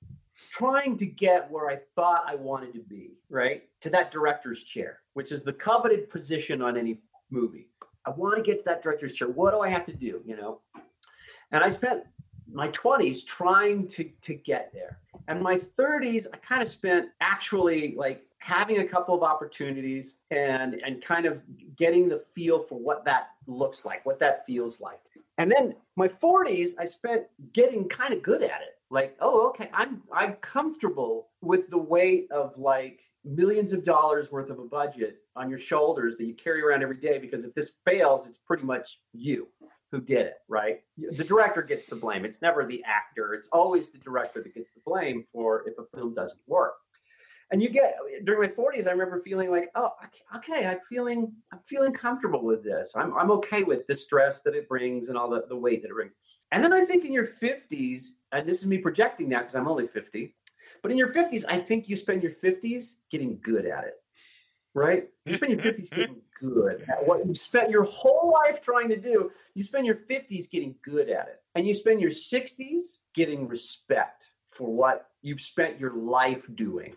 trying 0.49 0.97
to 0.97 1.06
get 1.06 1.49
where 1.49 1.70
I 1.70 1.80
thought 1.95 2.26
I 2.28 2.36
wanted 2.36 2.74
to 2.74 2.82
be, 2.82 3.18
right, 3.30 3.64
to 3.82 3.89
that 3.91 4.12
director's 4.12 4.64
chair, 4.64 4.99
which 5.14 5.32
is 5.32 5.43
the 5.43 5.53
coveted 5.53 6.10
position 6.10 6.62
on 6.62 6.78
any 6.78 6.99
movie. 7.30 7.70
I 8.06 8.12
want 8.12 8.36
to 8.38 8.43
get 8.43 8.60
to 8.60 8.66
that 8.66 8.84
director's 8.84 9.16
chair. 9.16 9.30
What 9.30 9.51
do 9.51 9.62
I 9.62 9.70
have 9.70 9.86
to 9.86 9.93
do? 9.93 10.22
You 10.26 10.36
know, 10.36 10.62
and 11.51 11.64
I 11.64 11.70
spent 11.70 12.03
my 12.56 12.70
20s 12.70 13.26
trying 13.26 13.88
to 13.89 14.10
to 14.22 14.34
get 14.34 14.72
there. 14.74 14.99
And 15.28 15.41
my 15.41 15.58
30s 15.58 16.26
i 16.34 16.38
kind 16.38 16.62
of 16.62 16.70
spent 16.70 17.10
actually 17.20 17.95
like 17.95 18.26
having 18.38 18.80
a 18.80 18.86
couple 18.86 19.14
of 19.14 19.24
opportunities 19.24 20.16
and 20.32 20.76
and 20.86 21.03
kind 21.03 21.26
of 21.26 21.41
getting 21.76 22.08
the 22.08 22.24
feel 22.34 22.60
for 22.60 22.80
what 22.80 23.03
that 23.06 23.30
looks 23.45 23.86
like 23.86 24.06
what 24.06 24.20
that 24.20 24.45
feels 24.45 24.80
like. 24.80 24.99
And 25.38 25.51
then 25.51 25.76
my 25.97 26.08
40s 26.08 26.72
i 26.80 26.86
spent 26.86 27.24
getting 27.53 27.89
kind 27.89 28.14
of 28.14 28.24
good 28.24 28.41
at 28.41 28.62
it. 28.62 28.80
Like 28.89 29.18
oh 29.20 29.49
okay 29.49 29.70
i'm 29.74 30.03
i'm 30.14 30.34
comfortable 30.36 31.30
with 31.41 31.70
the 31.70 31.78
weight 31.78 32.32
of 32.32 32.58
like 32.58 33.01
millions 33.26 33.74
of 33.74 33.84
dollars 33.84 34.32
worth 34.32 34.49
of 34.49 34.60
a 34.60 34.64
budget 34.64 35.18
on 35.36 35.49
your 35.49 35.60
shoulders 35.60 36.16
that 36.18 36.26
you 36.26 36.36
carry 36.36 36.62
around 36.62 36.84
every 36.84 36.97
day 36.97 37.18
because 37.18 37.43
if 37.43 37.53
this 37.56 37.72
fails 37.84 38.28
it's 38.28 38.38
pretty 38.38 38.64
much 38.64 38.99
you 39.14 39.47
who 39.92 40.02
did 40.02 40.26
it, 40.26 40.36
right? 40.48 40.80
The 40.98 41.24
director 41.24 41.62
gets 41.62 41.86
the 41.86 41.96
blame. 41.96 42.26
It's 42.26 42.42
never 42.42 42.66
the 42.66 42.84
actor. 42.86 43.34
It's 43.34 43.48
always 43.52 43.90
the 43.90 43.98
director 44.00 44.42
that 44.42 44.54
gets 44.54 44.72
the 44.72 44.82
blame 44.86 45.24
for 45.32 45.68
if 45.68 45.78
a 45.78 45.86
film 45.86 46.14
doesn't 46.14 46.40
work. 46.48 46.74
And 47.52 47.62
you 47.62 47.70
get 47.70 47.96
during 48.24 48.42
my 48.42 48.54
40s, 48.56 48.88
I 48.88 48.92
remember 48.92 49.22
feeling 49.22 49.52
like, 49.52 49.70
oh, 49.76 49.92
okay, 50.36 50.66
I'm 50.66 50.80
feeling, 50.80 51.32
I'm 51.54 51.60
feeling 51.66 51.94
comfortable 51.94 52.44
with 52.44 52.64
this. 52.64 52.94
I'm, 52.96 53.16
I'm 53.16 53.30
okay 53.32 53.64
with 53.64 53.86
the 53.88 53.94
stress 53.94 54.42
that 54.42 54.56
it 54.56 54.68
brings 54.68 55.10
and 55.10 55.18
all 55.18 55.30
the, 55.30 55.44
the 55.48 55.56
weight 55.56 55.84
that 55.84 55.90
it 55.90 55.94
brings. 55.94 56.14
And 56.52 56.64
then 56.64 56.74
I 56.74 56.86
think 56.86 57.06
in 57.06 57.14
your 57.14 57.28
50s, 57.28 58.06
and 58.32 58.50
this 58.50 58.60
is 58.60 58.66
me 58.66 58.80
projecting 58.80 59.30
now 59.30 59.40
because 59.40 59.56
I'm 59.56 59.68
only 59.68 59.86
50, 59.86 60.36
but 60.82 60.92
in 60.92 60.98
your 60.98 61.14
50s, 61.14 61.46
I 61.48 61.60
think 61.60 61.88
you 61.88 61.96
spend 61.96 62.24
your 62.24 62.32
50s 62.32 62.94
getting 63.12 63.40
good 63.44 63.66
at 63.66 63.84
it 63.84 63.94
right? 64.76 65.07
You 65.26 65.34
spend 65.34 65.53
your 65.53 65.61
50s 65.61 65.89
getting 65.95 66.21
good 66.39 66.86
at 66.88 67.07
what 67.07 67.26
you 67.26 67.34
spent 67.34 67.71
your 67.71 67.84
whole 67.84 68.32
life 68.45 68.61
trying 68.61 68.89
to 68.89 68.97
do. 68.97 69.32
You 69.55 69.63
spend 69.63 69.88
your 69.88 69.95
50s 69.95 70.49
getting 70.51 70.76
good 70.84 71.09
at 71.09 71.28
it. 71.28 71.41
And 71.55 71.65
you 71.65 71.73
spend 71.73 72.01
your 72.01 72.11
60s 72.11 72.99
getting 73.15 73.47
respect 73.47 74.28
for 74.45 74.71
what 74.71 75.07
you've 75.23 75.39
spent 75.41 75.80
your 75.80 75.93
life 75.95 76.45
doing. 76.53 76.95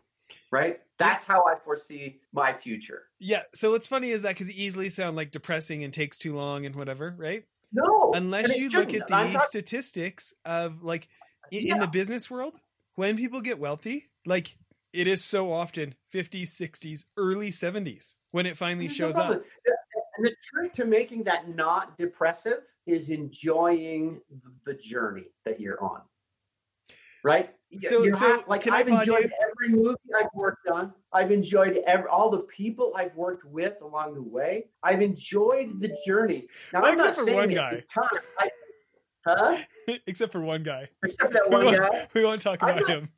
right? 0.52 0.80
That's 0.98 1.24
how 1.24 1.44
I 1.46 1.54
foresee 1.64 2.20
my 2.32 2.52
future. 2.52 3.04
Yeah. 3.20 3.42
So 3.54 3.70
what's 3.70 3.86
funny 3.88 4.10
is 4.10 4.22
that 4.22 4.36
could 4.36 4.50
easily 4.50 4.90
sound 4.90 5.16
like 5.16 5.30
depressing 5.30 5.84
and 5.84 5.92
takes 5.92 6.18
too 6.18 6.34
long 6.34 6.66
and 6.66 6.74
whatever, 6.74 7.14
right? 7.16 7.44
No, 7.72 8.12
Unless 8.14 8.56
you 8.56 8.70
look 8.70 8.92
at 8.94 9.06
the 9.08 9.14
talk- 9.32 9.46
statistics 9.46 10.32
of 10.44 10.82
like 10.82 11.06
in, 11.50 11.66
yeah. 11.66 11.74
in 11.74 11.80
the 11.80 11.86
business 11.86 12.30
world, 12.30 12.54
when 12.96 13.16
people 13.16 13.40
get 13.42 13.58
wealthy, 13.58 14.06
like 14.26 14.56
it 14.92 15.06
is 15.06 15.24
so 15.24 15.52
often 15.52 15.94
50s, 16.12 16.48
60s, 16.48 17.04
early 17.16 17.50
70s 17.50 18.14
when 18.30 18.46
it 18.46 18.56
finally 18.56 18.88
shows 18.88 19.16
up. 19.16 19.30
And 19.32 19.42
the 20.26 20.34
trick 20.42 20.72
to 20.74 20.84
making 20.84 21.24
that 21.24 21.54
not 21.54 21.96
depressive 21.96 22.62
is 22.86 23.10
enjoying 23.10 24.20
the 24.64 24.74
journey 24.74 25.26
that 25.44 25.60
you're 25.60 25.82
on. 25.82 26.00
Right? 27.22 27.50
So, 27.80 28.02
you 28.02 28.14
so 28.14 28.42
like 28.46 28.66
I've 28.68 28.88
enjoyed 28.88 29.24
you? 29.24 29.30
every 29.50 29.76
movie 29.76 29.98
I've 30.18 30.30
worked 30.34 30.68
on. 30.68 30.94
I've 31.12 31.30
enjoyed 31.30 31.82
every, 31.86 32.08
all 32.08 32.30
the 32.30 32.38
people 32.38 32.94
I've 32.96 33.14
worked 33.14 33.44
with 33.44 33.74
along 33.82 34.14
the 34.14 34.22
way. 34.22 34.66
I've 34.82 35.02
enjoyed 35.02 35.80
the 35.80 35.96
journey. 36.06 36.46
Now, 36.72 36.82
I'm 36.82 36.96
not 36.96 37.14
saying 37.14 37.36
one 37.36 37.50
guy. 37.50 37.82
Time, 37.92 38.08
I, 38.38 38.48
huh? 39.26 39.58
Except 40.06 40.32
for 40.32 40.40
one 40.40 40.62
guy. 40.62 40.88
Except 41.04 41.32
that 41.34 41.50
one 41.50 41.66
we 41.66 41.76
guy. 41.76 42.08
We 42.14 42.24
won't 42.24 42.40
talk 42.40 42.62
about 42.62 42.80
not, 42.80 42.88
him. 42.88 43.10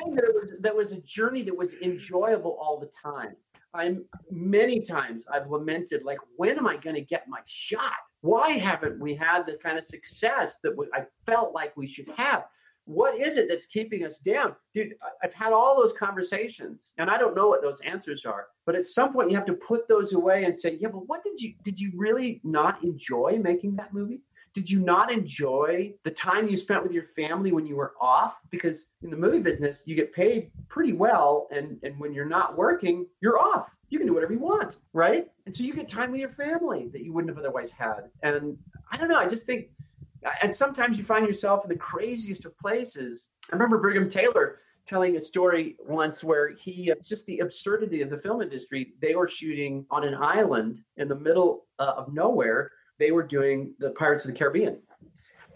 Saying 0.00 0.14
that 0.14 0.24
it 0.24 0.34
was 0.34 0.52
that 0.60 0.76
was 0.76 0.92
a 0.92 1.00
journey 1.02 1.42
that 1.42 1.56
was 1.56 1.74
enjoyable 1.74 2.58
all 2.60 2.78
the 2.78 2.90
time. 3.02 3.36
I'm 3.72 4.04
many 4.30 4.80
times 4.80 5.24
I've 5.32 5.48
lamented, 5.48 6.02
like, 6.04 6.18
when 6.36 6.58
am 6.58 6.66
I 6.66 6.76
going 6.76 6.96
to 6.96 7.02
get 7.02 7.28
my 7.28 7.40
shot? 7.46 7.94
Why 8.20 8.50
haven't 8.50 8.98
we 8.98 9.14
had 9.14 9.46
the 9.46 9.58
kind 9.62 9.78
of 9.78 9.84
success 9.84 10.58
that 10.64 10.72
I 10.92 11.04
felt 11.24 11.54
like 11.54 11.76
we 11.76 11.86
should 11.86 12.08
have? 12.16 12.46
What 12.84 13.14
is 13.14 13.36
it 13.36 13.46
that's 13.48 13.66
keeping 13.66 14.04
us 14.04 14.18
down? 14.18 14.56
Dude, 14.74 14.94
I've 15.22 15.32
had 15.32 15.52
all 15.52 15.80
those 15.80 15.92
conversations 15.92 16.90
and 16.98 17.08
I 17.08 17.18
don't 17.18 17.36
know 17.36 17.46
what 17.46 17.62
those 17.62 17.80
answers 17.82 18.24
are. 18.24 18.48
But 18.66 18.74
at 18.74 18.86
some 18.86 19.12
point 19.12 19.30
you 19.30 19.36
have 19.36 19.46
to 19.46 19.52
put 19.52 19.86
those 19.86 20.12
away 20.12 20.44
and 20.44 20.56
say, 20.56 20.76
yeah, 20.80 20.88
but 20.88 21.06
what 21.06 21.22
did 21.22 21.40
you 21.40 21.54
did 21.62 21.78
you 21.78 21.92
really 21.94 22.40
not 22.42 22.82
enjoy 22.82 23.38
making 23.40 23.76
that 23.76 23.94
movie? 23.94 24.22
Did 24.52 24.68
you 24.68 24.80
not 24.80 25.12
enjoy 25.12 25.94
the 26.02 26.10
time 26.10 26.48
you 26.48 26.56
spent 26.56 26.82
with 26.82 26.92
your 26.92 27.04
family 27.04 27.52
when 27.52 27.66
you 27.66 27.76
were 27.76 27.94
off? 28.00 28.40
Because 28.50 28.86
in 29.02 29.10
the 29.10 29.16
movie 29.16 29.40
business 29.40 29.82
you 29.86 29.94
get 29.94 30.12
paid 30.12 30.50
pretty 30.68 30.92
well 30.92 31.48
and 31.50 31.78
and 31.82 31.98
when 31.98 32.12
you're 32.12 32.28
not 32.28 32.56
working 32.56 33.06
you're 33.20 33.38
off. 33.38 33.76
You 33.88 33.98
can 33.98 34.06
do 34.06 34.14
whatever 34.14 34.32
you 34.32 34.38
want 34.38 34.76
right? 34.92 35.26
And 35.46 35.56
so 35.56 35.64
you 35.64 35.74
get 35.74 35.88
time 35.88 36.10
with 36.10 36.20
your 36.20 36.30
family 36.30 36.88
that 36.92 37.02
you 37.02 37.12
wouldn't 37.12 37.30
have 37.30 37.38
otherwise 37.38 37.70
had. 37.70 38.10
And 38.22 38.56
i 38.92 38.96
don't 38.96 39.08
know 39.08 39.18
i 39.18 39.28
just 39.28 39.46
think 39.46 39.68
and 40.42 40.54
sometimes 40.54 40.98
you 40.98 41.04
find 41.04 41.26
yourself 41.26 41.64
in 41.64 41.70
the 41.70 41.76
craziest 41.76 42.44
of 42.44 42.56
places. 42.58 43.28
I 43.50 43.54
remember 43.54 43.78
brigham 43.78 44.08
taylor 44.08 44.58
telling 44.86 45.16
a 45.16 45.20
story 45.20 45.76
once 45.86 46.24
where 46.24 46.48
he 46.48 46.90
it's 46.90 47.08
just 47.08 47.24
the 47.26 47.38
absurdity 47.38 48.02
of 48.02 48.10
the 48.10 48.18
film 48.18 48.42
industry 48.42 48.94
they 49.00 49.14
were 49.14 49.28
shooting 49.28 49.86
on 49.90 50.04
an 50.04 50.14
island 50.14 50.82
in 50.96 51.06
the 51.06 51.14
middle 51.14 51.66
uh, 51.78 51.92
of 51.96 52.12
nowhere 52.12 52.70
they 53.00 53.10
were 53.10 53.24
doing 53.24 53.74
the 53.80 53.90
Pirates 53.90 54.24
of 54.24 54.32
the 54.32 54.38
Caribbean. 54.38 54.78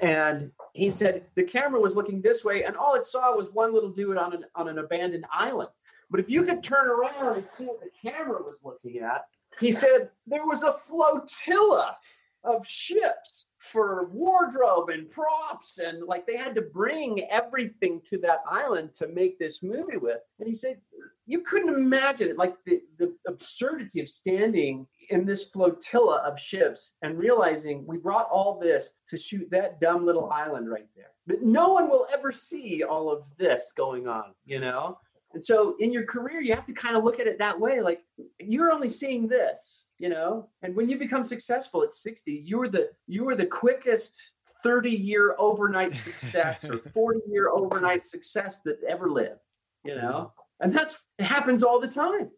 And 0.01 0.51
he 0.73 0.91
said 0.91 1.27
the 1.37 1.45
camera 1.45 1.81
was 1.81 1.95
looking 1.95 2.21
this 2.21 2.43
way, 2.43 2.65
and 2.65 2.75
all 2.77 2.97
it 2.97 3.07
saw 3.07 3.37
was 3.37 3.49
one 3.53 3.73
little 3.73 3.91
dude 3.91 4.17
on 4.17 4.33
an, 4.33 4.45
on 4.57 4.67
an 4.67 4.79
abandoned 4.79 5.27
island. 5.33 5.69
But 6.11 6.19
if 6.19 6.29
you 6.29 6.43
could 6.43 6.63
turn 6.65 6.89
around 6.89 7.37
and 7.37 7.47
see 7.53 7.67
what 7.67 7.81
the 7.81 8.11
camera 8.11 8.43
was 8.43 8.57
looking 8.65 9.01
at, 9.01 9.27
he 9.61 9.71
said 9.71 10.11
there 10.27 10.47
was 10.47 10.65
a 10.65 10.73
flotilla 10.73 11.97
of 12.43 12.67
ships 12.67 13.47
for 13.59 14.11
wardrobe 14.13 14.91
and 14.91 15.11
props 15.11 15.79
and 15.79 16.05
like 16.07 16.27
they 16.27 16.37
had 16.37 16.55
to 16.55 16.61
bring 16.61 17.27
everything 17.31 18.01
to 18.05 18.19
that 18.19 18.41
island 18.49 18.93
to 18.93 19.09
make 19.09 19.39
this 19.39 19.63
movie 19.63 19.97
with 19.97 20.19
and 20.39 20.47
he 20.47 20.55
said 20.55 20.79
you 21.27 21.41
couldn't 21.41 21.75
imagine 21.75 22.29
it 22.29 22.37
like 22.37 22.55
the, 22.67 22.83
the 22.99 23.15
absurdity 23.27 24.01
of 24.01 24.09
standing 24.09 24.87
in 25.11 25.25
this 25.25 25.45
flotilla 25.45 26.23
of 26.27 26.39
ships 26.39 26.93
and 27.03 27.19
realizing 27.19 27.87
we 27.87 27.97
brought 27.97 28.29
all 28.31 28.59
this 28.59 28.91
to 29.09 29.17
shoot 29.17 29.49
that 29.51 29.81
dumb 29.81 30.05
little 30.05 30.31
island 30.31 30.71
right 30.71 30.89
there. 30.97 31.11
But 31.27 31.43
no 31.43 31.71
one 31.71 31.89
will 31.89 32.07
ever 32.13 32.33
see 32.33 32.83
all 32.83 33.11
of 33.11 33.25
this 33.39 33.73
going 33.77 34.09
on 34.09 34.35
you 34.45 34.61
know? 34.61 34.99
And 35.33 35.45
so 35.45 35.77
in 35.81 35.93
your 35.93 36.05
career 36.05 36.41
you 36.41 36.55
have 36.55 36.67
to 36.67 36.73
kind 36.73 36.97
of 36.97 37.05
look 37.05 37.21
at 37.21 37.27
it 37.27 37.39
that 37.39 37.59
way 37.59 37.81
like 37.81 38.03
you're 38.41 38.73
only 38.73 38.89
seeing 38.89 39.29
this 39.29 39.85
you 39.99 40.09
know? 40.09 40.49
And 40.63 40.75
when 40.75 40.89
you 40.89 40.99
become 40.99 41.25
successful 41.25 41.83
at 41.83 41.95
60 41.95 42.33
you 42.33 42.59
were 42.59 42.69
the 42.69 42.91
you 43.07 43.25
were 43.25 43.37
the 43.37 43.47
quickest 43.47 44.31
30 44.63 44.91
year 44.91 45.35
overnight 45.39 45.97
success 46.05 46.65
or 46.65 46.79
40 46.79 47.21
year 47.29 47.51
overnight 47.51 48.05
success 48.05 48.61
that 48.65 48.79
ever 48.87 49.11
lived 49.11 49.41
you 49.85 49.95
know? 49.95 50.33
And 50.61 50.73
that's 50.73 50.99
it 51.19 51.25
happens 51.25 51.63
all 51.63 51.81
the 51.81 51.89
time 51.89 52.31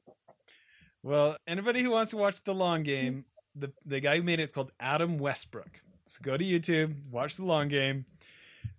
well 1.07 1.37
anybody 1.47 1.83
who 1.83 1.91
wants 1.91 2.11
to 2.11 2.17
watch 2.17 2.43
the 2.45 2.55
long 2.55 2.83
game 2.83 3.25
the 3.55 3.73
the 3.85 4.01
guy 4.01 4.17
who 4.17 4.23
made 4.23 4.41
it 4.41 4.45
is 4.45 4.53
called 4.53 4.73
adam 4.81 5.19
westbrook 5.19 5.81
so 6.07 6.19
go 6.23 6.37
to 6.37 6.45
youtube 6.45 6.95
watch 7.11 7.37
the 7.37 7.45
long 7.45 7.69
game 7.69 8.05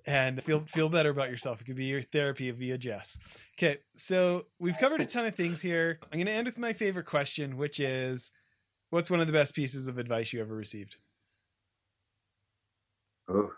and 0.06 0.42
feel 0.44 0.62
feel 0.62 0.88
better 0.88 1.10
about 1.10 1.30
yourself. 1.30 1.60
It 1.60 1.66
could 1.66 1.76
be 1.76 1.86
your 1.86 2.02
therapy 2.02 2.50
via 2.52 2.78
Jess. 2.78 3.18
Okay, 3.58 3.80
so 3.98 4.46
we've 4.58 4.78
covered 4.78 5.02
a 5.02 5.06
ton 5.06 5.26
of 5.26 5.36
things 5.36 5.60
here. 5.60 6.00
I'm 6.04 6.18
going 6.18 6.28
to 6.28 6.32
end 6.32 6.46
with 6.46 6.58
my 6.58 6.72
favorite 6.72 7.06
question, 7.06 7.58
which 7.58 7.82
is 7.82 8.32
What's 8.90 9.12
one 9.12 9.20
of 9.20 9.28
the 9.28 9.34
best 9.34 9.54
pieces 9.54 9.90
of 9.90 9.98
advice 9.98 10.32
you 10.32 10.40
ever 10.40 10.56
received? 10.56 10.96
Oh, 13.28 13.52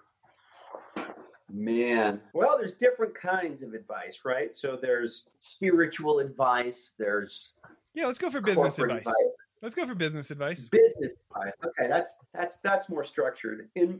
man. 1.51 2.21
Well, 2.33 2.57
there's 2.57 2.73
different 2.73 3.13
kinds 3.13 3.61
of 3.61 3.75
advice, 3.75 4.21
right? 4.25 4.55
So 4.57 4.75
there's 4.81 5.25
spiritual 5.37 6.17
advice. 6.17 6.93
There's 6.97 7.51
yeah. 7.99 8.07
Let's 8.07 8.19
go 8.19 8.31
for 8.31 8.41
business 8.41 8.79
advice. 8.79 8.99
advice. 8.99 9.25
Let's 9.61 9.75
go 9.75 9.85
for 9.85 9.95
business 9.95 10.31
advice. 10.31 10.69
Business 10.69 11.13
advice. 11.29 11.53
Okay, 11.65 11.89
that's 11.89 12.15
that's 12.33 12.59
that's 12.59 12.87
more 12.87 13.03
structured. 13.03 13.69
In 13.75 13.99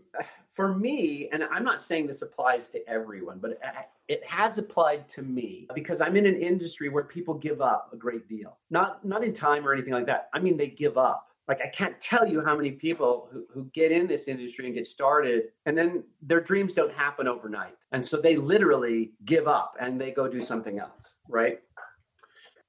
for 0.54 0.74
me, 0.74 1.28
and 1.34 1.44
I'm 1.44 1.66
not 1.66 1.82
saying 1.82 2.08
this 2.08 2.22
applies 2.22 2.70
to 2.70 2.90
everyone, 2.90 3.40
but 3.40 3.60
it 4.08 4.26
has 4.26 4.58
applied 4.58 5.10
to 5.10 5.22
me 5.22 5.68
because 5.76 6.00
I'm 6.00 6.16
in 6.16 6.26
an 6.26 6.42
industry 6.42 6.88
where 6.88 7.04
people 7.04 7.34
give 7.34 7.62
up 7.62 7.90
a 7.92 7.98
great 7.98 8.30
deal. 8.30 8.58
Not 8.70 9.04
not 9.04 9.24
in 9.24 9.34
time 9.34 9.68
or 9.68 9.74
anything 9.74 9.94
like 9.94 10.06
that. 10.06 10.30
I 10.34 10.40
mean 10.40 10.56
they 10.56 10.70
give 10.70 10.98
up. 10.98 11.28
Like 11.50 11.60
I 11.62 11.68
can't 11.68 12.00
tell 12.00 12.26
you 12.26 12.46
how 12.46 12.56
many 12.56 12.72
people 12.72 13.28
who, 13.34 13.46
who 13.54 13.66
get 13.74 13.92
in 13.92 14.08
this 14.08 14.30
industry 14.30 14.66
and 14.66 14.76
get 14.76 14.86
started 14.86 15.50
and 15.66 15.78
then 15.78 16.04
their 16.22 16.40
dreams 16.40 16.74
don't 16.74 16.94
happen 16.94 17.28
overnight. 17.28 17.76
And 17.92 18.06
so 18.06 18.18
they 18.18 18.38
literally 18.38 19.12
give 19.26 19.48
up 19.48 19.76
and 19.82 20.00
they 20.00 20.12
go 20.12 20.30
do 20.30 20.42
something 20.42 20.80
else, 20.80 21.16
right? 21.28 21.60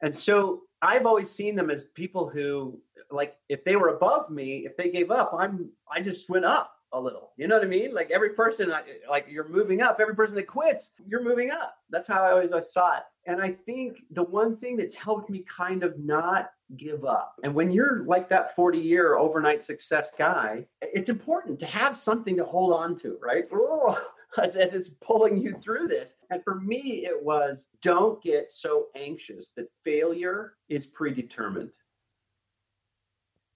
And 0.02 0.16
so 0.16 0.62
I've 0.82 1.06
always 1.06 1.30
seen 1.30 1.56
them 1.56 1.70
as 1.70 1.88
people 1.88 2.28
who 2.28 2.78
like 3.10 3.36
if 3.48 3.64
they 3.64 3.76
were 3.76 3.88
above 3.88 4.30
me, 4.30 4.64
if 4.64 4.76
they 4.76 4.90
gave 4.90 5.10
up, 5.10 5.34
I'm 5.36 5.70
I 5.90 6.00
just 6.00 6.28
went 6.28 6.44
up 6.44 6.74
a 6.92 7.00
little. 7.00 7.30
You 7.36 7.46
know 7.46 7.56
what 7.56 7.64
I 7.64 7.68
mean? 7.68 7.94
Like 7.94 8.10
every 8.10 8.30
person, 8.30 8.72
like 9.08 9.26
you're 9.28 9.48
moving 9.48 9.80
up. 9.80 9.98
Every 10.00 10.14
person 10.14 10.34
that 10.36 10.46
quits, 10.46 10.90
you're 11.06 11.22
moving 11.22 11.50
up. 11.50 11.74
That's 11.90 12.08
how 12.08 12.24
I 12.24 12.32
always 12.32 12.52
I 12.52 12.60
saw 12.60 12.96
it. 12.96 13.02
And 13.26 13.40
I 13.40 13.52
think 13.52 13.98
the 14.10 14.22
one 14.22 14.56
thing 14.56 14.76
that's 14.76 14.96
helped 14.96 15.30
me 15.30 15.44
kind 15.56 15.82
of 15.82 15.98
not 15.98 16.50
give 16.76 17.04
up. 17.04 17.36
And 17.44 17.54
when 17.54 17.70
you're 17.70 18.04
like 18.04 18.28
that 18.30 18.54
40 18.56 18.78
year 18.78 19.16
overnight 19.16 19.62
success 19.62 20.10
guy, 20.18 20.66
it's 20.80 21.08
important 21.08 21.60
to 21.60 21.66
have 21.66 21.96
something 21.96 22.36
to 22.36 22.44
hold 22.44 22.72
on 22.72 22.96
to, 22.96 23.18
right? 23.22 23.44
Oh. 23.52 24.02
As, 24.38 24.54
as 24.56 24.74
it's 24.74 24.90
pulling 25.00 25.38
you 25.38 25.56
through 25.56 25.88
this. 25.88 26.16
And 26.30 26.42
for 26.44 26.54
me, 26.60 27.04
it 27.04 27.20
was 27.22 27.66
don't 27.82 28.22
get 28.22 28.52
so 28.52 28.86
anxious 28.94 29.50
that 29.56 29.66
failure 29.84 30.54
is 30.68 30.86
predetermined. 30.86 31.70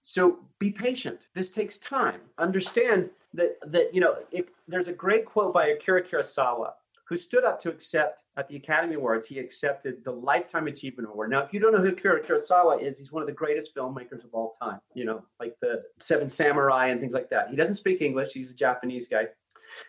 So 0.03 0.39
be 0.59 0.71
patient. 0.71 1.19
This 1.33 1.49
takes 1.49 1.77
time. 1.77 2.21
Understand 2.37 3.09
that 3.33 3.57
that 3.71 3.93
you 3.93 4.01
know 4.01 4.17
it, 4.31 4.49
there's 4.67 4.87
a 4.87 4.93
great 4.93 5.25
quote 5.25 5.53
by 5.53 5.67
Akira 5.67 6.03
Kurosawa 6.03 6.71
who 7.07 7.17
stood 7.17 7.43
up 7.43 7.59
to 7.61 7.69
accept 7.69 8.23
at 8.37 8.47
the 8.47 8.55
Academy 8.55 8.95
Awards. 8.95 9.27
He 9.27 9.39
accepted 9.39 10.03
the 10.03 10.11
Lifetime 10.11 10.67
Achievement 10.67 11.07
Award. 11.09 11.29
Now, 11.29 11.41
if 11.41 11.53
you 11.53 11.59
don't 11.59 11.71
know 11.71 11.81
who 11.81 11.89
Akira 11.89 12.21
Kurosawa 12.23 12.81
is, 12.81 12.97
he's 12.97 13.11
one 13.11 13.21
of 13.21 13.27
the 13.27 13.33
greatest 13.33 13.75
filmmakers 13.75 14.23
of 14.23 14.33
all 14.33 14.55
time. 14.61 14.79
You 14.93 15.05
know, 15.05 15.23
like 15.39 15.55
the 15.61 15.83
Seven 15.99 16.29
Samurai 16.29 16.87
and 16.87 16.99
things 16.99 17.13
like 17.13 17.29
that. 17.29 17.49
He 17.49 17.55
doesn't 17.55 17.75
speak 17.75 18.01
English. 18.01 18.33
He's 18.33 18.51
a 18.51 18.55
Japanese 18.55 19.07
guy. 19.07 19.27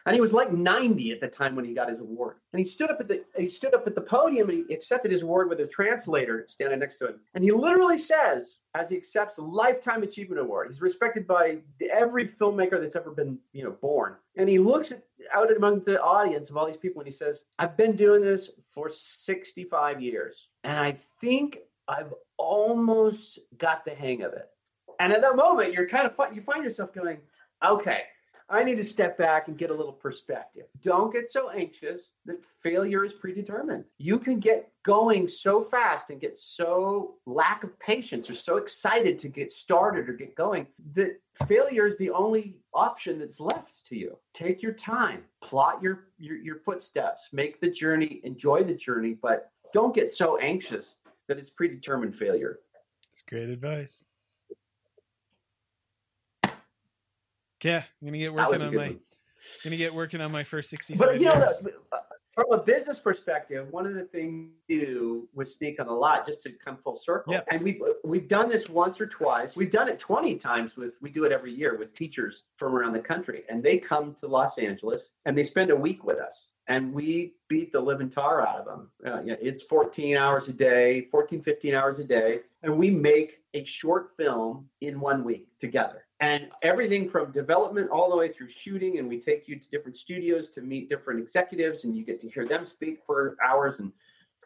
And 0.04 0.14
he 0.14 0.20
was 0.20 0.32
like 0.32 0.52
90 0.52 1.12
at 1.12 1.20
the 1.20 1.28
time 1.28 1.56
when 1.56 1.64
he 1.64 1.74
got 1.74 1.88
his 1.88 2.00
award. 2.00 2.36
And 2.52 2.58
he 2.58 2.64
stood 2.64 2.90
up 2.90 3.00
at 3.00 3.08
the 3.08 3.24
he 3.36 3.48
stood 3.48 3.74
up 3.74 3.86
at 3.86 3.94
the 3.94 4.00
podium 4.00 4.50
and 4.50 4.64
he 4.66 4.74
accepted 4.74 5.10
his 5.10 5.22
award 5.22 5.48
with 5.48 5.58
his 5.58 5.68
translator 5.68 6.46
standing 6.48 6.78
next 6.78 6.96
to 6.98 7.08
him. 7.08 7.20
And 7.34 7.42
he 7.42 7.52
literally 7.52 7.98
says, 7.98 8.60
as 8.74 8.90
he 8.90 8.96
accepts 8.96 9.38
a 9.38 9.42
lifetime 9.42 10.02
achievement 10.02 10.40
award, 10.40 10.68
he's 10.68 10.80
respected 10.80 11.26
by 11.26 11.58
every 11.92 12.28
filmmaker 12.28 12.80
that's 12.80 12.96
ever 12.96 13.10
been, 13.10 13.38
you 13.52 13.64
know, 13.64 13.72
born. 13.72 14.16
And 14.36 14.48
he 14.48 14.58
looks 14.58 14.92
at, 14.92 15.02
out 15.34 15.54
among 15.54 15.82
the 15.84 16.00
audience 16.02 16.50
of 16.50 16.56
all 16.56 16.66
these 16.66 16.76
people 16.76 17.00
and 17.00 17.06
he 17.06 17.12
says, 17.12 17.44
I've 17.58 17.76
been 17.76 17.96
doing 17.96 18.22
this 18.22 18.50
for 18.74 18.90
65 18.90 20.00
years. 20.00 20.48
And 20.62 20.78
I 20.78 20.92
think 20.92 21.58
I've 21.88 22.12
almost 22.36 23.38
got 23.56 23.84
the 23.84 23.94
hang 23.94 24.22
of 24.22 24.32
it. 24.32 24.48
And 24.98 25.12
at 25.12 25.20
that 25.20 25.36
moment, 25.36 25.72
you're 25.72 25.88
kind 25.88 26.06
of 26.06 26.34
you 26.34 26.40
find 26.40 26.64
yourself 26.64 26.92
going, 26.92 27.18
okay, 27.66 28.02
I 28.48 28.62
need 28.62 28.76
to 28.76 28.84
step 28.84 29.18
back 29.18 29.48
and 29.48 29.58
get 29.58 29.70
a 29.70 29.74
little 29.74 29.92
perspective. 29.92 30.66
Don't 30.80 31.12
get 31.12 31.28
so 31.28 31.50
anxious 31.50 32.14
that 32.26 32.44
failure 32.58 33.04
is 33.04 33.12
predetermined. 33.12 33.84
You 33.98 34.18
can 34.18 34.38
get 34.38 34.70
going 34.84 35.26
so 35.26 35.60
fast 35.60 36.10
and 36.10 36.20
get 36.20 36.38
so 36.38 37.14
lack 37.26 37.64
of 37.64 37.78
patience 37.80 38.30
or 38.30 38.34
so 38.34 38.56
excited 38.56 39.18
to 39.18 39.28
get 39.28 39.50
started 39.50 40.08
or 40.08 40.12
get 40.12 40.36
going 40.36 40.68
that 40.94 41.20
failure 41.48 41.86
is 41.86 41.98
the 41.98 42.10
only 42.10 42.58
option 42.72 43.18
that's 43.18 43.40
left 43.40 43.84
to 43.86 43.96
you. 43.96 44.16
Take 44.32 44.62
your 44.62 44.72
time, 44.72 45.24
plot 45.42 45.82
your, 45.82 46.04
your, 46.18 46.36
your 46.36 46.56
footsteps, 46.56 47.28
make 47.32 47.60
the 47.60 47.70
journey, 47.70 48.20
enjoy 48.22 48.62
the 48.62 48.74
journey, 48.74 49.16
but 49.20 49.50
don't 49.72 49.94
get 49.94 50.12
so 50.12 50.38
anxious 50.38 50.96
that 51.26 51.36
it's 51.36 51.50
predetermined 51.50 52.14
failure. 52.14 52.60
It's 53.10 53.22
great 53.28 53.48
advice. 53.48 54.06
Yeah, 57.66 57.82
I'm 58.00 58.06
gonna 58.06 58.18
get 58.18 58.32
working 58.32 58.62
on 58.62 58.74
my. 58.74 58.86
One. 58.86 59.00
Gonna 59.64 59.76
get 59.76 59.92
working 59.92 60.20
on 60.20 60.30
my 60.30 60.44
first 60.44 60.70
sixty-five. 60.70 61.08
But 61.08 61.20
you 61.20 61.28
years. 61.28 61.64
know, 61.64 61.70
from 62.32 62.52
a 62.52 62.62
business 62.62 63.00
perspective, 63.00 63.66
one 63.72 63.86
of 63.86 63.94
the 63.94 64.04
things 64.04 64.50
we 64.68 64.76
do 64.76 65.28
with 65.34 65.52
Sneak 65.52 65.80
on 65.80 65.86
the 65.86 65.92
Lot, 65.92 66.26
just 66.26 66.42
to 66.42 66.52
come 66.52 66.76
full 66.76 66.94
circle, 66.94 67.32
yeah. 67.32 67.40
and 67.48 67.62
we've 67.62 67.82
we've 68.04 68.28
done 68.28 68.48
this 68.48 68.68
once 68.68 69.00
or 69.00 69.06
twice. 69.06 69.56
We've 69.56 69.70
done 69.70 69.88
it 69.88 69.98
twenty 69.98 70.36
times 70.36 70.76
with. 70.76 70.92
We 71.00 71.10
do 71.10 71.24
it 71.24 71.32
every 71.32 71.52
year 71.52 71.76
with 71.76 71.92
teachers 71.92 72.44
from 72.56 72.72
around 72.76 72.92
the 72.92 73.00
country, 73.00 73.42
and 73.48 73.64
they 73.64 73.78
come 73.78 74.14
to 74.20 74.28
Los 74.28 74.58
Angeles 74.58 75.10
and 75.24 75.36
they 75.36 75.44
spend 75.44 75.70
a 75.70 75.76
week 75.76 76.04
with 76.04 76.18
us, 76.18 76.52
and 76.68 76.92
we 76.92 77.34
beat 77.48 77.72
the 77.72 77.80
living 77.80 78.10
tar 78.10 78.46
out 78.46 78.60
of 78.60 78.64
them. 78.64 78.90
Uh, 79.04 79.34
it's 79.40 79.64
14 79.64 80.16
hours 80.16 80.46
a 80.46 80.52
day, 80.52 81.00
14, 81.10 81.42
15 81.42 81.74
hours 81.74 81.98
a 81.98 82.04
day, 82.04 82.40
and 82.62 82.78
we 82.78 82.90
make 82.90 83.40
a 83.54 83.64
short 83.64 84.16
film 84.16 84.68
in 84.80 85.00
one 85.00 85.24
week 85.24 85.48
together 85.58 86.05
and 86.20 86.48
everything 86.62 87.06
from 87.06 87.30
development 87.30 87.90
all 87.90 88.10
the 88.10 88.16
way 88.16 88.32
through 88.32 88.48
shooting 88.48 88.98
and 88.98 89.08
we 89.08 89.20
take 89.20 89.46
you 89.48 89.58
to 89.58 89.68
different 89.68 89.96
studios 89.96 90.48
to 90.48 90.62
meet 90.62 90.88
different 90.88 91.20
executives 91.20 91.84
and 91.84 91.96
you 91.96 92.04
get 92.04 92.18
to 92.20 92.28
hear 92.28 92.46
them 92.46 92.64
speak 92.64 93.00
for 93.06 93.36
hours 93.46 93.80
and 93.80 93.92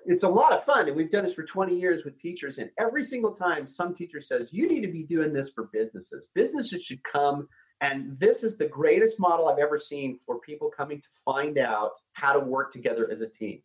it's 0.06 0.24
a 0.24 0.28
lot 0.28 0.52
of 0.52 0.64
fun 0.64 0.88
and 0.88 0.96
we've 0.96 1.10
done 1.10 1.24
this 1.24 1.34
for 1.34 1.44
20 1.44 1.74
years 1.74 2.04
with 2.04 2.20
teachers 2.20 2.58
and 2.58 2.70
every 2.78 3.04
single 3.04 3.32
time 3.32 3.68
some 3.68 3.94
teacher 3.94 4.20
says 4.20 4.52
you 4.52 4.68
need 4.68 4.80
to 4.80 4.90
be 4.90 5.04
doing 5.04 5.32
this 5.32 5.50
for 5.50 5.68
businesses. 5.72 6.24
Businesses 6.34 6.82
should 6.82 7.02
come 7.04 7.48
and 7.80 8.18
this 8.18 8.42
is 8.44 8.56
the 8.56 8.66
greatest 8.66 9.18
model 9.18 9.48
i've 9.48 9.58
ever 9.58 9.78
seen 9.78 10.18
for 10.26 10.38
people 10.40 10.70
coming 10.76 11.00
to 11.00 11.08
find 11.24 11.58
out 11.58 11.92
how 12.12 12.32
to 12.32 12.40
work 12.40 12.72
together 12.72 13.08
as 13.10 13.20
a 13.20 13.28
team 13.28 13.60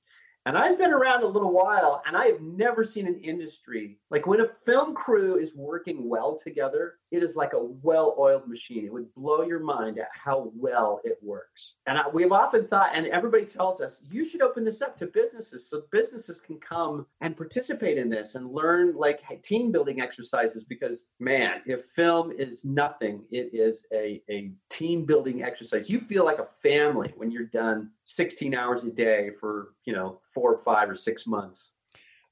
and 0.45 0.57
I've 0.57 0.77
been 0.77 0.93
around 0.93 1.23
a 1.23 1.27
little 1.27 1.51
while 1.51 2.03
and 2.05 2.15
I 2.15 2.27
have 2.27 2.41
never 2.41 2.83
seen 2.83 3.07
an 3.07 3.19
industry 3.21 3.97
like 4.15 4.27
when 4.27 4.39
a 4.39 4.47
film 4.65 4.93
crew 4.93 5.37
is 5.37 5.53
working 5.55 6.07
well 6.07 6.37
together, 6.37 6.95
it 7.11 7.23
is 7.23 7.35
like 7.35 7.53
a 7.53 7.61
well 7.61 8.15
oiled 8.17 8.47
machine. 8.47 8.85
It 8.85 8.93
would 8.93 9.13
blow 9.13 9.41
your 9.43 9.59
mind 9.59 9.99
at 9.99 10.09
how 10.13 10.51
well 10.55 11.01
it 11.03 11.17
works. 11.21 11.73
And 11.85 11.97
I, 11.97 12.07
we've 12.07 12.31
often 12.31 12.65
thought, 12.65 12.91
and 12.93 13.07
everybody 13.07 13.45
tells 13.45 13.81
us, 13.81 13.99
you 14.09 14.25
should 14.25 14.41
open 14.41 14.63
this 14.63 14.81
up 14.81 14.97
to 14.99 15.07
businesses 15.07 15.69
so 15.69 15.83
businesses 15.91 16.39
can 16.39 16.57
come 16.59 17.05
and 17.19 17.35
participate 17.35 17.97
in 17.97 18.09
this 18.09 18.35
and 18.35 18.53
learn 18.53 18.95
like 18.95 19.19
team 19.41 19.71
building 19.71 19.99
exercises 20.01 20.63
because, 20.63 21.05
man, 21.19 21.61
if 21.65 21.83
film 21.85 22.31
is 22.31 22.63
nothing, 22.63 23.23
it 23.31 23.49
is 23.53 23.85
a, 23.93 24.21
a 24.29 24.51
team 24.69 25.05
building 25.05 25.43
exercise. 25.43 25.89
You 25.89 25.99
feel 25.99 26.23
like 26.23 26.39
a 26.39 26.47
family 26.63 27.13
when 27.17 27.31
you're 27.31 27.43
done 27.43 27.91
16 28.03 28.55
hours 28.55 28.83
a 28.83 28.91
day 28.91 29.31
for, 29.39 29.73
you 29.83 29.93
know, 29.93 30.19
four 30.35 30.53
or 30.53 30.57
five 30.57 30.89
or 30.89 30.95
six 30.95 31.25
months. 31.25 31.71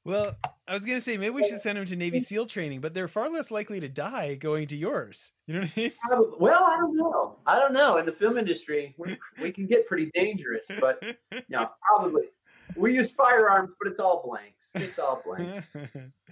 Well, 0.06 0.36
I 0.68 0.74
was 0.74 0.86
gonna 0.86 1.00
say 1.00 1.18
maybe 1.18 1.30
we 1.30 1.48
should 1.48 1.62
send 1.62 1.78
them 1.78 1.86
to 1.86 1.96
Navy 1.96 2.20
SEAL 2.20 2.48
training, 2.48 2.82
but 2.82 2.94
they're 2.94 3.08
far 3.08 3.30
less 3.30 3.52
likely 3.52 3.80
to 3.80 3.88
die 3.88 4.36
going 4.36 4.68
to 4.68 4.76
yours. 4.76 5.32
You 5.48 5.54
know 5.54 5.62
what 5.62 5.72
I 5.78 5.80
mean? 5.80 5.92
Well, 6.40 6.64
I 6.64 6.78
don't 6.78 6.98
know. 6.98 7.38
I 7.48 7.58
don't 7.58 7.72
know. 7.72 7.96
In 7.98 8.06
the 8.06 8.12
film 8.12 8.38
industry, 8.38 8.96
we, 8.98 9.18
we 9.42 9.52
can 9.52 9.66
get 9.66 9.88
pretty 9.88 10.12
dangerous, 10.14 10.66
but 10.82 11.00
yeah, 11.02 11.16
you 11.32 11.42
know, 11.50 11.70
probably 11.88 12.24
we 12.76 12.94
use 12.96 13.12
firearms, 13.12 13.72
but 13.82 13.90
it's 13.90 14.00
all 14.00 14.22
blanks. 14.26 14.68
It's 14.76 15.00
all 15.00 15.22
blanks. 15.26 15.74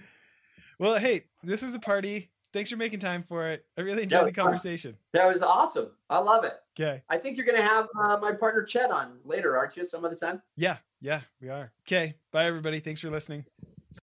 well, 0.78 0.98
hey, 0.98 1.24
this 1.42 1.62
is 1.62 1.74
a 1.74 1.78
party. 1.78 2.30
Thanks 2.52 2.70
for 2.70 2.76
making 2.76 2.98
time 2.98 3.22
for 3.22 3.48
it. 3.48 3.64
I 3.78 3.80
really 3.80 4.02
enjoyed 4.02 4.26
the 4.26 4.32
conversation. 4.32 4.92
Fun. 4.92 4.98
That 5.14 5.32
was 5.32 5.42
awesome. 5.42 5.90
I 6.10 6.18
love 6.18 6.44
it. 6.44 6.54
Okay. 6.78 7.02
I 7.08 7.16
think 7.16 7.36
you're 7.36 7.46
going 7.46 7.60
to 7.60 7.66
have 7.66 7.86
uh, 7.98 8.18
my 8.18 8.32
partner 8.32 8.62
Chet 8.62 8.90
on 8.90 9.18
later, 9.24 9.56
aren't 9.56 9.76
you? 9.76 9.86
Some 9.86 10.04
other 10.04 10.16
time. 10.16 10.42
Yeah, 10.56 10.76
yeah, 11.00 11.22
we 11.40 11.48
are. 11.48 11.72
Okay. 11.86 12.16
Bye, 12.30 12.44
everybody. 12.44 12.80
Thanks 12.80 13.00
for 13.00 13.10
listening. 13.10 13.44